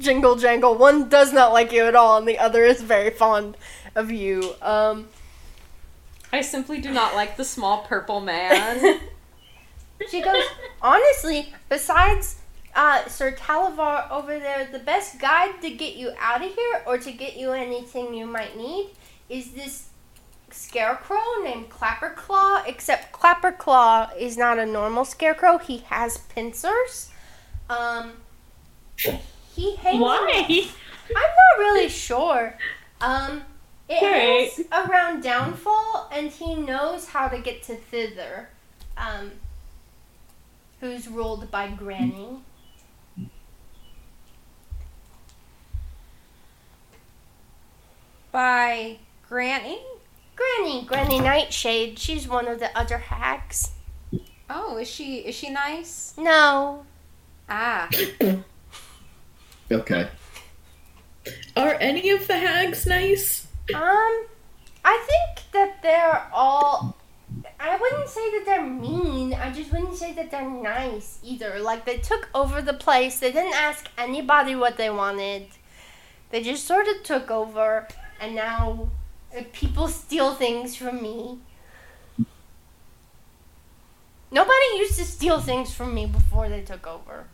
Jingle 0.00 0.36
Jangle. 0.36 0.76
One 0.76 1.08
does 1.08 1.32
not 1.32 1.52
like 1.52 1.72
you 1.72 1.84
at 1.86 1.94
all, 1.94 2.18
and 2.18 2.26
the 2.26 2.38
other 2.38 2.64
is 2.64 2.82
very 2.82 3.10
fond 3.10 3.56
of 3.94 4.10
you. 4.10 4.54
Um, 4.60 5.08
I 6.32 6.40
simply 6.40 6.80
do 6.80 6.90
not 6.90 7.14
like 7.14 7.36
the 7.36 7.44
small 7.44 7.82
purple 7.82 8.20
man. 8.20 9.00
she 10.10 10.22
goes, 10.22 10.44
honestly, 10.80 11.52
besides 11.68 12.41
uh, 12.74 13.06
Sir 13.06 13.32
Talavar 13.32 14.10
over 14.10 14.38
there, 14.38 14.66
the 14.70 14.78
best 14.78 15.20
guide 15.20 15.60
to 15.60 15.70
get 15.70 15.96
you 15.96 16.12
out 16.18 16.44
of 16.44 16.54
here 16.54 16.82
or 16.86 16.98
to 16.98 17.12
get 17.12 17.36
you 17.36 17.52
anything 17.52 18.14
you 18.14 18.26
might 18.26 18.56
need 18.56 18.90
is 19.28 19.52
this 19.52 19.88
scarecrow 20.50 21.42
named 21.42 21.68
Clapperclaw. 21.68 22.66
Except 22.66 23.12
Clapperclaw 23.12 24.16
is 24.16 24.36
not 24.36 24.58
a 24.58 24.66
normal 24.66 25.04
scarecrow; 25.04 25.58
he 25.58 25.78
has 25.88 26.18
pincers. 26.18 27.10
Um, 27.68 28.12
he 28.96 29.76
hangs. 29.76 30.00
Why? 30.00 30.44
I'm 31.08 31.14
not 31.14 31.58
really 31.58 31.88
sure. 31.88 32.56
Um, 33.00 33.42
it 33.88 33.98
hangs 33.98 34.60
around 34.72 35.22
Downfall, 35.22 36.08
and 36.12 36.30
he 36.30 36.54
knows 36.54 37.08
how 37.08 37.28
to 37.28 37.38
get 37.38 37.62
to 37.64 37.76
Thither, 37.76 38.48
um, 38.96 39.32
who's 40.80 41.08
ruled 41.08 41.50
by 41.50 41.68
Granny. 41.68 42.40
By 48.32 48.98
Granny? 49.28 49.80
Granny, 50.34 50.84
Granny 50.86 51.20
Nightshade. 51.20 51.98
She's 51.98 52.26
one 52.26 52.48
of 52.48 52.58
the 52.58 52.76
other 52.76 52.98
hags. 52.98 53.72
Oh, 54.48 54.76
is 54.78 54.88
she 54.88 55.18
is 55.18 55.34
she 55.34 55.50
nice? 55.50 56.14
No, 56.18 56.84
Ah. 57.48 57.88
Okay. 59.70 60.08
Are 61.56 61.74
any 61.74 62.10
of 62.10 62.26
the 62.26 62.36
hags 62.36 62.86
nice? 62.86 63.46
um, 63.74 64.26
I 64.84 65.06
think 65.06 65.50
that 65.52 65.80
they're 65.82 66.26
all. 66.32 66.96
I 67.58 67.76
wouldn't 67.76 68.08
say 68.08 68.30
that 68.32 68.42
they're 68.44 68.66
mean. 68.66 69.32
I 69.32 69.50
just 69.50 69.72
wouldn't 69.72 69.94
say 69.96 70.12
that 70.14 70.30
they're 70.30 70.50
nice 70.50 71.18
either. 71.22 71.58
Like 71.60 71.86
they 71.86 71.96
took 71.98 72.28
over 72.34 72.60
the 72.60 72.74
place. 72.74 73.18
They 73.20 73.32
didn't 73.32 73.54
ask 73.54 73.88
anybody 73.96 74.54
what 74.54 74.76
they 74.76 74.90
wanted. 74.90 75.46
They 76.30 76.42
just 76.42 76.66
sort 76.66 76.86
of 76.88 77.02
took 77.02 77.30
over, 77.30 77.88
and 78.22 78.36
now 78.36 78.88
people 79.52 79.88
steal 79.88 80.34
things 80.34 80.76
from 80.76 81.02
me. 81.02 81.38
Nobody 84.30 84.66
used 84.78 84.96
to 84.98 85.04
steal 85.04 85.40
things 85.40 85.74
from 85.74 85.92
me 85.92 86.06
before 86.06 86.48
they 86.48 86.62
took 86.62 86.86
over. 86.86 87.24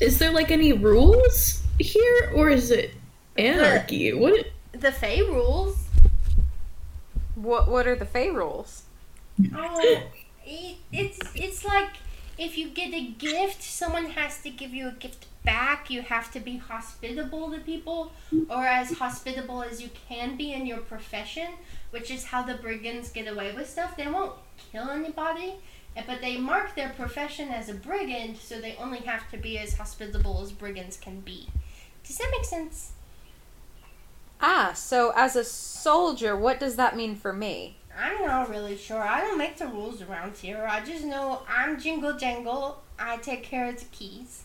Is 0.00 0.18
there 0.18 0.30
like 0.30 0.50
any 0.50 0.72
rules 0.72 1.62
here, 1.78 2.32
or 2.34 2.48
is 2.50 2.70
it 2.70 2.92
anarchy? 3.36 4.12
What? 4.12 4.46
The 4.72 4.92
Fey 4.92 5.22
rules. 5.22 5.76
What 7.34 7.68
What 7.68 7.86
are 7.86 7.96
the 7.96 8.06
Fey 8.06 8.30
rules? 8.30 8.84
Oh, 9.54 9.80
it, 10.44 10.76
it's 10.92 11.18
it's 11.34 11.64
like 11.64 11.96
if 12.38 12.58
you 12.58 12.68
get 12.68 12.92
a 12.92 13.06
gift, 13.18 13.62
someone 13.62 14.06
has 14.06 14.40
to 14.42 14.50
give 14.50 14.74
you 14.74 14.88
a 14.88 14.92
gift 14.92 15.26
back. 15.44 15.90
You 15.90 16.02
have 16.02 16.32
to 16.32 16.40
be 16.40 16.56
hospitable 16.56 17.50
to 17.50 17.58
people, 17.58 18.12
or 18.48 18.66
as 18.66 18.92
hospitable 18.92 19.62
as 19.62 19.82
you 19.82 19.90
can 20.08 20.36
be 20.36 20.52
in 20.52 20.66
your 20.66 20.78
profession, 20.78 21.48
which 21.90 22.10
is 22.10 22.24
how 22.24 22.42
the 22.42 22.54
brigands 22.54 23.10
get 23.10 23.28
away 23.28 23.52
with 23.52 23.68
stuff. 23.68 23.96
They 23.96 24.06
won't 24.06 24.32
kill 24.72 24.88
anybody, 24.88 25.54
but 26.06 26.20
they 26.20 26.38
mark 26.38 26.74
their 26.74 26.90
profession 26.90 27.50
as 27.50 27.68
a 27.68 27.74
brigand, 27.74 28.38
so 28.38 28.60
they 28.60 28.76
only 28.80 28.98
have 29.00 29.30
to 29.30 29.36
be 29.36 29.58
as 29.58 29.74
hospitable 29.76 30.40
as 30.42 30.50
brigands 30.50 30.96
can 30.96 31.20
be. 31.20 31.48
Does 32.06 32.18
that 32.18 32.30
make 32.36 32.44
sense? 32.44 32.92
Ah, 34.40 34.72
so 34.74 35.12
as 35.16 35.36
a 35.36 35.44
soldier, 35.44 36.36
what 36.36 36.58
does 36.58 36.76
that 36.76 36.96
mean 36.96 37.14
for 37.14 37.32
me? 37.32 37.76
I'm 37.98 38.24
not 38.24 38.50
really 38.50 38.76
sure. 38.76 39.02
I 39.02 39.20
don't 39.20 39.38
make 39.38 39.56
the 39.56 39.66
rules 39.66 40.02
around 40.02 40.36
here. 40.36 40.66
I 40.68 40.84
just 40.84 41.04
know 41.04 41.42
I'm 41.48 41.80
Jingle 41.80 42.14
Jangle. 42.14 42.82
I 42.98 43.16
take 43.18 43.42
care 43.42 43.68
of 43.68 43.78
the 43.78 43.84
keys. 43.86 44.42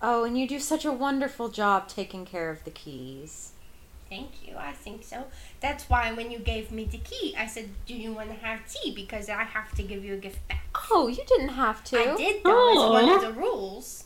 Oh, 0.00 0.24
and 0.24 0.38
you 0.38 0.48
do 0.48 0.58
such 0.58 0.84
a 0.84 0.92
wonderful 0.92 1.48
job 1.48 1.88
taking 1.88 2.24
care 2.24 2.50
of 2.50 2.64
the 2.64 2.70
keys. 2.70 3.52
Thank 4.08 4.46
you. 4.46 4.56
I 4.58 4.72
think 4.72 5.04
so. 5.04 5.24
That's 5.60 5.88
why 5.88 6.12
when 6.12 6.30
you 6.30 6.38
gave 6.38 6.70
me 6.70 6.84
the 6.84 6.98
key, 6.98 7.34
I 7.38 7.46
said, 7.46 7.70
"Do 7.86 7.94
you 7.94 8.12
want 8.12 8.28
to 8.28 8.34
have 8.34 8.60
tea?" 8.68 8.92
Because 8.92 9.28
I 9.30 9.44
have 9.44 9.72
to 9.76 9.82
give 9.82 10.04
you 10.04 10.14
a 10.14 10.18
gift 10.18 10.46
back. 10.48 10.66
Oh, 10.90 11.06
you 11.08 11.24
didn't 11.26 11.50
have 11.50 11.82
to. 11.84 11.98
I 11.98 12.16
did 12.16 12.42
though. 12.44 12.72
It's 12.72 12.90
one 12.90 13.08
of 13.08 13.22
the 13.22 13.32
rules. 13.32 14.04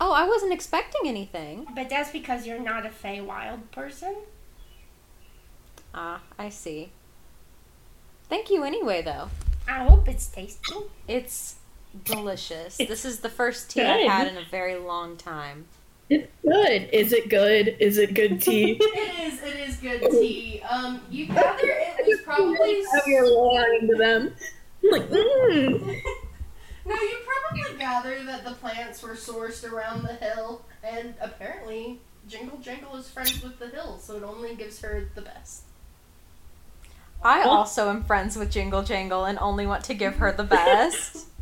Oh, 0.00 0.12
I 0.12 0.26
wasn't 0.26 0.52
expecting 0.52 1.02
anything. 1.06 1.66
But 1.74 1.90
that's 1.90 2.10
because 2.10 2.46
you're 2.46 2.58
not 2.58 2.86
a 2.86 2.88
Feywild 2.88 3.70
person. 3.70 4.16
Ah, 5.94 6.20
I 6.38 6.48
see. 6.48 6.90
Thank 8.28 8.50
you 8.50 8.64
anyway, 8.64 9.02
though. 9.02 9.28
I 9.68 9.84
hope 9.84 10.08
it's 10.08 10.26
tasty. 10.26 10.74
It's 11.08 11.56
delicious. 12.04 12.78
It's 12.78 12.88
this 12.90 13.04
is 13.04 13.20
the 13.20 13.28
first 13.28 13.70
tea 13.70 13.80
good. 13.80 13.90
I've 13.90 14.10
had 14.10 14.28
in 14.28 14.36
a 14.36 14.44
very 14.50 14.76
long 14.76 15.16
time. 15.16 15.66
It's 16.10 16.30
good. 16.42 16.90
Is 16.92 17.12
it 17.12 17.30
good? 17.30 17.76
Is 17.80 17.98
it 17.98 18.14
good 18.14 18.42
tea? 18.42 18.78
It 18.80 19.32
is. 19.32 19.42
It 19.42 19.56
is 19.68 19.76
good 19.76 20.10
tea. 20.10 20.62
Um, 20.68 21.00
you 21.10 21.26
gather 21.26 21.58
it 21.62 22.06
was 22.06 22.20
probably. 22.24 22.84
Have 22.94 23.06
your 23.06 23.26
lying 23.30 23.88
to 23.88 23.96
them. 23.96 24.34
I'm 24.84 24.90
like, 24.90 25.08
mm. 25.08 26.02
No, 26.86 26.94
you 26.94 27.16
probably 27.24 27.78
gather 27.78 28.22
that 28.24 28.44
the 28.44 28.52
plants 28.52 29.02
were 29.02 29.14
sourced 29.14 29.70
around 29.70 30.02
the 30.02 30.12
hill, 30.14 30.62
and 30.82 31.14
apparently 31.18 32.00
Jingle 32.28 32.58
Jangle 32.58 32.96
is 32.96 33.08
friends 33.08 33.42
with 33.42 33.58
the 33.58 33.68
hill, 33.68 33.98
so 33.98 34.16
it 34.16 34.22
only 34.22 34.54
gives 34.54 34.80
her 34.82 35.08
the 35.14 35.22
best. 35.22 35.62
I 37.24 37.40
Well- 37.40 37.50
also 37.50 37.88
am 37.88 38.04
friends 38.04 38.36
with 38.36 38.50
Jingle 38.50 38.82
Jangle 38.82 39.24
and 39.24 39.38
only 39.38 39.66
want 39.66 39.84
to 39.84 39.94
give 39.94 40.16
her 40.16 40.30
the 40.32 40.44
best. 40.44 41.26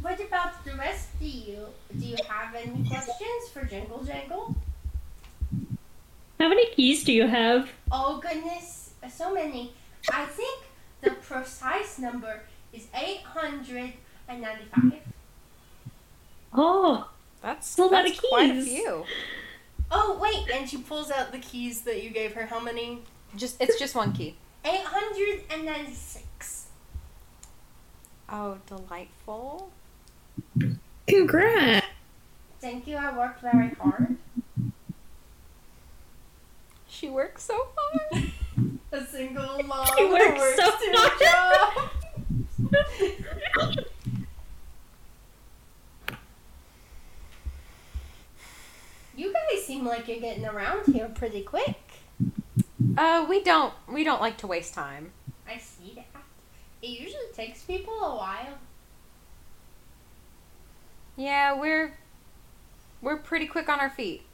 What 0.00 0.20
about 0.20 0.64
the 0.64 0.74
rest 0.74 1.08
of 1.14 1.22
you? 1.22 1.66
Do 1.98 2.04
you 2.06 2.16
have 2.28 2.54
any 2.54 2.86
questions 2.88 3.48
for 3.52 3.64
Jingle 3.64 4.04
Jangle? 4.04 4.54
How 6.38 6.48
many 6.48 6.66
keys 6.74 7.04
do 7.04 7.12
you 7.12 7.26
have? 7.26 7.70
Oh 7.90 8.18
goodness, 8.22 8.90
so 9.10 9.32
many. 9.32 9.72
I 10.12 10.26
think 10.26 10.64
the 11.00 11.12
precise 11.12 11.98
number 11.98 12.42
is 12.72 12.86
895. 12.94 14.92
Oh, 16.52 17.08
That's, 17.40 17.78
A 17.78 17.82
lot 17.82 17.90
that's 17.90 18.10
of 18.18 18.24
quite 18.28 18.50
a 18.50 18.62
few. 18.62 19.04
Oh 19.90 20.18
wait, 20.20 20.48
And 20.54 20.68
she 20.68 20.76
pulls 20.78 21.10
out 21.10 21.32
the 21.32 21.38
keys 21.38 21.82
that 21.82 22.02
you 22.02 22.10
gave 22.10 22.34
her. 22.34 22.46
How 22.46 22.60
many? 22.60 23.00
Just 23.36 23.56
it's 23.60 23.78
just 23.78 23.94
one 23.94 24.12
key. 24.12 24.36
896. 24.64 26.66
Oh, 28.30 28.58
delightful. 28.66 29.70
Congrats. 31.06 31.86
Thank 32.60 32.86
you, 32.86 32.96
I 32.96 33.14
worked 33.16 33.40
very 33.42 33.68
hard. 33.70 34.16
She 36.88 37.10
works 37.10 37.42
so 37.44 37.66
hard. 37.76 38.32
A 38.92 39.04
single 39.04 39.62
mom 39.64 39.86
She 39.96 40.06
who 40.06 40.12
works 40.12 40.38
works 40.38 40.56
so 40.56 40.70
hard. 40.94 41.90
You 49.24 49.32
guys 49.32 49.64
seem 49.64 49.86
like 49.86 50.06
you're 50.06 50.20
getting 50.20 50.44
around 50.44 50.84
here 50.92 51.08
pretty 51.08 51.40
quick. 51.40 51.80
Uh, 52.98 53.24
we 53.26 53.42
don't 53.42 53.72
we 53.90 54.04
don't 54.04 54.20
like 54.20 54.36
to 54.38 54.46
waste 54.46 54.74
time. 54.74 55.12
I 55.48 55.56
see 55.56 55.94
that. 55.94 56.22
It 56.82 56.88
usually 56.88 57.32
takes 57.32 57.62
people 57.62 57.94
a 57.94 58.16
while. 58.16 58.58
Yeah, 61.16 61.58
we're 61.58 61.94
we're 63.00 63.16
pretty 63.16 63.46
quick 63.46 63.70
on 63.70 63.80
our 63.80 63.88
feet. 63.88 64.24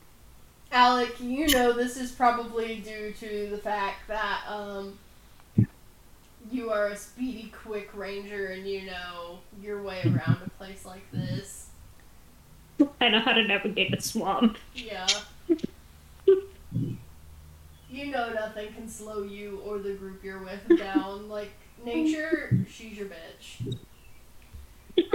Alec, 0.73 1.21
you 1.21 1.47
know 1.47 1.73
this 1.73 1.97
is 1.97 2.11
probably 2.11 2.81
due 2.81 3.13
to 3.13 3.49
the 3.49 3.59
fact 3.59 4.09
that 4.09 4.43
um 4.49 4.99
you 6.51 6.73
are 6.73 6.89
a 6.89 6.97
speedy, 6.97 7.53
quick 7.63 7.91
ranger 7.95 8.49
and 8.49 8.67
you 8.67 8.87
know 8.87 9.39
your 9.63 9.85
way 9.85 10.01
around 10.05 10.39
a 10.45 10.51
place 10.59 10.85
like 10.85 11.09
this. 11.13 11.70
I 13.01 13.09
know 13.09 13.21
how 13.21 13.33
to 13.33 13.43
navigate 13.45 13.95
a 13.95 14.01
swamp. 14.01 14.59
Yeah. 14.75 15.07
you 17.91 18.07
know 18.07 18.33
nothing 18.33 18.73
can 18.73 18.89
slow 18.89 19.23
you 19.23 19.61
or 19.65 19.79
the 19.79 19.93
group 19.93 20.23
you're 20.23 20.43
with 20.43 20.79
down. 20.79 21.29
Like 21.29 21.53
nature, 21.85 22.57
she's 22.69 22.97
your 22.99 23.09
bitch. 23.09 23.77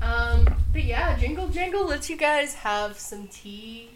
Um, 0.00 0.54
but 0.72 0.84
yeah, 0.84 1.18
Jingle 1.18 1.48
Jangle 1.48 1.86
lets 1.86 2.08
you 2.08 2.16
guys 2.16 2.54
have 2.54 2.98
some 2.98 3.28
tea. 3.28 3.90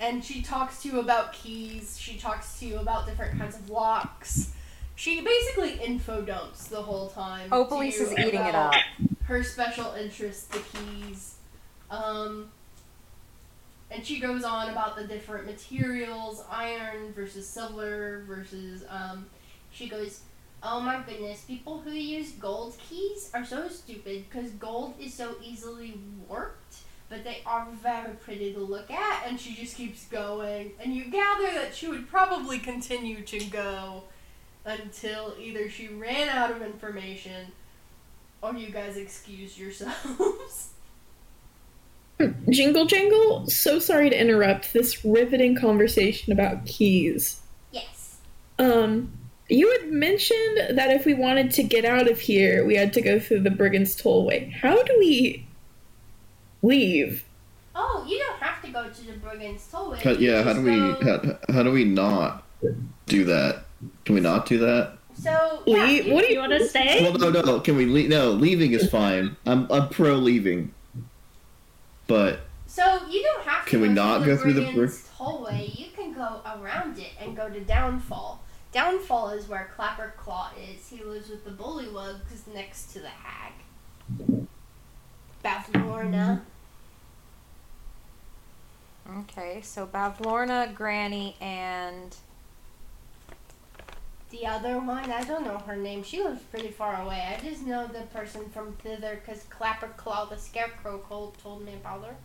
And 0.00 0.24
she 0.24 0.42
talks 0.42 0.82
to 0.82 0.88
you 0.88 0.98
about 0.98 1.32
keys. 1.32 1.98
She 1.98 2.18
talks 2.18 2.58
to 2.58 2.66
you 2.66 2.78
about 2.78 3.06
different 3.06 3.38
kinds 3.38 3.56
of 3.56 3.70
locks. 3.70 4.52
She 4.96 5.20
basically 5.20 5.84
info 5.84 6.22
dumps 6.22 6.68
the 6.68 6.80
whole 6.80 7.08
time. 7.08 7.50
Opalise 7.50 8.00
is 8.00 8.12
eating 8.12 8.40
it 8.40 8.54
up. 8.54 8.74
Her 9.24 9.42
special 9.42 9.92
interest, 9.94 10.52
the 10.52 10.60
keys. 10.60 11.34
Um, 11.90 12.50
and 13.90 14.06
she 14.06 14.20
goes 14.20 14.44
on 14.44 14.70
about 14.70 14.96
the 14.96 15.04
different 15.04 15.46
materials, 15.46 16.44
iron 16.50 17.12
versus 17.12 17.46
silver 17.46 18.24
versus 18.26 18.84
um, 18.88 19.26
she 19.70 19.88
goes, 19.88 20.20
Oh 20.62 20.80
my 20.80 21.02
goodness, 21.02 21.42
people 21.42 21.78
who 21.80 21.90
use 21.90 22.32
gold 22.32 22.76
keys 22.88 23.30
are 23.34 23.44
so 23.44 23.68
stupid 23.68 24.24
because 24.30 24.50
gold 24.52 24.94
is 24.98 25.12
so 25.12 25.34
easily 25.42 26.00
warped, 26.26 26.76
but 27.10 27.22
they 27.22 27.42
are 27.44 27.68
very 27.82 28.14
pretty 28.14 28.54
to 28.54 28.60
look 28.60 28.90
at. 28.90 29.26
And 29.26 29.38
she 29.38 29.54
just 29.54 29.76
keeps 29.76 30.06
going. 30.06 30.72
And 30.80 30.94
you 30.94 31.10
gather 31.10 31.52
that 31.54 31.74
she 31.74 31.88
would 31.88 32.08
probably 32.08 32.58
continue 32.58 33.22
to 33.22 33.44
go 33.46 34.04
until 34.64 35.34
either 35.40 35.68
she 35.68 35.88
ran 35.88 36.28
out 36.28 36.50
of 36.50 36.62
information 36.62 37.52
or 38.42 38.54
you 38.54 38.70
guys 38.70 38.96
excused 38.96 39.58
yourselves. 39.58 40.70
Jingle 42.50 42.86
Jangle, 42.86 43.48
so 43.48 43.78
sorry 43.78 44.10
to 44.10 44.18
interrupt 44.18 44.72
this 44.72 45.04
riveting 45.04 45.56
conversation 45.56 46.32
about 46.32 46.64
keys. 46.66 47.40
Yes. 47.72 48.18
Um, 48.58 49.12
you 49.48 49.70
had 49.72 49.90
mentioned 49.90 50.76
that 50.78 50.90
if 50.90 51.04
we 51.04 51.14
wanted 51.14 51.50
to 51.52 51.62
get 51.62 51.84
out 51.84 52.08
of 52.08 52.20
here, 52.20 52.64
we 52.64 52.76
had 52.76 52.92
to 52.94 53.02
go 53.02 53.18
through 53.18 53.40
the 53.40 53.50
Brigand's 53.50 54.00
Tollway. 54.00 54.52
How 54.52 54.82
do 54.82 54.96
we 54.98 55.46
leave? 56.62 57.24
Oh, 57.74 58.06
you 58.08 58.18
don't 58.18 58.38
have 58.40 58.62
to 58.62 58.70
go 58.70 58.88
to 58.88 59.06
the 59.06 59.14
Brigand's 59.14 59.68
Tollway. 59.70 60.00
How, 60.00 60.12
yeah, 60.12 60.42
how 60.42 60.52
just 60.52 60.64
do 60.64 60.70
we 60.70 60.78
how, 61.04 61.38
how 61.52 61.62
do 61.62 61.72
we 61.72 61.84
not 61.84 62.44
do 63.06 63.24
that? 63.24 63.64
Can 64.04 64.14
we 64.14 64.20
not 64.20 64.46
do 64.46 64.58
that? 64.58 64.98
So 65.16 65.62
yeah, 65.66 65.84
Leave? 65.84 66.06
you- 66.06 66.14
What 66.14 66.22
do 66.22 66.28
You 66.28 66.34
you 66.34 66.40
want 66.40 66.52
to 66.52 66.68
say? 66.68 67.02
Well, 67.02 67.30
no, 67.30 67.40
no. 67.40 67.60
Can 67.60 67.76
we 67.76 67.86
leave? 67.86 68.08
No, 68.10 68.30
leaving 68.30 68.72
is 68.72 68.90
fine. 68.90 69.36
I'm 69.46 69.70
I'm 69.70 69.88
pro 69.88 70.14
leaving. 70.16 70.74
But 72.06 72.40
So 72.66 72.82
you 73.08 73.22
don't 73.22 73.44
have 73.44 73.64
to. 73.64 73.70
Can 73.70 73.80
we 73.80 73.88
not 73.88 74.24
go 74.24 74.36
through 74.36 74.54
the 74.54 74.62
Brigand's 74.62 75.08
Tollway. 75.16 75.78
You 75.78 75.86
can 75.96 76.12
go 76.12 76.40
around 76.44 76.98
it 76.98 77.10
and 77.20 77.36
go 77.36 77.48
to 77.48 77.60
Downfall. 77.60 78.40
Downfall 78.72 79.30
is 79.30 79.48
where 79.48 79.70
Clapperclaw 79.76 80.48
is. 80.58 80.88
He 80.88 81.02
lives 81.02 81.28
with 81.30 81.44
the 81.44 81.52
Bullywugs 81.52 82.46
next 82.52 82.92
to 82.92 82.98
the 82.98 83.08
Hag. 83.08 83.52
Bavlorna. 85.44 86.40
Okay, 89.20 89.60
so 89.62 89.86
Bavlorna, 89.86 90.74
Granny, 90.74 91.36
and 91.40 92.16
The 94.34 94.48
other 94.48 94.80
one, 94.80 95.12
I 95.12 95.22
don't 95.22 95.44
know 95.44 95.58
her 95.58 95.76
name. 95.76 96.02
She 96.02 96.20
lives 96.20 96.42
pretty 96.50 96.72
far 96.72 97.00
away. 97.00 97.22
I 97.22 97.40
just 97.40 97.64
know 97.64 97.86
the 97.86 98.00
person 98.12 98.48
from 98.50 98.72
thither 98.82 99.20
because 99.24 99.44
Clapper 99.44 99.86
Claw, 99.96 100.24
the 100.24 100.36
Scarecrow, 100.36 101.04
told, 101.08 101.38
told 101.38 101.64
me 101.64 101.74
about 101.74 102.04
her. 102.04 102.16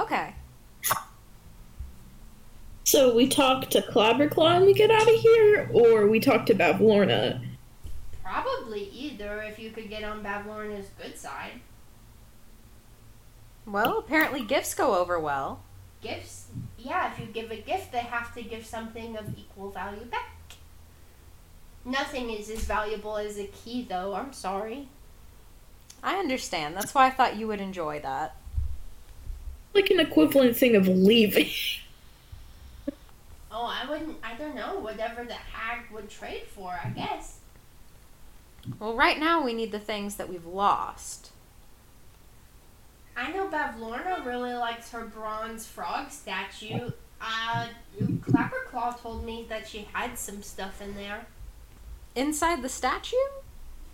okay. 0.00 0.32
So 2.84 3.16
we 3.16 3.26
talk 3.26 3.68
to 3.70 3.82
Clapperclaw 3.82 4.58
and 4.58 4.66
we 4.66 4.74
get 4.74 4.92
out 4.92 5.12
of 5.12 5.20
here, 5.20 5.68
or 5.72 6.06
we 6.06 6.20
talk 6.20 6.46
to 6.46 6.54
Bavlorna. 6.54 7.44
Probably 8.22 8.84
either 8.90 9.42
if 9.42 9.58
you 9.58 9.72
could 9.72 9.90
get 9.90 10.04
on 10.04 10.22
Bavlorna's 10.22 10.86
good 11.02 11.18
side. 11.18 11.60
Well, 13.66 13.98
apparently 13.98 14.44
gifts 14.44 14.72
go 14.72 14.94
over 14.94 15.18
well. 15.18 15.64
Gifts, 16.00 16.46
yeah, 16.78 17.12
if 17.12 17.18
you 17.18 17.26
give 17.26 17.50
a 17.50 17.56
gift, 17.56 17.90
they 17.90 17.98
have 17.98 18.32
to 18.36 18.42
give 18.42 18.64
something 18.64 19.16
of 19.16 19.36
equal 19.36 19.70
value 19.70 20.04
back. 20.04 20.35
Nothing 21.86 22.30
is 22.30 22.50
as 22.50 22.64
valuable 22.64 23.16
as 23.16 23.38
a 23.38 23.46
key, 23.46 23.86
though. 23.88 24.14
I'm 24.14 24.32
sorry. 24.32 24.88
I 26.02 26.16
understand. 26.16 26.74
That's 26.74 26.92
why 26.92 27.06
I 27.06 27.10
thought 27.10 27.36
you 27.36 27.46
would 27.46 27.60
enjoy 27.60 28.00
that. 28.00 28.34
Like 29.72 29.90
an 29.90 30.00
equivalent 30.00 30.56
thing 30.56 30.74
of 30.74 30.88
leaving. 30.88 31.48
Oh, 33.52 33.72
I 33.72 33.88
wouldn't. 33.88 34.18
I 34.22 34.34
don't 34.34 34.56
know. 34.56 34.80
Whatever 34.80 35.24
the 35.24 35.34
hag 35.34 35.90
would 35.92 36.10
trade 36.10 36.42
for, 36.48 36.78
I 36.84 36.88
guess. 36.90 37.38
Well, 38.80 38.94
right 38.94 39.18
now 39.18 39.44
we 39.44 39.54
need 39.54 39.70
the 39.70 39.78
things 39.78 40.16
that 40.16 40.28
we've 40.28 40.44
lost. 40.44 41.30
I 43.16 43.32
know 43.32 43.46
Bavlorna 43.46 44.26
really 44.26 44.54
likes 44.54 44.90
her 44.90 45.04
bronze 45.04 45.66
frog 45.66 46.10
statue. 46.10 46.90
Uh, 47.20 47.68
Clapperclaw 48.02 49.00
told 49.00 49.24
me 49.24 49.46
that 49.48 49.68
she 49.68 49.88
had 49.92 50.18
some 50.18 50.42
stuff 50.42 50.82
in 50.82 50.96
there. 50.96 51.26
Inside 52.16 52.62
the 52.62 52.68
statue? 52.70 53.14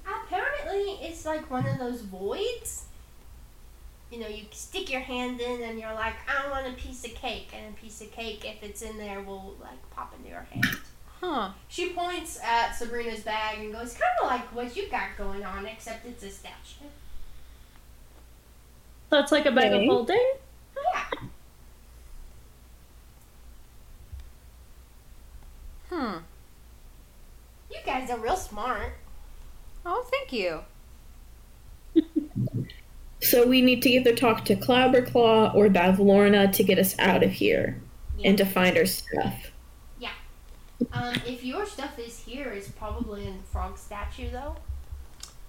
Apparently, 0.06 0.92
it's 1.02 1.26
like 1.26 1.50
one 1.50 1.66
of 1.66 1.78
those 1.78 2.02
voids. 2.02 2.84
You 4.12 4.20
know, 4.20 4.28
you 4.28 4.44
stick 4.52 4.90
your 4.90 5.00
hand 5.00 5.40
in 5.40 5.62
and 5.62 5.78
you're 5.78 5.92
like, 5.94 6.14
I 6.28 6.48
want 6.50 6.66
a 6.68 6.72
piece 6.72 7.04
of 7.04 7.14
cake. 7.14 7.52
And 7.52 7.74
a 7.74 7.80
piece 7.80 8.00
of 8.00 8.12
cake, 8.12 8.44
if 8.44 8.62
it's 8.62 8.82
in 8.82 8.96
there, 8.96 9.20
will 9.22 9.56
like 9.60 9.90
pop 9.90 10.14
into 10.16 10.30
your 10.30 10.46
hand. 10.52 10.78
Huh. 11.20 11.50
She 11.68 11.90
points 11.90 12.38
at 12.44 12.72
Sabrina's 12.76 13.20
bag 13.20 13.58
and 13.58 13.72
goes, 13.72 13.94
kind 13.94 14.12
of 14.22 14.28
like 14.30 14.54
what 14.54 14.76
you 14.76 14.88
got 14.88 15.16
going 15.18 15.44
on, 15.44 15.66
except 15.66 16.06
it's 16.06 16.22
a 16.22 16.30
statue. 16.30 16.86
So 19.10 19.18
it's 19.18 19.32
like 19.32 19.46
a 19.46 19.52
bag 19.52 19.72
Okay. 19.72 19.84
of 19.84 19.90
holding? 19.90 20.32
Yeah. 20.94 21.04
Hmm. 25.90 26.18
You 27.72 27.78
guys 27.86 28.10
are 28.10 28.18
real 28.18 28.36
smart. 28.36 28.92
Oh, 29.84 30.06
thank 30.10 30.32
you. 30.32 30.60
So 33.20 33.46
we 33.46 33.62
need 33.62 33.82
to 33.82 33.88
either 33.88 34.14
talk 34.14 34.44
to 34.46 34.56
Clapperclaw 34.56 35.54
or 35.54 35.68
Bavlorna 35.68 36.52
to 36.52 36.64
get 36.64 36.78
us 36.78 36.98
out 36.98 37.22
of 37.22 37.30
here 37.30 37.80
and 38.24 38.36
to 38.36 38.44
find 38.44 38.76
our 38.76 38.84
stuff. 38.84 39.52
Yeah. 40.00 40.10
Um, 40.92 41.14
if 41.24 41.44
your 41.44 41.64
stuff 41.64 41.98
is 42.00 42.18
here, 42.18 42.48
it's 42.48 42.68
probably 42.68 43.26
in 43.26 43.42
frog 43.44 43.78
statue 43.78 44.28
though. 44.30 44.56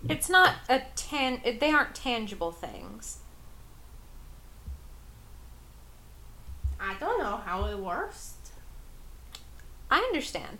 It's 0.07 0.29
not 0.29 0.55
a 0.69 0.83
tan. 0.95 1.41
They 1.43 1.71
aren't 1.71 1.95
tangible 1.95 2.51
things. 2.51 3.17
I 6.79 6.95
don't 6.99 7.19
know 7.19 7.37
how 7.37 7.65
it 7.65 7.79
works. 7.79 8.35
I 9.89 9.99
understand. 9.99 10.59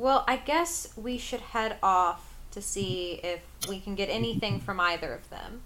Well, 0.00 0.24
I 0.26 0.38
guess 0.38 0.94
we 0.96 1.18
should 1.18 1.40
head 1.40 1.76
off 1.82 2.34
to 2.52 2.62
see 2.62 3.20
if 3.22 3.42
we 3.68 3.80
can 3.80 3.94
get 3.94 4.08
anything 4.08 4.58
from 4.58 4.80
either 4.80 5.12
of 5.12 5.28
them. 5.28 5.60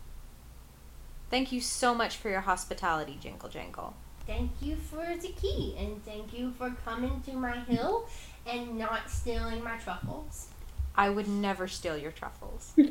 Thank 1.31 1.53
you 1.53 1.61
so 1.61 1.95
much 1.95 2.17
for 2.17 2.31
your 2.31 2.41
hospitality, 2.41 3.17
Jingle 3.21 3.49
Jangle. 3.49 3.95
Thank 4.27 4.51
you 4.61 4.75
for 4.75 5.07
the 5.07 5.29
key, 5.29 5.77
and 5.79 6.05
thank 6.05 6.37
you 6.37 6.53
for 6.59 6.75
coming 6.85 7.23
to 7.27 7.35
my 7.35 7.61
hill 7.61 8.09
and 8.45 8.77
not 8.77 9.09
stealing 9.09 9.63
my 9.63 9.77
truffles. 9.77 10.49
I 10.97 11.11
would 11.11 11.29
never 11.29 11.69
steal 11.69 11.97
your 11.97 12.13
truffles. 12.13 12.73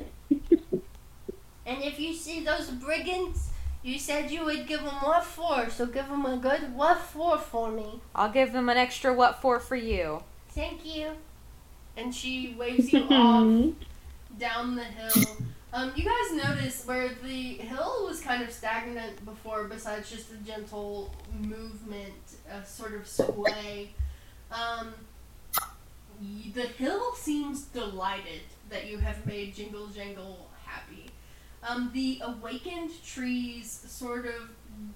And 1.66 1.82
if 1.82 1.98
you 1.98 2.14
see 2.14 2.44
those 2.44 2.70
brigands, 2.70 3.50
you 3.84 3.98
said 3.98 4.30
you 4.30 4.44
would 4.44 4.68
give 4.68 4.84
them 4.84 4.96
what 4.96 5.24
for, 5.24 5.70
so 5.70 5.86
give 5.86 6.10
them 6.10 6.26
a 6.26 6.36
good 6.36 6.76
what 6.76 6.98
for 7.00 7.38
for 7.38 7.72
me. 7.72 8.02
I'll 8.14 8.30
give 8.32 8.52
them 8.52 8.68
an 8.68 8.76
extra 8.76 9.14
what 9.14 9.42
for 9.42 9.62
for 9.62 9.78
you. 9.78 10.24
Thank 10.50 10.86
you. 10.86 11.12
And 11.96 12.14
she 12.14 12.56
waves 12.58 12.92
you 12.92 13.04
off 13.10 13.74
down 14.40 14.76
the 14.76 14.84
hill. 14.84 15.38
Um, 15.74 15.92
you 15.96 16.04
guys 16.04 16.46
notice 16.46 16.86
where 16.86 17.10
the 17.24 17.54
hill 17.56 18.06
was 18.06 18.22
kind 18.22 18.44
of 18.44 18.52
stagnant 18.52 19.26
before, 19.26 19.64
besides 19.64 20.10
just 20.10 20.32
a 20.32 20.36
gentle 20.38 21.14
movement, 21.42 22.14
a 22.52 22.64
sort 22.64 22.94
of 22.94 23.08
sway. 23.08 23.90
Um, 24.52 24.94
the 26.54 26.68
hill 26.68 27.16
seems 27.16 27.64
delighted 27.64 28.42
that 28.70 28.88
you 28.88 29.00
have 29.00 29.26
made 29.26 29.56
Jingle 29.56 29.88
Jangle 29.88 30.48
happy. 30.66 31.10
Um, 31.68 31.92
the 31.94 32.22
awakened 32.24 32.92
trees 33.04 33.72
sort 33.88 34.26
of 34.26 34.50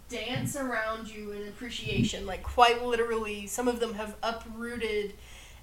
dance 0.10 0.56
around 0.56 1.08
you 1.08 1.32
in 1.32 1.48
appreciation, 1.48 2.26
like 2.26 2.44
quite 2.44 2.86
literally. 2.86 3.48
Some 3.48 3.68
of 3.68 3.80
them 3.80 3.96
have 3.96 4.16
uprooted 4.22 5.14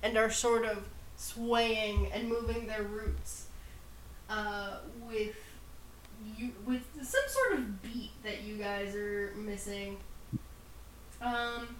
and 0.02 0.16
are 0.16 0.30
sort 0.30 0.64
of 0.64 0.88
swaying 1.16 2.10
and 2.12 2.28
moving 2.28 2.66
their 2.66 2.82
roots 2.82 3.46
uh, 4.28 4.78
with 5.06 5.36
you 6.36 6.52
with 6.66 6.82
some 7.02 7.22
sort 7.26 7.58
of 7.58 7.82
beat 7.82 8.10
that 8.22 8.42
you 8.42 8.56
guys 8.56 8.94
are 8.94 9.32
missing. 9.36 9.98
Um, 11.20 11.76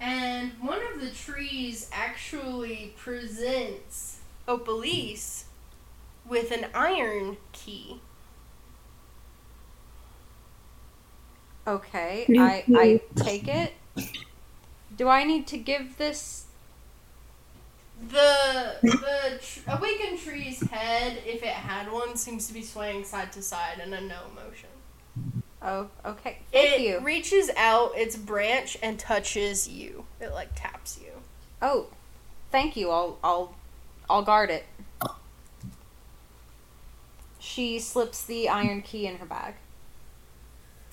and 0.00 0.52
one 0.60 0.80
of 0.92 1.00
the 1.00 1.10
trees 1.10 1.88
actually 1.92 2.94
presents 2.96 4.18
Opalise 4.46 5.44
with 6.28 6.50
an 6.50 6.66
iron 6.74 7.36
key. 7.52 8.00
Okay, 11.66 12.28
I 12.36 12.64
I 12.74 13.00
take 13.16 13.48
it. 13.48 13.72
Do 14.96 15.08
I 15.08 15.24
need 15.24 15.46
to 15.48 15.58
give 15.58 15.98
this? 15.98 16.44
The 18.08 18.76
the 18.82 19.38
tr- 19.40 19.60
awakened 19.68 20.18
tree's 20.18 20.60
head, 20.68 21.18
if 21.24 21.42
it 21.42 21.48
had 21.48 21.90
one, 21.90 22.16
seems 22.16 22.46
to 22.48 22.54
be 22.54 22.62
swaying 22.62 23.04
side 23.04 23.32
to 23.32 23.42
side 23.42 23.80
in 23.84 23.92
a 23.92 24.00
no 24.00 24.20
motion. 24.34 24.68
Oh, 25.62 25.88
okay. 26.04 26.38
Thank 26.52 26.80
you. 26.80 26.86
it 26.86 26.90
you. 27.00 27.00
reaches 27.00 27.50
out 27.56 27.92
its 27.96 28.16
branch 28.16 28.76
and 28.82 28.98
touches 28.98 29.68
you. 29.68 30.04
It 30.20 30.32
like 30.32 30.50
taps 30.54 30.98
you. 31.02 31.12
Oh, 31.62 31.86
thank 32.50 32.76
you. 32.76 32.90
I'll 32.90 33.18
I'll 33.24 33.54
I'll 34.10 34.22
guard 34.22 34.50
it. 34.50 34.66
She 37.38 37.78
slips 37.78 38.24
the 38.24 38.48
iron 38.48 38.82
key 38.82 39.06
in 39.06 39.16
her 39.16 39.26
bag. 39.26 39.54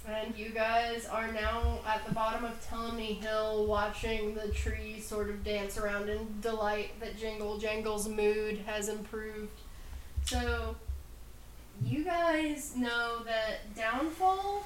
And 0.08 0.36
you 0.36 0.50
guys 0.50 1.06
are 1.06 1.32
now 1.32 1.80
at 1.86 2.06
the 2.08 2.14
bottom 2.14 2.44
of 2.44 2.60
Telemy 2.68 3.22
Hill 3.22 3.66
watching 3.68 4.34
the 4.34 4.48
tree 4.50 5.00
sort 5.00 5.30
of 5.30 5.44
dance 5.44 5.78
around 5.78 6.10
in 6.10 6.28
delight 6.42 7.00
that 7.00 7.18
Jingle 7.18 7.60
Jangle's 7.60 8.08
mood 8.08 8.60
has 8.66 8.90
improved. 8.90 9.52
So, 10.26 10.76
you 11.86 12.04
guys 12.04 12.74
know 12.76 13.20
that 13.26 13.76
Downfall 13.76 14.66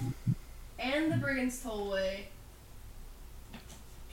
and 0.80 1.12
the 1.12 1.18
Brigand's 1.18 1.62
Tollway 1.62 2.22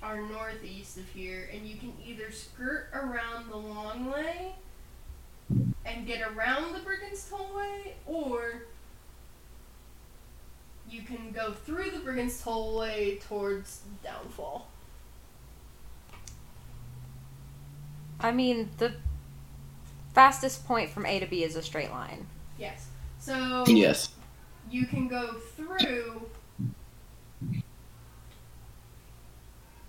are 0.02 0.20
northeast 0.20 0.98
of 0.98 1.08
here, 1.08 1.48
and 1.54 1.64
you 1.64 1.76
can 1.76 1.92
either 2.04 2.32
skirt 2.32 2.88
around 2.92 3.48
the 3.48 3.56
long 3.56 4.10
way 4.10 4.54
and 5.84 6.06
get 6.06 6.20
around 6.32 6.72
the 6.72 6.80
Brigand's 6.80 7.30
Tollway, 7.30 7.92
or 8.06 8.64
you 10.92 11.00
can 11.02 11.32
go 11.32 11.52
through 11.52 11.90
the 11.90 11.98
Brigand's 11.98 12.42
Tollway 12.42 13.20
towards 13.22 13.80
Downfall. 14.04 14.68
I 18.20 18.30
mean, 18.30 18.68
the 18.76 18.94
fastest 20.12 20.66
point 20.66 20.90
from 20.90 21.06
A 21.06 21.18
to 21.18 21.26
B 21.26 21.42
is 21.42 21.56
a 21.56 21.62
straight 21.62 21.90
line. 21.90 22.26
Yes. 22.58 22.88
So 23.18 23.64
yes, 23.66 24.10
you 24.70 24.86
can 24.86 25.08
go 25.08 25.34
through 25.56 26.22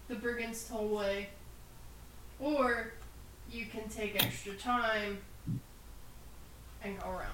the 0.08 0.16
Brigand's 0.16 0.70
Tollway, 0.70 1.26
or 2.40 2.94
you 3.52 3.66
can 3.66 3.90
take 3.90 4.24
extra 4.24 4.54
time 4.54 5.18
and 6.84 7.00
go 7.00 7.10
around. 7.10 7.34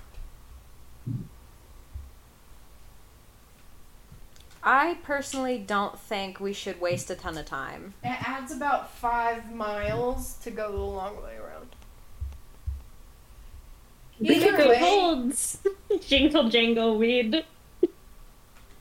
I 4.64 4.98
personally 5.04 5.58
don't 5.58 5.98
think 6.00 6.40
we 6.40 6.52
should 6.54 6.82
waste 6.82 7.10
a 7.10 7.16
ton 7.16 7.38
of 7.38 7.46
time. 7.46 7.94
It 8.04 8.28
adds 8.28 8.52
about 8.52 8.92
five 8.92 9.54
miles 9.54 10.34
to 10.44 10.52
go 10.52 10.72
the 10.72 10.78
long 10.78 11.22
way 11.24 11.38
around. 11.38 11.68
We 14.20 14.36
Either 14.36 14.50
could 14.52 14.58
go 14.58 14.70
way- 14.70 14.80
holds. 14.80 15.60
Jingle 16.08 16.50
jangle, 16.50 16.98
we'd 16.98 17.44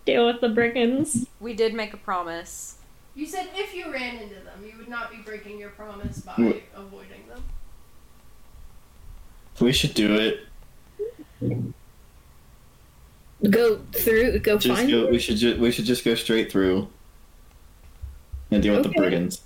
deal 0.05 0.27
with 0.27 0.41
the 0.41 0.49
brigands. 0.49 1.27
We 1.39 1.55
did 1.55 1.75
make 1.75 1.95
a 1.95 1.97
promise. 1.97 2.79
You 3.15 3.27
said 3.27 3.49
if 3.55 3.75
you 3.75 3.93
ran 3.93 4.17
into 4.17 4.35
them, 4.37 4.65
you 4.65 4.77
would 4.79 4.89
not 4.89 5.11
be 5.11 5.19
breaking 5.19 5.59
your 5.59 5.71
promise 5.71 6.19
by 6.21 6.33
Mm. 6.35 6.61
avoiding 6.75 7.27
them. 7.29 7.43
We 9.61 9.73
should 9.73 9.95
do 9.95 10.15
it. 10.15 11.75
Go 13.51 13.79
through, 13.93 14.41
go 14.41 14.59
Just 14.59 14.77
find 14.77 14.91
go, 14.91 15.03
them? 15.03 15.13
we 15.13 15.19
should 15.19 15.37
ju- 15.37 15.57
we 15.61 15.71
should 15.71 15.85
just 15.85 16.05
go 16.05 16.15
straight 16.17 16.51
through 16.51 16.89
and 18.51 18.63
deal 18.63 18.75
with 18.75 18.83
the 18.85 18.91
brigands. 18.91 19.43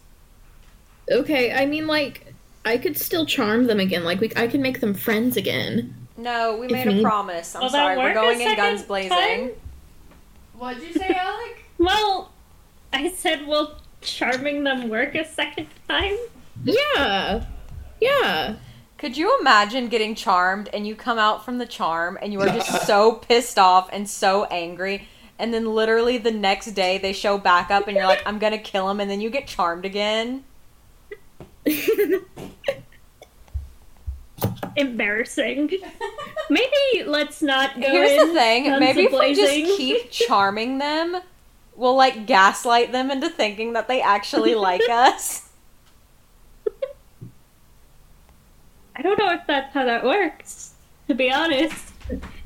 Okay, 1.11 1.53
I 1.53 1.67
mean, 1.67 1.87
like, 1.87 2.33
I 2.65 2.79
could 2.79 2.97
still 2.97 3.27
charm 3.27 3.67
them 3.67 3.81
again. 3.81 4.03
Like, 4.05 4.21
we, 4.21 4.33
I 4.37 4.47
could 4.47 4.61
make 4.61 4.81
them 4.81 4.95
friends 4.95 5.37
again. 5.37 5.95
No, 6.17 6.57
we 6.57 6.67
If 6.67 6.73
made 6.73 6.87
a 6.87 6.93
need- 6.95 7.03
promise. 7.03 7.55
I'm 7.55 7.63
Will 7.63 7.69
that 7.71 7.97
sorry, 7.97 7.99
we're 7.99 8.15
going 8.15 8.41
in 8.41 8.57
guns 8.57 8.83
blazing. 8.83 9.11
time? 9.11 9.51
What'd 10.57 10.83
you 10.83 10.93
say, 10.93 11.09
Alec? 11.15 11.57
Well, 11.79 12.31
I 12.93 13.11
said, 13.11 13.47
will 13.47 13.75
charming 14.03 14.63
them 14.63 14.89
work 14.89 15.17
a 15.17 15.25
second 15.27 15.67
time? 15.89 16.17
Yeah, 16.65 17.45
yeah. 18.01 18.55
Could 19.03 19.17
you 19.17 19.37
imagine 19.41 19.89
getting 19.89 20.15
charmed 20.15 20.69
and 20.73 20.87
you 20.87 20.95
come 20.95 21.19
out 21.19 21.45
from 21.45 21.59
the 21.59 21.67
charm 21.67 22.17
and 22.23 22.33
you 22.33 22.41
are 22.41 22.47
just 22.47 22.87
so 22.87 23.15
pissed 23.15 23.59
off 23.59 23.89
and 23.93 24.09
so 24.09 24.45
angry 24.45 25.09
and 25.41 25.53
then 25.53 25.75
literally 25.75 26.19
the 26.19 26.31
next 26.31 26.67
day 26.67 26.99
they 26.99 27.13
show 27.13 27.37
back 27.37 27.73
up 27.73 27.89
and 27.89 27.97
you're 27.97 28.07
like, 28.07 28.23
I'm 28.25 28.39
gonna 28.39 28.59
kill 28.59 28.89
him 28.89 29.01
and 29.01 29.11
then 29.11 29.21
you 29.21 29.29
get 29.29 29.49
charmed 29.49 29.85
again? 29.85 30.45
Embarrassing. 34.77 35.69
Maybe 36.49 37.03
let's 37.05 37.43
not 37.43 37.81
go 37.81 37.91
Here's 37.91 38.13
in 38.13 38.29
the 38.29 38.35
thing, 38.35 38.79
maybe 38.79 39.07
if 39.07 39.13
we 39.13 39.35
just 39.35 39.53
keep 39.77 40.13
charming 40.13 40.79
them, 40.79 41.17
we'll 41.75 41.97
like 41.97 42.25
gaslight 42.25 42.93
them 42.93 43.11
into 43.11 43.29
thinking 43.29 43.73
that 43.73 43.89
they 43.89 44.01
actually 44.01 44.55
like 44.55 44.83
us. 44.89 45.49
I 49.03 49.05
don't 49.05 49.19
know 49.19 49.33
if 49.33 49.45
that's 49.49 49.75
how 49.75 49.85
that 49.85 50.05
works, 50.05 50.75
to 51.09 51.15
be 51.17 51.29
honest. 51.33 51.93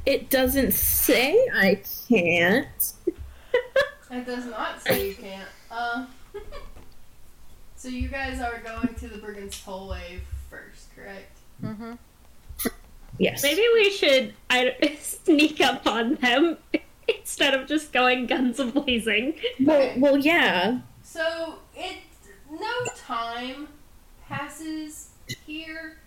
It 0.06 0.30
doesn't 0.30 0.72
say 0.72 1.34
I 1.54 1.82
can't. 2.08 2.94
It 4.10 4.24
does 4.24 4.46
not 4.46 4.80
say 4.80 5.08
you 5.08 5.14
can't. 5.16 5.48
Uh, 5.70 6.06
so 7.76 7.88
you 7.88 8.08
guys 8.08 8.40
are 8.40 8.58
going 8.64 8.94
to 8.94 9.06
the 9.06 9.18
Brigand's 9.18 9.62
Tollway 9.62 10.20
first, 10.48 10.96
correct? 10.96 11.36
hmm 11.60 11.92
Yes. 13.18 13.42
Maybe 13.42 13.62
we 13.74 13.90
should 13.90 14.32
I, 14.48 14.96
sneak 14.98 15.60
up 15.60 15.86
on 15.86 16.14
them 16.14 16.56
instead 17.08 17.52
of 17.52 17.68
just 17.68 17.92
going 17.92 18.26
guns 18.26 18.60
a 18.60 18.64
blazing. 18.64 19.34
Well, 19.60 19.92
well, 19.98 20.16
yeah. 20.16 20.78
So 21.02 21.56
it 21.74 21.98
no 22.50 22.84
time 22.96 23.68
passes 24.26 25.10
here, 25.44 25.98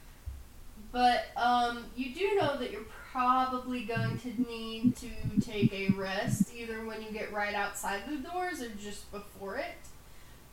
but 0.92 1.26
um, 1.36 1.86
you 1.96 2.14
do 2.14 2.36
know 2.36 2.58
that 2.58 2.72
you're 2.72 2.82
probably 3.12 3.84
going 3.84 4.18
to 4.20 4.30
need 4.50 4.96
to 4.98 5.08
take 5.42 5.74
a 5.74 5.90
rest 5.94 6.54
either 6.56 6.86
when 6.86 7.02
you 7.02 7.12
get 7.12 7.32
right 7.34 7.54
outside 7.56 8.02
the 8.08 8.18
doors 8.18 8.62
or 8.62 8.70
just 8.70 9.12
before 9.12 9.58
it. 9.58 9.76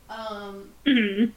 Um, 0.09 0.71
Mhm. 0.85 1.33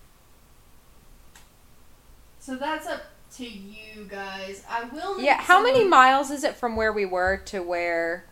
so 2.38 2.56
that's 2.56 2.86
up 2.86 3.02
to 3.36 3.46
you 3.46 4.04
guys. 4.08 4.64
I 4.68 4.84
will. 4.84 5.16
Need 5.18 5.24
Yeah, 5.26 5.40
how 5.40 5.62
many 5.62 5.86
miles 5.86 6.30
is 6.30 6.42
it 6.44 6.56
from 6.56 6.76
where 6.76 6.92
we 6.92 7.04
were 7.06 7.36
to 7.46 7.60
where? 7.62 8.24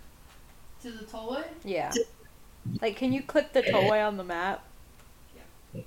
to 0.83 0.93
the 0.93 1.05
tollway? 1.05 1.45
Yeah. 1.65 1.93
Like, 2.81 2.97
can 2.97 3.13
you 3.13 3.21
click 3.23 3.53
the 3.53 3.63
tollway 3.63 4.07
on 4.07 4.17
the 4.17 4.23
map? 4.25 4.63
Yeah. 5.75 5.83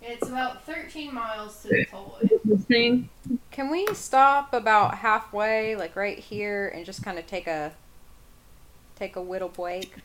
It's 0.00 0.28
about 0.28 0.64
13 0.64 1.12
miles 1.12 1.60
to 1.62 1.68
the 1.68 1.84
tollway. 1.86 2.30
This 2.44 2.62
thing. 2.66 3.08
Can 3.58 3.70
we 3.70 3.88
stop 3.92 4.54
about 4.54 4.98
halfway, 4.98 5.74
like 5.74 5.96
right 5.96 6.16
here, 6.16 6.68
and 6.68 6.86
just 6.86 7.02
kind 7.02 7.18
of 7.18 7.26
take 7.26 7.48
a 7.48 7.72
take 8.94 9.16
a 9.16 9.20
whittle 9.20 9.48
break? 9.48 9.96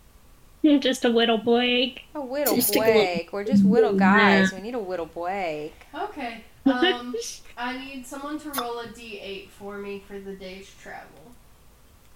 Just 0.78 1.04
a 1.04 1.08
little 1.08 1.38
break. 1.38 2.04
A 2.14 2.20
whittle 2.20 2.54
Just 2.54 2.72
take 2.72 2.84
a 2.84 2.92
break. 2.92 3.32
We're 3.32 3.42
just 3.42 3.64
whittle 3.64 3.94
guys. 3.98 4.52
We 4.52 4.60
need 4.60 4.76
a 4.76 4.78
whittle 4.78 5.06
break. 5.06 5.74
Okay. 5.92 6.44
Um, 6.66 7.14
I 7.58 7.76
need 7.76 8.06
someone 8.06 8.38
to 8.38 8.48
roll 8.52 8.78
a 8.78 8.86
d8 8.86 9.50
for 9.50 9.76
me 9.76 10.02
for 10.08 10.18
the 10.18 10.34
day's 10.34 10.72
travel. 10.80 11.32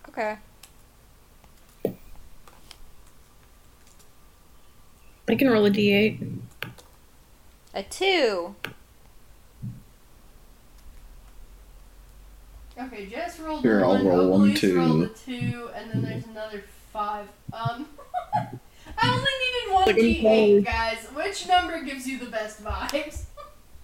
Okay. 0.09 0.38
I 5.28 5.34
can 5.34 5.50
roll 5.50 5.66
a 5.66 5.70
d8. 5.70 6.38
A 7.74 7.82
two. 7.82 8.55
Okay, 12.80 13.06
Jess 13.06 13.40
rolled 13.40 13.62
Here, 13.62 13.84
I'll 13.84 13.94
one, 13.94 14.06
roll 14.06 14.28
one, 14.30 14.50
Opalise 14.52 14.59
too. 14.59 14.76
rolled 14.78 15.02
a 15.02 15.09
two, 15.09 15.70
and 15.74 15.90
then 15.90 16.02
there's 16.02 16.26
another 16.26 16.62
five. 16.92 17.26
Um, 17.52 17.88
I 18.98 19.09
only 19.09 19.96
needed 19.96 20.22
one 20.22 20.62
d8, 20.62 20.64
guys. 20.64 21.06
Which 21.12 21.48
number 21.48 21.82
gives 21.82 22.06
you 22.06 22.18
the 22.18 22.26
best 22.26 22.62
vibes? 22.62 23.24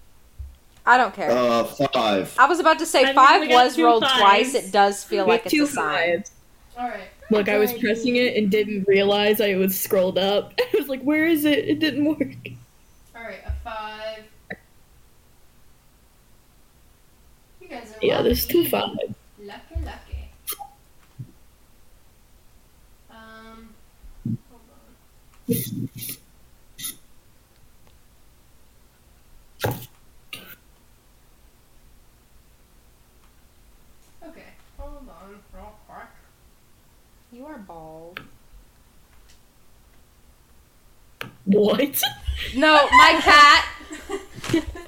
I 0.85 0.97
don't 0.97 1.13
care. 1.15 1.31
Uh, 1.31 1.63
five. 1.63 2.35
I 2.37 2.45
was 2.47 2.59
about 2.59 2.79
to 2.79 2.85
say 2.85 3.01
I 3.01 3.05
mean, 3.07 3.15
five 3.15 3.41
we 3.41 3.47
got 3.47 3.65
was 3.65 3.75
two 3.75 3.85
rolled 3.85 4.03
fives. 4.03 4.19
twice. 4.19 4.53
It 4.55 4.71
does 4.71 5.03
feel 5.03 5.25
We 5.25 5.31
like 5.31 5.43
have 5.43 5.53
it's 5.53 5.55
two 5.55 5.63
a 5.63 5.67
sign. 5.67 6.17
fives. 6.17 6.31
All 6.77 6.87
right. 6.87 7.07
Look, 7.31 7.49
I 7.49 7.57
was 7.57 7.73
pressing 7.73 8.17
it 8.17 8.37
and 8.37 8.51
didn't 8.51 8.87
realize 8.87 9.41
I 9.41 9.55
was 9.55 9.79
scrolled 9.79 10.19
up. 10.19 10.53
I 10.59 10.69
was 10.77 10.87
like, 10.87 11.01
where 11.01 11.25
is 11.25 11.43
it? 11.43 11.67
It 11.67 11.79
didn't 11.79 12.05
work. 12.05 12.35
All 13.15 13.23
right, 13.23 13.39
a 13.47 13.51
five. 13.63 14.23
You 14.49 14.51
guys 14.51 14.57
are 17.54 17.54
Yeah, 18.01 18.17
lucky. 18.17 18.23
there's 18.23 18.45
two 18.45 18.65
fives. 18.67 18.97
Lucky, 19.39 19.75
lucky. 19.83 20.29
Um, 23.09 23.69
hold 24.49 24.61
on. 25.49 25.89
Okay, 34.27 34.43
hold 34.77 35.09
on 35.09 35.39
real 35.53 35.75
quick. 35.87 36.07
You 37.31 37.45
are 37.45 37.57
bald. 37.59 38.21
What? 41.45 42.01
No, 42.55 42.87
my 42.91 43.19
cat. 43.21 43.65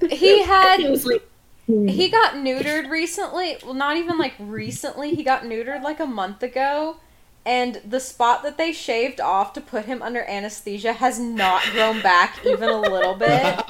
He 0.09 0.43
had 0.43 0.79
it 0.79 0.89
was 0.89 1.05
like. 1.05 1.27
Hmm. 1.67 1.87
He 1.87 2.09
got 2.09 2.33
neutered 2.33 2.89
recently. 2.89 3.57
Well, 3.63 3.75
not 3.75 3.97
even 3.97 4.17
like 4.17 4.33
recently. 4.39 5.13
He 5.13 5.23
got 5.23 5.43
neutered 5.43 5.83
like 5.83 5.99
a 5.99 6.07
month 6.07 6.41
ago. 6.41 6.97
And 7.45 7.81
the 7.87 8.01
spot 8.01 8.43
that 8.43 8.57
they 8.57 8.73
shaved 8.73 9.21
off 9.21 9.53
to 9.53 9.61
put 9.61 9.85
him 9.85 10.01
under 10.01 10.21
anesthesia 10.23 10.91
has 10.91 11.17
not 11.17 11.63
grown 11.71 12.01
back 12.01 12.45
even 12.45 12.67
a 12.67 12.81
little 12.81 13.15
bit. 13.15 13.63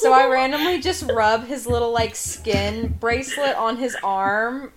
So 0.00 0.12
I 0.12 0.26
randomly 0.26 0.80
just 0.80 1.08
rub 1.12 1.46
his 1.46 1.68
little 1.68 1.92
like 1.92 2.16
skin 2.16 2.96
bracelet 2.98 3.54
on 3.54 3.76
his 3.76 3.96
arm 4.02 4.72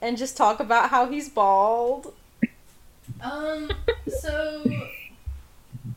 and 0.00 0.16
just 0.16 0.38
talk 0.38 0.58
about 0.58 0.88
how 0.88 1.06
he's 1.10 1.28
bald. 1.28 2.14
Um, 3.22 3.70
so 4.08 4.64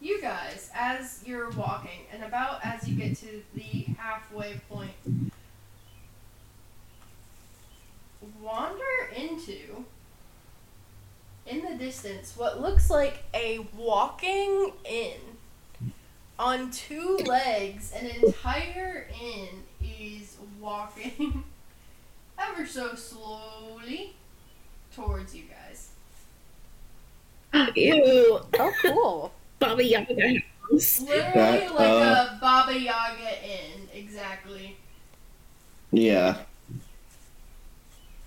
you 0.04 0.22
guys, 0.22 0.70
as 0.76 1.24
you're 1.26 1.50
walking, 1.52 2.02
and 2.12 2.24
about 2.24 2.60
as 2.64 2.88
you 2.88 2.96
get 2.96 3.16
to 3.18 3.42
the 3.56 3.86
halfway 3.98 4.60
point, 4.70 4.92
wander 8.42 9.10
into, 9.16 9.86
in 11.46 11.64
the 11.64 11.76
distance, 11.76 12.36
what 12.36 12.62
looks 12.62 12.90
like 12.90 13.24
a 13.34 13.66
walking 13.78 14.74
inn. 14.90 15.20
on 16.40 16.70
two 16.72 17.18
legs, 17.26 17.94
an 17.98 18.08
entire 18.08 19.08
inn 19.22 19.64
is 19.82 20.36
walking 20.60 21.44
ever 22.40 22.66
so 22.66 22.96
slowly 22.96 24.16
towards 24.94 25.34
you 25.36 25.44
guys. 25.44 25.90
Ew, 27.76 28.40
Oh, 28.60 28.74
cool. 28.82 29.32
Baba 29.68 29.84
Yaga 29.84 30.40
house. 30.72 31.02
Literally 31.02 31.32
That, 31.34 31.76
like 31.76 31.90
uh, 31.90 32.30
a 32.36 32.38
Baba 32.40 32.80
Yaga 32.80 33.46
inn, 33.46 33.88
exactly. 33.94 34.78
Yeah. 35.92 36.38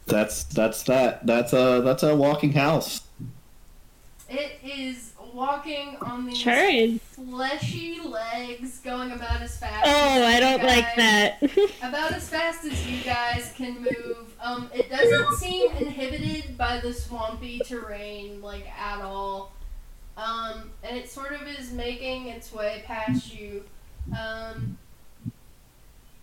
That's 0.07 0.45
that's 0.45 0.85
that. 0.85 1.27
That's 1.27 1.53
a 1.53 1.83
that's 1.85 2.03
a 2.05 2.15
walking 2.15 2.53
house. 2.53 3.03
It 4.29 4.59
is 4.65 5.13
walking 5.33 5.97
on 6.01 6.27
these 6.27 6.39
Sure 6.39 6.99
fleshy 7.13 8.01
legs, 8.01 8.79
going 8.79 9.13
about 9.13 9.41
as 9.43 9.57
fast. 9.59 9.85
Oh, 9.87 10.23
as 10.23 10.35
I 10.35 10.41
don't 10.41 10.63
like 10.63 10.97
that. 10.97 11.43
About 11.83 12.13
as 12.13 12.29
fast 12.29 12.65
as 12.65 12.87
you 12.91 13.03
guys 13.03 13.53
can 13.57 13.83
move. 13.83 14.35
Um, 14.43 14.71
it 14.75 14.91
doesn't 14.91 15.37
seem 15.37 15.71
inhibited 15.73 16.57
by 16.57 16.81
the 16.81 16.93
swampy 16.93 17.61
terrain 17.61 18.41
like 18.41 18.67
at 18.79 19.03
all. 19.03 19.53
Um, 20.17 20.71
and 20.83 20.97
it 20.97 21.11
sort 21.11 21.33
of 21.33 21.47
is 21.47 21.73
making 21.73 22.29
its 22.29 22.53
way 22.53 22.83
past 22.87 23.35
you. 23.39 23.65
Um, 24.19 24.79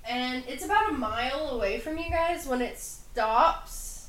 and 0.08 0.44
it's 0.48 0.66
about 0.66 0.90
a 0.90 0.94
mile 0.94 1.50
away 1.50 1.80
from 1.80 1.98
you 1.98 2.10
guys 2.10 2.46
when 2.48 2.62
it 2.62 2.78
stops. 2.80 4.08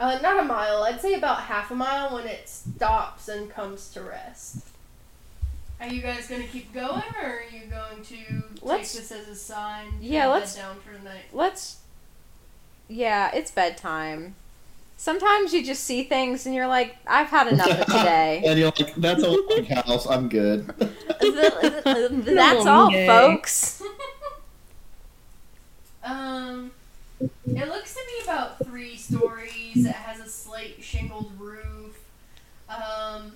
Uh, 0.00 0.18
not 0.22 0.38
a 0.40 0.44
mile. 0.44 0.82
I'd 0.84 1.00
say 1.00 1.14
about 1.14 1.42
half 1.42 1.70
a 1.70 1.74
mile 1.74 2.14
when 2.14 2.26
it 2.26 2.48
stops 2.48 3.28
and 3.28 3.50
comes 3.50 3.90
to 3.94 4.02
rest. 4.02 4.58
Are 5.80 5.88
you 5.88 6.00
guys 6.02 6.28
gonna 6.28 6.46
keep 6.46 6.72
going, 6.72 7.02
or 7.20 7.28
are 7.40 7.42
you 7.50 7.66
going 7.66 8.02
to 8.04 8.42
Let's- 8.62 8.92
take 8.92 9.02
this 9.02 9.12
as 9.12 9.28
a 9.28 9.34
sign? 9.36 9.98
Yeah, 10.00 10.26
bed 10.26 10.32
let's- 10.32 10.54
down 10.56 10.80
for 10.80 10.92
the 10.92 11.00
night. 11.04 11.24
Let's. 11.32 11.78
Yeah, 12.88 13.30
it's 13.34 13.50
bedtime. 13.50 14.34
Sometimes 15.04 15.52
you 15.52 15.62
just 15.62 15.84
see 15.84 16.04
things 16.04 16.46
and 16.46 16.54
you're 16.54 16.66
like, 16.66 16.96
I've 17.06 17.26
had 17.26 17.48
enough 17.48 17.68
of 17.78 17.84
today. 17.84 18.42
And 18.46 18.58
you're 18.58 18.72
like, 18.78 18.94
that's 18.94 19.22
a 19.22 19.32
walking 19.32 19.66
house. 19.66 20.06
I'm 20.06 20.30
good. 20.30 20.66
That's 21.20 22.64
all, 22.64 22.86
Okay. 22.86 23.06
folks. 23.06 23.82
Um, 26.02 26.70
it 27.46 27.68
looks 27.68 27.94
to 27.94 28.00
be 28.06 28.24
about 28.24 28.62
three 28.64 28.96
stories. 28.96 29.84
It 29.86 29.92
has 29.92 30.20
a 30.20 30.28
slate 30.28 30.82
shingled 30.82 31.32
roof, 31.38 31.98
um, 32.68 33.32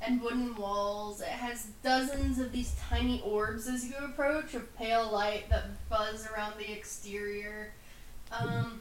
and 0.00 0.22
wooden 0.22 0.54
walls. 0.56 1.20
It 1.20 1.28
has 1.28 1.66
dozens 1.82 2.38
of 2.38 2.52
these 2.52 2.74
tiny 2.88 3.20
orbs 3.22 3.68
as 3.68 3.84
you 3.86 3.94
approach 4.02 4.54
of 4.54 4.74
pale 4.78 5.10
light 5.12 5.50
that 5.50 5.64
buzz 5.90 6.26
around 6.34 6.54
the 6.58 6.72
exterior. 6.72 7.72
Um, 8.32 8.80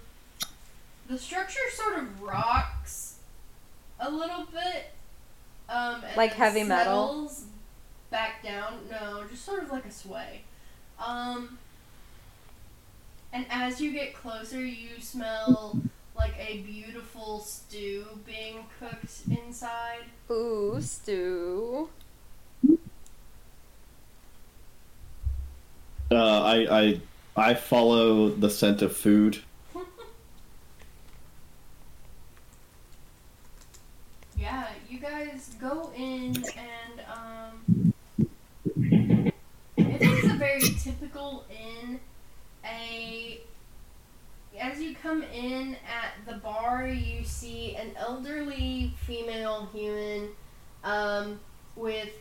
the 1.08 1.18
structure 1.18 1.60
sort 1.72 1.98
of 2.00 2.22
rocks 2.22 3.16
a 4.00 4.10
little 4.10 4.46
bit. 4.46 4.92
Um, 5.70 6.04
and 6.04 6.16
Like 6.18 6.32
then 6.32 6.40
heavy 6.40 6.64
metal? 6.64 7.08
settles 7.08 7.46
Back 8.12 8.44
down? 8.44 8.74
No, 8.90 9.24
just 9.30 9.44
sort 9.44 9.64
of 9.64 9.72
like 9.72 9.86
a 9.86 9.92
sway. 9.92 10.42
Um, 11.04 11.58
and 13.34 13.46
as 13.50 13.82
you 13.82 13.92
get 13.92 14.14
closer, 14.14 14.64
you 14.64 15.02
smell 15.02 15.80
like 16.16 16.34
a 16.40 16.60
beautiful 16.60 17.40
stew 17.40 18.06
being 18.26 18.66
cooked 18.80 19.22
inside. 19.30 20.04
Ooh, 20.32 20.78
stew. 20.80 21.90
Uh, 26.12 26.42
I 26.44 26.80
I 26.80 27.02
I 27.36 27.54
follow 27.56 28.30
the 28.30 28.50
scent 28.50 28.82
of 28.82 28.96
food. 28.96 29.40
Yeah, 34.38 34.68
you 34.90 35.00
guys 35.00 35.56
go 35.60 35.92
in 35.96 36.36
and 36.36 37.02
um 37.14 37.94
it 39.78 40.02
is 40.02 40.32
a 40.32 40.36
very 40.36 40.62
typical 40.62 41.46
inn. 41.50 42.00
A 42.66 43.40
as 44.60 44.82
you 44.82 44.96
come 44.96 45.24
in 45.24 45.76
at 45.76 46.26
the 46.26 46.38
bar, 46.38 46.88
you 46.88 47.24
see 47.24 47.76
an 47.76 47.92
elderly 47.98 48.94
female 49.06 49.70
human 49.74 50.30
um, 50.84 51.40
with 51.76 52.12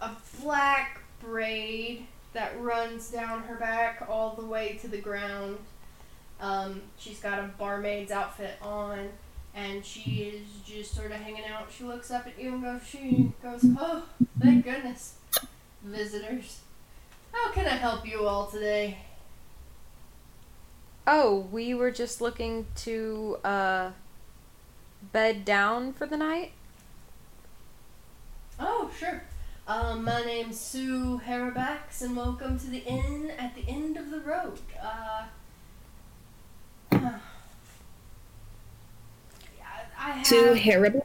a 0.00 0.10
black 0.42 1.00
braid 1.20 2.06
that 2.34 2.60
runs 2.60 3.10
down 3.10 3.42
her 3.42 3.56
back 3.56 4.06
all 4.08 4.34
the 4.34 4.44
way 4.44 4.78
to 4.82 4.88
the 4.88 5.00
ground. 5.00 5.58
Um, 6.40 6.82
she's 6.98 7.20
got 7.20 7.38
a 7.38 7.50
barmaid's 7.58 8.12
outfit 8.12 8.58
on 8.62 9.08
and 9.58 9.84
she 9.84 10.22
is 10.22 10.46
just 10.64 10.94
sort 10.94 11.10
of 11.10 11.18
hanging 11.18 11.44
out. 11.44 11.68
She 11.70 11.84
looks 11.84 12.10
up 12.10 12.26
at 12.26 12.40
you 12.40 12.54
and 12.54 12.62
goes, 12.62 12.80
she 12.88 13.32
goes, 13.42 13.64
oh, 13.78 14.04
thank 14.40 14.64
goodness, 14.64 15.14
visitors. 15.82 16.60
How 17.32 17.50
can 17.52 17.66
I 17.66 17.70
help 17.70 18.06
you 18.06 18.26
all 18.26 18.46
today? 18.46 18.98
Oh, 21.06 21.48
we 21.50 21.74
were 21.74 21.90
just 21.90 22.20
looking 22.20 22.66
to 22.76 23.38
uh 23.42 23.90
bed 25.12 25.44
down 25.44 25.92
for 25.92 26.06
the 26.06 26.16
night. 26.16 26.52
Oh, 28.60 28.90
sure. 28.96 29.22
Um, 29.66 30.04
my 30.04 30.24
name's 30.24 30.58
Sue 30.58 31.20
Harabax, 31.26 32.02
and 32.02 32.16
welcome 32.16 32.58
to 32.58 32.66
the 32.68 32.84
inn 32.84 33.32
at 33.38 33.54
the 33.54 33.68
end 33.68 33.96
of 33.96 34.10
the 34.10 34.20
road. 34.20 34.58
Uh, 34.82 35.24
I 39.98 40.10
have. 40.10 40.26
Sue 40.26 40.54
Haribo. 40.54 41.04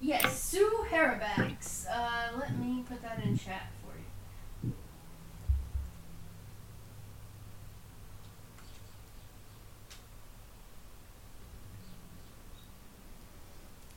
Yes, 0.00 0.40
Sue 0.40 0.84
Harabax. 0.90 1.86
Uh, 1.90 2.38
let 2.38 2.56
me 2.58 2.84
put 2.88 3.02
that 3.02 3.22
in 3.22 3.36
chat 3.36 3.70
for 3.82 3.92
you. 4.66 4.72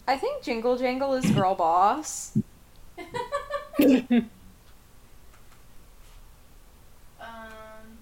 I 0.07 0.17
think 0.17 0.43
Jingle 0.43 0.77
Jangle 0.77 1.13
is 1.13 1.29
girl 1.31 1.55
boss. 1.55 2.37
Um, 7.21 7.97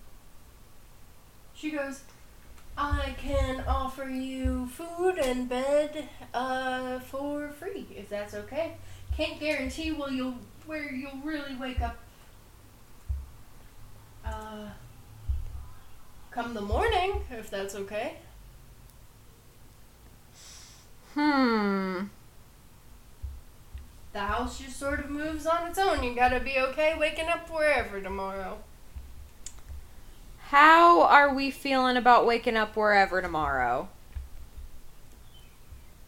she 1.53 1.71
goes, 1.71 2.01
I 2.77 3.15
can 3.17 3.63
offer 3.67 4.07
you 4.07 4.67
food 4.67 5.17
and 5.17 5.49
bed 5.49 6.07
uh, 6.33 6.99
for 6.99 7.49
free 7.49 7.87
if 7.95 8.07
that's 8.07 8.35
okay. 8.35 8.77
Can't 9.15 9.39
guarantee 9.39 9.91
will 9.91 10.11
you'll 10.11 10.35
where 10.67 10.93
you'll 10.93 11.19
really 11.23 11.55
wake 11.55 11.81
up. 11.81 11.97
Uh, 14.23 14.69
come 16.29 16.53
the 16.53 16.61
morning 16.61 17.21
if 17.31 17.49
that's 17.49 17.73
okay. 17.73 18.17
Hmm. 21.15 22.03
The 24.13 24.19
house 24.19 24.59
just 24.59 24.77
sort 24.77 24.99
of 24.99 25.09
moves 25.09 25.47
on 25.47 25.67
its 25.67 25.79
own. 25.79 26.03
You 26.03 26.13
gotta 26.13 26.39
be 26.39 26.59
okay 26.59 26.95
waking 26.99 27.27
up 27.27 27.49
wherever 27.49 27.99
tomorrow. 28.01 28.59
How 30.47 31.01
are 31.01 31.33
we 31.33 31.51
feeling 31.51 31.97
about 31.97 32.25
waking 32.25 32.55
up 32.55 32.75
wherever 32.75 33.21
tomorrow? 33.21 33.89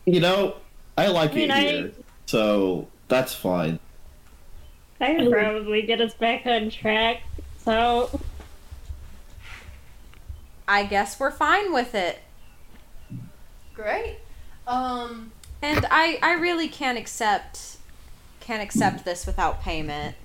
You 0.06 0.22
know, 0.22 0.56
I 0.98 1.08
like 1.08 1.32
I 1.32 1.36
mean, 1.36 1.52
it 1.52 1.54
I- 1.54 1.62
here, 1.62 1.92
so 2.26 2.88
that's 3.08 3.34
fine. 3.34 3.80
I 5.02 5.16
could 5.16 5.32
probably 5.32 5.82
get 5.84 6.02
us 6.02 6.14
back 6.14 6.46
on 6.46 6.70
track. 6.70 7.22
So 7.64 8.20
I 10.68 10.84
guess 10.86 11.20
we're 11.20 11.32
fine 11.32 11.72
with 11.74 11.96
it. 11.96 12.20
Great. 13.74 14.18
Um, 14.68 15.32
And 15.62 15.86
I 15.90 16.20
I 16.22 16.34
really 16.34 16.68
can't 16.68 16.98
accept 16.98 17.78
can't 18.40 18.62
accept 18.62 19.06
this 19.06 19.26
without 19.26 19.62
payment. 19.62 20.16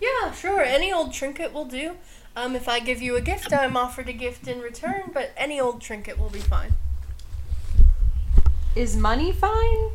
Yeah, 0.00 0.32
sure. 0.32 0.60
Any 0.62 0.92
old 0.92 1.12
trinket 1.12 1.52
will 1.52 1.64
do. 1.66 1.96
Um, 2.36 2.56
if 2.56 2.68
I 2.68 2.80
give 2.80 3.00
you 3.00 3.16
a 3.16 3.20
gift, 3.20 3.52
I'm 3.52 3.76
offered 3.76 4.08
a 4.08 4.12
gift 4.12 4.48
in 4.48 4.60
return, 4.60 5.10
but 5.12 5.32
any 5.36 5.60
old 5.60 5.80
trinket 5.80 6.18
will 6.18 6.30
be 6.30 6.40
fine. 6.40 6.72
Is 8.74 8.96
money 8.96 9.30
fine? 9.32 9.90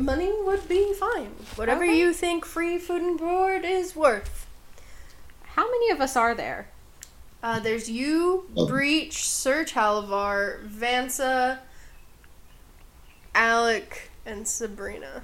Money 0.00 0.32
would 0.42 0.68
be 0.68 0.92
fine. 0.94 1.30
Whatever 1.54 1.84
Okay. 1.84 1.96
you 1.98 2.12
think 2.12 2.44
free 2.44 2.78
food 2.78 3.02
and 3.02 3.18
board 3.18 3.64
is 3.64 3.94
worth. 3.94 4.46
How 5.54 5.64
many 5.70 5.90
of 5.90 6.00
us 6.00 6.16
are 6.16 6.34
there? 6.34 6.68
Uh, 7.42 7.60
there's 7.60 7.88
you, 7.88 8.48
Oh. 8.56 8.66
Breach, 8.66 9.26
Sir 9.28 9.64
Talavar, 9.64 10.68
Vansa, 10.68 11.60
Alec, 13.34 14.10
and 14.26 14.46
Sabrina. 14.48 15.22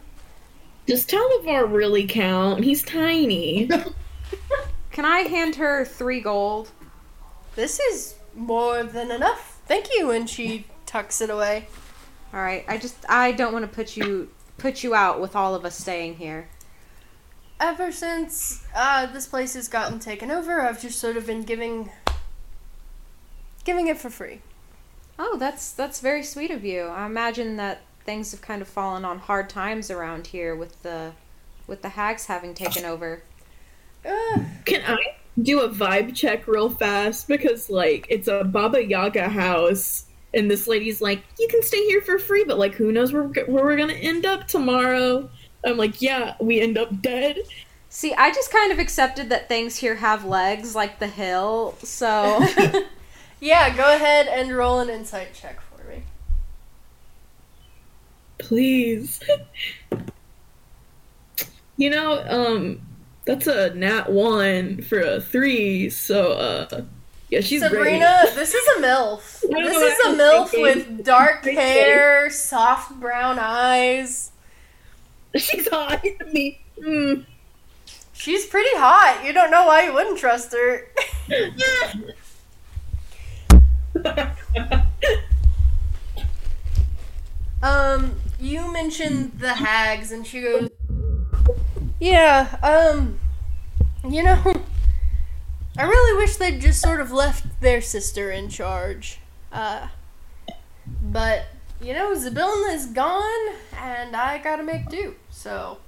Does 0.87 1.05
Talavar 1.07 1.71
really 1.71 2.07
count? 2.07 2.63
He's 2.63 2.83
tiny. 2.83 3.69
can 4.93 5.05
I 5.05 5.21
hand 5.21 5.57
her 5.57 5.85
three 5.85 6.21
gold? 6.21 6.71
This 7.57 7.81
is 7.81 8.15
more 8.35 8.83
than 8.85 9.11
enough. 9.11 9.61
Thank 9.67 9.89
you. 9.95 10.11
And 10.11 10.29
she 10.29 10.67
tucks 10.87 11.21
it 11.21 11.31
away. 11.31 11.67
All 12.33 12.41
right. 12.41 12.65
I 12.69 12.79
just 12.79 12.97
I 13.09 13.33
don't 13.33 13.53
want 13.53 13.65
to 13.65 13.75
put 13.75 13.97
you 13.97 14.31
put 14.59 14.85
you 14.85 14.95
out 14.95 15.21
with 15.21 15.35
all 15.35 15.55
of 15.55 15.65
us 15.65 15.79
staying 15.79 16.17
here. 16.17 16.49
Ever 17.59 17.93
since 17.93 18.65
uh, 18.75 19.07
this 19.07 19.27
place 19.27 19.55
has 19.55 19.69
gotten 19.69 19.99
taken 19.99 20.31
over, 20.31 20.61
I've 20.61 20.81
just 20.81 20.99
sort 20.99 21.17
of 21.17 21.27
been 21.27 21.43
giving 21.43 21.91
giving 23.65 23.89
it 23.89 23.99
for 23.99 24.11
free. 24.11 24.41
Oh, 25.19 25.37
that's 25.39 25.73
that's 25.73 26.01
very 26.01 26.23
sweet 26.23 26.51
of 26.51 26.65
you. 26.65 26.83
I 26.83 27.07
imagine 27.07 27.57
that 27.57 27.83
things 28.05 28.33
have 28.33 28.43
kind 28.43 28.61
of 28.61 28.69
fallen 28.69 29.05
on 29.05 29.21
hard 29.21 29.49
times 29.49 29.91
around 29.91 30.29
here 30.29 30.57
with 30.57 30.83
the 30.83 31.13
with 31.67 31.83
the 31.83 31.91
hags 31.91 32.27
having 32.27 32.55
taken 32.55 32.85
over. 32.85 33.23
Uh, 34.05 34.41
Can 34.65 34.83
I 34.87 34.99
do 35.41 35.61
a 35.61 35.69
vibe 35.69 36.15
check 36.15 36.47
real 36.47 36.71
fast? 36.71 37.29
Because, 37.29 37.71
like, 37.71 38.07
it's 38.09 38.29
a 38.29 38.45
Baba 38.45 38.85
Yaga 38.85 39.29
house, 39.29 40.07
and 40.35 40.51
this 40.51 40.67
lady's 40.67 41.01
like, 41.01 41.23
you 41.39 41.49
can 41.49 41.63
stay 41.63 41.85
here 41.87 42.01
for 42.01 42.19
free, 42.19 42.45
but, 42.45 42.59
like, 42.59 42.75
who 42.75 42.93
knows 42.93 43.13
where, 43.13 43.25
where 43.25 43.65
we're 43.65 43.77
gonna 43.77 43.93
end 43.95 44.27
up 44.27 44.47
tomorrow? 44.47 45.29
I'm 45.65 45.77
like, 45.77 46.03
yeah, 46.03 46.35
we 46.41 46.61
end 46.61 46.77
up 46.77 47.01
dead. 47.01 47.39
See, 47.89 48.15
I 48.15 48.33
just 48.33 48.51
kind 48.51 48.73
of 48.73 48.79
accepted 48.79 49.29
that 49.29 49.49
things 49.49 49.77
here 49.77 49.97
have 49.97 50.25
legs 50.25 50.75
like 50.75 50.99
the 50.99 51.07
hill, 51.07 51.77
so 51.83 52.43
yeah, 53.41 53.75
go 53.77 53.95
ahead 53.95 54.27
and 54.29 54.57
roll 54.57 54.81
an 54.81 54.89
insight 54.89 55.35
check 55.35 55.61
for 55.61 55.85
me. 55.85 56.03
Please. 58.39 59.21
you 61.77 61.91
know, 61.91 62.25
um, 62.27 62.81
that's 63.25 63.47
a 63.47 63.75
nat 63.75 64.11
one 64.11 64.83
for 64.83 65.01
a 65.01 65.21
three, 65.21 65.91
so, 65.91 66.33
uh, 66.33 66.83
yeah, 67.29 67.41
she's 67.41 67.63
Sabrina, 67.63 68.23
this 68.35 68.55
is 68.55 68.67
a 68.77 68.81
MILF. 68.81 69.45
This 69.49 69.77
is 69.77 69.99
a 70.07 70.19
MILF 70.19 70.49
thinking. 70.49 70.63
with 70.63 71.05
dark 71.05 71.45
hair, 71.45 72.31
soft 72.31 72.99
brown 73.01 73.39
eyes. 73.39 74.33
She's 75.35 75.67
hot. 75.69 76.03
to 76.03 76.25
Me. 76.27 76.61
Mm. 76.79 77.25
She's 78.13 78.45
pretty 78.47 78.77
hot. 78.77 79.25
You 79.25 79.33
don't 79.33 79.51
know 79.51 79.67
why 79.67 79.85
you 79.85 79.95
wouldn't 79.95 80.19
trust 80.19 80.53
her. 80.53 80.89
Um, 87.63 88.17
you 88.41 88.73
mentioned 88.73 89.39
the 89.39 89.55
hags, 89.55 90.11
and 90.11 90.27
she 90.27 90.41
goes, 90.41 90.69
"Yeah, 92.03 92.59
um, 92.65 93.21
you 94.03 94.25
know, 94.25 94.43
I 95.79 95.85
really 95.85 96.21
wish 96.21 96.35
they'd 96.35 96.61
just 96.61 96.83
sort 96.83 97.01
of 97.01 97.13
left 97.13 97.61
their 97.61 97.81
sister 97.81 98.33
in 98.33 98.49
charge. 98.49 99.21
Uh, 99.53 99.87
but 101.01 101.45
you 101.81 101.95
know, 101.95 102.13
Zybilna 102.17 102.75
is 102.75 102.87
gone, 102.87 103.55
and 103.77 104.17
I 104.17 104.39
gotta 104.39 104.65
make 104.65 104.89
do. 104.89 105.15
So, 105.31 105.79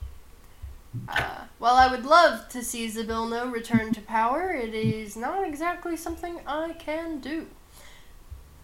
uh, 1.09 1.47
while 1.59 1.75
I 1.75 1.89
would 1.89 2.07
love 2.07 2.49
to 2.51 2.63
see 2.63 2.87
Zybilna 2.87 3.53
return 3.53 3.93
to 3.95 4.01
power, 4.01 4.53
it 4.53 4.73
is 4.73 5.17
not 5.17 5.45
exactly 5.45 5.97
something 5.97 6.39
I 6.47 6.75
can 6.79 7.19
do. 7.19 7.49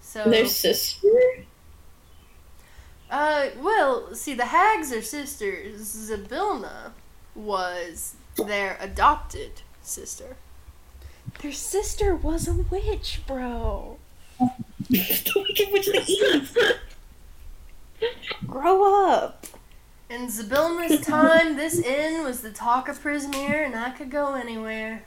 So, 0.00 0.30
Their 0.30 0.46
sister? 0.46 1.08
uh, 3.10 3.46
well, 3.58 4.14
see, 4.14 4.34
the 4.34 4.46
hags 4.46 4.92
are 4.92 5.02
sisters. 5.02 5.80
Zybilna 5.80 6.92
was 7.34 8.14
their 8.36 8.76
adopted 8.80 9.62
sister. 9.82 10.36
their 11.42 11.52
sister 11.52 12.14
was 12.14 12.48
a 12.48 12.54
witch, 12.54 13.20
bro. 13.26 13.98
the 14.88 15.32
Wicked 15.36 15.72
Witch 15.72 15.86
of 15.88 15.94
the 15.94 16.04
East. 16.06 16.56
Grow 18.46 19.04
up. 19.06 19.46
In 20.08 20.26
Zybilna's 20.26 21.06
time, 21.06 21.56
this 21.56 21.78
inn 21.78 22.24
was 22.24 22.40
the 22.40 22.50
talk 22.50 22.88
of 22.88 23.00
Prismeer, 23.00 23.64
and 23.64 23.76
I 23.76 23.90
could 23.90 24.10
go 24.10 24.34
anywhere. 24.34 25.04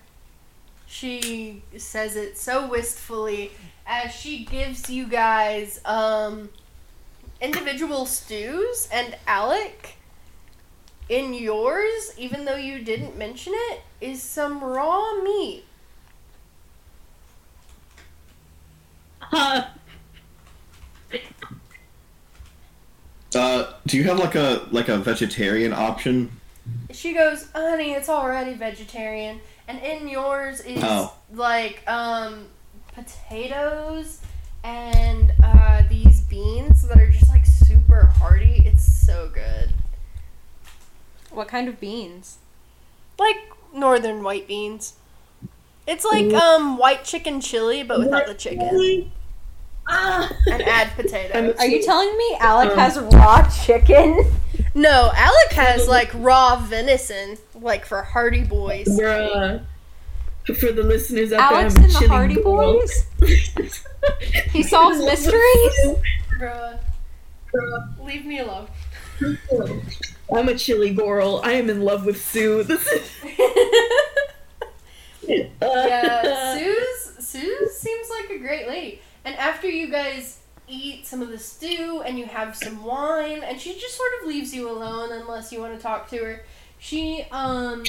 She 0.86 1.64
says 1.78 2.16
it 2.16 2.38
so 2.38 2.70
wistfully 2.70 3.52
as 3.86 4.14
she 4.14 4.46
gives 4.46 4.90
you 4.90 5.08
guys 5.08 5.82
um, 5.84 6.50
individual 7.42 8.06
stews, 8.06 8.88
and 8.94 9.18
Alec, 9.28 9.98
in 11.14 11.34
yours, 11.36 12.12
even 12.18 12.44
though 12.46 12.56
you 12.56 12.80
didn't 12.84 13.16
mention 13.18 13.54
it, 13.56 13.82
is 14.02 14.22
some 14.24 14.64
raw 14.64 15.22
meat. 15.24 15.64
Huh. 19.20 19.66
Uh, 23.36 23.74
do 23.88 23.98
you 23.98 24.04
have 24.04 24.20
like 24.20 24.36
a 24.36 24.68
like 24.72 24.90
a 24.90 24.98
vegetarian 25.00 25.74
option? 25.74 26.30
She 26.92 27.14
goes, 27.14 27.50
honey, 27.56 27.94
it's 27.94 28.08
already 28.08 28.54
vegetarian. 28.54 29.40
And 29.68 29.80
in 29.80 30.08
yours 30.08 30.60
is 30.60 30.80
Oh. 30.84 31.12
like 31.34 31.82
um 31.90 32.46
potatoes 32.94 34.22
and 34.64 35.34
uh, 35.44 35.82
these 35.90 36.22
beans 36.22 36.88
that 36.88 36.98
are 37.00 37.10
just 37.10 37.28
like 37.30 37.44
super 37.48 38.06
hearty. 38.06 38.62
It's 38.68 38.84
so 39.04 39.32
good. 39.34 39.74
What 41.34 41.48
kind 41.48 41.68
of 41.68 41.80
beans? 41.80 42.38
Like 43.20 43.38
northern 43.74 44.24
white 44.24 44.48
beans. 44.48 44.94
It's 45.88 46.06
like 46.06 46.34
um 46.34 46.78
white 46.78 47.04
chicken 47.04 47.42
chili 47.42 47.84
but 47.84 48.00
without 48.00 48.28
the 48.28 48.34
chicken. 48.34 49.12
Ah. 49.88 50.32
And 50.50 50.62
add 50.64 50.92
potatoes. 50.96 51.56
Are 51.60 51.66
you 51.66 51.84
telling 51.84 52.18
me 52.18 52.38
Alec 52.40 52.72
Um, 52.72 52.78
has 52.78 52.98
raw 53.00 53.50
chicken? 53.50 54.32
No, 54.76 55.12
Alec 55.14 55.52
has 55.54 55.88
like 55.88 56.10
raw 56.16 56.56
venison, 56.56 57.38
like 57.54 57.86
for 57.86 58.02
Hardy 58.02 58.44
Boys. 58.44 58.88
Bruh. 58.88 59.64
For 60.60 60.72
the 60.72 60.84
listeners 60.84 61.32
out 61.32 61.54
Alex 61.54 61.74
there, 61.74 61.84
I'm 61.84 61.90
and 61.90 62.04
the 62.04 62.08
Hardy 62.08 62.36
girl. 62.36 62.80
Boys? 62.80 63.06
He 64.52 64.64
solves 64.64 64.98
mysteries? 65.00 65.96
Bruh. 66.40 66.80
Leave 68.04 68.26
me 68.26 68.40
alone. 68.40 68.68
I'm 70.36 70.50
a 70.50 70.56
chili 70.56 70.94
girl. 70.94 71.42
I 71.44 71.54
am 71.54 71.70
in 71.70 71.82
love 71.82 72.06
with 72.06 72.22
Sue. 72.22 72.64
This 72.68 72.88
is. 72.88 73.10
yeah, 75.62 76.56
Sue's 76.56 77.26
Sue 77.26 77.70
seems 77.72 78.10
like 78.10 78.30
a 78.32 78.40
great 78.40 78.68
lady. 78.68 79.02
And 79.26 79.36
after 79.36 79.70
you 79.70 79.88
guys 79.90 80.40
eat 80.68 81.06
some 81.06 81.22
of 81.22 81.30
the 81.30 81.38
stew 81.38 82.02
and 82.06 82.18
you 82.18 82.26
have 82.26 82.56
some 82.56 82.84
wine, 82.84 83.44
and 83.44 83.60
she 83.60 83.74
just 83.74 83.96
sort 83.96 84.12
of 84.22 84.28
leaves 84.28 84.54
you 84.54 84.70
alone 84.70 85.12
unless 85.12 85.52
you 85.52 85.60
want 85.60 85.76
to 85.76 85.82
talk 85.82 86.10
to 86.10 86.18
her. 86.18 86.44
She 86.80 87.26
um 87.32 87.84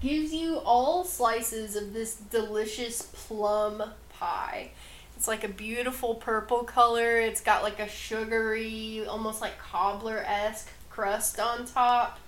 gives 0.00 0.32
you 0.32 0.58
all 0.58 1.04
slices 1.04 1.76
of 1.76 1.92
this 1.92 2.14
delicious 2.16 3.02
plum 3.02 3.82
pie. 4.10 4.70
It's 5.16 5.28
like 5.28 5.44
a 5.44 5.48
beautiful 5.48 6.16
purple 6.16 6.64
color. 6.64 7.18
It's 7.18 7.40
got 7.40 7.62
like 7.62 7.78
a 7.78 7.88
sugary, 7.88 9.06
almost 9.06 9.40
like 9.40 9.58
cobbler 9.58 10.24
esque 10.26 10.68
crust 10.92 11.40
on 11.40 11.64
top. 11.64 12.18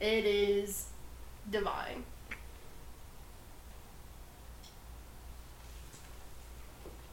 It 0.00 0.24
is 0.24 0.86
divine. 1.48 2.02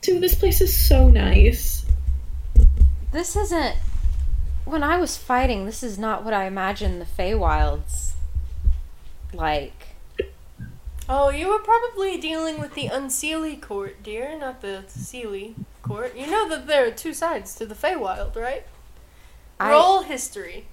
Dude, 0.01 0.21
this 0.21 0.33
place 0.33 0.61
is 0.61 0.75
so 0.75 1.09
nice. 1.09 1.85
This 3.11 3.35
isn't. 3.35 3.75
When 4.65 4.83
I 4.83 4.97
was 4.97 5.15
fighting, 5.15 5.65
this 5.65 5.83
is 5.83 5.99
not 5.99 6.23
what 6.23 6.33
I 6.33 6.45
imagined 6.45 6.99
the 6.99 7.05
Feywilds 7.05 8.13
like. 9.31 9.95
Oh, 11.07 11.29
you 11.29 11.49
were 11.49 11.59
probably 11.59 12.17
dealing 12.17 12.59
with 12.59 12.73
the 12.73 12.89
Unseelie 12.89 13.61
court, 13.61 14.01
dear, 14.01 14.37
not 14.37 14.61
the 14.61 14.85
Seelie 14.87 15.53
court. 15.87 16.15
You 16.15 16.27
know 16.27 16.47
that 16.49 16.67
there 16.67 16.85
are 16.87 16.91
two 16.91 17.13
sides 17.13 17.55
to 17.55 17.65
the 17.65 17.75
Feywild, 17.75 18.35
right? 18.35 18.65
I- 19.59 19.71
Roll 19.71 20.03
history. 20.03 20.65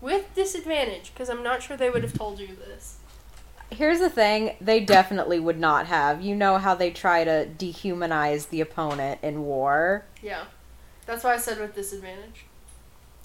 With 0.00 0.34
disadvantage, 0.34 1.12
because 1.12 1.28
I'm 1.30 1.42
not 1.42 1.62
sure 1.62 1.76
they 1.76 1.90
would 1.90 2.02
have 2.02 2.12
told 2.12 2.38
you 2.38 2.48
this. 2.54 2.96
Here's 3.70 3.98
the 3.98 4.10
thing 4.10 4.56
they 4.60 4.78
definitely 4.80 5.40
would 5.40 5.58
not 5.58 5.86
have. 5.86 6.20
You 6.22 6.36
know 6.36 6.58
how 6.58 6.74
they 6.74 6.90
try 6.90 7.24
to 7.24 7.48
dehumanize 7.58 8.48
the 8.50 8.60
opponent 8.60 9.20
in 9.22 9.42
war, 9.44 10.04
Yeah. 10.22 10.44
That's 11.06 11.22
why 11.22 11.34
I 11.34 11.36
said 11.36 11.60
with 11.60 11.74
disadvantage. 11.74 12.46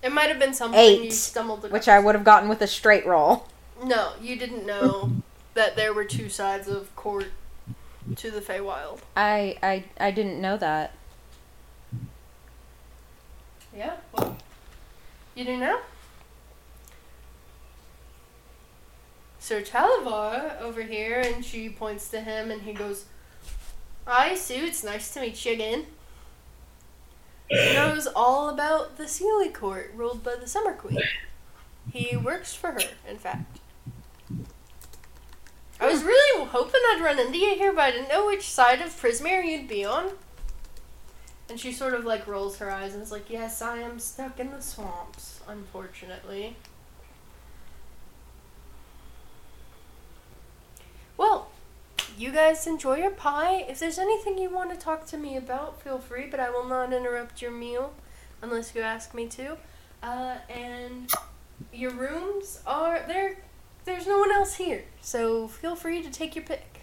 It 0.03 0.11
might 0.11 0.29
have 0.29 0.37
been 0.37 0.53
something 0.53 1.03
you 1.03 1.09
stumbled 1.11 1.59
across. 1.65 1.71
which 1.71 1.87
I 1.87 1.99
would 1.99 2.13
have 2.13 2.23
gotten 2.23 2.47
with 2.47 2.61
a 2.61 2.67
straight 2.67 3.05
roll. 3.07 3.47
No, 3.83 4.13
you 4.21 4.35
didn't 4.35 4.65
know 4.67 5.11
that 5.55 5.75
there 5.75 5.91
were 5.93 6.05
two 6.05 6.29
sides 6.29 6.67
of 6.67 6.95
court 6.95 7.31
to 8.15 8.31
the 8.31 8.41
Feywild. 8.41 8.99
I 9.15 9.57
I 9.61 9.83
I 9.99 10.11
didn't 10.11 10.41
know 10.41 10.57
that. 10.57 10.93
Yeah, 13.75 13.95
well, 14.11 14.37
you 15.33 15.45
do 15.45 15.57
now? 15.57 15.79
Sir 19.39 19.61
Talavar 19.61 20.59
over 20.61 20.83
here, 20.83 21.19
and 21.19 21.43
she 21.43 21.69
points 21.69 22.09
to 22.09 22.21
him, 22.21 22.51
and 22.51 22.61
he 22.63 22.73
goes, 22.73 23.05
"I 24.05 24.35
Sue, 24.35 24.65
it's 24.65 24.83
nice 24.83 25.13
to 25.13 25.21
meet 25.21 25.43
you 25.45 25.53
again. 25.53 25.85
He 27.49 27.73
knows 27.73 28.07
all 28.07 28.49
about 28.49 28.97
the 28.97 29.05
Seelie 29.05 29.53
Court 29.53 29.91
ruled 29.95 30.23
by 30.23 30.35
the 30.35 30.47
Summer 30.47 30.73
Queen. 30.73 31.01
He 31.91 32.15
works 32.15 32.53
for 32.53 32.71
her, 32.71 32.81
in 33.09 33.17
fact. 33.17 33.60
I 35.81 35.87
was 35.87 36.03
really 36.03 36.45
hoping 36.45 36.79
I'd 36.91 37.01
run 37.03 37.17
into 37.17 37.39
you 37.39 37.55
here, 37.55 37.73
but 37.73 37.81
I 37.81 37.91
didn't 37.91 38.09
know 38.09 38.27
which 38.27 38.43
side 38.43 38.81
of 38.81 38.89
Prismeer 38.89 39.43
you'd 39.43 39.67
be 39.67 39.83
on. 39.83 40.11
And 41.49 41.59
she 41.59 41.71
sort 41.71 41.95
of 41.95 42.05
like 42.05 42.27
rolls 42.27 42.59
her 42.59 42.69
eyes 42.69 42.93
and 42.93 43.01
is 43.01 43.11
like, 43.11 43.31
Yes, 43.31 43.63
I 43.63 43.79
am 43.79 43.97
stuck 43.97 44.39
in 44.39 44.51
the 44.51 44.61
swamps, 44.61 45.41
unfortunately. 45.47 46.55
Well, 51.17 51.49
you 52.15 52.31
guys 52.31 52.67
enjoy 52.67 52.97
your 52.97 53.11
pie. 53.11 53.65
If 53.67 53.79
there's 53.79 53.97
anything 53.97 54.37
you 54.37 54.51
want 54.51 54.69
to 54.71 54.77
talk 54.77 55.07
to 55.07 55.17
me 55.17 55.35
about, 55.35 55.81
feel 55.81 55.97
free, 55.97 56.27
but 56.29 56.39
I 56.39 56.51
will 56.51 56.65
not 56.65 56.93
interrupt 56.93 57.41
your 57.41 57.51
meal 57.51 57.93
unless 58.43 58.75
you 58.75 58.81
ask 58.81 59.15
me 59.15 59.25
to. 59.29 59.57
Uh, 60.03 60.35
and 60.47 61.11
your 61.73 61.91
rooms 61.91 62.61
are 62.67 63.03
there. 63.07 63.37
There's 63.85 64.07
no 64.07 64.19
one 64.19 64.31
else 64.31 64.55
here, 64.55 64.83
so 65.01 65.47
feel 65.47 65.75
free 65.75 66.01
to 66.01 66.09
take 66.09 66.35
your 66.35 66.45
pick. 66.45 66.81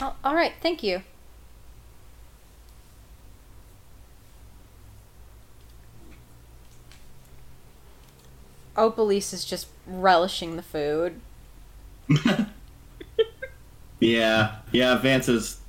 Oh, 0.00 0.14
all 0.24 0.34
right, 0.34 0.52
thank 0.60 0.82
you. 0.82 1.02
Opalise 8.76 9.32
is 9.34 9.44
just 9.44 9.66
relishing 9.86 10.56
the 10.56 10.62
food. 10.62 11.20
Yeah, 14.00 14.56
yeah. 14.72 14.96
Vance 14.96 15.28
is 15.28 15.60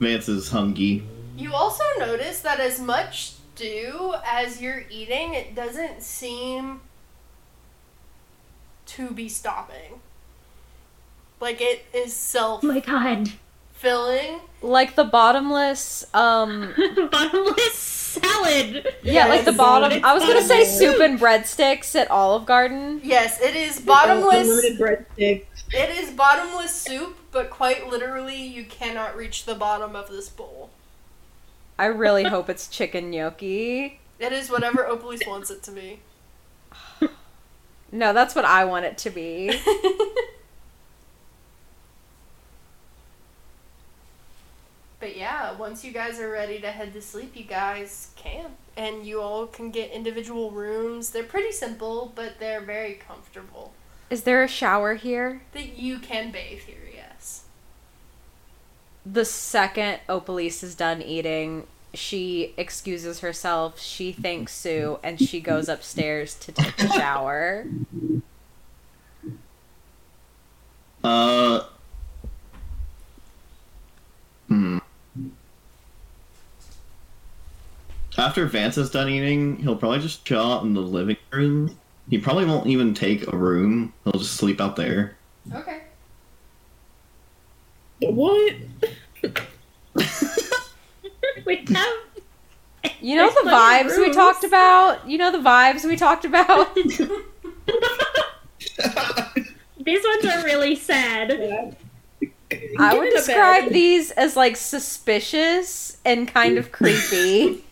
Vance 0.00 0.28
is 0.28 0.50
hungry. 0.50 1.04
You 1.36 1.54
also 1.54 1.84
notice 1.98 2.40
that 2.40 2.58
as 2.60 2.80
much 2.80 3.30
stew 3.54 4.14
as 4.26 4.60
you're 4.60 4.84
eating, 4.90 5.34
it 5.34 5.54
doesn't 5.54 6.02
seem 6.02 6.80
to 8.88 9.10
be 9.10 9.28
stopping. 9.28 10.00
Like 11.40 11.60
it 11.60 11.84
is 11.94 12.12
self 12.14 12.64
Oh 12.64 12.66
my 12.66 12.80
god. 12.80 13.30
filling. 13.74 14.40
Like 14.60 14.96
the 14.96 15.04
bottomless, 15.04 16.04
um, 16.14 16.74
Bottomless 17.12 17.72
salad. 17.74 18.86
yeah, 19.04 19.26
like 19.28 19.44
the 19.44 19.52
bottom. 19.52 20.04
I 20.04 20.14
was 20.14 20.24
gonna 20.24 20.42
say 20.42 20.64
soup 20.64 21.00
and 21.00 21.18
breadsticks 21.18 21.94
at 21.94 22.10
Olive 22.10 22.44
Garden. 22.44 23.00
Yes, 23.04 23.40
it 23.40 23.54
is 23.54 23.80
bottomless. 23.80 24.48
Unlimited 24.48 24.78
breadsticks. 24.80 25.44
It 25.72 25.90
is 25.90 26.10
bottomless 26.10 26.74
soup, 26.74 27.16
but 27.30 27.50
quite 27.50 27.88
literally, 27.88 28.42
you 28.42 28.64
cannot 28.64 29.16
reach 29.16 29.44
the 29.44 29.54
bottom 29.54 29.94
of 29.94 30.08
this 30.08 30.28
bowl. 30.28 30.70
I 31.78 31.86
really 31.86 32.24
hope 32.24 32.48
it's 32.50 32.66
chicken 32.66 33.10
gnocchi. 33.12 34.00
It 34.18 34.32
is 34.32 34.50
whatever 34.50 34.82
Opalise 34.90 35.24
wants 35.28 35.50
it 35.50 35.62
to 35.64 35.70
be. 35.70 36.00
No, 37.90 38.12
that's 38.12 38.34
what 38.34 38.44
I 38.44 38.64
want 38.64 38.84
it 38.84 38.98
to 38.98 39.10
be. 39.10 39.58
But 45.00 45.16
yeah, 45.16 45.56
once 45.56 45.84
you 45.84 45.92
guys 45.92 46.18
are 46.18 46.30
ready 46.30 46.60
to 46.60 46.70
head 46.70 46.92
to 46.94 47.02
sleep, 47.02 47.36
you 47.36 47.44
guys 47.44 48.10
can. 48.16 48.46
And 48.76 49.06
you 49.06 49.20
all 49.20 49.46
can 49.46 49.70
get 49.70 49.90
individual 49.90 50.50
rooms. 50.50 51.10
They're 51.10 51.22
pretty 51.22 51.52
simple, 51.52 52.12
but 52.14 52.40
they're 52.40 52.60
very 52.60 52.94
comfortable. 52.94 53.72
Is 54.10 54.22
there 54.22 54.42
a 54.42 54.48
shower 54.48 54.94
here? 54.94 55.42
That 55.52 55.78
you 55.78 55.98
can 55.98 56.30
bathe 56.30 56.60
here, 56.60 56.88
yes. 56.92 57.44
The 59.04 59.24
second 59.24 60.00
Opalise 60.08 60.62
is 60.62 60.74
done 60.74 61.00
eating, 61.02 61.66
she 61.94 62.54
excuses 62.56 63.20
herself, 63.20 63.80
she 63.80 64.12
thanks 64.12 64.52
Sue, 64.52 64.98
and 65.02 65.20
she 65.20 65.40
goes 65.40 65.68
upstairs 65.68 66.34
to 66.36 66.52
take 66.52 66.78
a 66.78 66.88
shower. 66.88 67.66
Uh. 71.02 71.64
Hmm. 74.48 74.78
After 78.16 78.46
Vance 78.46 78.76
is 78.76 78.90
done 78.90 79.08
eating, 79.08 79.56
he'll 79.58 79.76
probably 79.76 80.00
just 80.00 80.24
chill 80.24 80.42
out 80.42 80.64
in 80.64 80.74
the 80.74 80.80
living 80.80 81.16
room. 81.30 81.78
He 82.10 82.18
probably 82.18 82.46
won't 82.46 82.66
even 82.66 82.94
take 82.94 83.30
a 83.32 83.36
room. 83.36 83.92
He'll 84.04 84.14
just 84.14 84.34
sleep 84.34 84.60
out 84.60 84.76
there. 84.76 85.16
Okay. 85.54 85.82
What? 88.00 88.54
We 91.48 91.56
have 91.56 91.66
You 93.00 93.16
know 93.16 93.28
the 93.30 93.40
There's 93.42 93.56
plenty 93.56 93.88
of 93.88 93.92
vibes 93.92 93.98
we 93.98 94.12
talked 94.12 94.44
about? 94.44 95.08
You 95.08 95.16
know 95.16 95.32
the 95.32 95.38
vibes 95.38 95.86
we 95.86 95.96
talked 95.96 96.26
about? 96.26 96.74
these 96.74 97.00
ones 100.04 100.24
are 100.26 100.44
really 100.44 100.76
sad. 100.76 101.32
I 101.32 101.72
Get 102.50 102.98
would 102.98 103.10
describe 103.12 103.64
bed. 103.64 103.72
these 103.72 104.10
as 104.10 104.36
like 104.36 104.56
suspicious 104.56 105.96
and 106.04 106.28
kind 106.28 106.58
of 106.58 106.70
creepy. 106.70 107.64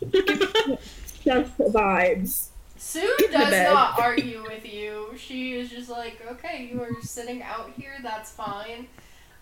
Just 0.00 1.58
vibes. 1.58 2.50
Sue 2.76 3.16
Get 3.18 3.32
does 3.32 3.72
not 3.72 3.98
argue 3.98 4.44
with 4.44 4.64
you. 4.64 5.12
She 5.16 5.54
is 5.54 5.70
just 5.70 5.90
like, 5.90 6.24
okay, 6.30 6.70
you 6.72 6.80
are 6.80 7.02
sitting 7.02 7.42
out 7.42 7.72
here, 7.76 7.96
that's 8.00 8.30
fine. 8.30 8.86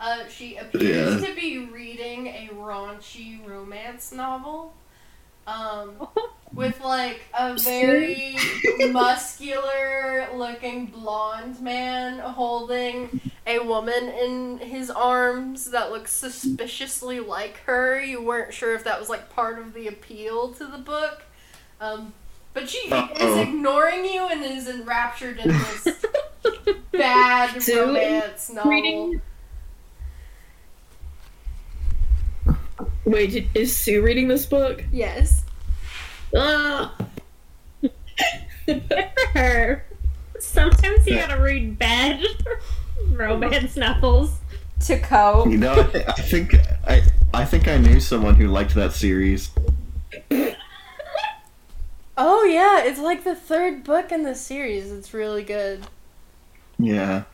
Uh, 0.00 0.26
she 0.28 0.56
appears 0.56 1.20
Yeah. 1.22 1.28
to 1.28 1.34
be 1.34 1.58
reading 1.66 2.26
a 2.26 2.50
raunchy 2.54 3.38
romance 3.46 4.12
novel. 4.12 4.74
Um, 5.46 6.08
with 6.54 6.80
like 6.80 7.20
a 7.38 7.54
very 7.58 8.36
muscular 8.92 10.28
looking 10.34 10.86
blonde 10.86 11.60
man 11.60 12.18
holding 12.20 13.20
a 13.46 13.58
woman 13.58 14.08
in 14.08 14.58
his 14.58 14.88
arms 14.90 15.70
that 15.72 15.90
looks 15.90 16.12
suspiciously 16.12 17.20
like 17.20 17.58
her. 17.66 18.00
You 18.00 18.22
weren't 18.22 18.54
sure 18.54 18.74
if 18.74 18.84
that 18.84 18.98
was 18.98 19.08
like 19.08 19.30
part 19.30 19.58
of 19.58 19.74
the 19.74 19.86
appeal 19.88 20.52
to 20.54 20.66
the 20.66 20.78
book. 20.78 21.24
Um, 21.80 22.14
but 22.54 22.68
she 22.70 22.78
is 22.78 22.92
Uh-oh. 22.92 23.40
ignoring 23.40 24.04
you 24.06 24.26
and 24.28 24.42
is 24.44 24.68
enraptured 24.68 25.38
in 25.40 25.48
this 25.48 25.88
bad 26.92 27.60
Sue, 27.62 27.80
romance 27.86 28.50
novel. 28.50 28.70
Reading. 28.70 29.20
Wait, 33.04 33.30
did, 33.30 33.48
is 33.54 33.76
Sue 33.76 34.02
reading 34.02 34.28
this 34.28 34.46
book? 34.46 34.82
Yes. 34.92 35.44
Ah. 36.36 36.94
Good 38.66 38.82
for 38.88 39.38
her. 39.38 39.84
Sometimes 40.40 41.06
you 41.06 41.16
gotta 41.16 41.40
read 41.40 41.78
bad 41.78 42.24
romance 43.12 43.76
novels. 43.76 44.38
To 44.80 44.98
cope. 44.98 45.48
You 45.48 45.58
know, 45.58 45.72
I, 45.94 46.04
I 46.08 46.12
think 46.12 46.54
I 46.86 47.02
I 47.32 47.44
think 47.44 47.68
I 47.68 47.78
knew 47.78 48.00
someone 48.00 48.34
who 48.34 48.48
liked 48.48 48.74
that 48.74 48.92
series. 48.92 49.50
Oh 52.16 52.44
yeah, 52.44 52.84
it's 52.84 53.00
like 53.00 53.24
the 53.24 53.34
third 53.34 53.82
book 53.84 54.12
in 54.12 54.22
the 54.24 54.34
series. 54.34 54.92
It's 54.92 55.12
really 55.14 55.42
good. 55.42 55.86
Yeah. 56.78 57.24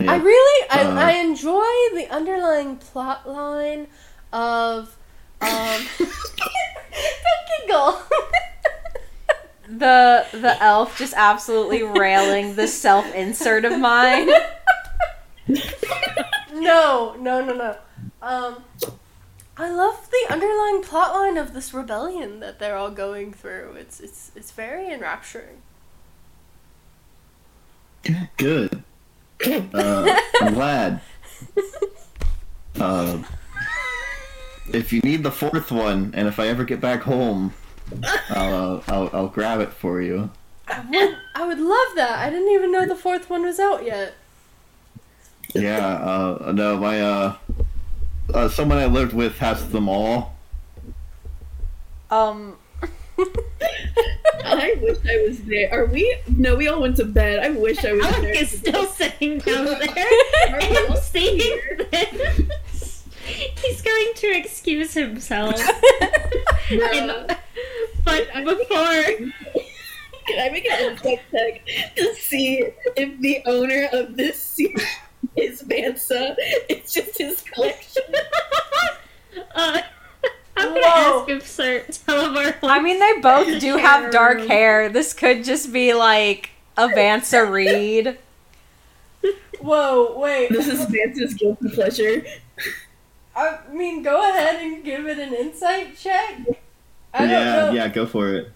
I 0.00 0.16
really 0.16 0.68
I, 0.70 0.84
Uh. 0.84 0.94
I 0.94 1.12
enjoy 1.14 1.64
the 1.94 2.06
underlying 2.10 2.76
plot 2.76 3.28
line 3.28 3.88
of 4.32 4.96
um 5.40 5.86
don't 5.98 7.66
giggle. 7.66 8.02
The 9.68 10.26
the 10.32 10.56
elf 10.62 10.96
just 10.96 11.14
absolutely 11.16 11.82
railing 11.82 12.54
the 12.56 12.66
self 12.66 13.12
insert 13.14 13.64
of 13.64 13.78
mine. 13.78 14.28
no, 16.54 17.16
no, 17.18 17.44
no, 17.44 17.54
no. 17.54 17.76
Um 18.22 18.64
I 19.56 19.70
love 19.70 20.08
the 20.10 20.32
underlying 20.32 20.82
plot 20.82 21.12
line 21.14 21.36
of 21.36 21.52
this 21.52 21.74
rebellion 21.74 22.38
that 22.40 22.60
they're 22.60 22.76
all 22.76 22.92
going 22.92 23.32
through. 23.32 23.72
It's 23.72 23.98
it's 23.98 24.30
it's 24.36 24.52
very 24.52 24.92
enrapturing. 24.92 25.62
Good. 28.36 28.84
Uh, 29.44 30.20
I'm 30.40 30.54
glad. 30.54 31.00
Uh, 32.80 33.20
if 34.74 34.92
you 34.92 35.00
need 35.00 35.22
the 35.22 35.30
fourth 35.30 35.70
one, 35.70 36.12
and 36.14 36.28
if 36.28 36.38
I 36.38 36.48
ever 36.48 36.64
get 36.64 36.80
back 36.80 37.02
home, 37.02 37.52
I'll, 38.30 38.54
uh, 38.76 38.82
I'll 38.88 39.10
I'll 39.12 39.28
grab 39.28 39.60
it 39.60 39.72
for 39.72 40.00
you. 40.02 40.30
I 40.66 40.80
would 40.80 41.16
I 41.34 41.46
would 41.46 41.58
love 41.60 41.88
that. 41.96 42.18
I 42.18 42.30
didn't 42.30 42.50
even 42.52 42.72
know 42.72 42.86
the 42.86 42.96
fourth 42.96 43.30
one 43.30 43.42
was 43.42 43.58
out 43.58 43.84
yet. 43.84 44.14
Yeah. 45.54 45.86
Uh, 45.86 46.52
no, 46.52 46.76
my 46.76 47.00
uh, 47.00 47.36
uh, 48.34 48.48
someone 48.48 48.78
I 48.78 48.86
lived 48.86 49.12
with 49.14 49.38
has 49.38 49.70
them 49.70 49.88
all. 49.88 50.36
Um 52.10 52.56
I 54.44 54.76
wish 54.80 54.98
I 55.04 55.24
was 55.28 55.40
there. 55.42 55.72
Are 55.72 55.86
we? 55.86 56.16
No, 56.28 56.54
we 56.56 56.68
all 56.68 56.80
went 56.80 56.96
to 56.98 57.04
bed. 57.04 57.40
I 57.40 57.50
wish 57.50 57.84
I 57.84 57.92
was 57.92 58.06
Alec 58.06 58.22
there. 58.22 58.34
is 58.34 58.50
still 58.50 58.86
sitting 58.86 59.38
down 59.38 59.64
there 59.64 59.78
Are 60.50 60.58
we 60.58 60.76
all 60.86 60.92
and 60.92 60.98
seeing 60.98 61.58
this. 61.90 62.77
He's 63.62 63.82
going 63.82 64.12
to 64.16 64.26
excuse 64.36 64.94
himself. 64.94 65.60
And- 66.70 67.36
but 68.04 68.26
before 68.44 69.02
Can 70.26 70.38
I 70.38 70.50
make 70.50 70.66
an 70.70 70.92
insight 70.92 71.20
check 71.32 71.66
to 71.96 72.14
see 72.14 72.62
if 72.96 73.20
the 73.20 73.42
owner 73.46 73.88
of 73.92 74.14
this 74.16 74.38
series 74.42 74.84
is 75.36 75.62
Vansa? 75.62 76.34
It's 76.68 76.92
just 76.92 77.16
his 77.16 77.40
collection. 77.42 78.02
uh, 79.54 79.80
I'm 80.56 80.68
gonna 80.68 80.80
Whoa. 80.80 81.20
ask 81.22 81.28
if 81.30 81.46
Sir 81.46 81.84
Talavar 81.88 82.56
I 82.62 82.82
mean, 82.82 82.98
they 82.98 83.20
both 83.22 83.58
do 83.60 83.76
have 83.78 84.10
dark 84.12 84.40
hair. 84.40 84.90
This 84.90 85.14
could 85.14 85.44
just 85.44 85.72
be 85.72 85.94
like 85.94 86.50
Avanza 86.76 87.50
Reed. 87.50 88.18
Whoa, 89.60 90.18
wait. 90.18 90.50
This 90.50 90.68
is 90.68 90.84
Vansa's 90.86 91.34
guilty 91.34 91.68
pleasure. 91.70 92.22
I 93.38 93.58
mean, 93.72 94.02
go 94.02 94.18
ahead 94.28 94.60
and 94.60 94.82
give 94.82 95.06
it 95.06 95.16
an 95.18 95.32
insight 95.32 95.96
check. 95.96 96.40
I 97.14 97.18
don't 97.20 97.30
yeah, 97.30 97.54
know. 97.54 97.70
yeah, 97.70 97.88
go 97.88 98.04
for 98.04 98.34
it. 98.34 98.52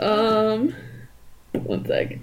Um, 0.00 0.74
one 1.52 1.86
sec. 1.86 2.18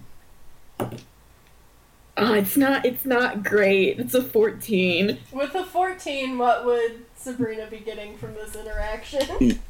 Ah, 2.17 2.33
it's 2.33 2.57
not. 2.57 2.85
It's 2.85 3.05
not 3.05 3.43
great. 3.43 3.97
It's 3.97 4.13
a 4.13 4.23
fourteen. 4.23 5.19
With 5.31 5.55
a 5.55 5.63
14, 5.63 6.37
what 6.37 6.65
would 6.65 7.05
Sabrina 7.15 7.67
be 7.67 7.77
getting 7.77 8.17
from 8.17 8.33
this 8.33 8.55
interaction? 8.55 9.61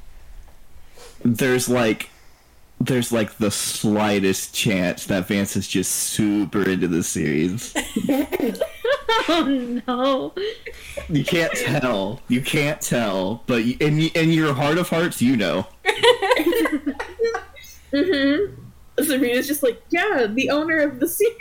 There's 1.24 1.70
like, 1.70 2.10
there's 2.80 3.12
like 3.12 3.38
the 3.38 3.52
slightest 3.52 4.56
chance 4.56 5.06
that 5.08 5.28
Vance 5.28 5.56
is 5.56 5.68
just 5.68 5.92
super 5.92 6.68
into 6.68 6.88
the 6.88 7.04
series. 7.04 7.76
Oh 9.30 9.82
no. 9.88 10.34
You 11.10 11.24
can't 11.24 11.54
tell. 11.54 12.22
You 12.28 12.42
can't 12.42 12.82
tell. 12.82 13.44
But 13.48 13.64
y- 13.64 13.78
in 13.80 14.00
in 14.00 14.32
your 14.32 14.54
heart 14.54 14.78
of 14.78 14.90
hearts, 14.90 15.22
you 15.22 15.38
know. 15.38 15.68
Mm-hmm. 17.94 18.54
Sabrina's 19.04 19.48
just 19.48 19.64
like, 19.64 19.82
yeah, 19.90 20.28
the 20.30 20.50
owner 20.50 20.80
of 20.80 21.00
the 21.00 21.08
series. 21.08 21.34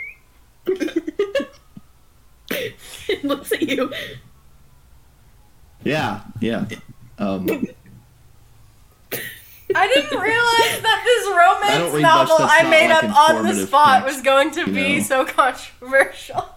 Looks 3.23 3.51
at 3.51 3.61
you. 3.63 3.91
Yeah, 5.83 6.21
yeah. 6.39 6.65
Um, 7.19 7.47
I 9.75 9.87
didn't 9.87 10.19
realize 10.19 10.81
that 10.81 11.01
this 11.03 11.27
romance 11.35 11.93
read 11.93 12.01
novel 12.01 12.37
I 12.39 12.63
made 12.69 12.89
like, 12.89 13.03
up 13.03 13.29
on 13.29 13.43
the 13.43 13.53
spot 13.67 14.03
text, 14.03 14.15
was 14.15 14.23
going 14.23 14.51
to 14.51 14.61
you 14.61 14.65
be 14.67 14.97
know. 14.97 15.03
so 15.03 15.25
controversial. 15.25 16.49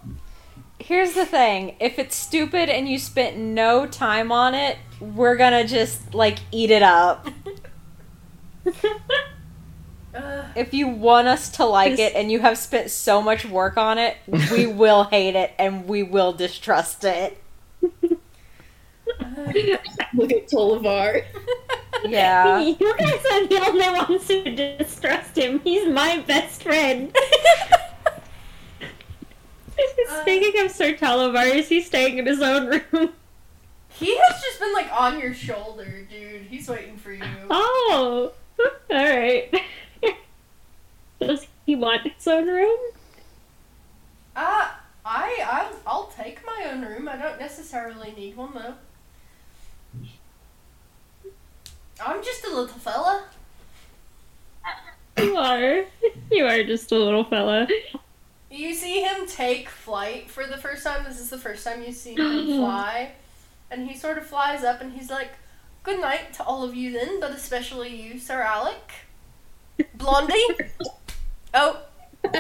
Here's 0.90 1.12
the 1.12 1.24
thing 1.24 1.76
if 1.78 2.00
it's 2.00 2.16
stupid 2.16 2.68
and 2.68 2.88
you 2.88 2.98
spent 2.98 3.36
no 3.36 3.86
time 3.86 4.32
on 4.32 4.56
it, 4.56 4.76
we're 4.98 5.36
gonna 5.36 5.64
just 5.64 6.14
like 6.14 6.40
eat 6.50 6.72
it 6.72 6.82
up. 6.82 7.28
If 10.56 10.74
you 10.74 10.88
want 10.88 11.28
us 11.28 11.50
to 11.50 11.64
like 11.64 12.00
it 12.00 12.16
and 12.16 12.32
you 12.32 12.40
have 12.40 12.58
spent 12.58 12.90
so 12.90 13.22
much 13.22 13.44
work 13.44 13.76
on 13.76 13.96
it, 13.96 14.16
we 14.50 14.66
will 14.82 15.04
hate 15.04 15.36
it 15.36 15.52
and 15.56 15.86
we 15.86 16.02
will 16.02 16.32
distrust 16.32 17.04
it. 17.04 17.40
Look 17.80 18.18
at 20.32 20.48
Talavar. 20.48 21.24
Yeah. 22.04 22.58
You 22.58 22.74
guys 22.74 23.24
are 23.32 23.46
the 23.46 23.64
only 23.68 23.88
ones 23.88 24.26
who 24.26 24.42
distrust 24.42 25.38
him. 25.38 25.60
He's 25.60 25.88
my 25.88 26.24
best 26.26 26.64
friend. 26.64 27.14
Speaking 30.22 30.64
of 30.64 30.70
Sir 30.70 30.94
Talavar, 30.94 31.54
is 31.54 31.68
he 31.68 31.80
staying 31.80 32.18
in 32.18 32.26
his 32.26 32.40
own 32.40 32.68
room? 32.68 33.12
he 33.90 34.16
has 34.16 34.42
just 34.42 34.60
been 34.60 34.72
like 34.72 34.90
on 34.92 35.20
your 35.20 35.34
shoulder, 35.34 36.06
dude. 36.10 36.42
He's 36.42 36.68
waiting 36.68 36.96
for 36.96 37.12
you. 37.12 37.22
Oh, 37.48 38.32
alright. 38.90 39.54
Does 41.20 41.46
he 41.66 41.76
want 41.76 42.02
his 42.02 42.26
own 42.26 42.46
room? 42.46 42.78
Uh, 44.34 44.70
I, 45.04 45.38
I'll, 45.44 45.80
I'll 45.86 46.06
take 46.06 46.44
my 46.46 46.70
own 46.70 46.82
room. 46.82 47.08
I 47.08 47.16
don't 47.16 47.38
necessarily 47.38 48.12
need 48.12 48.36
one 48.36 48.54
though. 48.54 48.74
I'm 52.04 52.22
just 52.22 52.44
a 52.46 52.48
little 52.48 52.66
fella. 52.68 53.24
You 55.18 55.36
are. 55.36 55.84
You 56.30 56.46
are 56.46 56.64
just 56.64 56.92
a 56.92 56.98
little 56.98 57.24
fella. 57.24 57.68
You 58.50 58.74
see 58.74 59.00
him 59.02 59.26
take 59.26 59.68
flight 59.68 60.28
for 60.30 60.46
the 60.46 60.56
first 60.56 60.82
time. 60.84 61.04
This 61.04 61.20
is 61.20 61.30
the 61.30 61.38
first 61.38 61.64
time 61.64 61.82
you 61.82 61.92
see 61.92 62.14
him 62.16 62.46
fly. 62.58 63.12
And 63.70 63.88
he 63.88 63.96
sort 63.96 64.18
of 64.18 64.26
flies 64.26 64.64
up 64.64 64.80
and 64.80 64.92
he's 64.92 65.10
like, 65.10 65.30
Good 65.82 66.00
night 66.00 66.34
to 66.34 66.42
all 66.44 66.62
of 66.62 66.74
you 66.74 66.92
then, 66.92 67.20
but 67.20 67.30
especially 67.30 67.88
you, 67.94 68.18
Sir 68.18 68.42
Alec. 68.42 68.92
Blondie? 69.94 70.34
oh, 71.54 71.80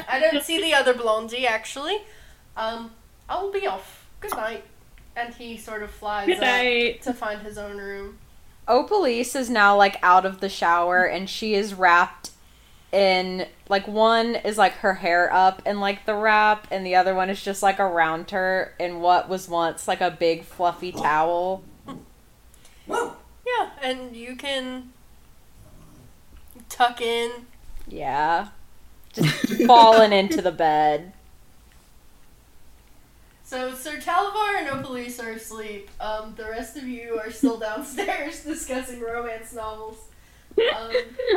I 0.08 0.20
don't 0.20 0.42
see 0.42 0.60
the 0.60 0.74
other 0.74 0.92
Blondie 0.92 1.46
actually. 1.46 2.02
Um, 2.56 2.90
I'll 3.28 3.50
be 3.50 3.66
off. 3.66 4.06
Good 4.20 4.32
night. 4.32 4.64
And 5.16 5.32
he 5.34 5.56
sort 5.56 5.82
of 5.82 5.90
flies 5.90 6.26
Good 6.26 6.36
up 6.36 6.42
night. 6.42 7.02
to 7.02 7.14
find 7.14 7.40
his 7.40 7.56
own 7.56 7.78
room. 7.78 8.18
Opalise 8.68 9.34
is 9.34 9.48
now 9.48 9.74
like 9.76 9.96
out 10.02 10.26
of 10.26 10.40
the 10.40 10.48
shower 10.50 11.04
and 11.04 11.28
she 11.30 11.54
is 11.54 11.72
wrapped 11.72 12.30
in 12.92 13.46
like 13.68 13.86
one 13.86 14.34
is 14.34 14.58
like 14.58 14.72
her 14.74 14.94
hair 14.94 15.32
up 15.32 15.62
in 15.64 15.80
like 15.80 16.06
the 16.06 16.14
wrap 16.14 16.66
and 16.70 16.84
the 16.84 16.96
other 16.96 17.14
one 17.14 17.30
is 17.30 17.42
just 17.42 17.62
like 17.62 17.78
around 17.78 18.30
her 18.30 18.74
in 18.78 19.00
what 19.00 19.28
was 19.28 19.48
once 19.48 19.86
like 19.86 20.00
a 20.00 20.10
big 20.10 20.44
fluffy 20.44 20.92
towel. 20.92 21.62
Yeah, 22.88 23.70
and 23.82 24.16
you 24.16 24.36
can 24.36 24.92
tuck 26.68 27.00
in. 27.00 27.30
Yeah. 27.88 28.48
Just 29.12 29.64
falling 29.66 30.12
into 30.12 30.40
the 30.40 30.52
bed. 30.52 31.12
So 33.44 33.74
Sir 33.74 33.98
Talavar 33.98 34.60
and 34.60 34.68
Opalise 34.68 35.20
are 35.20 35.32
asleep. 35.32 35.90
Um, 36.00 36.34
the 36.36 36.44
rest 36.44 36.76
of 36.76 36.84
you 36.84 37.18
are 37.18 37.32
still 37.32 37.58
downstairs 37.58 38.40
discussing 38.44 39.00
romance 39.00 39.52
novels. 39.52 39.96
Um, 40.58 40.92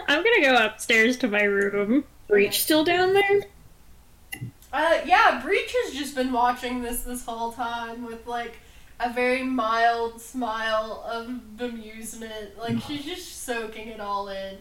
I'm 0.08 0.24
gonna 0.24 0.42
go 0.42 0.56
upstairs 0.66 1.18
to 1.18 1.28
my 1.28 1.44
room. 1.44 2.04
Breach 2.28 2.64
still 2.64 2.84
down 2.84 3.14
there? 3.14 3.42
uh, 4.72 4.98
yeah, 5.06 5.40
Breach 5.44 5.74
has 5.84 5.94
just 5.94 6.16
been 6.16 6.32
watching 6.32 6.82
this 6.82 7.02
this 7.02 7.26
whole 7.26 7.52
time 7.52 8.06
with 8.06 8.26
like 8.28 8.58
a 9.00 9.12
very 9.12 9.44
mild 9.44 10.22
smile 10.22 11.04
of 11.10 11.28
bemusement. 11.58 12.58
Like 12.58 12.80
she's 12.82 13.06
just 13.06 13.44
soaking 13.44 13.88
it 13.88 14.00
all 14.00 14.30
in. 14.30 14.58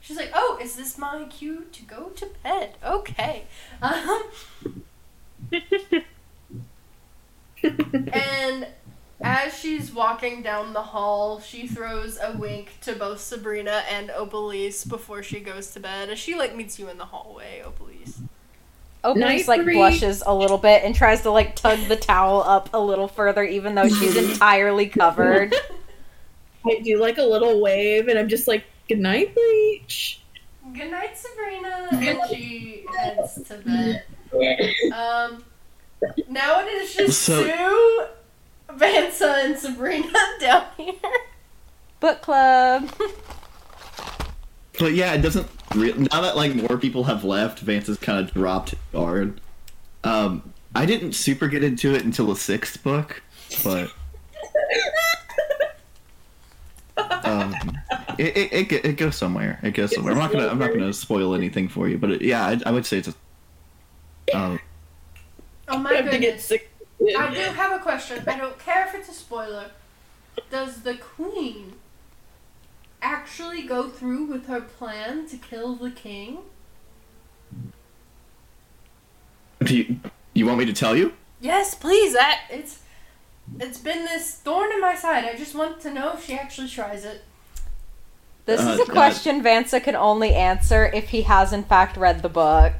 She's 0.00 0.16
like, 0.16 0.30
"Oh, 0.34 0.58
is 0.62 0.76
this 0.76 0.96
my 0.98 1.24
cue 1.24 1.66
to 1.72 1.82
go 1.82 2.10
to 2.10 2.28
bed?" 2.42 2.76
Okay. 2.84 3.44
Um, 3.82 4.22
And 7.62 8.66
as 9.22 9.58
she's 9.58 9.92
walking 9.92 10.42
down 10.42 10.72
the 10.72 10.82
hall, 10.82 11.40
she 11.40 11.66
throws 11.66 12.18
a 12.22 12.36
wink 12.36 12.74
to 12.82 12.92
both 12.94 13.20
Sabrina 13.20 13.82
and 13.90 14.10
Opalise 14.10 14.86
before 14.88 15.22
she 15.22 15.40
goes 15.40 15.70
to 15.72 15.80
bed. 15.80 16.10
As 16.10 16.18
she 16.18 16.34
like 16.34 16.54
meets 16.54 16.78
you 16.78 16.88
in 16.88 16.98
the 16.98 17.04
hallway, 17.06 17.62
Opalise. 17.64 18.20
Opalise 19.04 19.16
Night 19.16 19.48
like 19.48 19.62
breeze. 19.64 19.76
blushes 19.76 20.22
a 20.26 20.34
little 20.34 20.58
bit 20.58 20.82
and 20.84 20.94
tries 20.94 21.22
to 21.22 21.30
like 21.30 21.54
tug 21.56 21.78
the 21.88 21.96
towel 21.96 22.42
up 22.42 22.70
a 22.74 22.78
little 22.80 23.08
further 23.08 23.44
even 23.44 23.74
though 23.74 23.88
she's 23.88 24.16
entirely 24.32 24.86
covered. 24.88 25.54
I 26.66 26.80
do 26.82 26.98
like 26.98 27.16
a 27.18 27.22
little 27.22 27.60
wave, 27.62 28.08
and 28.08 28.18
I'm 28.18 28.28
just 28.28 28.48
like, 28.48 28.64
"Good 28.88 28.98
night, 28.98 29.32
Breach." 29.34 30.20
Good 30.74 30.90
night, 30.90 31.16
Sabrina. 31.16 31.88
And 31.92 32.18
she 32.28 32.84
heads 32.98 33.40
to 33.48 33.54
bed. 33.58 34.02
Um, 34.92 35.44
now 36.28 36.60
it 36.60 36.66
is 36.66 36.94
just 36.94 37.22
So- 37.22 37.42
Sue, 37.44 38.06
Vansa, 38.76 39.44
and 39.44 39.58
Sabrina 39.58 40.12
down 40.40 40.64
here. 40.76 40.94
Book 42.00 42.22
club. 42.22 42.90
But 44.78 44.92
yeah, 44.92 45.14
it 45.14 45.22
doesn't. 45.22 45.48
Re- 45.74 45.94
now 45.94 46.20
that 46.20 46.36
like 46.36 46.54
more 46.54 46.78
people 46.78 47.04
have 47.04 47.24
left, 47.24 47.60
Vance 47.60 47.86
has 47.86 47.96
kind 47.98 48.18
of 48.18 48.32
dropped 48.34 48.74
guard. 48.92 49.40
Um, 50.04 50.52
I 50.74 50.86
didn't 50.86 51.12
super 51.14 51.48
get 51.48 51.64
into 51.64 51.94
it 51.94 52.04
until 52.04 52.26
the 52.26 52.36
sixth 52.36 52.82
book, 52.84 53.22
but 53.64 53.90
um, 57.24 57.54
it, 58.18 58.36
it, 58.36 58.72
it, 58.72 58.84
it 58.84 58.96
goes 58.96 59.16
somewhere. 59.16 59.58
It 59.62 59.72
goes 59.72 59.94
somewhere. 59.94 60.12
I'm 60.12 60.18
not 60.18 60.32
gonna 60.32 60.48
I'm 60.48 60.58
not 60.58 60.72
gonna 60.72 60.92
spoil 60.92 61.34
anything 61.34 61.68
for 61.68 61.88
you, 61.88 61.98
but 61.98 62.10
it, 62.10 62.22
yeah, 62.22 62.46
I, 62.46 62.60
I 62.66 62.70
would 62.72 62.86
say 62.86 62.98
it's 62.98 63.08
a. 63.08 64.36
Um, 64.36 64.60
Oh 65.68 65.78
I 65.78 65.78
my 65.78 65.92
have 65.94 66.04
to 66.10 66.10
get 66.18 66.20
goodness. 66.20 66.52
Sick. 66.98 67.16
I 67.16 67.34
do 67.34 67.40
have 67.40 67.72
a 67.72 67.82
question. 67.82 68.22
I 68.26 68.36
don't 68.38 68.58
care 68.58 68.86
if 68.88 68.94
it's 68.94 69.08
a 69.08 69.12
spoiler. 69.14 69.70
does 70.50 70.82
the 70.82 70.94
queen 70.94 71.74
actually 73.02 73.62
go 73.62 73.88
through 73.88 74.24
with 74.26 74.46
her 74.46 74.60
plan 74.60 75.26
to 75.28 75.36
kill 75.36 75.74
the 75.76 75.90
king? 75.90 76.38
Do 79.62 79.76
you, 79.76 79.96
you 80.34 80.46
want 80.46 80.58
me 80.58 80.66
to 80.66 80.72
tell 80.72 80.96
you? 80.96 81.12
Yes, 81.40 81.74
please. 81.74 82.12
That 82.14 82.42
it's 82.50 82.80
it's 83.60 83.78
been 83.78 84.04
this 84.04 84.34
thorn 84.34 84.70
in 84.72 84.80
my 84.80 84.94
side. 84.94 85.24
I 85.24 85.36
just 85.36 85.54
want 85.54 85.80
to 85.82 85.90
know 85.92 86.12
if 86.14 86.24
she 86.26 86.34
actually 86.34 86.68
tries 86.68 87.04
it. 87.04 87.24
This 88.44 88.60
Uh, 88.60 88.70
is 88.72 88.80
a 88.80 88.82
uh, 88.82 88.86
question 88.86 89.42
Vansa 89.42 89.82
can 89.82 89.96
only 89.96 90.34
answer 90.34 90.86
if 90.86 91.08
he 91.10 91.22
has 91.22 91.52
in 91.52 91.64
fact 91.64 91.96
read 91.96 92.22
the 92.22 92.28
book. 92.28 92.72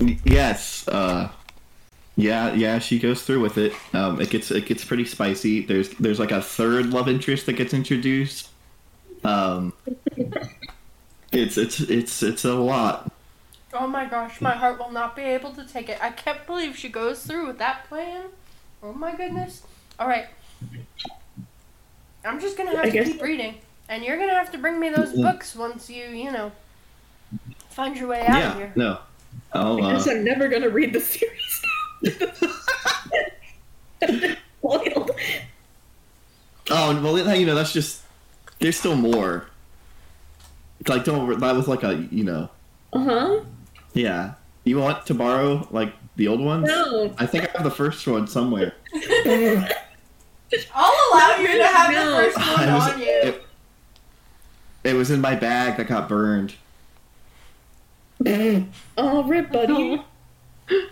Y- 0.00 0.18
Yes. 0.24 0.86
Uh, 0.88 1.30
yeah, 2.16 2.52
yeah. 2.54 2.78
She 2.78 2.98
goes 2.98 3.22
through 3.22 3.40
with 3.40 3.58
it. 3.58 3.72
Um, 3.92 4.20
it 4.20 4.30
gets 4.30 4.50
it 4.50 4.66
gets 4.66 4.84
pretty 4.84 5.04
spicy. 5.04 5.64
There's 5.64 5.90
there's 5.90 6.20
like 6.20 6.30
a 6.32 6.40
third 6.42 6.86
love 6.86 7.08
interest 7.08 7.46
that 7.46 7.54
gets 7.54 7.74
introduced. 7.74 8.50
Um, 9.24 9.72
it's 11.32 11.56
it's 11.56 11.80
it's 11.80 12.22
it's 12.22 12.44
a 12.44 12.54
lot. 12.54 13.10
Oh 13.72 13.88
my 13.88 14.04
gosh, 14.04 14.40
my 14.40 14.52
heart 14.52 14.78
will 14.78 14.92
not 14.92 15.16
be 15.16 15.22
able 15.22 15.52
to 15.52 15.64
take 15.66 15.88
it. 15.88 15.98
I 16.00 16.10
can't 16.10 16.46
believe 16.46 16.76
she 16.76 16.88
goes 16.88 17.24
through 17.24 17.48
with 17.48 17.58
that 17.58 17.88
plan. 17.88 18.26
Oh 18.82 18.92
my 18.92 19.16
goodness. 19.16 19.62
All 19.98 20.06
right. 20.06 20.26
I'm 22.24 22.40
just 22.40 22.56
gonna 22.56 22.70
have 22.70 22.80
I 22.80 22.84
to 22.84 22.90
guess- 22.90 23.08
keep 23.08 23.22
reading, 23.22 23.56
and 23.88 24.04
you're 24.04 24.18
gonna 24.18 24.34
have 24.34 24.52
to 24.52 24.58
bring 24.58 24.78
me 24.78 24.90
those 24.90 25.12
books 25.12 25.56
once 25.56 25.90
you, 25.90 26.06
you 26.06 26.30
know, 26.30 26.52
find 27.70 27.96
your 27.96 28.08
way 28.08 28.24
out 28.26 28.52
of 28.52 28.56
here. 28.56 28.72
No. 28.76 28.98
I'll, 29.52 29.82
I 29.84 29.90
uh, 29.90 29.92
guess 29.94 30.06
I'm 30.08 30.24
never 30.24 30.48
gonna 30.48 30.68
read 30.68 30.92
the 30.92 31.00
series 31.00 31.53
now. 32.04 32.12
Oh 36.70 37.00
well, 37.02 37.36
you 37.36 37.46
know 37.46 37.54
that's 37.54 37.72
just. 37.72 38.02
There's 38.60 38.76
still 38.78 38.96
more. 38.96 39.46
Like 40.88 41.04
don't 41.04 41.38
that 41.40 41.54
was 41.54 41.68
like 41.68 41.82
a 41.82 42.06
you 42.10 42.24
know 42.24 42.48
Uh 42.92 42.98
huh. 43.04 43.40
yeah. 43.94 44.34
You 44.64 44.78
want 44.78 45.04
to 45.06 45.14
borrow 45.14 45.66
like 45.70 45.92
the 46.16 46.28
old 46.28 46.40
ones? 46.40 46.66
No. 46.68 47.12
I 47.18 47.26
think 47.26 47.44
I 47.48 47.52
have 47.52 47.64
the 47.64 47.70
first 47.70 48.06
one 48.06 48.26
somewhere. 48.26 48.74
I'll 50.74 51.12
allow 51.12 51.36
you 51.38 51.48
to 51.58 51.66
have 51.66 51.90
No. 51.92 52.16
the 52.16 52.22
first 52.32 52.36
one 52.58 52.72
was- 52.74 52.92
on 52.92 53.00
you. 53.00 53.06
it, 53.06 53.42
it 54.84 54.94
was 54.94 55.10
in 55.10 55.20
my 55.20 55.34
bag 55.34 55.76
that 55.76 55.86
got 55.88 56.08
burned. 56.08 56.54
Oh, 58.96 59.22
rip, 59.24 59.50
buddy. 59.52 60.02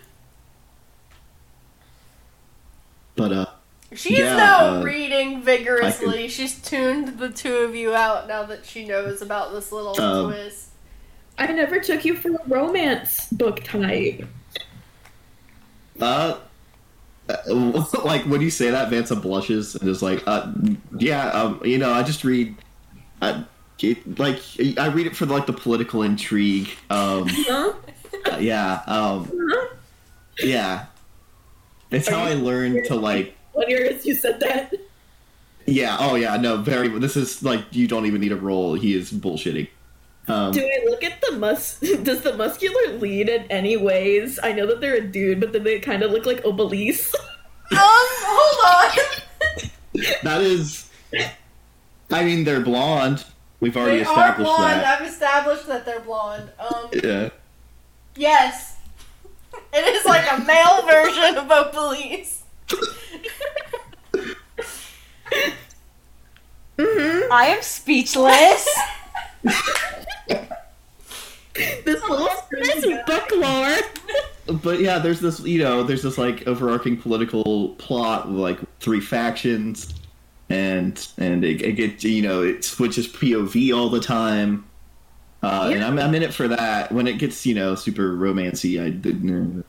But 3.15 3.31
uh, 3.31 3.45
She's 3.95 4.19
Yeah, 4.19 4.35
now 4.37 4.79
uh, 4.79 4.83
reading 4.83 5.43
vigorously. 5.43 6.27
She's 6.27 6.59
tuned 6.59 7.19
the 7.19 7.29
two 7.29 7.57
of 7.57 7.75
you 7.75 7.93
out 7.93 8.27
now 8.27 8.43
that 8.43 8.65
she 8.65 8.85
knows 8.85 9.21
about 9.21 9.53
this 9.53 9.71
little 9.71 9.99
Um, 9.99 10.31
twist. 10.31 10.69
I 11.37 11.47
never 11.47 11.79
took 11.79 12.05
you 12.05 12.15
for 12.15 12.29
a 12.29 12.39
romance 12.47 13.27
book 13.31 13.63
type. 13.63 14.27
uh, 15.99 16.37
uh, 17.29 17.85
like 18.03 18.23
when 18.23 18.41
you 18.41 18.49
say 18.49 18.71
that, 18.71 18.91
Vansa 18.91 19.19
blushes 19.19 19.75
and 19.75 19.89
is 19.89 20.01
like, 20.01 20.23
uh, 20.27 20.51
yeah, 20.97 21.27
um, 21.29 21.61
you 21.63 21.77
know, 21.77 21.91
I 21.93 22.03
just 22.03 22.23
read, 22.23 22.55
I, 23.21 23.43
it, 23.79 24.19
like, 24.19 24.39
I 24.77 24.87
read 24.87 25.07
it 25.07 25.15
for 25.15 25.25
like 25.25 25.45
the 25.45 25.53
political 25.53 26.03
intrigue. 26.03 26.69
Um, 26.89 27.27
uh, 27.49 27.73
yeah, 28.39 28.81
um, 28.87 29.31
yeah. 30.43 30.85
It's 31.93 32.07
how 32.07 32.23
I 32.23 32.33
learned 32.33 32.85
to 32.85 32.95
like 32.95 33.35
When 33.53 33.69
you're 33.69 33.91
you 33.91 34.15
said 34.15 34.39
that. 34.39 34.73
Yeah. 35.65 35.95
Oh, 35.99 36.15
yeah. 36.15 36.35
No. 36.37 36.57
Very. 36.57 36.87
This 36.99 37.15
is 37.15 37.41
like 37.43 37.61
you 37.71 37.87
don't 37.87 38.05
even 38.05 38.19
need 38.21 38.31
a 38.31 38.35
roll. 38.35 38.73
He 38.73 38.95
is 38.95 39.11
bullshitting. 39.11 39.67
Um, 40.27 40.51
Do 40.53 40.61
I 40.61 40.85
look 40.89 41.03
at 41.03 41.21
the 41.21 41.37
mus? 41.37 41.79
Does 42.03 42.21
the 42.21 42.35
muscular 42.35 42.97
lead 42.97 43.29
in 43.29 43.43
any 43.51 43.75
ways? 43.77 44.39
I 44.41 44.53
know 44.53 44.65
that 44.67 44.79
they're 44.81 44.95
a 44.95 45.01
dude, 45.01 45.39
but 45.41 45.51
then 45.53 45.63
they 45.63 45.79
kind 45.79 46.01
of 46.03 46.11
look 46.11 46.25
like 46.25 46.43
Opalise. 46.43 47.13
Um, 47.71 47.79
hold 47.79 48.91
on. 49.63 49.69
that 50.23 50.41
is. 50.41 50.89
I 52.11 52.23
mean, 52.23 52.43
they're 52.43 52.59
blonde. 52.59 53.25
We've 53.61 53.75
already 53.75 53.99
they 53.99 54.03
are 54.05 54.11
established 54.11 54.45
blonde. 54.47 54.81
that. 54.81 55.01
I've 55.01 55.07
established 55.07 55.67
that 55.67 55.85
they're 55.85 56.01
blonde. 56.01 56.49
Um, 56.59 56.89
Yeah. 56.93 57.29
yes. 58.15 58.72
It 59.75 59.95
is 59.95 60.05
like 60.05 60.31
a 60.31 60.37
male 60.43 60.83
version 60.85 61.35
of 61.35 61.47
Opalise. 61.47 62.41
mm-hmm. 66.77 67.31
I 67.31 67.45
am 67.47 67.61
speechless. 67.63 68.67
This 71.55 72.01
little 72.09 72.29
This 72.51 72.85
book 73.05 73.31
lore. 73.31 73.77
But 74.61 74.79
yeah, 74.79 74.99
there's 74.99 75.19
this. 75.19 75.39
You 75.41 75.59
know, 75.59 75.83
there's 75.83 76.01
this 76.01 76.17
like 76.17 76.47
overarching 76.47 76.97
political 76.97 77.69
plot 77.75 78.27
with 78.27 78.37
like 78.37 78.59
three 78.79 78.99
factions, 78.99 79.93
and 80.49 81.07
and 81.17 81.45
it, 81.45 81.61
it 81.61 81.73
gets 81.73 82.03
you 82.03 82.21
know 82.21 82.41
it 82.41 82.63
switches 82.65 83.07
POV 83.07 83.75
all 83.75 83.89
the 83.89 83.99
time. 83.99 84.65
Uh, 85.43 85.71
and 85.73 85.83
I'm, 85.83 85.99
I'm 85.99 86.15
in 86.15 86.23
it 86.23 86.33
for 86.33 86.47
that. 86.47 86.91
When 86.91 87.05
it 87.05 87.19
gets 87.19 87.45
you 87.45 87.53
know 87.53 87.75
super 87.75 88.15
romancy, 88.15 88.81
I 88.83 88.89
didn't. 88.89 89.65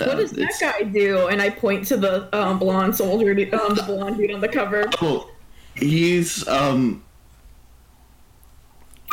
Uh, 0.00 0.04
What 0.06 0.16
does 0.16 0.32
that 0.32 0.52
guy 0.60 0.82
do? 0.82 1.28
And 1.28 1.40
I 1.40 1.50
point 1.50 1.86
to 1.86 1.96
the 1.96 2.28
um, 2.36 2.58
blonde 2.58 2.96
soldier, 2.96 3.30
um, 3.30 3.74
the 3.74 3.84
blonde 3.86 4.16
dude 4.16 4.32
on 4.32 4.40
the 4.40 4.48
cover. 4.48 4.84
Oh, 5.00 5.30
he's 5.76 6.46
um, 6.48 7.04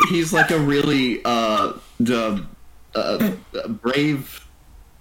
he's 0.08 0.32
like 0.32 0.50
a 0.50 0.58
really 0.58 1.20
uh, 1.24 1.74
the 2.00 2.44
uh, 2.94 3.30
brave, 3.68 4.46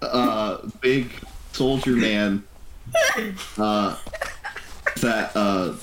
uh, 0.03 0.57
big 0.79 1.11
soldier 1.53 1.95
man. 1.95 2.43
Uh, 3.57 3.97
that 5.01 5.31
uh 5.35 5.73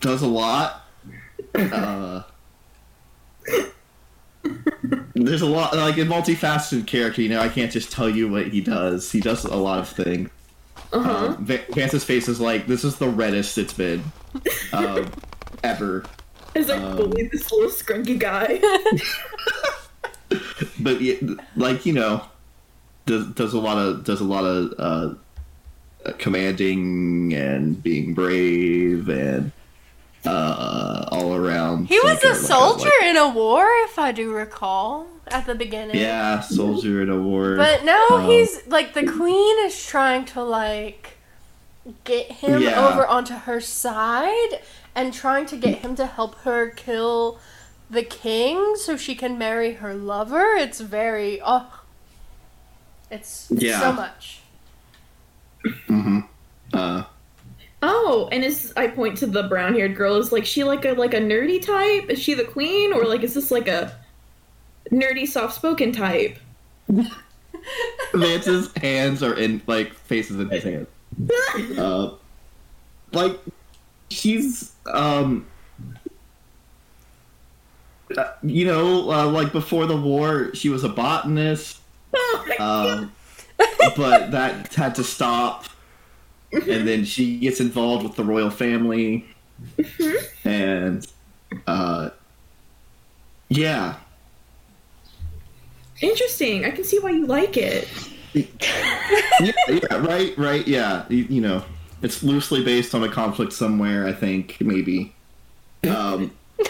does 0.00 0.22
a 0.22 0.26
lot. 0.26 0.84
Uh, 1.54 2.22
there's 5.14 5.42
a 5.42 5.46
lot 5.46 5.74
like 5.76 5.96
a 5.96 6.00
multifaceted 6.00 6.86
character. 6.86 7.22
You 7.22 7.28
know, 7.28 7.40
I 7.40 7.48
can't 7.48 7.70
just 7.70 7.92
tell 7.92 8.08
you 8.08 8.28
what 8.28 8.48
he 8.48 8.60
does. 8.60 9.10
He 9.10 9.20
does 9.20 9.44
a 9.44 9.56
lot 9.56 9.78
of 9.78 9.88
things. 9.88 10.30
Uh 10.92 11.00
huh. 11.00 11.26
Um, 11.26 11.44
Va- 11.44 11.64
Vansa's 11.70 12.04
face 12.04 12.28
is 12.28 12.40
like, 12.40 12.66
this 12.66 12.84
is 12.84 12.96
the 12.96 13.08
reddest 13.08 13.56
it's 13.56 13.72
been 13.72 14.02
um, 14.72 15.10
ever. 15.64 16.04
Is 16.54 16.68
like 16.68 16.80
um, 16.80 16.96
bully 16.96 17.28
this 17.28 17.50
little 17.50 17.70
scrunky 17.70 18.18
guy. 18.18 18.60
But 20.80 21.00
yeah, 21.00 21.14
like 21.56 21.86
you 21.86 21.92
know, 21.92 22.24
does 23.06 23.26
does 23.34 23.54
a 23.54 23.60
lot 23.60 23.78
of 23.78 24.04
does 24.04 24.20
a 24.20 24.24
lot 24.24 24.44
of 24.44 25.18
uh, 26.04 26.12
commanding 26.18 27.34
and 27.34 27.82
being 27.82 28.14
brave 28.14 29.08
and 29.08 29.52
uh, 30.24 31.08
all 31.10 31.34
around. 31.34 31.86
He 31.86 31.98
was 32.00 32.22
a 32.24 32.34
soldier 32.34 32.90
like- 33.00 33.08
in 33.10 33.16
a 33.16 33.28
war, 33.28 33.66
if 33.84 33.98
I 33.98 34.12
do 34.12 34.32
recall, 34.32 35.06
at 35.28 35.46
the 35.46 35.54
beginning. 35.54 35.96
yeah, 35.96 36.40
soldier 36.40 37.02
in 37.02 37.10
a 37.10 37.18
war. 37.20 37.56
But 37.56 37.84
now 37.84 38.06
Um, 38.10 38.26
he's 38.26 38.66
like 38.66 38.94
the 38.94 39.04
queen 39.06 39.56
is 39.66 39.84
trying 39.86 40.24
to 40.26 40.42
like 40.42 41.16
get 42.04 42.30
him 42.32 42.62
Yeah. 42.62 42.86
over 42.88 43.06
onto 43.06 43.34
her 43.34 43.60
side 43.60 44.60
and 44.94 45.12
trying 45.12 45.46
to 45.46 45.56
get 45.56 45.78
him 45.78 45.96
to 45.96 46.06
help 46.06 46.36
her 46.42 46.68
kill 46.70 47.38
the 47.90 48.02
king 48.04 48.74
so 48.76 48.96
she 48.96 49.14
can 49.14 49.36
marry 49.36 49.74
her 49.74 49.92
lover. 49.94 50.54
It's 50.54 50.80
very 50.80 51.40
oh 51.44 51.66
it's, 53.10 53.50
it's 53.50 53.62
Yeah. 53.62 53.80
so 53.80 53.92
much. 53.92 54.40
hmm 55.86 56.20
Uh, 56.72 57.04
oh, 57.82 58.28
and 58.32 58.44
is 58.44 58.72
I 58.76 58.86
point 58.86 59.18
to 59.18 59.26
the 59.26 59.44
brown 59.44 59.74
haired 59.74 59.96
girl. 59.96 60.16
Is 60.16 60.32
like 60.32 60.46
she 60.46 60.64
like 60.64 60.84
a 60.84 60.92
like 60.92 61.14
a 61.14 61.20
nerdy 61.20 61.64
type? 61.64 62.10
Is 62.10 62.20
she 62.20 62.34
the 62.34 62.44
queen, 62.44 62.92
or 62.92 63.04
like 63.04 63.22
is 63.22 63.34
this 63.34 63.50
like 63.50 63.68
a 63.68 63.96
nerdy 64.90 65.26
soft 65.26 65.54
spoken 65.54 65.92
type? 65.92 66.38
Vansa's 68.12 68.70
hands 68.76 69.22
are 69.22 69.34
in 69.34 69.62
like 69.66 69.94
faces 69.94 70.38
in 70.38 70.48
his 70.48 70.64
hands. 70.64 70.88
Uh, 71.78 72.14
like 73.12 73.38
she's 74.08 74.72
um 74.86 75.46
uh, 78.16 78.24
you 78.42 78.64
know 78.64 79.10
uh, 79.10 79.26
like 79.26 79.52
before 79.52 79.86
the 79.86 79.96
war 79.96 80.54
she 80.54 80.68
was 80.68 80.84
a 80.84 80.88
botanist 80.88 81.80
Oh 82.14 82.46
um 82.58 83.12
but 83.96 84.30
that 84.30 84.72
had 84.74 84.94
to 84.96 85.04
stop 85.04 85.66
and 86.68 86.86
then 86.86 87.04
she 87.04 87.38
gets 87.38 87.60
involved 87.60 88.02
with 88.04 88.16
the 88.16 88.24
royal 88.24 88.50
family 88.50 89.24
and 90.44 91.06
uh 91.66 92.10
yeah 93.48 93.96
Interesting. 96.02 96.64
I 96.64 96.70
can 96.72 96.82
see 96.82 96.98
why 96.98 97.10
you 97.12 97.26
like 97.26 97.56
it. 97.56 97.88
yeah, 98.34 99.52
yeah 99.68 99.96
right 99.98 100.36
right 100.36 100.66
yeah 100.66 101.04
you, 101.08 101.24
you 101.24 101.40
know 101.40 101.62
it's 102.02 102.22
loosely 102.22 102.64
based 102.64 102.94
on 102.94 103.04
a 103.04 103.08
conflict 103.08 103.52
somewhere. 103.52 104.06
I 104.06 104.12
think 104.12 104.56
maybe. 104.60 105.14
Um, 105.84 106.32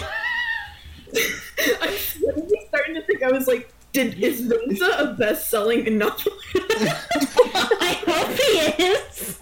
I'm 1.80 1.96
starting 2.68 2.94
to 2.94 3.02
think 3.06 3.22
I 3.22 3.30
was 3.30 3.46
like, 3.46 3.71
did 3.92 4.18
is 4.22 4.42
Rosa 4.42 4.96
a 4.98 5.14
best-selling 5.14 5.98
novel? 5.98 6.32
I 6.54 7.98
hope 8.06 8.38
he 8.38 8.84
is. 8.84 9.38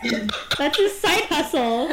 That's 0.59 0.77
his 0.77 0.99
side 0.99 1.25
hustle. 1.25 1.93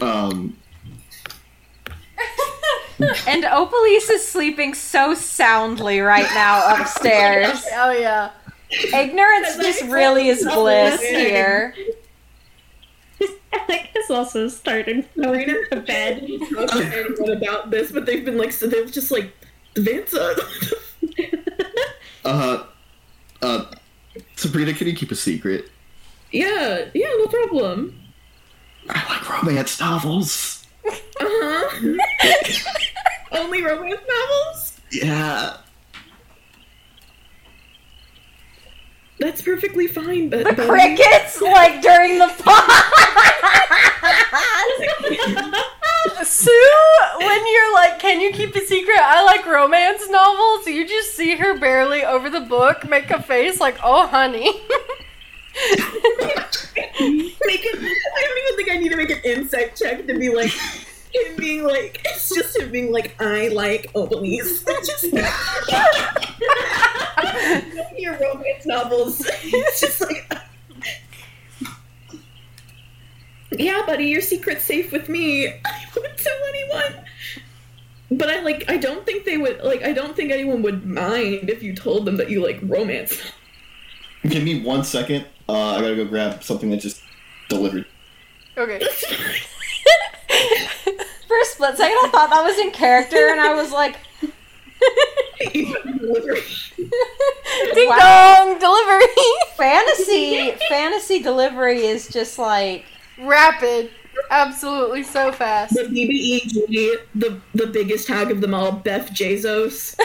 um, 0.00 0.56
And 3.26 3.44
Opalise 3.44 4.08
is 4.10 4.26
sleeping 4.26 4.74
so 4.74 5.14
soundly 5.14 6.00
right 6.00 6.28
now 6.34 6.76
upstairs. 6.80 7.64
Oh 7.74 7.90
yeah. 7.92 8.30
Ignorance 8.70 9.56
just 9.56 9.82
really 9.84 10.28
is 10.28 10.44
bliss 10.44 11.00
here. 11.00 11.74
Alec 13.52 13.90
has 13.94 14.10
also 14.10 14.48
started 14.48 15.06
going 15.20 15.46
to 15.46 15.80
bed. 15.80 16.28
talk 16.52 16.70
to 16.70 16.84
anyone 16.84 17.30
about 17.36 17.70
this, 17.70 17.92
but 17.92 18.06
they've 18.06 18.24
been 18.24 18.38
like, 18.38 18.52
so 18.52 18.66
they're 18.66 18.84
just 18.86 19.10
like, 19.10 19.32
Vansa. 19.74 20.38
uh, 22.24 22.64
uh, 23.42 23.64
Sabrina, 24.36 24.72
can 24.72 24.86
you 24.86 24.94
keep 24.94 25.10
a 25.10 25.16
secret? 25.16 25.70
yeah, 26.32 26.86
yeah, 26.94 27.08
no 27.18 27.26
problem. 27.28 28.00
I 28.88 29.08
like 29.08 29.28
romance 29.30 29.80
novels. 29.80 30.66
Uh 30.86 30.90
huh. 31.20 31.98
Only 33.32 33.62
romance 33.62 34.00
novels. 34.08 34.80
Yeah. 34.92 35.56
That's 39.24 39.40
perfectly 39.40 39.86
fine, 39.86 40.28
but 40.28 40.44
The 40.44 40.66
crickets, 40.66 41.40
like 41.40 41.80
during 41.80 42.18
the 42.18 42.26
pod. 42.44 42.70
Sue, 46.26 46.82
when 47.16 47.46
you're 47.46 47.72
like, 47.72 47.98
can 47.98 48.20
you 48.20 48.32
keep 48.32 48.54
a 48.54 48.60
secret? 48.60 48.98
I 49.00 49.24
like 49.24 49.46
romance 49.46 50.06
novels. 50.10 50.66
You 50.66 50.86
just 50.86 51.14
see 51.16 51.36
her 51.36 51.58
barely 51.58 52.04
over 52.04 52.28
the 52.28 52.42
book 52.42 52.86
make 52.86 53.10
a 53.10 53.22
face 53.22 53.60
like, 53.60 53.78
oh, 53.82 54.06
honey. 54.08 54.44
make 54.52 54.60
it. 57.00 57.78
I 57.78 58.22
don't 58.24 58.38
even 58.44 58.56
think 58.56 58.70
I 58.70 58.76
need 58.76 58.90
to 58.90 58.96
make 58.96 59.08
an 59.10 59.20
insight 59.24 59.74
check 59.74 60.06
to 60.06 60.18
be 60.18 60.28
like 60.28 60.52
him 61.14 61.36
being 61.36 61.64
like. 61.64 62.00
It's 62.04 62.34
just 62.34 62.58
him 62.58 62.70
being 62.70 62.92
like, 62.92 63.20
I 63.20 63.48
like 63.48 63.92
Opalise. 63.92 64.64
just 64.86 65.04
your 67.98 68.18
romance 68.18 68.66
novels. 68.66 69.22
It's 69.26 69.80
just 69.80 70.00
like. 70.00 70.32
Yeah, 73.52 73.82
buddy, 73.86 74.06
your 74.06 74.20
secret's 74.20 74.64
safe 74.64 74.90
with 74.90 75.08
me. 75.08 75.46
I 75.46 75.84
won't 75.96 76.18
tell 76.18 76.36
anyone. 76.48 77.04
But 78.10 78.30
I 78.30 78.40
like. 78.40 78.64
I 78.68 78.76
don't 78.76 79.06
think 79.06 79.24
they 79.24 79.36
would 79.36 79.62
like. 79.62 79.82
I 79.82 79.92
don't 79.92 80.16
think 80.16 80.30
anyone 80.30 80.62
would 80.62 80.84
mind 80.84 81.50
if 81.50 81.62
you 81.62 81.74
told 81.74 82.04
them 82.04 82.16
that 82.16 82.30
you 82.30 82.42
like 82.42 82.58
romance. 82.62 83.20
Give 84.24 84.42
me 84.42 84.62
one 84.62 84.84
second. 84.84 85.26
Uh, 85.48 85.76
I 85.76 85.80
gotta 85.80 85.96
go 85.96 86.04
grab 86.04 86.42
something 86.42 86.70
that 86.70 86.78
just 86.78 87.02
delivered. 87.48 87.86
Okay. 88.56 88.80
For 91.28 91.38
a 91.40 91.44
split 91.44 91.76
second, 91.76 91.96
I 92.04 92.08
thought 92.12 92.30
that 92.30 92.44
was 92.44 92.58
in 92.58 92.70
character, 92.70 93.28
and 93.30 93.40
I 93.40 93.54
was 93.54 93.72
like, 93.72 93.96
Ding 97.74 97.88
Wow. 97.88 97.98
dong, 97.98 98.58
delivery. 98.58 99.06
fantasy, 99.56 100.52
fantasy 100.68 101.22
delivery 101.22 101.86
is 101.86 102.08
just 102.08 102.38
like, 102.38 102.84
Rapid. 103.18 103.90
Absolutely 104.30 105.02
so 105.02 105.32
fast. 105.32 105.74
The 105.74 105.82
BBEG, 105.82 106.98
the 107.14 107.40
the 107.54 107.66
biggest 107.66 108.06
hag 108.08 108.30
of 108.30 108.40
them 108.40 108.54
all, 108.54 108.70
Beth 108.72 109.12
Jesus. 109.12 109.96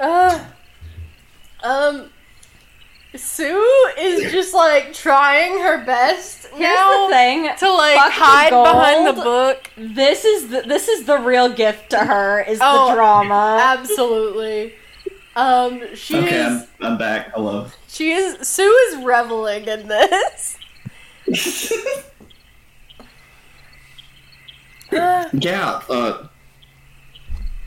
Uh, 0.00 0.44
um, 1.62 2.10
Sue 3.18 3.90
is 3.98 4.30
just 4.32 4.54
like 4.54 4.92
trying 4.92 5.58
her 5.60 5.84
best 5.84 6.46
here's 6.54 6.60
now 6.74 7.06
the 7.08 7.12
thing. 7.14 7.42
to 7.58 7.72
like 7.72 7.96
Fuck 7.96 8.06
the 8.06 8.12
hide 8.12 8.50
behind 8.50 9.06
the 9.06 9.12
gold. 9.12 9.24
book. 9.24 9.70
This 9.76 10.24
is 10.24 10.48
the 10.48 10.62
this 10.62 10.88
is 10.88 11.04
the 11.04 11.18
real 11.18 11.48
gift 11.52 11.90
to 11.90 11.98
her 11.98 12.40
is 12.42 12.58
Oh, 12.62 12.88
the 12.88 12.94
drama. 12.94 13.58
Absolutely. 13.60 14.74
Um, 15.36 15.94
she 15.94 16.16
Okay, 16.18 16.36
is. 16.46 16.62
I'm, 16.80 16.92
I'm 16.92 16.98
back. 16.98 17.32
Hello. 17.32 17.66
She 17.86 18.10
is. 18.12 18.46
Sue 18.48 18.88
is 18.90 19.04
reveling 19.04 19.66
in 19.66 19.86
this. 19.88 20.56
Uh, 24.90 25.28
Yeah. 25.34 25.82
Uh, 25.90 26.28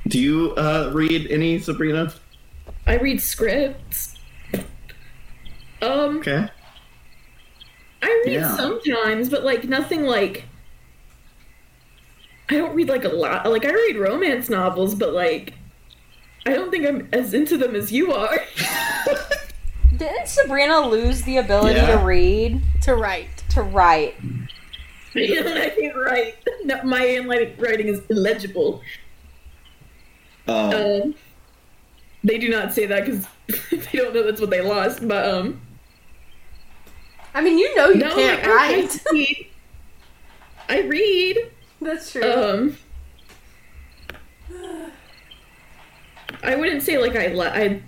do 0.07 0.19
you 0.19 0.53
uh, 0.55 0.89
read 0.93 1.27
any 1.29 1.59
Sabrina? 1.59 2.11
I 2.87 2.95
read 2.97 3.21
scripts. 3.21 4.10
Um, 5.81 6.17
Okay. 6.19 6.47
I 8.03 8.23
read 8.25 8.33
Yeah. 8.33 8.55
sometimes, 8.55 9.29
but 9.29 9.43
like 9.43 9.65
nothing 9.65 10.03
like. 10.05 10.45
I 12.49 12.55
don't 12.55 12.75
read 12.75 12.89
like 12.89 13.05
a 13.05 13.09
lot. 13.09 13.49
Like 13.49 13.63
I 13.65 13.71
read 13.71 13.97
romance 13.97 14.49
novels, 14.49 14.93
but 14.95 15.13
like, 15.13 15.53
I 16.45 16.53
don't 16.53 16.69
think 16.71 16.85
I'm 16.85 17.07
as 17.13 17.33
into 17.33 17.57
them 17.57 17.75
as 17.75 17.91
you 17.91 18.11
are. 18.13 18.39
Didn't 19.97 20.27
Sabrina 20.27 20.81
lose 20.87 21.21
the 21.23 21.37
ability 21.37 21.75
Yeah. 21.79 21.97
to 21.99 22.03
read 22.05 22.61
to 22.81 22.95
write. 22.95 23.43
to 23.51 23.61
write? 23.61 24.15
and 24.19 24.47
I 25.15 25.69
can't 25.69 25.95
write. 25.95 26.35
No, 26.63 26.81
my 26.83 27.01
handwriting 27.01 27.87
is 27.87 28.01
illegible. 28.09 28.81
Um, 30.47 30.55
Um, 30.73 31.15
they 32.23 32.37
do 32.37 32.49
not 32.49 32.73
say 32.73 32.85
that 32.87 33.05
because 33.05 33.27
they 33.71 33.97
don't 33.99 34.13
know 34.13 34.23
that's 34.23 34.41
what 34.41 34.49
they 34.49 34.61
lost. 34.61 35.07
But 35.07 35.25
um, 35.29 35.61
I 37.33 37.41
mean, 37.41 37.57
you 37.57 37.73
know 37.75 37.89
you 37.89 37.95
no, 37.95 38.13
can't 38.13 38.41
like, 38.41 38.47
I, 38.47 38.51
I 38.51 38.81
write. 38.81 38.99
read. 39.11 39.47
I 40.69 40.81
read. 40.81 41.51
That's 41.81 42.11
true. 42.11 42.31
Um, 42.31 42.77
I 46.43 46.55
wouldn't 46.55 46.83
say 46.83 46.97
like 46.97 47.15
I 47.15 47.27
li- 47.27 47.47
I 47.47 47.81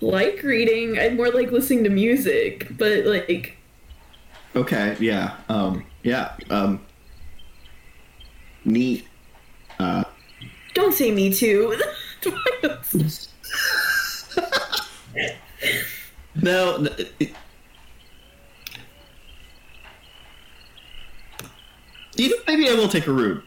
like 0.00 0.42
reading. 0.42 0.98
I 0.98 1.10
more 1.10 1.30
like 1.30 1.50
listening 1.50 1.84
to 1.84 1.90
music, 1.90 2.68
but 2.76 3.04
like 3.06 3.56
Okay. 4.56 4.96
Yeah. 4.98 5.36
Um. 5.48 5.84
Yeah. 6.02 6.34
Um. 6.50 6.80
Neat. 8.64 9.06
Uh. 9.78 10.04
don't 10.74 10.92
say 10.92 11.10
me 11.10 11.32
too. 11.32 11.80
No. 16.40 16.76
n- 16.76 16.88
it- 17.18 17.34
You 22.18 22.30
know, 22.30 22.36
maybe 22.46 22.68
I 22.68 22.74
will 22.74 22.88
take 22.88 23.06
a 23.06 23.12
room. 23.12 23.42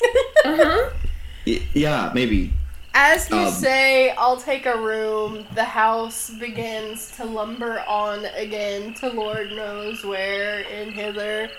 uh 0.44 0.56
huh. 0.56 0.90
Y- 1.46 1.62
yeah, 1.74 2.12
maybe. 2.14 2.52
As 2.94 3.28
you 3.28 3.36
um, 3.36 3.50
say, 3.52 4.10
I'll 4.10 4.36
take 4.36 4.66
a 4.66 4.78
room, 4.80 5.44
the 5.56 5.64
house 5.64 6.30
begins 6.30 7.10
to 7.16 7.24
lumber 7.24 7.80
on 7.88 8.24
again 8.36 8.94
to 8.94 9.08
Lord 9.08 9.50
knows 9.50 10.04
where 10.04 10.60
in 10.60 10.92
hither. 10.92 11.50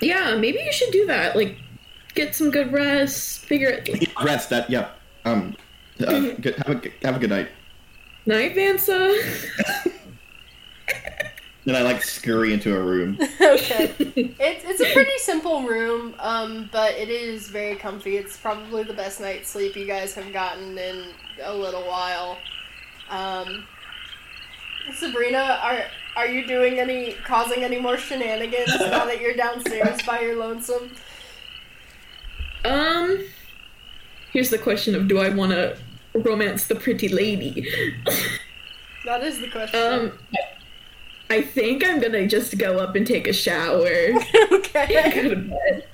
Yeah, 0.00 0.36
maybe 0.36 0.60
you 0.60 0.72
should 0.72 0.92
do 0.92 1.06
that. 1.06 1.34
Like, 1.34 1.56
get 2.14 2.36
some 2.36 2.52
good 2.52 2.72
rest. 2.72 3.40
Figure 3.44 3.82
it. 3.84 4.08
Rest. 4.22 4.50
That. 4.50 4.70
Yeah. 4.70 4.90
Um. 5.24 5.56
Uh, 6.00 6.20
good, 6.40 6.54
have 6.56 6.68
a 6.68 6.74
good- 6.76 6.92
have 7.02 7.16
a 7.16 7.18
good 7.18 7.30
night. 7.30 7.48
Night, 8.26 8.54
Vansa. 8.54 9.92
Then 11.70 11.80
I 11.80 11.84
like 11.84 12.02
scurry 12.02 12.52
into 12.52 12.76
a 12.76 12.82
room. 12.82 13.16
okay. 13.40 13.94
It's 13.96 14.64
it's 14.64 14.80
a 14.80 14.92
pretty 14.92 15.16
simple 15.18 15.62
room, 15.62 16.16
um, 16.18 16.68
but 16.72 16.94
it 16.94 17.08
is 17.08 17.46
very 17.46 17.76
comfy. 17.76 18.16
It's 18.16 18.36
probably 18.36 18.82
the 18.82 18.92
best 18.92 19.20
night's 19.20 19.50
sleep 19.50 19.76
you 19.76 19.86
guys 19.86 20.12
have 20.16 20.32
gotten 20.32 20.76
in 20.76 21.10
a 21.40 21.54
little 21.54 21.86
while. 21.86 22.38
Um, 23.08 23.68
Sabrina, 24.92 25.60
are 25.62 25.84
are 26.16 26.26
you 26.26 26.44
doing 26.44 26.80
any 26.80 27.12
causing 27.24 27.62
any 27.62 27.78
more 27.78 27.96
shenanigans 27.96 28.76
now 28.80 29.04
that 29.04 29.20
you're 29.20 29.34
downstairs 29.34 30.02
by 30.02 30.22
your 30.22 30.40
lonesome? 30.40 30.90
Um, 32.64 33.26
here's 34.32 34.50
the 34.50 34.58
question 34.58 34.96
of: 34.96 35.06
Do 35.06 35.20
I 35.20 35.28
want 35.28 35.52
to 35.52 35.78
romance 36.14 36.66
the 36.66 36.74
pretty 36.74 37.08
lady? 37.08 37.64
That 39.04 39.22
is 39.22 39.38
the 39.38 39.48
question. 39.48 39.80
Um, 39.80 40.12
I 41.30 41.42
think 41.42 41.84
I'm 41.84 42.00
gonna 42.00 42.26
just 42.26 42.58
go 42.58 42.78
up 42.78 42.96
and 42.96 43.06
take 43.06 43.28
a 43.28 43.32
shower. 43.32 43.86
okay. 44.52 45.12
go 45.14 45.28
to 45.28 45.36
bed. 45.36 45.86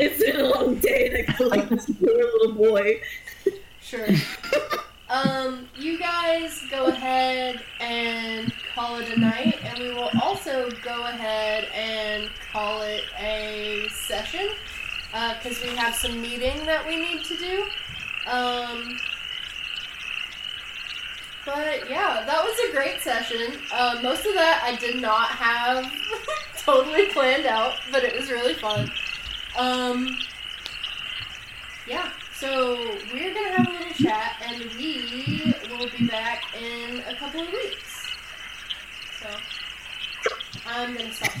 It's 0.00 0.24
been 0.24 0.40
a 0.40 0.48
long 0.48 0.76
day, 0.76 1.10
and 1.10 1.28
I 1.28 1.32
feel 1.34 1.48
like 1.48 1.68
this 1.68 1.86
poor 1.86 2.08
little 2.08 2.54
boy. 2.54 3.00
Sure. 3.82 4.06
Um, 5.10 5.28
um, 5.28 5.68
you 5.76 5.98
guys 5.98 6.62
go 6.70 6.86
ahead 6.86 7.62
and 7.80 8.52
call 8.74 8.96
it 8.96 9.10
a 9.10 9.20
night, 9.20 9.58
and 9.62 9.78
we 9.78 9.90
will 9.90 10.10
also 10.22 10.70
go 10.82 11.04
ahead 11.04 11.64
and 11.74 12.30
call 12.52 12.82
it 12.82 13.04
a 13.18 13.88
session 13.90 14.48
because 15.12 15.62
we 15.62 15.68
have 15.76 15.94
some 15.94 16.20
meeting 16.20 16.64
that 16.64 16.86
we 16.86 16.96
need 16.96 17.24
to 17.24 17.36
do. 17.36 17.64
Um, 18.26 18.98
but 21.48 21.88
yeah, 21.88 22.24
that 22.26 22.44
was 22.44 22.54
a 22.68 22.72
great 22.72 23.00
session. 23.00 23.58
Uh, 23.72 23.98
most 24.02 24.26
of 24.26 24.34
that 24.34 24.60
I 24.62 24.76
did 24.76 25.00
not 25.00 25.28
have 25.28 25.90
totally 26.58 27.06
planned 27.06 27.46
out, 27.46 27.76
but 27.90 28.04
it 28.04 28.14
was 28.14 28.30
really 28.30 28.52
fun. 28.52 28.90
Um, 29.56 30.14
yeah, 31.86 32.10
so 32.34 32.76
we're 33.14 33.32
gonna 33.32 33.48
have 33.48 33.66
a 33.66 33.70
little 33.70 33.94
chat, 33.94 34.36
and 34.46 34.62
we 34.74 35.54
will 35.70 35.88
be 35.98 36.06
back 36.06 36.42
in 36.54 37.00
a 37.08 37.16
couple 37.16 37.40
of 37.40 37.48
weeks. 37.48 38.10
So 39.22 39.28
I'm 40.66 40.94
gonna 40.94 41.10
stop 41.14 41.32